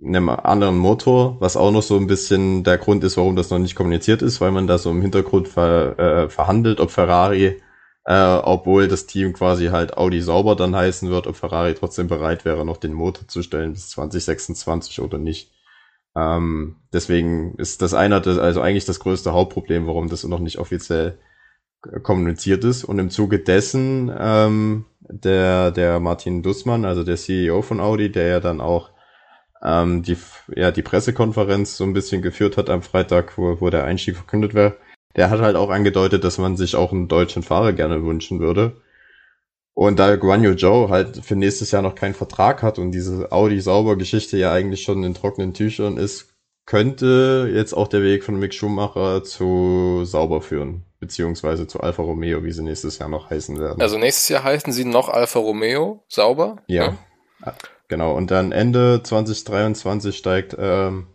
einem 0.04 0.30
anderen 0.30 0.78
Motor, 0.78 1.38
was 1.40 1.58
auch 1.58 1.72
noch 1.72 1.82
so 1.82 1.98
ein 1.98 2.08
bisschen 2.08 2.64
der 2.64 2.78
Grund 2.78 3.04
ist, 3.04 3.18
warum 3.18 3.36
das 3.36 3.50
noch 3.50 3.60
nicht 3.60 3.76
kommuniziert 3.76 4.22
ist, 4.22 4.42
weil 4.42 4.52
man 4.52 4.68
da 4.68 4.78
so 4.78 4.92
im 4.92 5.02
Hintergrund 5.02 5.48
ver, 5.48 5.98
äh, 5.98 6.30
verhandelt, 6.30 6.80
ob 6.80 6.92
Ferrari 6.92 7.62
äh, 8.06 8.38
obwohl 8.44 8.88
das 8.88 9.08
Team 9.08 9.34
quasi 9.34 9.68
halt 9.68 9.98
Audi 9.98 10.22
sauber 10.22 10.56
dann 10.56 10.76
heißen 10.76 11.10
wird, 11.10 11.28
ob 11.28 11.36
Ferrari 11.36 11.74
trotzdem 11.74 12.08
bereit 12.08 12.46
wäre, 12.46 12.66
noch 12.66 12.78
den 12.78 12.94
Motor 12.94 13.28
zu 13.28 13.42
stellen 13.42 13.74
bis 13.74 13.90
2026 13.90 15.02
oder 15.02 15.18
nicht. 15.18 15.52
Ähm, 16.16 16.78
deswegen 16.94 17.56
ist 17.56 17.82
das 17.82 17.94
einer, 17.94 18.26
also 18.26 18.62
eigentlich 18.62 18.86
das 18.86 19.00
größte 19.00 19.34
Hauptproblem, 19.34 19.88
warum 19.88 20.08
das 20.08 20.24
noch 20.24 20.40
nicht 20.40 20.60
offiziell 20.60 21.18
kommuniziert 22.04 22.64
ist. 22.64 22.84
Und 22.84 23.00
im 23.00 23.10
Zuge 23.10 23.40
dessen 23.40 24.12
ähm, 24.18 24.86
der, 25.10 25.72
der 25.72 26.00
Martin 26.00 26.44
Dussmann, 26.44 26.86
also 26.86 27.04
der 27.04 27.18
CEO 27.18 27.62
von 27.62 27.80
Audi, 27.80 28.12
der 28.12 28.28
ja 28.28 28.40
dann 28.40 28.62
auch 28.62 28.92
ähm, 29.64 30.04
die, 30.04 30.18
ja, 30.56 30.72
die 30.72 30.82
Pressekonferenz 30.82 31.78
so 31.78 31.84
ein 31.84 31.94
bisschen 31.94 32.22
geführt 32.22 32.58
hat 32.58 32.70
am 32.70 32.82
Freitag, 32.82 33.38
wo, 33.38 33.60
wo 33.62 33.70
der 33.70 33.86
Einstieg 33.86 34.16
verkündet 34.16 34.54
wäre, 34.54 34.78
der 35.16 35.30
hat 35.30 35.40
halt 35.42 35.56
auch 35.56 35.70
angedeutet, 35.70 36.24
dass 36.24 36.38
man 36.38 36.58
sich 36.58 36.76
auch 36.76 36.92
einen 36.92 37.08
deutschen 37.08 37.44
Fahrer 37.44 37.74
gerne 37.74 38.04
wünschen 38.04 38.40
würde. 38.40 38.82
Und 39.74 40.00
da 40.00 40.16
Guan 40.16 40.44
Yu 40.44 40.56
Zhou 40.56 40.90
halt 40.90 41.18
für 41.26 41.36
nächstes 41.36 41.72
Jahr 41.72 41.82
noch 41.82 41.96
keinen 41.96 42.14
Vertrag 42.14 42.64
hat 42.64 42.80
und 42.80 42.92
diese 42.92 43.32
Audi-Sauber-Geschichte 43.32 44.38
ja 44.38 44.54
eigentlich 44.54 44.84
schon 44.84 45.04
in 45.04 45.14
trockenen 45.14 45.54
Tüchern 45.54 45.98
ist, 45.98 46.34
könnte 46.66 47.52
jetzt 47.54 47.74
auch 47.74 47.90
der 47.90 48.02
Weg 48.02 48.24
von 48.24 48.40
Mick 48.40 48.54
Schumacher 48.54 49.24
zu 49.24 50.04
Sauber 50.06 50.42
führen, 50.42 50.85
beziehungsweise 51.00 51.68
zu 51.68 51.82
Alfa 51.82 52.02
Romeo, 52.02 52.44
wie 52.44 52.52
sie 52.52 52.64
nächstes 52.64 53.00
Jahr 53.00 53.10
noch 53.10 53.30
heißen 53.30 53.60
werden. 53.60 53.82
Also 53.82 53.98
nächstes 53.98 54.30
Jahr 54.30 54.44
heißen 54.44 54.74
sie 54.74 54.86
noch 54.86 55.10
Alfa 55.10 55.40
Romeo 55.40 56.04
Sauber? 56.08 56.58
Ja, 56.68 56.98
ja. 57.46 57.54
genau. 57.88 58.16
Und 58.16 58.32
dann 58.32 58.52
Ende 58.52 59.02
2023 59.04 60.18
steigt 60.18 60.56
ähm, 60.58 61.08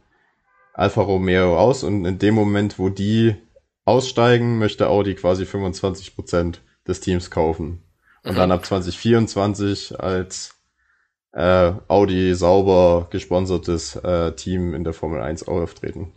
Alfa 0.74 1.02
Romeo 1.02 1.59
aus 1.59 1.82
und 1.82 2.05
in 2.05 2.19
dem 2.19 2.35
Moment, 2.35 2.78
wo 2.78 2.89
die 2.89 3.36
aussteigen, 3.85 4.59
möchte 4.59 4.89
Audi 4.89 5.15
quasi 5.15 5.47
25 5.47 6.15
Prozent 6.15 6.62
des 6.86 7.01
Teams 7.01 7.31
kaufen. 7.31 7.82
Und 8.23 8.32
mhm. 8.32 8.36
dann 8.36 8.52
ab 8.52 8.65
2024 8.65 9.98
als 9.98 10.55
äh, 11.32 11.73
Audi 11.89 12.35
sauber 12.35 13.09
gesponsertes 13.11 13.97
äh, 13.97 14.32
Team 14.32 14.74
in 14.74 14.85
der 14.85 14.93
Formel 14.93 15.20
1 15.20 15.48
auftreten. 15.48 16.12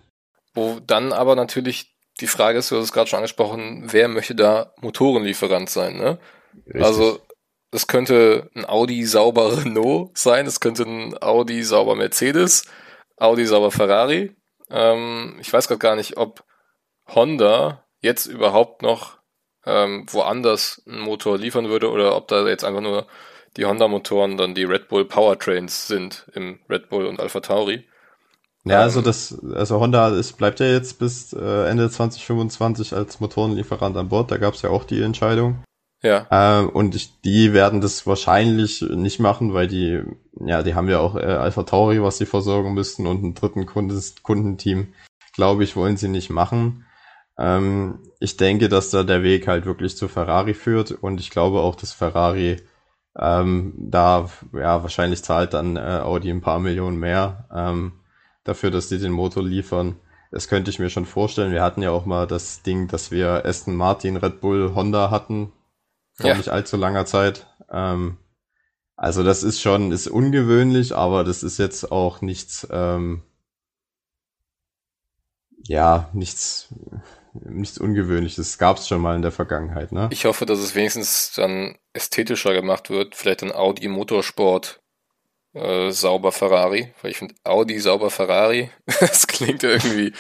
Wo 0.54 0.80
dann 0.86 1.14
aber 1.14 1.36
natürlich 1.36 1.93
die 2.20 2.28
Frage 2.28 2.60
ist, 2.60 2.72
du 2.72 2.78
hast 2.78 2.86
es 2.86 2.94
gerade 2.94 3.10
schon 3.10 3.18
angesprochen, 3.18 3.84
wer 3.92 4.08
möchte 4.08 4.36
da 4.36 4.74
Motorenlieferant 4.82 5.70
sein, 5.70 5.98
ne? 5.98 6.20
Richtig. 6.68 6.84
Also 6.84 7.20
es 7.72 7.88
könnte 7.88 8.50
ein 8.56 8.66
Audi 8.66 9.04
sauber 9.06 9.58
Renault 9.58 10.18
sein, 10.18 10.46
es 10.46 10.60
könnte 10.60 10.84
ein 10.84 11.22
Audi 11.22 11.64
sauber 11.64 11.96
Mercedes, 11.96 12.66
Audi 13.18 13.46
sauber 13.46 13.72
Ferrari. 13.72 14.36
Ähm, 14.70 15.38
ich 15.40 15.52
weiß 15.52 15.68
gerade 15.68 15.80
gar 15.80 15.96
nicht, 15.96 16.18
ob 16.18 16.44
Honda 17.08 17.86
jetzt 18.00 18.26
überhaupt 18.28 18.82
noch 18.82 19.18
ähm, 19.66 20.06
woanders 20.12 20.84
einen 20.88 21.00
Motor 21.00 21.38
liefern 21.38 21.70
würde 21.70 21.90
oder 21.90 22.16
ob 22.16 22.28
da 22.28 22.48
jetzt 22.48 22.64
einfach 22.64 22.82
nur 22.82 23.08
die 23.58 23.66
Honda-Motoren 23.66 24.38
dann 24.38 24.56
die 24.56 24.64
Red 24.64 24.88
Bull 24.88 25.06
Powertrains 25.06 25.88
sind 25.88 26.28
im 26.34 26.60
Red 26.70 26.90
Bull 26.90 27.06
und 27.06 27.20
Alpha 27.20 27.40
Tauri. 27.40 27.88
Ja, 28.66 28.80
also 28.80 29.00
ähm, 29.00 29.06
das, 29.06 29.38
also 29.54 29.80
Honda 29.80 30.10
ist, 30.10 30.38
bleibt 30.38 30.60
ja 30.60 30.68
jetzt 30.68 31.00
bis 31.00 31.34
äh, 31.34 31.70
Ende 31.70 31.90
2025 31.90 32.94
als 32.94 33.20
Motorenlieferant 33.20 33.98
an 33.98 34.10
Bord. 34.10 34.32
Da 34.32 34.38
gab 34.38 34.54
es 34.54 34.62
ja 34.62 34.70
auch 34.70 34.86
die 34.86 35.02
Entscheidung. 35.02 35.64
Ja. 36.02 36.28
Ähm, 36.32 36.70
und 36.70 36.96
ich, 36.96 37.22
die 37.22 37.54
werden 37.54 37.82
das 37.82 38.06
wahrscheinlich 38.06 38.82
nicht 38.82 39.20
machen, 39.20 39.54
weil 39.54 39.68
die, 39.68 40.02
ja, 40.40 40.62
die 40.62 40.76
haben 40.76 40.90
ja 40.90 41.00
auch 41.00 41.16
äh, 41.16 41.24
Alpha 41.24 41.64
Tauri, 41.64 42.02
was 42.02 42.18
sie 42.18 42.26
versorgen 42.26 42.74
müssten 42.74 43.08
und 43.08 43.24
einen 43.24 43.34
dritten 43.36 43.66
Kundes, 43.66 44.16
Kundenteam, 44.22 44.94
glaube 45.34 45.64
ich, 45.64 45.76
wollen 45.76 45.98
sie 45.98 46.10
nicht 46.10 46.30
machen. 46.30 46.86
Ähm, 47.38 48.00
ich 48.20 48.38
denke, 48.38 48.70
dass 48.70 48.92
da 48.92 49.04
der 49.04 49.24
Weg 49.24 49.48
halt 49.48 49.66
wirklich 49.66 49.98
zu 49.98 50.08
Ferrari 50.08 50.54
führt 50.54 50.92
und 50.92 51.20
ich 51.20 51.30
glaube 51.30 51.62
auch, 51.62 51.76
dass 51.76 51.94
Ferrari 51.94 52.58
ähm, 53.18 53.74
da 53.78 54.30
ja 54.54 54.82
wahrscheinlich 54.84 55.24
zahlt 55.24 55.54
dann 55.54 55.78
äh, 55.78 56.02
Audi 56.04 56.30
ein 56.30 56.42
paar 56.42 56.60
Millionen 56.60 57.00
mehr 57.00 57.48
ähm, 57.54 57.94
dafür, 58.44 58.72
dass 58.72 58.90
sie 58.90 59.00
den 59.00 59.12
Motor 59.12 59.44
liefern. 59.44 59.96
Das 60.32 60.48
könnte 60.48 60.72
ich 60.72 60.80
mir 60.80 60.90
schon 60.90 61.06
vorstellen. 61.06 61.52
Wir 61.52 61.62
hatten 61.62 61.82
ja 61.82 61.92
auch 61.92 62.06
mal 62.06 62.26
das 62.28 62.64
Ding, 62.64 62.88
dass 62.88 63.12
wir 63.12 63.46
Aston 63.46 63.76
Martin, 63.76 64.18
Red 64.18 64.42
Bull, 64.42 64.74
Honda 64.76 65.12
hatten 65.12 65.52
vor 66.14 66.32
Ja. 66.32 66.38
nicht 66.38 66.50
allzu 66.50 66.78
langer 66.78 67.06
Zeit. 67.06 67.48
Ähm, 67.72 68.18
also 68.96 69.24
das 69.24 69.44
ist 69.44 69.62
schon, 69.62 69.92
ist 69.92 70.08
ungewöhnlich, 70.08 70.96
aber 70.96 71.24
das 71.24 71.44
ist 71.44 71.58
jetzt 71.58 71.92
auch 71.92 72.22
nichts, 72.22 72.68
ähm, 72.72 73.24
ja, 75.66 76.10
nichts, 76.14 76.74
nichts 77.34 77.78
Ungewöhnliches. 77.78 78.48
Das 78.50 78.58
gab 78.58 78.78
es 78.78 78.88
schon 78.88 79.02
mal 79.02 79.16
in 79.16 79.22
der 79.22 79.32
Vergangenheit, 79.32 79.92
ne? 79.92 80.10
Ich 80.12 80.26
hoffe, 80.26 80.46
dass 80.46 80.60
es 80.60 80.76
wenigstens 80.76 81.34
dann 81.36 81.78
ästhetischer 81.94 82.54
gemacht 82.54 82.90
wird. 82.90 83.16
Vielleicht 83.16 83.44
ein 83.44 83.52
Audi 83.52 83.88
Motorsport 83.88 84.83
äh, 85.54 85.92
sauber 85.92 86.32
Ferrari. 86.32 86.94
Weil 87.02 87.12
ich 87.12 87.18
finde 87.18 87.36
Audi 87.44 87.80
sauber 87.80 88.10
Ferrari, 88.10 88.70
das 89.00 89.28
klingt 89.28 89.64
irgendwie 89.64 90.14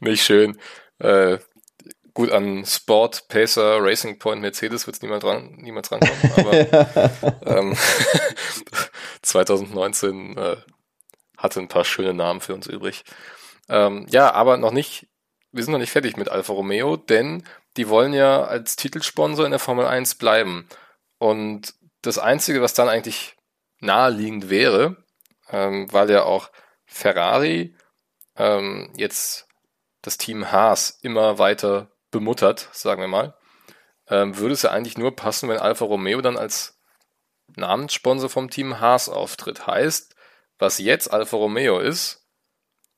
nicht 0.00 0.22
schön. 0.22 0.58
Äh, 0.98 1.38
gut, 2.14 2.30
an 2.30 2.64
Sport, 2.66 3.28
Pacer, 3.28 3.78
Racing 3.80 4.18
Point, 4.18 4.42
Mercedes 4.42 4.86
wird 4.86 4.96
es 4.96 5.02
niemand 5.02 5.22
dran, 5.22 5.54
niemals 5.58 5.90
rankommen. 5.90 6.32
Aber 6.36 7.58
ähm, 7.58 7.76
2019 9.22 10.36
äh, 10.36 10.56
hatte 11.36 11.60
ein 11.60 11.68
paar 11.68 11.84
schöne 11.84 12.14
Namen 12.14 12.40
für 12.40 12.54
uns 12.54 12.66
übrig. 12.66 13.04
Ähm, 13.68 14.06
ja, 14.10 14.32
aber 14.34 14.56
noch 14.56 14.72
nicht, 14.72 15.06
wir 15.52 15.62
sind 15.62 15.72
noch 15.72 15.78
nicht 15.78 15.92
fertig 15.92 16.16
mit 16.16 16.28
Alfa 16.28 16.52
Romeo, 16.52 16.96
denn 16.96 17.44
die 17.76 17.88
wollen 17.88 18.12
ja 18.12 18.44
als 18.44 18.76
Titelsponsor 18.76 19.44
in 19.44 19.52
der 19.52 19.60
Formel 19.60 19.86
1 19.86 20.16
bleiben. 20.16 20.68
Und 21.18 21.74
das 22.02 22.18
Einzige, 22.18 22.60
was 22.60 22.74
dann 22.74 22.88
eigentlich 22.88 23.36
naheliegend 23.80 24.50
wäre, 24.50 24.96
ähm, 25.50 25.92
weil 25.92 26.10
ja 26.10 26.24
auch 26.24 26.50
Ferrari 26.84 27.74
ähm, 28.36 28.92
jetzt 28.96 29.48
das 30.02 30.18
Team 30.18 30.50
Haas 30.50 30.98
immer 31.02 31.38
weiter 31.38 31.90
bemuttert, 32.10 32.68
sagen 32.72 33.00
wir 33.02 33.08
mal, 33.08 33.34
ähm, 34.08 34.36
würde 34.36 34.54
es 34.54 34.62
ja 34.62 34.70
eigentlich 34.70 34.98
nur 34.98 35.14
passen, 35.14 35.48
wenn 35.48 35.58
Alfa 35.58 35.84
Romeo 35.84 36.20
dann 36.20 36.36
als 36.36 36.78
Namenssponsor 37.56 38.28
vom 38.28 38.50
Team 38.50 38.80
Haas 38.80 39.08
auftritt. 39.08 39.66
Heißt, 39.66 40.14
was 40.58 40.78
jetzt 40.78 41.12
Alfa 41.12 41.36
Romeo 41.36 41.78
ist, 41.78 42.26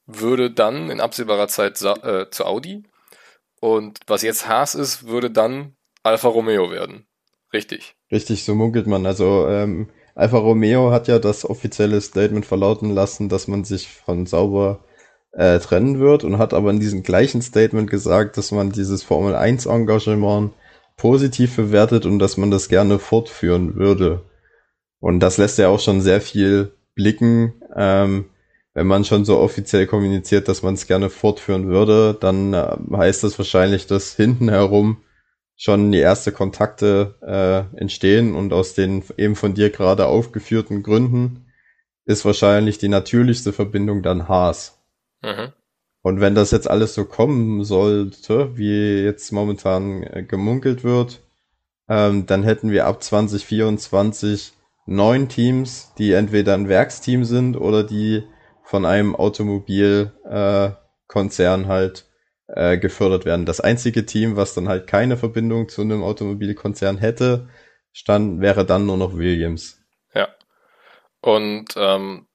würde 0.06 0.50
dann 0.50 0.90
in 0.90 1.00
absehbarer 1.00 1.48
Zeit 1.48 1.80
äh, 1.82 2.28
zu 2.30 2.44
Audi 2.44 2.84
und 3.60 4.00
was 4.06 4.22
jetzt 4.22 4.48
Haas 4.48 4.74
ist, 4.74 5.06
würde 5.06 5.30
dann 5.30 5.76
Alfa 6.02 6.28
Romeo 6.28 6.70
werden. 6.70 7.06
Richtig. 7.52 7.94
Richtig, 8.10 8.44
so 8.44 8.54
munkelt 8.54 8.86
man. 8.86 9.06
Also 9.06 9.46
ähm, 9.48 9.90
Alfa 10.14 10.38
Romeo 10.38 10.90
hat 10.90 11.08
ja 11.08 11.18
das 11.18 11.48
offizielle 11.48 12.00
Statement 12.00 12.44
verlauten 12.44 12.90
lassen, 12.90 13.28
dass 13.28 13.48
man 13.48 13.64
sich 13.64 13.88
von 13.88 14.26
Sauber 14.26 14.80
äh, 15.32 15.58
trennen 15.58 15.98
wird 15.98 16.24
und 16.24 16.38
hat 16.38 16.52
aber 16.54 16.70
in 16.70 16.80
diesem 16.80 17.02
gleichen 17.02 17.40
Statement 17.40 17.88
gesagt, 17.88 18.36
dass 18.36 18.52
man 18.52 18.70
dieses 18.70 19.02
Formel 19.02 19.34
1 19.34 19.66
Engagement 19.66 20.52
positiv 20.96 21.56
bewertet 21.56 22.06
und 22.06 22.18
dass 22.18 22.36
man 22.36 22.50
das 22.50 22.68
gerne 22.68 22.98
fortführen 22.98 23.76
würde. 23.76 24.22
Und 25.00 25.20
das 25.20 25.38
lässt 25.38 25.58
ja 25.58 25.68
auch 25.68 25.80
schon 25.80 26.00
sehr 26.00 26.20
viel 26.20 26.72
blicken. 26.94 27.54
Ähm, 27.74 28.26
wenn 28.74 28.86
man 28.86 29.04
schon 29.04 29.24
so 29.24 29.38
offiziell 29.38 29.86
kommuniziert, 29.86 30.48
dass 30.48 30.62
man 30.62 30.74
es 30.74 30.86
gerne 30.86 31.10
fortführen 31.10 31.68
würde, 31.68 32.16
dann 32.18 32.54
äh, 32.54 32.76
heißt 32.92 33.24
das 33.24 33.38
wahrscheinlich, 33.38 33.86
dass 33.86 34.14
hinten 34.14 34.48
herum 34.48 34.98
schon 35.62 35.92
die 35.92 36.00
erste 36.00 36.32
Kontakte 36.32 37.14
äh, 37.22 37.78
entstehen 37.78 38.34
und 38.34 38.52
aus 38.52 38.74
den 38.74 39.04
eben 39.16 39.36
von 39.36 39.54
dir 39.54 39.70
gerade 39.70 40.06
aufgeführten 40.06 40.82
Gründen 40.82 41.46
ist 42.04 42.24
wahrscheinlich 42.24 42.78
die 42.78 42.88
natürlichste 42.88 43.52
Verbindung 43.52 44.02
dann 44.02 44.26
Haas. 44.26 44.82
Mhm. 45.22 45.52
Und 46.02 46.20
wenn 46.20 46.34
das 46.34 46.50
jetzt 46.50 46.68
alles 46.68 46.94
so 46.94 47.04
kommen 47.04 47.62
sollte, 47.62 48.56
wie 48.58 49.04
jetzt 49.04 49.30
momentan 49.30 50.02
äh, 50.02 50.24
gemunkelt 50.24 50.82
wird, 50.82 51.20
ähm, 51.88 52.26
dann 52.26 52.42
hätten 52.42 52.72
wir 52.72 52.86
ab 52.86 53.00
2024 53.00 54.54
neun 54.86 55.28
Teams, 55.28 55.92
die 55.96 56.10
entweder 56.10 56.54
ein 56.54 56.68
Werksteam 56.68 57.24
sind 57.24 57.56
oder 57.56 57.84
die 57.84 58.24
von 58.64 58.84
einem 58.84 59.14
Automobilkonzern 59.14 60.72
äh, 60.72 60.76
Konzern 61.06 61.68
halt 61.68 62.06
äh, 62.52 62.78
gefördert 62.78 63.24
werden. 63.24 63.46
Das 63.46 63.60
einzige 63.60 64.06
Team, 64.06 64.36
was 64.36 64.54
dann 64.54 64.68
halt 64.68 64.86
keine 64.86 65.16
Verbindung 65.16 65.68
zu 65.68 65.82
einem 65.82 66.02
Automobilkonzern 66.02 66.98
hätte, 66.98 67.48
stand, 67.92 68.40
wäre 68.40 68.64
dann 68.64 68.86
nur 68.86 68.96
noch 68.96 69.16
Williams. 69.16 69.80
Ja. 70.14 70.28
Und 71.20 71.74
ähm, 71.76 72.26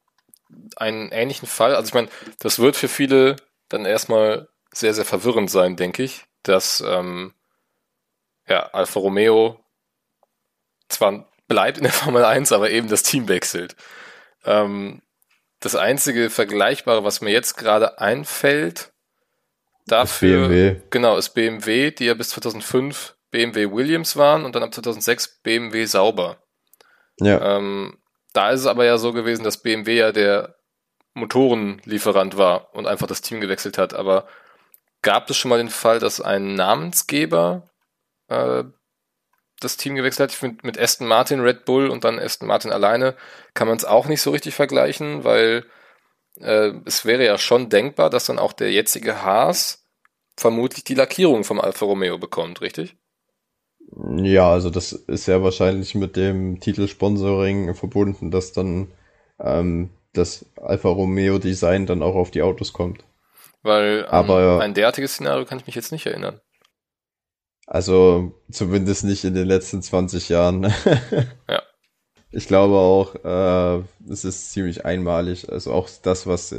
einen 0.75 1.11
ähnlichen 1.11 1.47
Fall, 1.47 1.75
also 1.75 1.87
ich 1.87 1.93
meine, 1.93 2.09
das 2.39 2.59
wird 2.59 2.75
für 2.75 2.87
viele 2.87 3.35
dann 3.69 3.85
erstmal 3.85 4.49
sehr, 4.71 4.93
sehr 4.93 5.05
verwirrend 5.05 5.51
sein, 5.51 5.75
denke 5.75 6.03
ich, 6.03 6.25
dass 6.43 6.81
ähm, 6.81 7.33
ja, 8.47 8.67
Alfa 8.67 8.99
Romeo 8.99 9.59
zwar 10.87 11.29
bleibt 11.47 11.77
in 11.77 11.83
der 11.83 11.93
Formel 11.93 12.23
1, 12.23 12.51
aber 12.51 12.71
eben 12.71 12.87
das 12.87 13.03
Team 13.03 13.27
wechselt. 13.27 13.75
Ähm, 14.45 15.01
das 15.59 15.75
einzige 15.75 16.29
Vergleichbare, 16.29 17.03
was 17.03 17.21
mir 17.21 17.31
jetzt 17.31 17.55
gerade 17.55 17.99
einfällt, 17.99 18.93
dafür, 19.87 20.47
BMW. 20.47 20.81
genau, 20.89 21.17
ist 21.17 21.29
BMW, 21.29 21.91
die 21.91 22.05
ja 22.05 22.13
bis 22.13 22.29
2005 22.29 23.15
BMW 23.31 23.71
Williams 23.71 24.15
waren 24.15 24.45
und 24.45 24.55
dann 24.55 24.63
ab 24.63 24.73
2006 24.73 25.41
BMW 25.41 25.85
Sauber. 25.85 26.37
Ja, 27.19 27.57
Ähm, 27.57 27.97
da 28.33 28.51
ist 28.51 28.61
es 28.61 28.67
aber 28.67 28.85
ja 28.85 28.97
so 28.97 29.13
gewesen, 29.13 29.43
dass 29.43 29.63
BMW 29.63 29.97
ja 29.97 30.11
der 30.11 30.55
Motorenlieferant 31.15 32.37
war 32.37 32.73
und 32.75 32.87
einfach 32.87 33.07
das 33.07 33.21
Team 33.21 33.41
gewechselt 33.41 33.77
hat. 33.77 33.93
Aber 33.93 34.27
gab 35.01 35.29
es 35.29 35.37
schon 35.37 35.49
mal 35.49 35.57
den 35.57 35.69
Fall, 35.69 35.99
dass 35.99 36.21
ein 36.21 36.53
Namensgeber 36.53 37.69
äh, 38.27 38.63
das 39.59 39.77
Team 39.77 39.95
gewechselt 39.95 40.25
hat? 40.25 40.31
Ich 40.31 40.37
finde, 40.37 40.65
mit 40.65 40.79
Aston 40.79 41.07
Martin, 41.07 41.41
Red 41.41 41.65
Bull 41.65 41.89
und 41.89 42.03
dann 42.03 42.19
Aston 42.19 42.47
Martin 42.47 42.71
alleine 42.71 43.15
kann 43.55 43.67
man 43.67 43.77
es 43.77 43.85
auch 43.85 44.05
nicht 44.07 44.21
so 44.21 44.31
richtig 44.31 44.53
vergleichen, 44.53 45.23
weil 45.23 45.65
äh, 46.39 46.71
es 46.85 47.05
wäre 47.05 47.25
ja 47.25 47.37
schon 47.37 47.69
denkbar, 47.69 48.09
dass 48.09 48.25
dann 48.25 48.39
auch 48.39 48.53
der 48.53 48.71
jetzige 48.71 49.23
Haas 49.23 49.85
vermutlich 50.35 50.83
die 50.83 50.93
Lackierung 50.95 51.43
vom 51.43 51.59
Alfa 51.59 51.85
Romeo 51.85 52.17
bekommt, 52.17 52.61
richtig? 52.61 52.95
Ja, 54.21 54.51
also 54.51 54.69
das 54.69 54.91
ist 54.91 55.27
ja 55.27 55.41
wahrscheinlich 55.41 55.95
mit 55.95 56.15
dem 56.15 56.59
Titelsponsoring 56.59 57.73
verbunden, 57.73 58.31
dass 58.31 58.51
dann 58.53 58.91
ähm, 59.39 59.89
das 60.13 60.45
Alfa 60.57 60.89
Romeo 60.89 61.39
Design 61.39 61.85
dann 61.85 62.03
auch 62.03 62.15
auf 62.15 62.31
die 62.31 62.41
Autos 62.41 62.73
kommt. 62.73 63.03
Weil 63.63 64.05
an 64.05 64.11
Aber- 64.29 64.61
ein 64.61 64.73
derartiges 64.73 65.13
Szenario 65.13 65.45
kann 65.45 65.59
ich 65.59 65.65
mich 65.67 65.75
jetzt 65.75 65.91
nicht 65.91 66.05
erinnern. 66.05 66.39
Also 67.65 68.33
zumindest 68.51 69.03
nicht 69.03 69.23
in 69.25 69.33
den 69.33 69.47
letzten 69.47 69.81
20 69.81 70.29
Jahren. 70.29 70.73
Ja. 71.49 71.63
Ich 72.37 72.47
glaube 72.47 72.75
auch, 72.75 73.15
äh, 73.25 73.83
es 74.11 74.23
ist 74.23 74.51
ziemlich 74.51 74.85
einmalig. 74.85 75.51
Also 75.51 75.73
auch 75.73 75.89
das, 76.03 76.27
was 76.27 76.55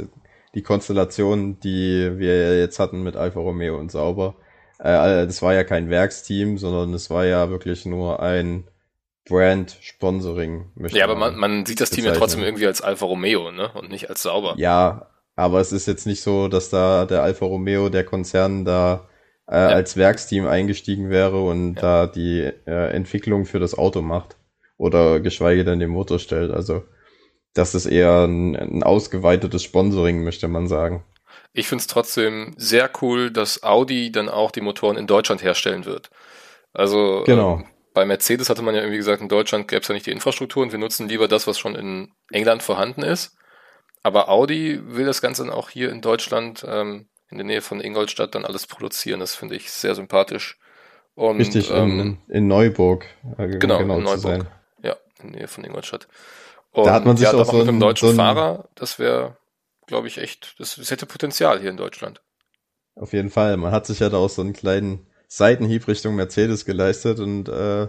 die 0.53 0.61
Konstellation, 0.61 1.57
die 1.61 2.17
wir 2.17 2.35
ja 2.51 2.53
jetzt 2.59 2.79
hatten 2.79 3.01
mit 3.01 3.15
Alfa 3.15 3.39
Romeo 3.39 3.77
und 3.77 3.89
Sauber, 3.89 4.35
äh, 4.79 5.25
das 5.25 5.41
war 5.41 5.53
ja 5.53 5.63
kein 5.63 5.89
Werksteam, 5.89 6.57
sondern 6.57 6.93
es 6.93 7.09
war 7.09 7.23
ja 7.25 7.49
wirklich 7.49 7.85
nur 7.85 8.19
ein 8.21 8.65
Brand-Sponsoring. 9.29 10.65
Ja, 10.89 11.05
aber 11.05 11.15
man, 11.15 11.37
man 11.37 11.65
sieht 11.65 11.79
das 11.79 11.91
Team 11.91 12.03
ja 12.03 12.11
bezeichnen. 12.11 12.19
trotzdem 12.19 12.43
irgendwie 12.43 12.67
als 12.67 12.81
Alfa 12.81 13.05
Romeo, 13.05 13.49
ne? 13.51 13.71
Und 13.73 13.89
nicht 13.89 14.09
als 14.09 14.23
Sauber. 14.23 14.55
Ja, 14.57 15.07
aber 15.37 15.61
es 15.61 15.71
ist 15.71 15.87
jetzt 15.87 16.05
nicht 16.05 16.21
so, 16.21 16.49
dass 16.49 16.69
da 16.69 17.05
der 17.05 17.23
Alfa 17.23 17.45
Romeo, 17.45 17.87
der 17.87 18.03
Konzern, 18.03 18.65
da 18.65 19.07
äh, 19.47 19.55
als 19.55 19.95
Werksteam 19.95 20.45
eingestiegen 20.45 21.09
wäre 21.09 21.41
und 21.41 21.75
Ja. 21.75 21.81
da 21.81 22.07
die 22.07 22.41
äh, 22.67 22.89
Entwicklung 22.93 23.45
für 23.45 23.59
das 23.59 23.77
Auto 23.77 24.01
macht 24.01 24.35
oder 24.79 25.19
geschweige 25.19 25.65
denn 25.65 25.79
den 25.79 25.91
Motor 25.91 26.17
stellt. 26.17 26.51
Also 26.51 26.83
das 27.53 27.75
ist 27.75 27.85
eher 27.85 28.23
ein, 28.23 28.55
ein 28.55 28.81
ausgeweitetes 28.81 29.61
Sponsoring, 29.61 30.23
möchte 30.23 30.47
man 30.47 30.67
sagen. 30.67 31.03
Ich 31.53 31.67
finde 31.67 31.81
es 31.81 31.87
trotzdem 31.87 32.53
sehr 32.57 32.89
cool, 33.01 33.29
dass 33.29 33.61
Audi 33.61 34.11
dann 34.11 34.29
auch 34.29 34.51
die 34.51 34.61
Motoren 34.61 34.97
in 34.97 35.05
Deutschland 35.05 35.43
herstellen 35.43 35.85
wird. 35.85 36.09
Also 36.73 37.23
Genau. 37.25 37.57
ähm, 37.57 37.65
bei 37.93 38.05
Mercedes 38.05 38.49
hatte 38.49 38.61
man 38.61 38.73
ja 38.73 38.81
irgendwie 38.81 38.97
gesagt, 38.97 39.21
in 39.21 39.27
Deutschland 39.27 39.67
gäbe 39.67 39.81
es 39.81 39.87
ja 39.89 39.93
nicht 39.93 40.05
die 40.05 40.11
Infrastruktur 40.11 40.63
und 40.63 40.71
wir 40.71 40.79
nutzen 40.79 41.09
lieber 41.09 41.27
das, 41.27 41.45
was 41.45 41.59
schon 41.59 41.75
in 41.75 42.13
England 42.31 42.63
vorhanden 42.63 43.03
ist. 43.03 43.35
Aber 44.01 44.29
Audi 44.29 44.79
will 44.81 45.05
das 45.05 45.21
Ganze 45.21 45.43
dann 45.43 45.51
auch 45.51 45.69
hier 45.69 45.91
in 45.91 45.99
Deutschland, 45.99 46.65
ähm, 46.65 47.09
in 47.29 47.37
der 47.37 47.45
Nähe 47.45 47.61
von 47.61 47.81
Ingolstadt, 47.81 48.33
dann 48.33 48.45
alles 48.45 48.65
produzieren. 48.65 49.19
Das 49.19 49.35
finde 49.35 49.55
ich 49.55 49.69
sehr 49.71 49.93
sympathisch. 49.93 50.57
Und, 51.15 51.39
Richtig, 51.39 51.69
ähm, 51.69 51.99
in, 52.29 52.33
in 52.33 52.47
Neuburg. 52.47 53.05
Äh, 53.37 53.47
genau, 53.57 53.79
genau, 53.79 53.97
in 53.97 54.03
Neuburg. 54.03 54.21
Sein. 54.21 54.47
In 55.21 55.31
der 55.31 55.41
Nähe 55.41 55.47
von 55.47 55.63
Ingolstadt. 55.63 56.07
Und 56.71 56.85
da 56.85 56.93
hat 56.93 57.05
man 57.05 57.17
sich 57.17 57.25
ja, 57.25 57.33
auch 57.33 57.45
so 57.45 57.57
mit 57.57 57.67
einem 57.67 57.79
deutschen 57.79 58.09
so 58.09 58.15
Fahrer, 58.15 58.69
das 58.75 58.99
wäre, 58.99 59.37
glaube 59.87 60.07
ich, 60.07 60.17
echt, 60.17 60.59
das, 60.59 60.75
das 60.75 60.91
hätte 60.91 61.05
Potenzial 61.05 61.59
hier 61.59 61.69
in 61.69 61.77
Deutschland. 61.77 62.21
Auf 62.95 63.13
jeden 63.13 63.29
Fall. 63.29 63.57
Man 63.57 63.71
hat 63.71 63.85
sich 63.85 63.99
ja 63.99 64.09
da 64.09 64.17
auch 64.17 64.29
so 64.29 64.41
einen 64.41 64.53
kleinen 64.53 65.07
Seitenhieb 65.27 65.87
Richtung 65.87 66.15
Mercedes 66.15 66.65
geleistet 66.65 67.19
und 67.19 67.49
äh, 67.49 67.87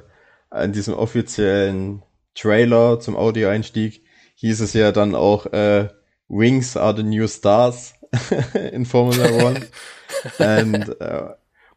in 0.63 0.73
diesem 0.73 0.95
offiziellen 0.95 2.03
Trailer 2.35 3.01
zum 3.01 3.17
Audi-Einstieg 3.17 4.05
hieß 4.37 4.61
es 4.61 4.73
ja 4.73 4.93
dann 4.93 5.15
auch 5.15 5.47
äh, 5.47 5.89
Wings 6.29 6.77
are 6.77 6.97
the 6.97 7.03
new 7.03 7.27
stars 7.27 7.95
in 8.73 8.87
Formula 8.87 9.31
One. 9.31 9.67
und, 10.39 11.01
äh, 11.01 11.31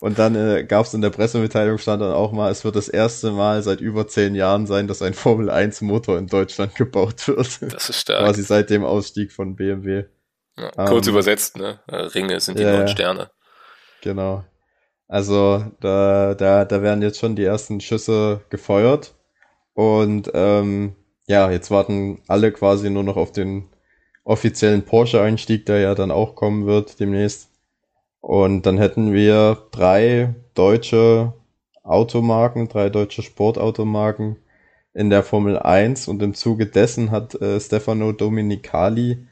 und 0.03 0.19
dann 0.19 0.35
äh, 0.35 0.65
gab 0.65 0.85
es 0.85 0.93
in 0.93 0.99
der 0.99 1.11
Pressemitteilung 1.11 1.77
stand 1.77 2.01
dann 2.01 2.11
auch 2.11 2.33
mal, 2.33 2.51
es 2.51 2.65
wird 2.65 2.75
das 2.75 2.89
erste 2.89 3.31
Mal 3.31 3.63
seit 3.63 3.79
über 3.79 4.05
zehn 4.05 4.35
Jahren 4.35 4.67
sein, 4.67 4.85
dass 4.85 5.01
ein 5.01 5.13
Formel 5.13 5.49
1 5.49 5.79
Motor 5.79 6.17
in 6.17 6.27
Deutschland 6.27 6.75
gebaut 6.75 7.25
wird. 7.29 7.61
Das 7.61 7.89
ist 7.89 8.01
stark. 8.01 8.19
Quasi 8.25 8.43
seit 8.43 8.69
dem 8.69 8.83
Ausstieg 8.83 9.31
von 9.31 9.55
BMW. 9.55 10.03
Ja, 10.57 10.71
kurz 10.87 11.07
ähm, 11.07 11.13
übersetzt, 11.13 11.55
ne? 11.55 11.79
Äh, 11.87 11.95
Ringe 11.95 12.37
sind 12.41 12.59
die 12.59 12.63
ja, 12.63 12.73
neuen 12.73 12.89
Sterne. 12.89 13.31
Genau. 14.01 14.43
Also 15.07 15.71
da, 15.79 16.35
da, 16.35 16.65
da 16.65 16.81
werden 16.81 17.01
jetzt 17.01 17.19
schon 17.19 17.37
die 17.37 17.45
ersten 17.45 17.79
Schüsse 17.79 18.41
gefeuert. 18.49 19.15
Und 19.73 20.29
ähm, 20.33 20.97
ja, 21.27 21.49
jetzt 21.49 21.71
warten 21.71 22.21
alle 22.27 22.51
quasi 22.51 22.89
nur 22.89 23.03
noch 23.03 23.15
auf 23.15 23.31
den 23.31 23.69
offiziellen 24.25 24.83
Porsche-Einstieg, 24.83 25.65
der 25.65 25.79
ja 25.79 25.95
dann 25.95 26.11
auch 26.11 26.35
kommen 26.35 26.65
wird 26.65 26.99
demnächst. 26.99 27.52
Und 28.23 28.65
dann 28.65 28.77
hätten 28.77 29.11
wir 29.11 29.67
drei 29.71 30.33
deutsche 30.53 31.33
Automarken, 31.83 32.69
drei 32.69 32.89
deutsche 32.89 33.21
Sportautomarken 33.21 34.37
in 34.93 35.09
der 35.09 35.23
Formel 35.23 35.59
1 35.59 36.07
und 36.07 36.23
im 36.23 36.33
Zuge 36.33 36.65
dessen 36.65 37.11
hat 37.11 37.35
äh, 37.35 37.59
Stefano 37.59 38.13
Dominicali 38.13 39.27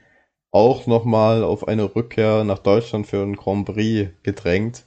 auch 0.52 0.88
nochmal 0.88 1.42
auf 1.42 1.70
eine 1.70 1.96
Rückkehr 1.96 2.44
nach 2.44 2.60
Deutschland 2.60 3.08
für 3.08 3.22
einen 3.22 3.38
Grand 3.38 3.66
Prix 3.66 4.10
gedrängt. 4.24 4.84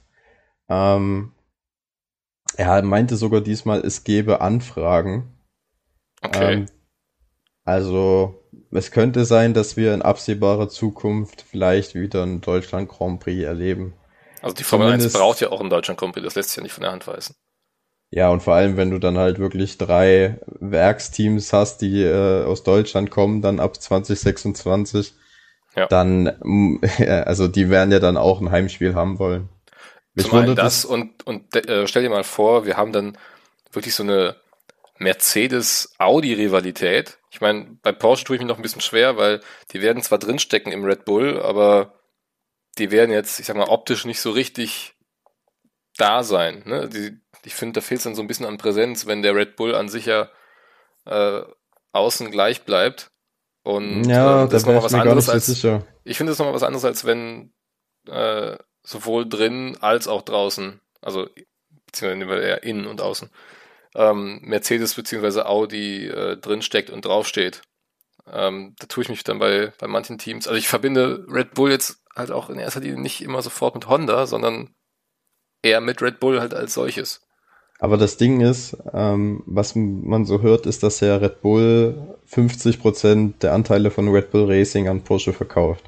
Ähm, 0.69 1.31
er 2.57 2.83
meinte 2.83 3.15
sogar 3.15 3.41
diesmal, 3.41 3.79
es 3.79 4.03
gebe 4.03 4.39
Anfragen. 4.39 5.33
Okay. 6.21 6.53
Ähm, 6.53 6.65
also 7.65 8.41
es 8.71 8.91
könnte 8.91 9.25
sein, 9.25 9.53
dass 9.53 9.75
wir 9.75 9.93
in 9.93 10.01
absehbarer 10.01 10.69
Zukunft 10.69 11.41
vielleicht 11.41 11.95
wieder 11.95 12.23
einen 12.23 12.41
Deutschland 12.41 12.89
Grand 12.89 13.19
Prix 13.19 13.43
erleben. 13.43 13.93
Also 14.41 14.55
die 14.55 14.63
Formel 14.63 14.87
Zumindest, 14.87 15.15
1 15.15 15.21
braucht 15.21 15.41
ja 15.41 15.49
auch 15.49 15.59
einen 15.59 15.71
Deutschland 15.71 15.99
Grand 15.99 16.13
Prix, 16.13 16.23
das 16.23 16.35
lässt 16.35 16.49
sich 16.49 16.57
ja 16.57 16.63
nicht 16.63 16.73
von 16.73 16.83
der 16.83 16.91
Hand 16.91 17.07
weisen. 17.07 17.35
Ja, 18.11 18.29
und 18.29 18.43
vor 18.43 18.53
allem, 18.53 18.77
wenn 18.77 18.91
du 18.91 18.99
dann 18.99 19.17
halt 19.17 19.39
wirklich 19.39 19.77
drei 19.77 20.39
Werksteams 20.45 21.51
hast, 21.51 21.81
die 21.81 22.03
äh, 22.03 22.45
aus 22.45 22.63
Deutschland 22.63 23.09
kommen, 23.09 23.41
dann 23.41 23.59
ab 23.59 23.81
2026, 23.81 25.13
ja. 25.75 25.87
dann, 25.87 26.27
also 27.25 27.47
die 27.47 27.69
werden 27.69 27.91
ja 27.91 27.99
dann 27.99 28.17
auch 28.17 28.39
ein 28.39 28.51
Heimspiel 28.51 28.93
haben 28.93 29.17
wollen. 29.17 29.49
Mich 30.13 30.27
Zum 30.27 30.37
einen 30.37 30.55
das 30.55 30.85
und, 30.85 31.25
und 31.25 31.53
äh, 31.55 31.87
stell 31.87 32.03
dir 32.03 32.09
mal 32.09 32.23
vor, 32.23 32.65
wir 32.65 32.77
haben 32.77 32.93
dann 32.93 33.17
wirklich 33.73 33.95
so 33.95 34.03
eine 34.03 34.35
Mercedes-Audi-Rivalität. 34.97 37.19
Ich 37.29 37.41
meine, 37.41 37.77
bei 37.81 37.91
Porsche 37.91 38.23
tue 38.23 38.37
ich 38.37 38.41
mich 38.41 38.47
noch 38.47 38.55
ein 38.57 38.61
bisschen 38.61 38.79
schwer, 38.81 39.17
weil 39.17 39.41
die 39.71 39.81
werden 39.81 40.01
zwar 40.01 40.19
drinstecken 40.19 40.71
im 40.71 40.85
Red 40.85 41.03
Bull, 41.05 41.41
aber 41.41 41.99
die 42.77 42.91
werden 42.91 43.11
jetzt, 43.11 43.39
ich 43.39 43.45
sag 43.45 43.57
mal, 43.57 43.69
optisch 43.69 44.05
nicht 44.05 44.21
so 44.21 44.31
richtig 44.31 44.95
da 45.97 46.23
sein. 46.23 46.63
Ne? 46.65 46.89
Die, 46.89 47.17
ich 47.43 47.55
finde, 47.55 47.79
da 47.79 47.81
fehlt 47.81 47.99
es 47.99 48.05
dann 48.05 48.15
so 48.15 48.21
ein 48.21 48.27
bisschen 48.27 48.45
an 48.45 48.57
Präsenz, 48.57 49.05
wenn 49.05 49.21
der 49.21 49.35
Red 49.35 49.55
Bull 49.55 49.75
an 49.75 49.89
sich 49.89 50.05
ja 50.05 50.29
äh, 51.05 51.41
außen 51.91 52.31
gleich 52.31 52.63
bleibt. 52.63 53.11
Und 53.63 54.05
ja, 54.05 54.43
äh, 54.43 54.47
das 54.47 54.61
ist 54.61 54.67
nochmal 54.67 54.83
was 54.83 54.93
anderes 54.93 55.29
als. 55.29 55.47
Sicher. 55.47 55.85
Ich 56.03 56.17
finde 56.17 56.33
es 56.33 56.39
nochmal 56.39 56.53
was 56.53 56.63
anderes, 56.63 56.85
als 56.85 57.05
wenn 57.05 57.53
äh, 58.07 58.57
sowohl 58.83 59.27
drin 59.27 59.77
als 59.81 60.07
auch 60.07 60.21
draußen, 60.21 60.79
also 61.01 61.27
beziehungsweise 61.87 62.41
eher 62.41 62.63
innen 62.63 62.85
und 62.85 63.01
außen, 63.01 63.31
ähm, 63.95 64.39
Mercedes 64.43 64.93
beziehungsweise 64.93 65.47
Audi 65.47 66.07
äh, 66.07 66.37
drinsteckt 66.37 66.89
und 66.89 67.05
draufsteht. 67.05 67.61
Ähm, 68.31 68.75
da 68.79 68.87
tue 68.87 69.03
ich 69.03 69.09
mich 69.09 69.23
dann 69.23 69.39
bei, 69.39 69.71
bei 69.79 69.87
manchen 69.87 70.17
Teams. 70.17 70.47
Also 70.47 70.57
ich 70.57 70.67
verbinde 70.67 71.25
Red 71.29 71.53
Bull 71.53 71.71
jetzt 71.71 72.03
halt 72.15 72.31
auch 72.31 72.49
in 72.49 72.59
erster 72.59 72.79
Linie 72.79 72.99
nicht 72.99 73.21
immer 73.21 73.41
sofort 73.41 73.75
mit 73.75 73.87
Honda, 73.87 74.25
sondern 74.25 74.73
eher 75.61 75.81
mit 75.81 76.01
Red 76.01 76.19
Bull 76.19 76.39
halt 76.39 76.53
als 76.53 76.73
solches. 76.73 77.21
Aber 77.79 77.97
das 77.97 78.17
Ding 78.17 78.41
ist, 78.41 78.77
ähm, 78.93 79.43
was 79.45 79.75
man 79.75 80.25
so 80.25 80.41
hört, 80.41 80.65
ist, 80.65 80.81
dass 80.83 81.01
ja 81.01 81.17
Red 81.17 81.41
Bull 81.41 82.17
50% 82.29 83.39
der 83.41 83.53
Anteile 83.53 83.91
von 83.91 84.07
Red 84.07 84.31
Bull 84.31 84.49
Racing 84.49 84.87
an 84.87 85.03
Porsche 85.03 85.33
verkauft. 85.33 85.83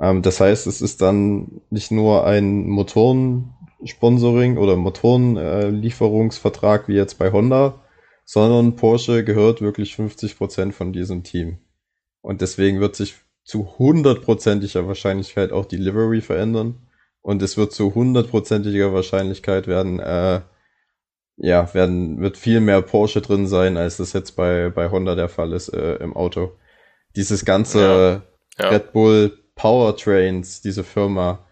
Ähm, 0.00 0.22
das 0.22 0.40
heißt, 0.40 0.66
es 0.66 0.80
ist 0.80 1.02
dann 1.02 1.60
nicht 1.70 1.90
nur 1.90 2.26
ein 2.26 2.66
Motorensponsoring 3.78 4.58
oder 4.58 4.76
Motorenlieferungsvertrag 4.76 6.84
äh, 6.84 6.88
wie 6.88 6.94
jetzt 6.94 7.18
bei 7.18 7.32
Honda, 7.32 7.82
sondern 8.24 8.76
Porsche 8.76 9.24
gehört 9.24 9.60
wirklich 9.60 9.94
50% 9.94 10.72
von 10.72 10.92
diesem 10.92 11.22
Team. 11.22 11.58
Und 12.20 12.40
deswegen 12.40 12.80
wird 12.80 12.96
sich 12.96 13.14
zu 13.44 13.78
hundertprozentiger 13.78 14.88
Wahrscheinlichkeit 14.88 15.52
auch 15.52 15.66
die 15.66 15.76
Livery 15.76 16.20
verändern. 16.20 16.88
Und 17.20 17.42
es 17.42 17.56
wird 17.56 17.72
zu 17.72 17.94
hundertprozentiger 17.94 18.92
Wahrscheinlichkeit 18.92 19.68
werden, 19.68 20.00
äh, 20.00 20.40
ja, 21.36 21.72
werden, 21.74 22.20
wird 22.20 22.36
viel 22.36 22.60
mehr 22.60 22.82
Porsche 22.82 23.20
drin 23.20 23.46
sein, 23.46 23.76
als 23.76 23.98
das 23.98 24.12
jetzt 24.12 24.36
bei, 24.36 24.70
bei 24.70 24.90
Honda 24.90 25.14
der 25.14 25.28
Fall 25.28 25.52
ist 25.52 25.68
äh, 25.68 25.94
im 25.96 26.16
Auto. 26.16 26.56
Dieses 27.14 27.44
ganze 27.44 28.22
ja, 28.58 28.64
ja. 28.64 28.70
Red 28.70 28.92
Bull 28.92 29.38
Powertrains, 29.54 30.60
diese 30.60 30.84
Firma, 30.84 31.45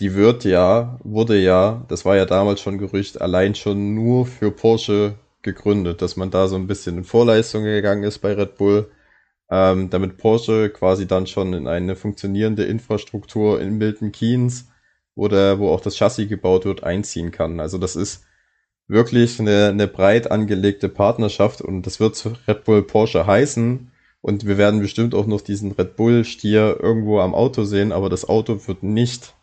die 0.00 0.14
wird 0.14 0.44
ja, 0.44 0.98
wurde 1.04 1.38
ja, 1.38 1.84
das 1.88 2.04
war 2.04 2.16
ja 2.16 2.24
damals 2.24 2.60
schon 2.60 2.78
Gerücht, 2.78 3.20
allein 3.20 3.54
schon 3.54 3.94
nur 3.94 4.26
für 4.26 4.50
Porsche 4.50 5.14
gegründet, 5.42 6.02
dass 6.02 6.16
man 6.16 6.30
da 6.30 6.48
so 6.48 6.56
ein 6.56 6.66
bisschen 6.66 6.98
in 6.98 7.04
Vorleistung 7.04 7.64
gegangen 7.64 8.02
ist 8.04 8.18
bei 8.18 8.32
Red 8.32 8.56
Bull, 8.56 8.90
ähm, 9.50 9.90
damit 9.90 10.16
Porsche 10.16 10.70
quasi 10.70 11.06
dann 11.06 11.26
schon 11.26 11.52
in 11.52 11.68
eine 11.68 11.96
funktionierende 11.96 12.64
Infrastruktur 12.64 13.60
in 13.60 13.76
Milton 13.76 14.10
Keynes, 14.10 14.68
wo, 15.14 15.28
der, 15.28 15.58
wo 15.58 15.70
auch 15.70 15.80
das 15.80 15.96
Chassis 15.96 16.28
gebaut 16.28 16.64
wird, 16.64 16.82
einziehen 16.82 17.30
kann. 17.30 17.60
Also 17.60 17.76
das 17.76 17.94
ist 17.94 18.24
wirklich 18.88 19.38
eine, 19.38 19.68
eine 19.68 19.86
breit 19.86 20.30
angelegte 20.30 20.88
Partnerschaft 20.88 21.60
und 21.60 21.86
das 21.86 22.00
wird 22.00 22.24
Red 22.48 22.64
Bull 22.64 22.82
Porsche 22.82 23.26
heißen. 23.26 23.90
Und 24.22 24.46
wir 24.46 24.58
werden 24.58 24.80
bestimmt 24.80 25.14
auch 25.14 25.26
noch 25.26 25.40
diesen 25.40 25.72
Red 25.72 25.96
Bull 25.96 26.24
Stier 26.24 26.78
irgendwo 26.80 27.20
am 27.20 27.34
Auto 27.34 27.64
sehen, 27.64 27.92
aber 27.92 28.10
das 28.10 28.28
Auto 28.28 28.66
wird 28.66 28.82
nicht 28.82 29.34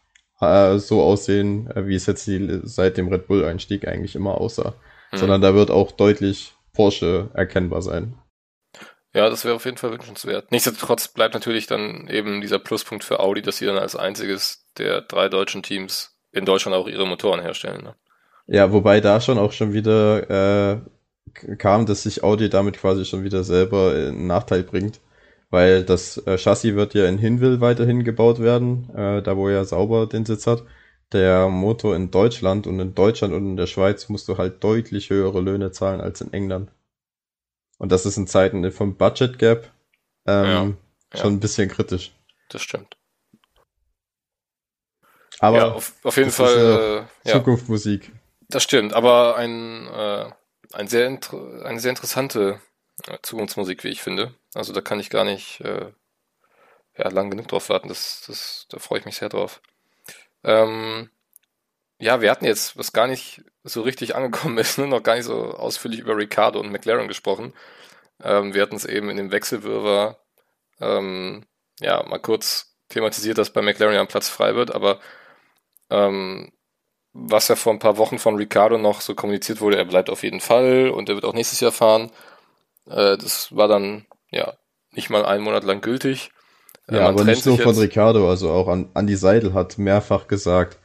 äh, 0.42 0.78
so 0.80 1.02
aussehen, 1.02 1.70
äh, 1.72 1.88
wie 1.88 1.96
es 1.96 2.06
jetzt 2.06 2.28
die, 2.28 2.62
seit 2.64 2.98
dem 2.98 3.08
Red 3.08 3.28
Bull 3.28 3.46
Einstieg 3.46 3.88
eigentlich 3.88 4.16
immer 4.16 4.40
aussah 4.40 4.76
mhm. 5.12 5.18
sondern 5.18 5.42
da 5.42 5.54
wird 5.54 5.72
auch 5.72 5.92
deutlich 5.92 6.54
Porsche 6.74 7.30
erkennbar 7.34 7.82
sein. 7.82 8.16
Ja, 9.14 9.30
das 9.30 9.46
wäre 9.46 9.56
auf 9.56 9.66
jeden 9.66 9.78
Fall 9.78 9.92
wünschenswert. 9.92 10.52
Nichtsdestotrotz 10.52 11.08
bleibt 11.08 11.34
natürlich 11.34 11.66
dann 11.66 12.08
eben 12.08 12.42
dieser 12.42 12.60
Pluspunkt 12.60 13.04
für 13.04 13.20
Audi, 13.20 13.42
dass 13.42 13.58
sie 13.58 13.66
dann 13.66 13.78
als 13.78 13.96
einziges 13.96 14.66
der 14.78 15.02
drei 15.02 15.28
deutschen 15.28 15.64
Teams 15.64 16.16
in 16.32 16.46
Deutschland 16.46 16.78
auch 16.78 16.88
ihre 16.88 17.08
Motoren 17.08 17.42
herstellen. 17.42 17.84
Ne? 17.84 17.96
Ja, 18.46 18.72
wobei 18.72 19.02
da 19.02 19.20
schon 19.20 19.40
auch 19.40 19.54
schon 19.54 19.74
wieder 19.74 20.76
äh, 20.76 21.56
kam, 21.56 21.86
dass 21.88 22.04
sich 22.04 22.24
Audi 22.24 22.50
damit 22.50 22.78
quasi 22.78 23.06
schon 23.06 23.24
wieder 23.24 23.44
selber 23.44 23.92
einen 23.92 24.28
Nachteil 24.28 24.62
bringt, 24.64 25.00
weil 25.49 25.84
das 25.84 26.18
äh, 26.26 26.38
Chassis 26.38 26.76
wird 26.76 26.94
ja 26.94 27.07
in 27.07 27.18
Hinwil 27.18 27.61
weiterhin 27.61 28.03
gebaut 28.03 28.40
werden, 28.40 28.90
äh, 28.95 29.22
da 29.22 29.38
wo 29.38 29.48
er 29.49 29.65
sauber 29.65 30.07
den 30.07 30.26
Sitz 30.26 30.48
hat 30.48 30.64
der 31.11 31.48
Motor 31.48 31.95
in 31.95 32.11
Deutschland 32.11 32.68
und 32.68 32.80
in 32.80 32.94
Deutschland 32.94 33.34
und 33.34 33.45
in 33.45 33.57
der 33.57 33.68
Schweiz 33.68 34.10
musst 34.10 34.28
du 34.28 34.38
halt 34.38 34.64
deutlich 34.64 35.10
höhere 35.10 35.41
Löhne 35.41 35.72
zahlen 35.72 36.02
als 36.02 36.22
in 36.22 36.34
England. 36.34 36.72
Und 37.78 37.91
das 37.91 38.06
ist 38.06 38.18
in 38.18 38.28
Zeiten 38.28 38.69
vom 38.72 38.98
Budget 38.98 39.40
Gap 39.40 39.72
ähm, 40.26 40.78
ja, 41.14 41.19
schon 41.19 41.34
ein 41.34 41.40
bisschen 41.40 41.69
kritisch. 41.69 42.14
Das 42.49 42.61
stimmt. 42.61 42.98
Aber 45.40 45.57
ja, 45.57 45.72
auf, 45.72 45.94
auf 46.03 46.18
jeden 46.18 46.32
Fall 46.32 47.07
äh, 47.26 47.30
Zukunftsmusik. 47.30 48.11
Das 48.49 48.64
stimmt, 48.64 48.94
aber 48.94 49.36
ein, 49.36 49.88
äh, 49.88 50.32
ein 50.74 50.88
sehr 50.88 51.07
eine 51.07 51.80
sehr 51.80 51.91
interessante 51.91 52.60
äh, 53.07 53.18
Zukunftsmusik, 53.22 53.84
wie 53.84 53.90
ich 53.90 54.02
finde. 54.02 54.34
Also 54.58 54.74
da 54.74 54.82
kann 54.82 55.00
ich 55.00 55.10
gar 55.10 55.24
nicht 55.24 55.62
äh, 55.62 55.92
ja, 56.98 57.10
lang 57.10 57.30
genug 57.30 57.48
drauf 57.48 57.70
warten. 57.70 57.90
Das, 57.90 58.24
das, 58.28 58.66
da 58.70 58.80
freue 58.80 59.00
ich 59.00 59.06
mich 59.06 59.18
sehr 59.18 59.30
drauf. 59.30 59.62
Ähm, 60.44 61.10
ja, 62.00 62.22
wir 62.22 62.32
hatten 62.32 62.46
jetzt, 62.46 62.78
was 62.78 62.94
gar 62.94 63.08
nicht 63.08 63.44
so 63.64 63.82
richtig 63.82 64.16
angekommen 64.18 64.58
ist, 64.58 64.78
ne, 64.78 64.88
noch 64.88 65.04
gar 65.04 65.16
nicht 65.16 65.26
so 65.26 65.54
ausführlich 65.54 66.00
über 66.00 66.18
Ricardo 66.18 66.60
und 66.60 66.72
McLaren 66.72 67.08
gesprochen. 67.08 67.54
Ähm, 68.24 68.54
wir 68.54 68.62
hatten 68.64 68.76
es 68.76 68.86
eben 68.86 69.10
in 69.10 69.18
dem 69.18 69.32
Wechselwirrwarr 69.32 70.18
ähm, 70.80 71.46
ja, 71.80 72.04
mal 72.04 72.20
kurz 72.20 72.76
thematisiert, 72.90 73.38
dass 73.38 73.52
bei 73.54 73.62
McLaren 73.62 73.96
ja 73.96 74.02
ein 74.02 74.08
Platz 74.08 74.30
frei 74.30 74.56
wird, 74.56 74.74
aber 74.74 75.00
ähm, 75.90 76.52
was 77.14 77.48
ja 77.48 77.56
vor 77.56 77.74
ein 77.74 77.80
paar 77.80 77.98
Wochen 77.98 78.20
von 78.20 78.36
Ricardo 78.36 78.78
noch 78.78 79.02
so 79.02 79.16
kommuniziert 79.16 79.62
wurde, 79.62 79.78
er 79.78 79.86
bleibt 79.86 80.10
auf 80.10 80.24
jeden 80.24 80.40
Fall 80.42 80.90
und 80.90 81.10
er 81.10 81.16
wird 81.16 81.26
auch 81.26 81.34
nächstes 81.34 81.60
Jahr 81.60 81.72
fahren. 81.72 82.12
Äh, 82.88 83.18
das 83.18 83.56
war 83.56 83.68
dann 83.68 84.06
ja 84.32 84.54
nicht 84.91 85.10
mal 85.10 85.26
einen 85.26 85.44
Monat 85.44 85.64
lang 85.64 85.82
gültig. 85.82 86.32
Äh, 86.88 86.98
ja, 86.98 87.08
aber 87.08 87.24
nicht 87.24 87.45
nur 87.45 87.58
von 87.58 87.78
Ricardo, 87.78 88.30
also 88.30 88.52
auch 88.52 88.68
an, 88.68 88.90
Andy 88.95 89.16
Seidel 89.16 89.54
hat 89.54 89.78
mehrfach 89.78 90.28
gesagt, 90.28 90.80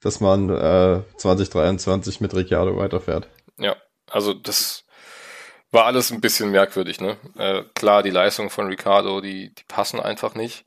dass 0.00 0.20
man 0.20 0.50
äh, 0.50 1.02
2023 1.16 2.20
mit 2.20 2.34
Ricardo 2.34 2.76
weiterfährt. 2.76 3.28
Ja, 3.58 3.76
also 4.10 4.34
das 4.34 4.84
war 5.70 5.86
alles 5.86 6.10
ein 6.10 6.20
bisschen 6.20 6.50
merkwürdig, 6.50 7.00
ne? 7.00 7.16
Äh, 7.36 7.64
klar, 7.74 8.02
die 8.02 8.10
Leistungen 8.10 8.50
von 8.50 8.66
Ricardo, 8.66 9.20
die, 9.20 9.54
die 9.54 9.64
passen 9.66 9.98
einfach 10.00 10.34
nicht. 10.34 10.66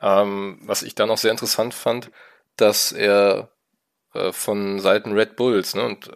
Ähm, 0.00 0.60
was 0.62 0.82
ich 0.82 0.94
da 0.94 1.06
noch 1.06 1.18
sehr 1.18 1.30
interessant 1.30 1.72
fand, 1.74 2.10
dass 2.56 2.92
er 2.92 3.50
äh, 4.12 4.32
von 4.32 4.78
Seiten 4.78 5.12
Red 5.12 5.36
Bulls 5.36 5.74
ne, 5.74 5.84
und 5.84 6.10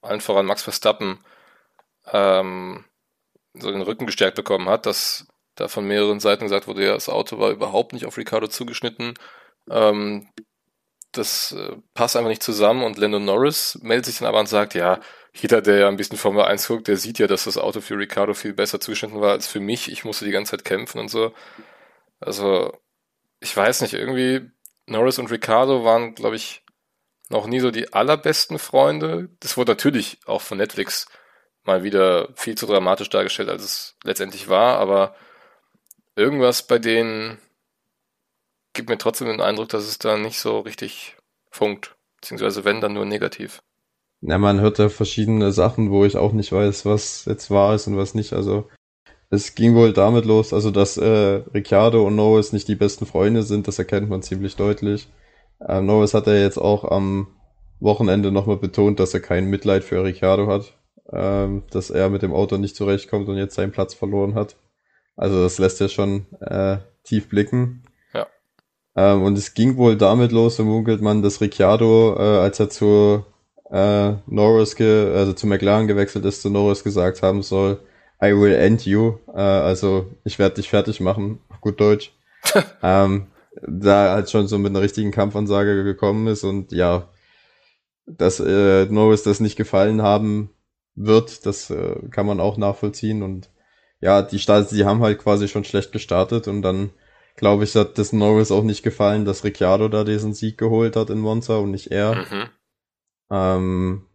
allen 0.00 0.20
voran 0.20 0.46
Max 0.46 0.62
Verstappen 0.62 1.18
ähm, 2.12 2.84
so 3.60 3.70
den 3.70 3.82
Rücken 3.82 4.06
gestärkt 4.06 4.36
bekommen 4.36 4.68
hat, 4.68 4.86
dass 4.86 5.26
da 5.54 5.68
von 5.68 5.86
mehreren 5.86 6.20
Seiten 6.20 6.44
gesagt 6.44 6.66
wurde, 6.68 6.84
ja, 6.84 6.94
das 6.94 7.08
Auto 7.08 7.38
war 7.38 7.50
überhaupt 7.50 7.92
nicht 7.92 8.06
auf 8.06 8.16
Ricardo 8.16 8.46
zugeschnitten. 8.48 9.14
Ähm, 9.70 10.28
das 11.12 11.52
äh, 11.52 11.76
passt 11.94 12.16
einfach 12.16 12.28
nicht 12.28 12.42
zusammen 12.42 12.84
und 12.84 12.98
Lando 12.98 13.18
Norris 13.18 13.78
meldet 13.82 14.06
sich 14.06 14.18
dann 14.18 14.28
aber 14.28 14.40
und 14.40 14.48
sagt, 14.48 14.74
ja, 14.74 15.00
jeder, 15.34 15.62
der 15.62 15.78
ja 15.78 15.88
ein 15.88 15.96
bisschen 15.96 16.18
Formel 16.18 16.42
1 16.44 16.68
guckt, 16.68 16.88
der 16.88 16.96
sieht 16.96 17.18
ja, 17.18 17.26
dass 17.26 17.44
das 17.44 17.58
Auto 17.58 17.80
für 17.80 17.98
Ricardo 17.98 18.34
viel 18.34 18.52
besser 18.54 18.80
zugeschnitten 18.80 19.20
war 19.20 19.32
als 19.32 19.46
für 19.46 19.60
mich. 19.60 19.90
Ich 19.90 20.04
musste 20.04 20.24
die 20.24 20.30
ganze 20.30 20.52
Zeit 20.52 20.64
kämpfen 20.64 20.98
und 20.98 21.08
so. 21.08 21.32
Also, 22.20 22.72
ich 23.40 23.54
weiß 23.56 23.82
nicht, 23.82 23.94
irgendwie 23.94 24.50
Norris 24.86 25.18
und 25.18 25.30
Ricardo 25.30 25.84
waren, 25.84 26.14
glaube 26.14 26.36
ich, 26.36 26.64
noch 27.28 27.46
nie 27.46 27.60
so 27.60 27.70
die 27.70 27.92
allerbesten 27.92 28.58
Freunde. 28.58 29.28
Das 29.40 29.56
wurde 29.56 29.72
natürlich 29.72 30.20
auch 30.26 30.42
von 30.42 30.58
Netflix 30.58 31.06
mal 31.66 31.84
wieder 31.84 32.28
viel 32.34 32.56
zu 32.56 32.66
dramatisch 32.66 33.10
dargestellt, 33.10 33.48
als 33.48 33.64
es 33.64 33.96
letztendlich 34.04 34.48
war, 34.48 34.78
aber 34.78 35.14
irgendwas 36.14 36.62
bei 36.62 36.78
denen 36.78 37.38
gibt 38.72 38.88
mir 38.88 38.98
trotzdem 38.98 39.28
den 39.28 39.40
Eindruck, 39.40 39.68
dass 39.70 39.84
es 39.84 39.98
da 39.98 40.16
nicht 40.16 40.38
so 40.38 40.60
richtig 40.60 41.16
funkt. 41.50 41.96
Beziehungsweise 42.20 42.64
wenn, 42.64 42.80
dann 42.80 42.94
nur 42.94 43.04
negativ. 43.04 43.60
Ja, 44.20 44.38
man 44.38 44.60
hört 44.60 44.78
da 44.78 44.88
verschiedene 44.88 45.52
Sachen, 45.52 45.90
wo 45.90 46.04
ich 46.04 46.16
auch 46.16 46.32
nicht 46.32 46.52
weiß, 46.52 46.86
was 46.86 47.24
jetzt 47.26 47.50
wahr 47.50 47.74
ist 47.74 47.86
und 47.86 47.96
was 47.96 48.14
nicht. 48.14 48.32
Also 48.32 48.68
es 49.30 49.54
ging 49.54 49.74
wohl 49.74 49.92
damit 49.92 50.24
los, 50.24 50.52
also 50.52 50.70
dass 50.70 50.96
äh, 50.96 51.42
Ricciardo 51.54 52.06
und 52.06 52.16
Norris 52.16 52.52
nicht 52.52 52.68
die 52.68 52.76
besten 52.76 53.06
Freunde 53.06 53.42
sind, 53.42 53.68
das 53.68 53.78
erkennt 53.78 54.08
man 54.08 54.22
ziemlich 54.22 54.56
deutlich. 54.56 55.08
Ähm, 55.66 55.86
Norris 55.86 56.14
hat 56.14 56.26
er 56.26 56.40
jetzt 56.40 56.58
auch 56.58 56.84
am 56.84 57.28
Wochenende 57.80 58.32
nochmal 58.32 58.56
betont, 58.56 59.00
dass 59.00 59.14
er 59.14 59.20
kein 59.20 59.46
Mitleid 59.46 59.84
für 59.84 60.02
Ricciardo 60.02 60.46
hat, 60.46 60.74
ähm, 61.12 61.62
dass 61.70 61.90
er 61.90 62.10
mit 62.10 62.22
dem 62.22 62.32
Auto 62.32 62.56
nicht 62.56 62.76
zurechtkommt 62.76 63.28
und 63.28 63.36
jetzt 63.36 63.54
seinen 63.54 63.72
Platz 63.72 63.94
verloren 63.94 64.34
hat. 64.34 64.56
Also 65.16 65.42
das 65.42 65.58
lässt 65.58 65.80
ja 65.80 65.88
schon 65.88 66.26
äh, 66.40 66.78
tief 67.04 67.28
blicken. 67.28 67.84
Ja. 68.12 68.26
Ähm, 68.96 69.22
und 69.22 69.38
es 69.38 69.54
ging 69.54 69.76
wohl 69.76 69.96
damit 69.96 70.32
los, 70.32 70.56
so 70.56 70.64
munkelt 70.64 71.00
man, 71.00 71.22
dass 71.22 71.40
Ricciardo, 71.40 72.16
äh, 72.18 72.38
als 72.38 72.60
er 72.60 72.70
zu 72.70 73.24
äh, 73.70 74.12
Norris, 74.26 74.76
ge 74.76 75.14
also 75.14 75.32
zu 75.32 75.46
McLaren 75.46 75.86
gewechselt 75.86 76.24
ist, 76.24 76.42
zu 76.42 76.50
Norris 76.50 76.84
gesagt 76.84 77.22
haben 77.22 77.42
soll, 77.42 77.80
I 78.22 78.32
will 78.32 78.54
end 78.54 78.86
you, 78.86 79.18
äh, 79.28 79.40
also 79.40 80.12
ich 80.24 80.38
werde 80.38 80.56
dich 80.56 80.70
fertig 80.70 81.00
machen, 81.00 81.40
auf 81.48 81.60
gut 81.60 81.80
Deutsch. 81.80 82.12
ähm, 82.82 83.26
da 83.66 84.12
halt 84.12 84.30
schon 84.30 84.48
so 84.48 84.58
mit 84.58 84.70
einer 84.70 84.82
richtigen 84.82 85.10
Kampfansage 85.10 85.82
gekommen 85.82 86.26
ist 86.26 86.44
und 86.44 86.72
ja, 86.72 87.08
dass 88.06 88.38
äh, 88.38 88.84
Norris 88.86 89.22
das 89.22 89.40
nicht 89.40 89.56
gefallen 89.56 90.02
haben 90.02 90.50
wird, 90.96 91.46
das 91.46 91.70
äh, 91.70 91.96
kann 92.10 92.26
man 92.26 92.40
auch 92.40 92.56
nachvollziehen 92.56 93.22
und 93.22 93.50
ja, 94.00 94.22
die 94.22 94.38
Start, 94.38 94.70
die 94.72 94.84
haben 94.84 95.02
halt 95.02 95.18
quasi 95.18 95.48
schon 95.48 95.64
schlecht 95.64 95.92
gestartet 95.92 96.48
und 96.48 96.62
dann 96.62 96.90
glaube 97.36 97.64
ich, 97.64 97.74
hat 97.74 97.98
das 97.98 98.12
Norris 98.12 98.50
auch 98.50 98.62
nicht 98.62 98.82
gefallen, 98.82 99.24
dass 99.24 99.44
Ricciardo 99.44 99.88
da 99.88 100.04
diesen 100.04 100.34
Sieg 100.34 100.58
geholt 100.58 100.96
hat 100.96 101.10
in 101.10 101.18
Monza 101.20 101.56
und 101.58 101.70
nicht 101.70 101.90
er. 101.92 102.14
Mhm. 102.14 102.48
Ähm, 103.30 104.06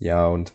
ja, 0.00 0.26
und 0.26 0.52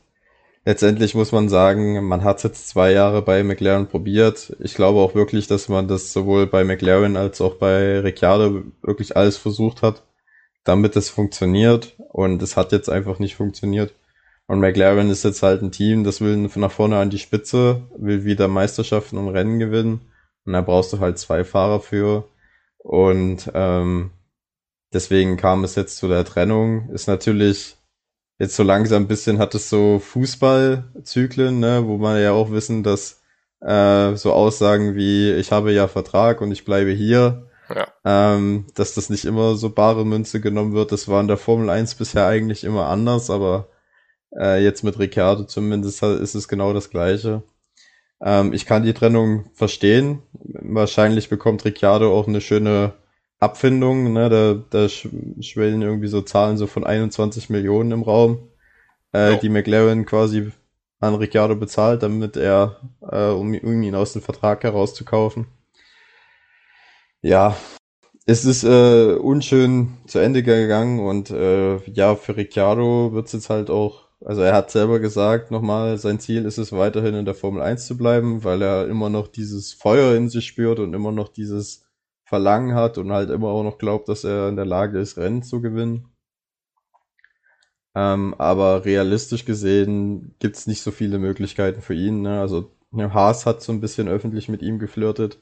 letztendlich 0.66 1.16
muss 1.16 1.32
man 1.32 1.50
sagen, 1.50 2.04
man 2.06 2.24
hat 2.24 2.44
jetzt 2.44 2.68
zwei 2.68 2.92
Jahre 2.92 3.22
bei 3.22 3.44
McLaren 3.44 3.88
probiert. 3.88 4.56
Ich 4.60 4.76
glaube 4.76 5.00
auch 5.00 5.16
wirklich, 5.16 5.48
dass 5.48 5.70
man 5.70 5.88
das 5.88 6.14
sowohl 6.14 6.48
bei 6.48 6.64
McLaren 6.64 7.18
als 7.18 7.42
auch 7.42 7.56
bei 7.56 8.00
Ricciardo 8.00 8.64
wirklich 8.82 9.16
alles 9.16 9.38
versucht 9.38 9.82
hat, 9.82 10.04
damit 10.64 10.96
es 10.96 11.10
funktioniert. 11.10 11.96
Und 12.10 12.42
es 12.42 12.58
hat 12.58 12.72
jetzt 12.72 12.90
einfach 12.90 13.20
nicht 13.20 13.36
funktioniert. 13.36 13.94
Und 14.54 14.60
McLaren 14.60 15.10
ist 15.10 15.24
jetzt 15.24 15.42
halt 15.42 15.64
ein 15.64 15.72
Team, 15.72 16.04
das 16.04 16.22
will 16.22 16.38
nach 16.38 16.72
vorne 16.72 17.00
an 17.00 17.10
die 17.10 17.18
Spitze, 17.18 17.82
will 17.98 18.24
wieder 18.24 18.48
Meisterschaften 18.48 19.18
und 19.18 19.30
Rennen 19.30 19.58
gewinnen. 19.58 20.02
Und 20.46 20.54
da 20.54 20.62
brauchst 20.62 20.94
du 20.94 21.00
halt 21.00 21.18
zwei 21.18 21.44
Fahrer 21.44 21.80
für. 21.80 22.30
Und 22.78 23.50
ähm, 23.56 24.12
deswegen 24.94 25.38
kam 25.38 25.64
es 25.64 25.74
jetzt 25.74 25.98
zu 25.98 26.08
der 26.08 26.24
Trennung. 26.24 26.92
Ist 26.92 27.08
natürlich 27.08 27.78
jetzt 28.38 28.56
so 28.56 28.62
langsam 28.62 29.02
ein 29.02 29.08
bisschen 29.08 29.40
hat 29.40 29.56
es 29.56 29.72
so 29.72 29.98
Fußballzyklen, 29.98 31.60
ne, 31.60 31.88
wo 31.88 31.98
man 31.98 32.22
ja 32.22 32.34
auch 32.34 32.52
wissen, 32.52 32.84
dass 32.84 33.24
äh, 33.60 34.14
so 34.16 34.34
Aussagen 34.34 34.94
wie 34.94 35.32
ich 35.32 35.52
habe 35.52 35.72
ja 35.72 35.88
Vertrag 35.88 36.42
und 36.42 36.52
ich 36.52 36.64
bleibe 36.64 36.92
hier, 36.92 37.48
ja. 37.74 37.88
ähm, 38.06 38.68
dass 38.76 38.94
das 38.94 39.10
nicht 39.10 39.26
immer 39.26 39.56
so 39.56 39.72
bare 39.72 40.06
Münze 40.06 40.42
genommen 40.42 40.74
wird. 40.74 40.92
Das 40.92 41.08
war 41.08 41.22
in 41.22 41.28
der 41.28 41.38
Formel 41.38 41.72
1 41.72 41.96
bisher 41.96 42.28
eigentlich 42.28 42.64
immer 42.64 42.86
anders, 42.86 43.32
aber 43.32 43.70
äh, 44.38 44.64
jetzt 44.64 44.84
mit 44.84 45.00
Ricciardo 45.00 45.44
zumindest 45.46 46.04
ist 46.04 46.36
es 46.36 46.48
genau 46.48 46.74
das 46.74 46.90
Gleiche. 46.90 47.44
Ähm, 48.22 48.54
ich 48.54 48.66
kann 48.66 48.84
die 48.84 48.94
Trennung 48.94 49.46
verstehen. 49.54 50.22
Wahrscheinlich 50.34 51.30
bekommt 51.30 51.66
Ricciardo 51.66 52.18
auch 52.18 52.28
eine 52.28 52.42
schöne 52.42 52.94
Abfindungen, 53.40 54.14
ne, 54.14 54.30
da, 54.30 54.54
da 54.70 54.88
schwellen 54.88 55.82
irgendwie 55.82 56.08
so 56.08 56.22
Zahlen 56.22 56.58
so 56.58 56.66
von 56.66 56.86
21 56.86 57.50
Millionen 57.50 57.92
im 57.92 58.02
Raum, 58.02 58.48
äh, 59.12 59.34
oh. 59.34 59.40
die 59.42 59.50
McLaren 59.50 60.06
quasi 60.06 60.52
an 61.02 61.16
Ricciardo 61.16 61.56
bezahlt, 61.56 62.04
damit 62.04 62.38
er, 62.38 62.80
äh, 63.02 63.28
um, 63.28 63.54
um 63.54 63.84
ihn 63.84 63.96
aus 63.96 64.14
dem 64.14 64.22
Vertrag 64.22 64.64
herauszukaufen. 64.64 65.48
Ja, 67.22 67.58
es 68.26 68.46
ist 68.46 68.64
äh, 68.64 69.14
unschön 69.16 69.98
zu 70.08 70.20
Ende 70.20 70.44
gegangen 70.44 71.00
und 71.00 71.30
äh, 71.30 71.78
ja, 71.92 72.16
für 72.16 72.38
Ricciardo 72.38 73.12
wird 73.12 73.28
es 73.28 73.34
jetzt 73.34 73.50
halt 73.50 73.70
auch, 73.70 74.03
also 74.26 74.42
er 74.42 74.54
hat 74.54 74.72
selber 74.72 75.00
gesagt, 75.00 75.52
nochmal, 75.52 75.98
sein 75.98 76.20
Ziel 76.20 76.46
ist 76.46 76.58
es 76.58 76.72
weiterhin 76.72 77.16
in 77.16 77.26
der 77.26 77.36
Formel 77.36 77.62
1 77.62 77.86
zu 77.86 77.98
bleiben, 77.98 78.44
weil 78.44 78.62
er 78.62 78.88
immer 78.88 79.10
noch 79.10 79.28
dieses 79.28 79.74
Feuer 79.74 80.16
in 80.16 80.30
sich 80.30 80.46
spürt 80.46 80.80
und 80.80 80.94
immer 80.94 81.12
noch 81.12 81.30
dieses 81.30 81.86
Verlangen 82.24 82.76
hat 82.76 82.98
und 82.98 83.12
halt 83.12 83.30
immer 83.30 83.50
auch 83.50 83.64
noch 83.64 83.78
glaubt, 83.78 84.10
dass 84.10 84.24
er 84.24 84.50
in 84.50 84.56
der 84.56 84.66
Lage 84.66 85.00
ist, 85.00 85.18
Rennen 85.18 85.44
zu 85.44 85.62
gewinnen. 85.62 86.10
Ähm, 87.96 88.34
aber 88.38 88.86
realistisch 88.86 89.46
gesehen 89.46 90.36
gibt 90.40 90.56
es 90.56 90.68
nicht 90.68 90.82
so 90.82 90.92
viele 90.92 91.20
Möglichkeiten 91.20 91.82
für 91.82 91.94
ihn. 91.94 92.22
Ne? 92.22 92.40
Also 92.40 92.72
Haas 92.96 93.46
hat 93.46 93.62
so 93.62 93.72
ein 93.72 93.82
bisschen 93.82 94.08
öffentlich 94.08 94.50
mit 94.50 94.62
ihm 94.62 94.80
geflirtet. 94.80 95.40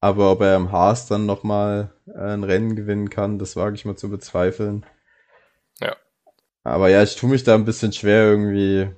Aber 0.00 0.32
ob 0.32 0.40
er 0.40 0.56
im 0.56 0.72
Haas 0.72 1.06
dann 1.06 1.26
nochmal 1.26 1.92
äh, 2.06 2.32
ein 2.32 2.44
Rennen 2.44 2.74
gewinnen 2.74 3.10
kann, 3.10 3.38
das 3.38 3.54
wage 3.54 3.74
ich 3.76 3.84
mal 3.84 3.96
zu 3.96 4.08
bezweifeln. 4.08 4.86
Ja. 5.80 5.94
Aber 6.62 6.88
ja, 6.88 7.02
ich 7.02 7.16
tue 7.16 7.30
mich 7.30 7.44
da 7.44 7.54
ein 7.54 7.64
bisschen 7.64 7.92
schwer 7.92 8.24
irgendwie 8.24 8.90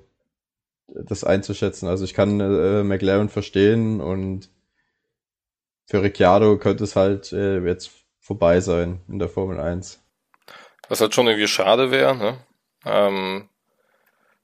das 0.88 1.24
einzuschätzen. 1.24 1.88
Also 1.88 2.04
ich 2.04 2.14
kann 2.14 2.40
äh, 2.40 2.82
McLaren 2.82 3.28
verstehen 3.28 4.00
und 4.00 4.50
für 5.86 6.02
Ricciardo 6.02 6.58
könnte 6.58 6.84
es 6.84 6.96
halt 6.96 7.32
äh, 7.32 7.60
jetzt 7.60 7.90
vorbei 8.20 8.60
sein 8.60 9.02
in 9.08 9.18
der 9.18 9.28
Formel 9.28 9.60
1. 9.60 10.00
Was 10.88 11.00
halt 11.00 11.14
schon 11.14 11.26
irgendwie 11.26 11.48
schade 11.48 11.90
wäre, 11.90 12.16
ne? 12.16 12.46
Ähm, 12.84 13.48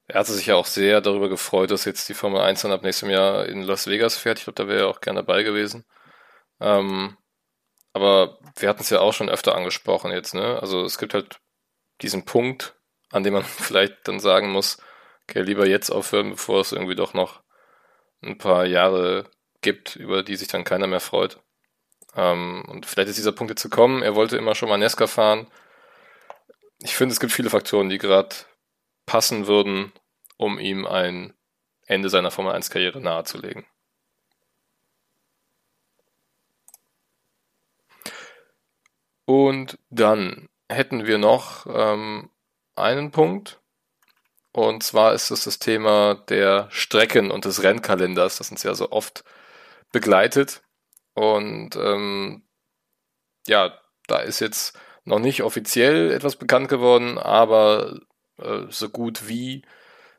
er 0.06 0.20
hatte 0.20 0.32
sich 0.32 0.46
ja 0.46 0.54
auch 0.54 0.66
sehr 0.66 1.00
darüber 1.00 1.28
gefreut, 1.28 1.70
dass 1.70 1.84
jetzt 1.84 2.08
die 2.08 2.14
Formel 2.14 2.40
1 2.40 2.62
dann 2.62 2.72
ab 2.72 2.82
nächstem 2.82 3.10
Jahr 3.10 3.46
in 3.46 3.62
Las 3.62 3.86
Vegas 3.86 4.16
fährt. 4.16 4.38
Ich 4.38 4.44
glaube, 4.44 4.62
da 4.62 4.68
wäre 4.68 4.80
er 4.80 4.88
auch 4.88 5.00
gerne 5.00 5.20
dabei 5.20 5.42
gewesen. 5.42 5.84
Ähm, 6.60 7.16
aber 7.92 8.38
wir 8.56 8.68
hatten 8.68 8.80
es 8.80 8.90
ja 8.90 9.00
auch 9.00 9.12
schon 9.12 9.28
öfter 9.28 9.54
angesprochen 9.54 10.10
jetzt, 10.12 10.34
ne? 10.34 10.60
Also 10.60 10.84
es 10.84 10.98
gibt 10.98 11.14
halt 11.14 11.40
diesen 12.00 12.24
Punkt, 12.24 12.77
an 13.10 13.22
dem 13.22 13.34
man 13.34 13.44
vielleicht 13.44 14.06
dann 14.08 14.20
sagen 14.20 14.50
muss, 14.50 14.78
okay, 15.28 15.42
lieber 15.42 15.66
jetzt 15.66 15.90
aufhören, 15.90 16.30
bevor 16.30 16.60
es 16.60 16.72
irgendwie 16.72 16.96
doch 16.96 17.14
noch 17.14 17.42
ein 18.22 18.38
paar 18.38 18.66
Jahre 18.66 19.30
gibt, 19.60 19.96
über 19.96 20.22
die 20.22 20.36
sich 20.36 20.48
dann 20.48 20.64
keiner 20.64 20.86
mehr 20.86 21.00
freut. 21.00 21.40
Ähm, 22.14 22.64
und 22.68 22.86
vielleicht 22.86 23.08
ist 23.08 23.18
dieser 23.18 23.32
Punkt 23.32 23.50
jetzt 23.50 23.62
zu 23.62 23.70
kommen. 23.70 24.02
Er 24.02 24.14
wollte 24.14 24.36
immer 24.36 24.54
schon 24.54 24.68
mal 24.68 24.78
Nesca 24.78 25.06
fahren. 25.06 25.48
Ich 26.80 26.96
finde, 26.96 27.12
es 27.12 27.20
gibt 27.20 27.32
viele 27.32 27.50
Faktoren, 27.50 27.88
die 27.88 27.98
gerade 27.98 28.34
passen 29.06 29.46
würden, 29.46 29.92
um 30.36 30.58
ihm 30.58 30.86
ein 30.86 31.34
Ende 31.86 32.08
seiner 32.10 32.30
Formel 32.30 32.52
1-Karriere 32.52 33.00
nahezulegen. 33.00 33.66
Und 39.24 39.78
dann 39.90 40.48
hätten 40.68 41.06
wir 41.06 41.18
noch 41.18 41.66
ähm, 41.66 42.30
einen 42.80 43.10
Punkt. 43.10 43.60
Und 44.52 44.82
zwar 44.82 45.14
ist 45.14 45.30
es 45.30 45.44
das 45.44 45.58
Thema 45.58 46.14
der 46.28 46.68
Strecken 46.70 47.30
und 47.30 47.44
des 47.44 47.62
Rennkalenders, 47.62 48.38
das 48.38 48.50
uns 48.50 48.62
ja 48.62 48.74
so 48.74 48.90
oft 48.90 49.24
begleitet. 49.92 50.62
Und 51.14 51.76
ähm, 51.76 52.42
ja, 53.46 53.78
da 54.06 54.18
ist 54.18 54.40
jetzt 54.40 54.78
noch 55.04 55.18
nicht 55.18 55.42
offiziell 55.42 56.10
etwas 56.12 56.36
bekannt 56.36 56.68
geworden, 56.68 57.18
aber 57.18 58.00
äh, 58.38 58.62
so 58.68 58.88
gut 58.88 59.28
wie 59.28 59.62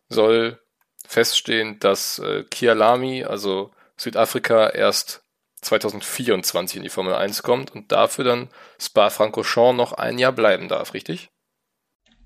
soll 0.10 0.60
feststehen, 1.08 1.80
dass 1.80 2.20
äh, 2.20 2.44
Kialami, 2.44 3.24
also 3.24 3.72
Südafrika, 3.98 4.70
erst 4.70 5.24
2024 5.62 6.78
in 6.78 6.84
die 6.84 6.90
Formel 6.90 7.14
1 7.14 7.44
kommt 7.44 7.74
und 7.76 7.92
dafür 7.92 8.24
dann 8.24 8.50
Spa-Francorchamps 8.80 9.78
noch 9.78 9.94
ein 9.94 10.18
Jahr 10.18 10.32
bleiben 10.32 10.68
darf, 10.70 10.94
richtig? 10.94 11.32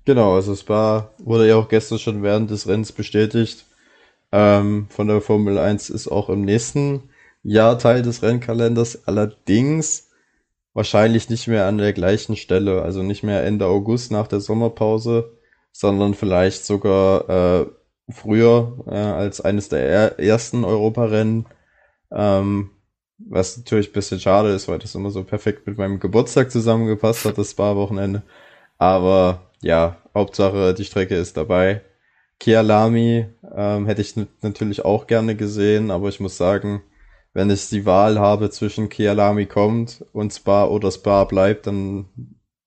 Genau, 0.04 0.34
also 0.34 0.54
Spa 0.54 1.10
wurde 1.18 1.48
ja 1.48 1.56
auch 1.56 1.68
gestern 1.68 1.98
schon 1.98 2.22
während 2.22 2.50
des 2.50 2.68
Rennens 2.68 2.92
bestätigt. 2.92 3.64
Ähm, 4.32 4.86
von 4.90 5.08
der 5.08 5.20
Formel 5.20 5.58
1 5.58 5.90
ist 5.90 6.08
auch 6.08 6.28
im 6.28 6.42
nächsten 6.42 7.10
Jahr 7.42 7.78
Teil 7.78 8.02
des 8.02 8.22
Rennkalenders, 8.22 9.06
allerdings 9.06 10.10
wahrscheinlich 10.74 11.30
nicht 11.30 11.46
mehr 11.48 11.66
an 11.66 11.78
der 11.78 11.92
gleichen 11.92 12.36
Stelle, 12.36 12.82
also 12.82 13.02
nicht 13.02 13.22
mehr 13.22 13.44
Ende 13.44 13.66
August 13.66 14.10
nach 14.12 14.26
der 14.26 14.40
Sommerpause, 14.40 15.38
sondern 15.72 16.14
vielleicht 16.14 16.64
sogar 16.66 17.28
äh, 17.62 17.66
früher 18.10 18.84
äh, 18.86 18.94
als 18.96 19.40
eines 19.40 19.68
der 19.68 20.18
ersten 20.18 20.64
Europarennen. 20.64 21.46
Ähm, 22.12 22.70
was 23.18 23.56
natürlich 23.56 23.90
ein 23.90 23.92
bisschen 23.92 24.20
schade 24.20 24.50
ist, 24.50 24.68
weil 24.68 24.78
das 24.80 24.94
immer 24.94 25.10
so 25.10 25.24
perfekt 25.24 25.66
mit 25.66 25.78
meinem 25.78 26.00
Geburtstag 26.00 26.50
zusammengepasst 26.50 27.24
hat, 27.24 27.38
das 27.38 27.52
Spa-Wochenende. 27.52 28.22
Aber 28.78 29.50
ja, 29.64 29.96
Hauptsache 30.14 30.74
die 30.74 30.84
Strecke 30.84 31.16
ist 31.16 31.36
dabei. 31.36 31.82
Kialami 32.38 33.26
ähm, 33.56 33.86
hätte 33.86 34.02
ich 34.02 34.14
natürlich 34.42 34.84
auch 34.84 35.06
gerne 35.06 35.36
gesehen, 35.36 35.90
aber 35.90 36.08
ich 36.10 36.20
muss 36.20 36.36
sagen, 36.36 36.82
wenn 37.32 37.48
ich 37.48 37.70
die 37.70 37.86
Wahl 37.86 38.18
habe 38.18 38.50
zwischen 38.50 38.90
Kialami 38.90 39.46
kommt 39.46 40.04
und 40.12 40.32
Spa 40.32 40.66
oder 40.66 40.90
Spa 40.90 41.24
bleibt, 41.24 41.66
dann 41.66 42.08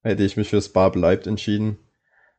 hätte 0.01 0.23
ich 0.23 0.37
mich 0.37 0.49
für 0.49 0.61
Spa 0.61 0.89
bleibt 0.89 1.27
entschieden, 1.27 1.77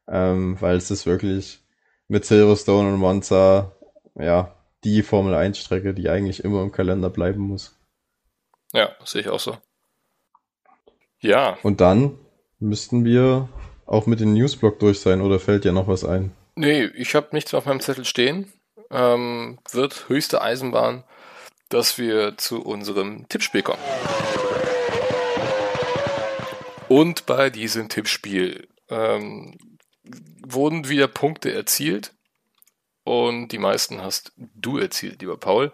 ähm, 0.09 0.61
weil 0.61 0.77
es 0.77 0.91
ist 0.91 1.07
wirklich 1.07 1.61
mit 2.09 2.25
Silverstone 2.25 2.93
und 2.93 2.99
Monza 2.99 3.77
ja 4.17 4.57
die 4.83 5.03
Formel 5.03 5.35
1 5.35 5.57
Strecke, 5.57 5.95
die 5.95 6.09
eigentlich 6.09 6.43
immer 6.43 6.63
im 6.63 6.73
Kalender 6.73 7.11
bleiben 7.11 7.43
muss. 7.43 7.79
Ja, 8.73 8.91
sehe 9.05 9.21
ich 9.21 9.29
auch 9.29 9.41
so. 9.41 9.57
Ja. 11.21 11.57
Und 11.63 11.81
dann 11.81 12.19
müssten 12.59 13.05
wir 13.05 13.49
auch 13.89 14.07
mit 14.07 14.21
dem 14.21 14.35
Newsblock 14.35 14.79
durch 14.79 15.01
sein 15.01 15.21
oder 15.21 15.41
fällt 15.41 15.65
dir 15.65 15.73
noch 15.73 15.89
was 15.89 16.05
ein? 16.05 16.33
Nee, 16.55 16.85
ich 16.95 17.15
habe 17.15 17.29
nichts 17.33 17.55
auf 17.55 17.67
meinem 17.67 17.81
Zettel 17.81 18.05
stehen. 18.05 18.53
Ähm, 18.91 19.59
wird 19.71 20.09
höchste 20.09 20.43
Eisenbahn, 20.43 21.05
dass 21.69 21.99
wir 21.99 22.37
zu 22.37 22.63
unserem 22.63 23.29
Tippspiel 23.29 23.63
kommen. 23.63 23.83
Und 26.89 27.27
bei 27.27 27.51
diesem 27.51 27.89
Tippspiel 27.89 28.67
ähm, 28.89 29.59
wurden 30.47 30.89
wieder 30.89 31.09
Punkte 31.09 31.53
erzielt. 31.53 32.15
Und 33.05 33.49
die 33.49 33.59
meisten 33.59 34.03
hast 34.03 34.33
du 34.37 34.79
erzielt, 34.79 35.21
lieber 35.21 35.37
Paul. 35.37 35.73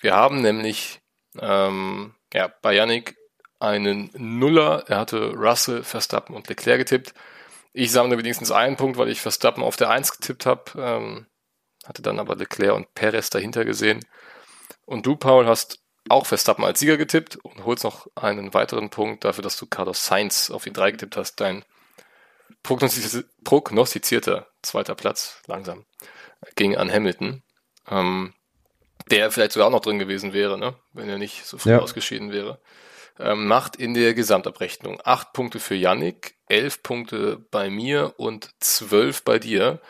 Wir 0.00 0.14
haben 0.14 0.40
nämlich 0.40 1.00
ähm, 1.38 2.14
ja, 2.32 2.52
bei 2.62 2.74
Yannick 2.74 3.16
einen 3.58 4.10
Nuller. 4.16 4.84
Er 4.88 4.98
hatte 4.98 5.34
Russell, 5.34 5.82
Verstappen 5.82 6.34
und 6.34 6.48
Leclerc 6.48 6.78
getippt. 6.78 7.14
Ich 7.72 7.92
sammle 7.92 8.18
wenigstens 8.18 8.50
einen 8.50 8.76
Punkt, 8.76 8.98
weil 8.98 9.08
ich 9.08 9.20
Verstappen 9.20 9.62
auf 9.62 9.76
der 9.76 9.90
1 9.90 10.18
getippt 10.18 10.46
habe. 10.46 10.64
Ähm, 10.76 11.26
hatte 11.84 12.02
dann 12.02 12.18
aber 12.18 12.36
Leclerc 12.36 12.74
und 12.74 12.94
Perez 12.94 13.30
dahinter 13.30 13.64
gesehen. 13.64 14.04
Und 14.84 15.06
du, 15.06 15.16
Paul, 15.16 15.46
hast 15.46 15.80
auch 16.08 16.26
Verstappen 16.26 16.64
als 16.64 16.80
Sieger 16.80 16.96
getippt 16.96 17.36
und 17.36 17.64
holst 17.64 17.84
noch 17.84 18.08
einen 18.16 18.52
weiteren 18.54 18.90
Punkt 18.90 19.24
dafür, 19.24 19.42
dass 19.42 19.56
du 19.56 19.66
Carlos 19.66 20.06
Sainz 20.06 20.50
auf 20.50 20.64
die 20.64 20.72
3 20.72 20.92
getippt 20.92 21.16
hast. 21.16 21.40
Dein 21.40 21.64
prognostizierter 22.62 24.48
zweiter 24.62 24.94
Platz, 24.94 25.42
langsam, 25.46 25.86
ging 26.56 26.76
an 26.76 26.90
Hamilton. 26.92 27.42
Ähm, 27.88 28.34
der 29.10 29.30
vielleicht 29.30 29.52
sogar 29.52 29.68
auch 29.68 29.72
noch 29.72 29.80
drin 29.80 29.98
gewesen 29.98 30.32
wäre, 30.32 30.58
ne? 30.58 30.74
wenn 30.92 31.08
er 31.08 31.18
nicht 31.18 31.44
so 31.44 31.58
früh 31.58 31.70
ja. 31.70 31.78
ausgeschieden 31.78 32.32
wäre. 32.32 32.60
Ähm, 33.20 33.46
macht 33.46 33.76
in 33.76 33.92
der 33.92 34.14
Gesamtabrechnung 34.14 35.00
acht 35.04 35.34
Punkte 35.34 35.60
für 35.60 35.74
Yannick, 35.74 36.36
elf 36.46 36.82
Punkte 36.82 37.36
bei 37.50 37.68
mir 37.68 38.14
und 38.16 38.50
zwölf 38.60 39.22
bei 39.24 39.38
dir. 39.38 39.80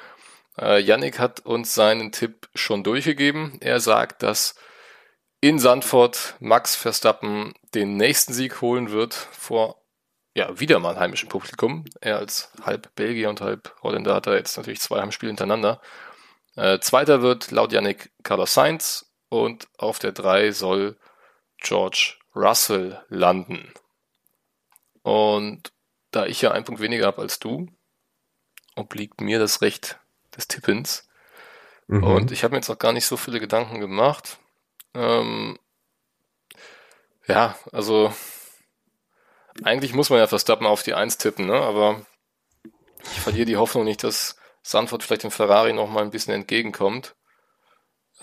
Äh, 0.59 0.81
Yannick 0.81 1.20
hat 1.20 1.40
uns 1.40 1.74
seinen 1.74 2.11
Tipp 2.11 2.48
schon 2.55 2.82
durchgegeben. 2.82 3.57
Er 3.61 3.78
sagt, 3.78 4.24
dass 4.24 4.57
in 5.40 5.59
Sandford 5.59 6.35
Max 6.40 6.74
Verstappen 6.74 7.55
den 7.74 7.97
nächsten 7.97 8.32
Sieg 8.32 8.61
holen 8.61 8.90
wird 8.90 9.15
vor 9.15 9.81
ja, 10.35 10.59
wieder 10.59 10.78
mal 10.78 10.98
heimischem 10.98 11.28
Publikum. 11.28 11.85
Er 12.01 12.19
als 12.19 12.52
halb 12.62 12.94
Belgier 12.94 13.28
und 13.31 13.40
halb 13.40 13.74
Holländer 13.82 14.15
hat 14.15 14.27
er 14.27 14.36
jetzt 14.36 14.57
natürlich 14.57 14.81
zwei 14.81 15.01
Heimspiele 15.01 15.31
hintereinander. 15.31 15.81
Äh, 16.57 16.78
zweiter 16.81 17.23
wird 17.23 17.51
laut 17.51 17.73
Yannick 17.73 18.11
Carlos 18.23 18.55
Sainz 18.55 19.12
und 19.28 19.69
auf 19.78 19.98
der 19.98 20.12
3 20.12 20.52
soll 20.52 20.98
George 21.59 22.20
Russell 22.35 23.02
landen. 23.09 23.73
Und 25.02 25.73
da 26.11 26.27
ich 26.27 26.43
ja 26.43 26.52
einen 26.52 26.65
Punkt 26.65 26.81
weniger 26.81 27.07
habe 27.07 27.23
als 27.23 27.39
du, 27.39 27.69
obliegt 28.77 29.20
mir 29.20 29.39
das 29.39 29.62
Recht 29.62 29.98
des 30.36 30.48
Tippens. 30.48 31.09
Mhm. 31.86 32.05
Und 32.05 32.32
ich 32.32 32.44
habe 32.44 32.52
mir 32.52 32.59
jetzt 32.59 32.69
noch 32.69 32.78
gar 32.78 32.93
nicht 32.93 33.07
so 33.07 33.16
viele 33.16 33.40
Gedanken 33.40 33.81
gemacht. 33.81 34.39
Ähm, 34.94 35.59
ja, 37.27 37.57
also 37.73 38.12
eigentlich 39.65 39.94
muss 39.94 40.11
man 40.11 40.19
ja 40.19 40.27
Verstappen 40.27 40.66
auf 40.66 40.82
die 40.82 40.94
1 40.94 41.19
tippen, 41.19 41.47
ne? 41.47 41.55
aber 41.55 42.05
ich 43.02 43.20
verliere 43.20 43.47
die 43.47 43.57
Hoffnung 43.57 43.85
nicht, 43.85 44.05
dass 44.05 44.36
Sanford 44.62 45.02
vielleicht 45.02 45.23
dem 45.23 45.31
Ferrari 45.31 45.73
noch 45.73 45.89
mal 45.89 46.02
ein 46.02 46.11
bisschen 46.11 46.35
entgegenkommt. 46.35 47.15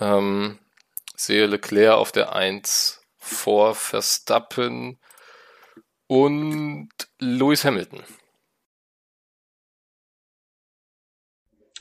Ähm, 0.00 0.58
sehe 1.16 1.46
Leclerc 1.46 1.94
auf 1.94 2.12
der 2.12 2.34
1 2.34 2.97
vor 3.28 3.74
Verstappen 3.74 4.98
und 6.06 6.88
Lewis 7.18 7.64
Hamilton. 7.64 8.02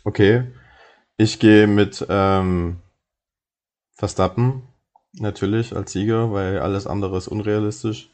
Okay, 0.03 0.53
ich 1.18 1.40
gehe 1.40 1.68
mit 1.68 2.06
ähm, 2.07 2.82
Verstappen 3.94 4.68
natürlich 5.14 5.76
als 5.76 5.91
Sieger, 5.91 6.32
weil 6.32 6.60
alles 6.60 6.88
andere 6.88 7.18
ist 7.18 7.28
unrealistisch. 7.28 8.10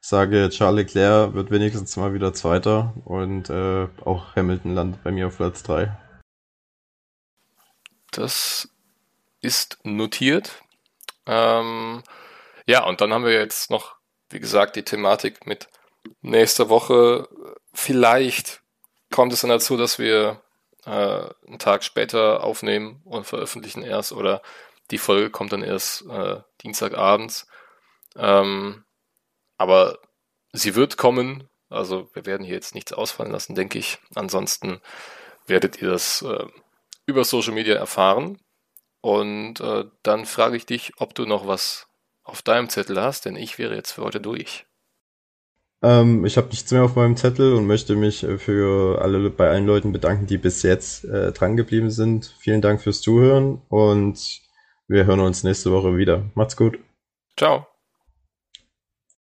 Sage, 0.00 0.48
Charles 0.50 0.86
Leclerc 0.86 1.34
wird 1.34 1.50
wenigstens 1.50 1.96
mal 1.96 2.14
wieder 2.14 2.32
Zweiter 2.32 2.94
und 3.04 3.50
äh, 3.50 3.88
auch 4.04 4.36
Hamilton 4.36 4.74
landet 4.74 5.02
bei 5.02 5.10
mir 5.10 5.26
auf 5.26 5.36
Platz 5.36 5.62
3. 5.64 5.96
Das 8.12 8.68
ist 9.40 9.78
notiert. 9.84 10.62
Ähm, 11.26 12.02
ja, 12.68 12.84
und 12.84 13.00
dann 13.00 13.14
haben 13.14 13.24
wir 13.24 13.32
jetzt 13.32 13.70
noch, 13.70 13.96
wie 14.28 14.40
gesagt, 14.40 14.76
die 14.76 14.84
Thematik 14.84 15.46
mit 15.46 15.68
nächster 16.20 16.68
Woche. 16.68 17.26
Vielleicht 17.72 18.62
kommt 19.10 19.32
es 19.32 19.40
dann 19.40 19.48
dazu, 19.48 19.78
dass 19.78 19.98
wir 19.98 20.42
äh, 20.84 20.90
einen 21.46 21.58
Tag 21.58 21.82
später 21.82 22.44
aufnehmen 22.44 23.00
und 23.04 23.26
veröffentlichen 23.26 23.82
erst 23.82 24.12
oder 24.12 24.42
die 24.90 24.98
Folge 24.98 25.30
kommt 25.30 25.52
dann 25.52 25.62
erst 25.62 26.04
äh, 26.10 26.40
Dienstagabends. 26.62 27.46
Ähm, 28.16 28.84
aber 29.56 29.98
sie 30.52 30.74
wird 30.74 30.98
kommen. 30.98 31.48
Also 31.70 32.10
wir 32.12 32.26
werden 32.26 32.44
hier 32.44 32.54
jetzt 32.54 32.74
nichts 32.74 32.92
ausfallen 32.92 33.32
lassen, 33.32 33.54
denke 33.54 33.78
ich. 33.78 33.98
Ansonsten 34.14 34.82
werdet 35.46 35.80
ihr 35.80 35.88
das 35.88 36.20
äh, 36.20 36.46
über 37.06 37.24
Social 37.24 37.54
Media 37.54 37.76
erfahren. 37.76 38.38
Und 39.00 39.60
äh, 39.60 39.86
dann 40.02 40.26
frage 40.26 40.56
ich 40.56 40.66
dich, 40.66 40.92
ob 40.98 41.14
du 41.14 41.24
noch 41.24 41.46
was 41.46 41.87
auf 42.28 42.42
deinem 42.42 42.68
Zettel 42.68 43.00
hast, 43.00 43.24
denn 43.24 43.36
ich 43.36 43.58
wäre 43.58 43.74
jetzt 43.74 43.92
für 43.92 44.02
heute 44.02 44.20
durch. 44.20 44.66
Ähm, 45.82 46.24
ich 46.24 46.36
habe 46.36 46.48
nichts 46.48 46.70
mehr 46.72 46.82
auf 46.82 46.96
meinem 46.96 47.16
Zettel 47.16 47.54
und 47.54 47.66
möchte 47.66 47.94
mich 47.94 48.24
äh, 48.24 48.38
für 48.38 49.00
alle 49.00 49.30
bei 49.30 49.48
allen 49.48 49.66
Leuten 49.66 49.92
bedanken, 49.92 50.26
die 50.26 50.38
bis 50.38 50.62
jetzt 50.62 51.04
äh, 51.04 51.32
dran 51.32 51.56
geblieben 51.56 51.90
sind. 51.90 52.34
Vielen 52.40 52.60
Dank 52.60 52.82
fürs 52.82 53.00
Zuhören 53.00 53.62
und 53.68 54.40
wir 54.88 55.06
hören 55.06 55.20
uns 55.20 55.44
nächste 55.44 55.70
Woche 55.70 55.96
wieder. 55.96 56.24
Macht's 56.34 56.56
gut. 56.56 56.78
Ciao. 57.36 57.77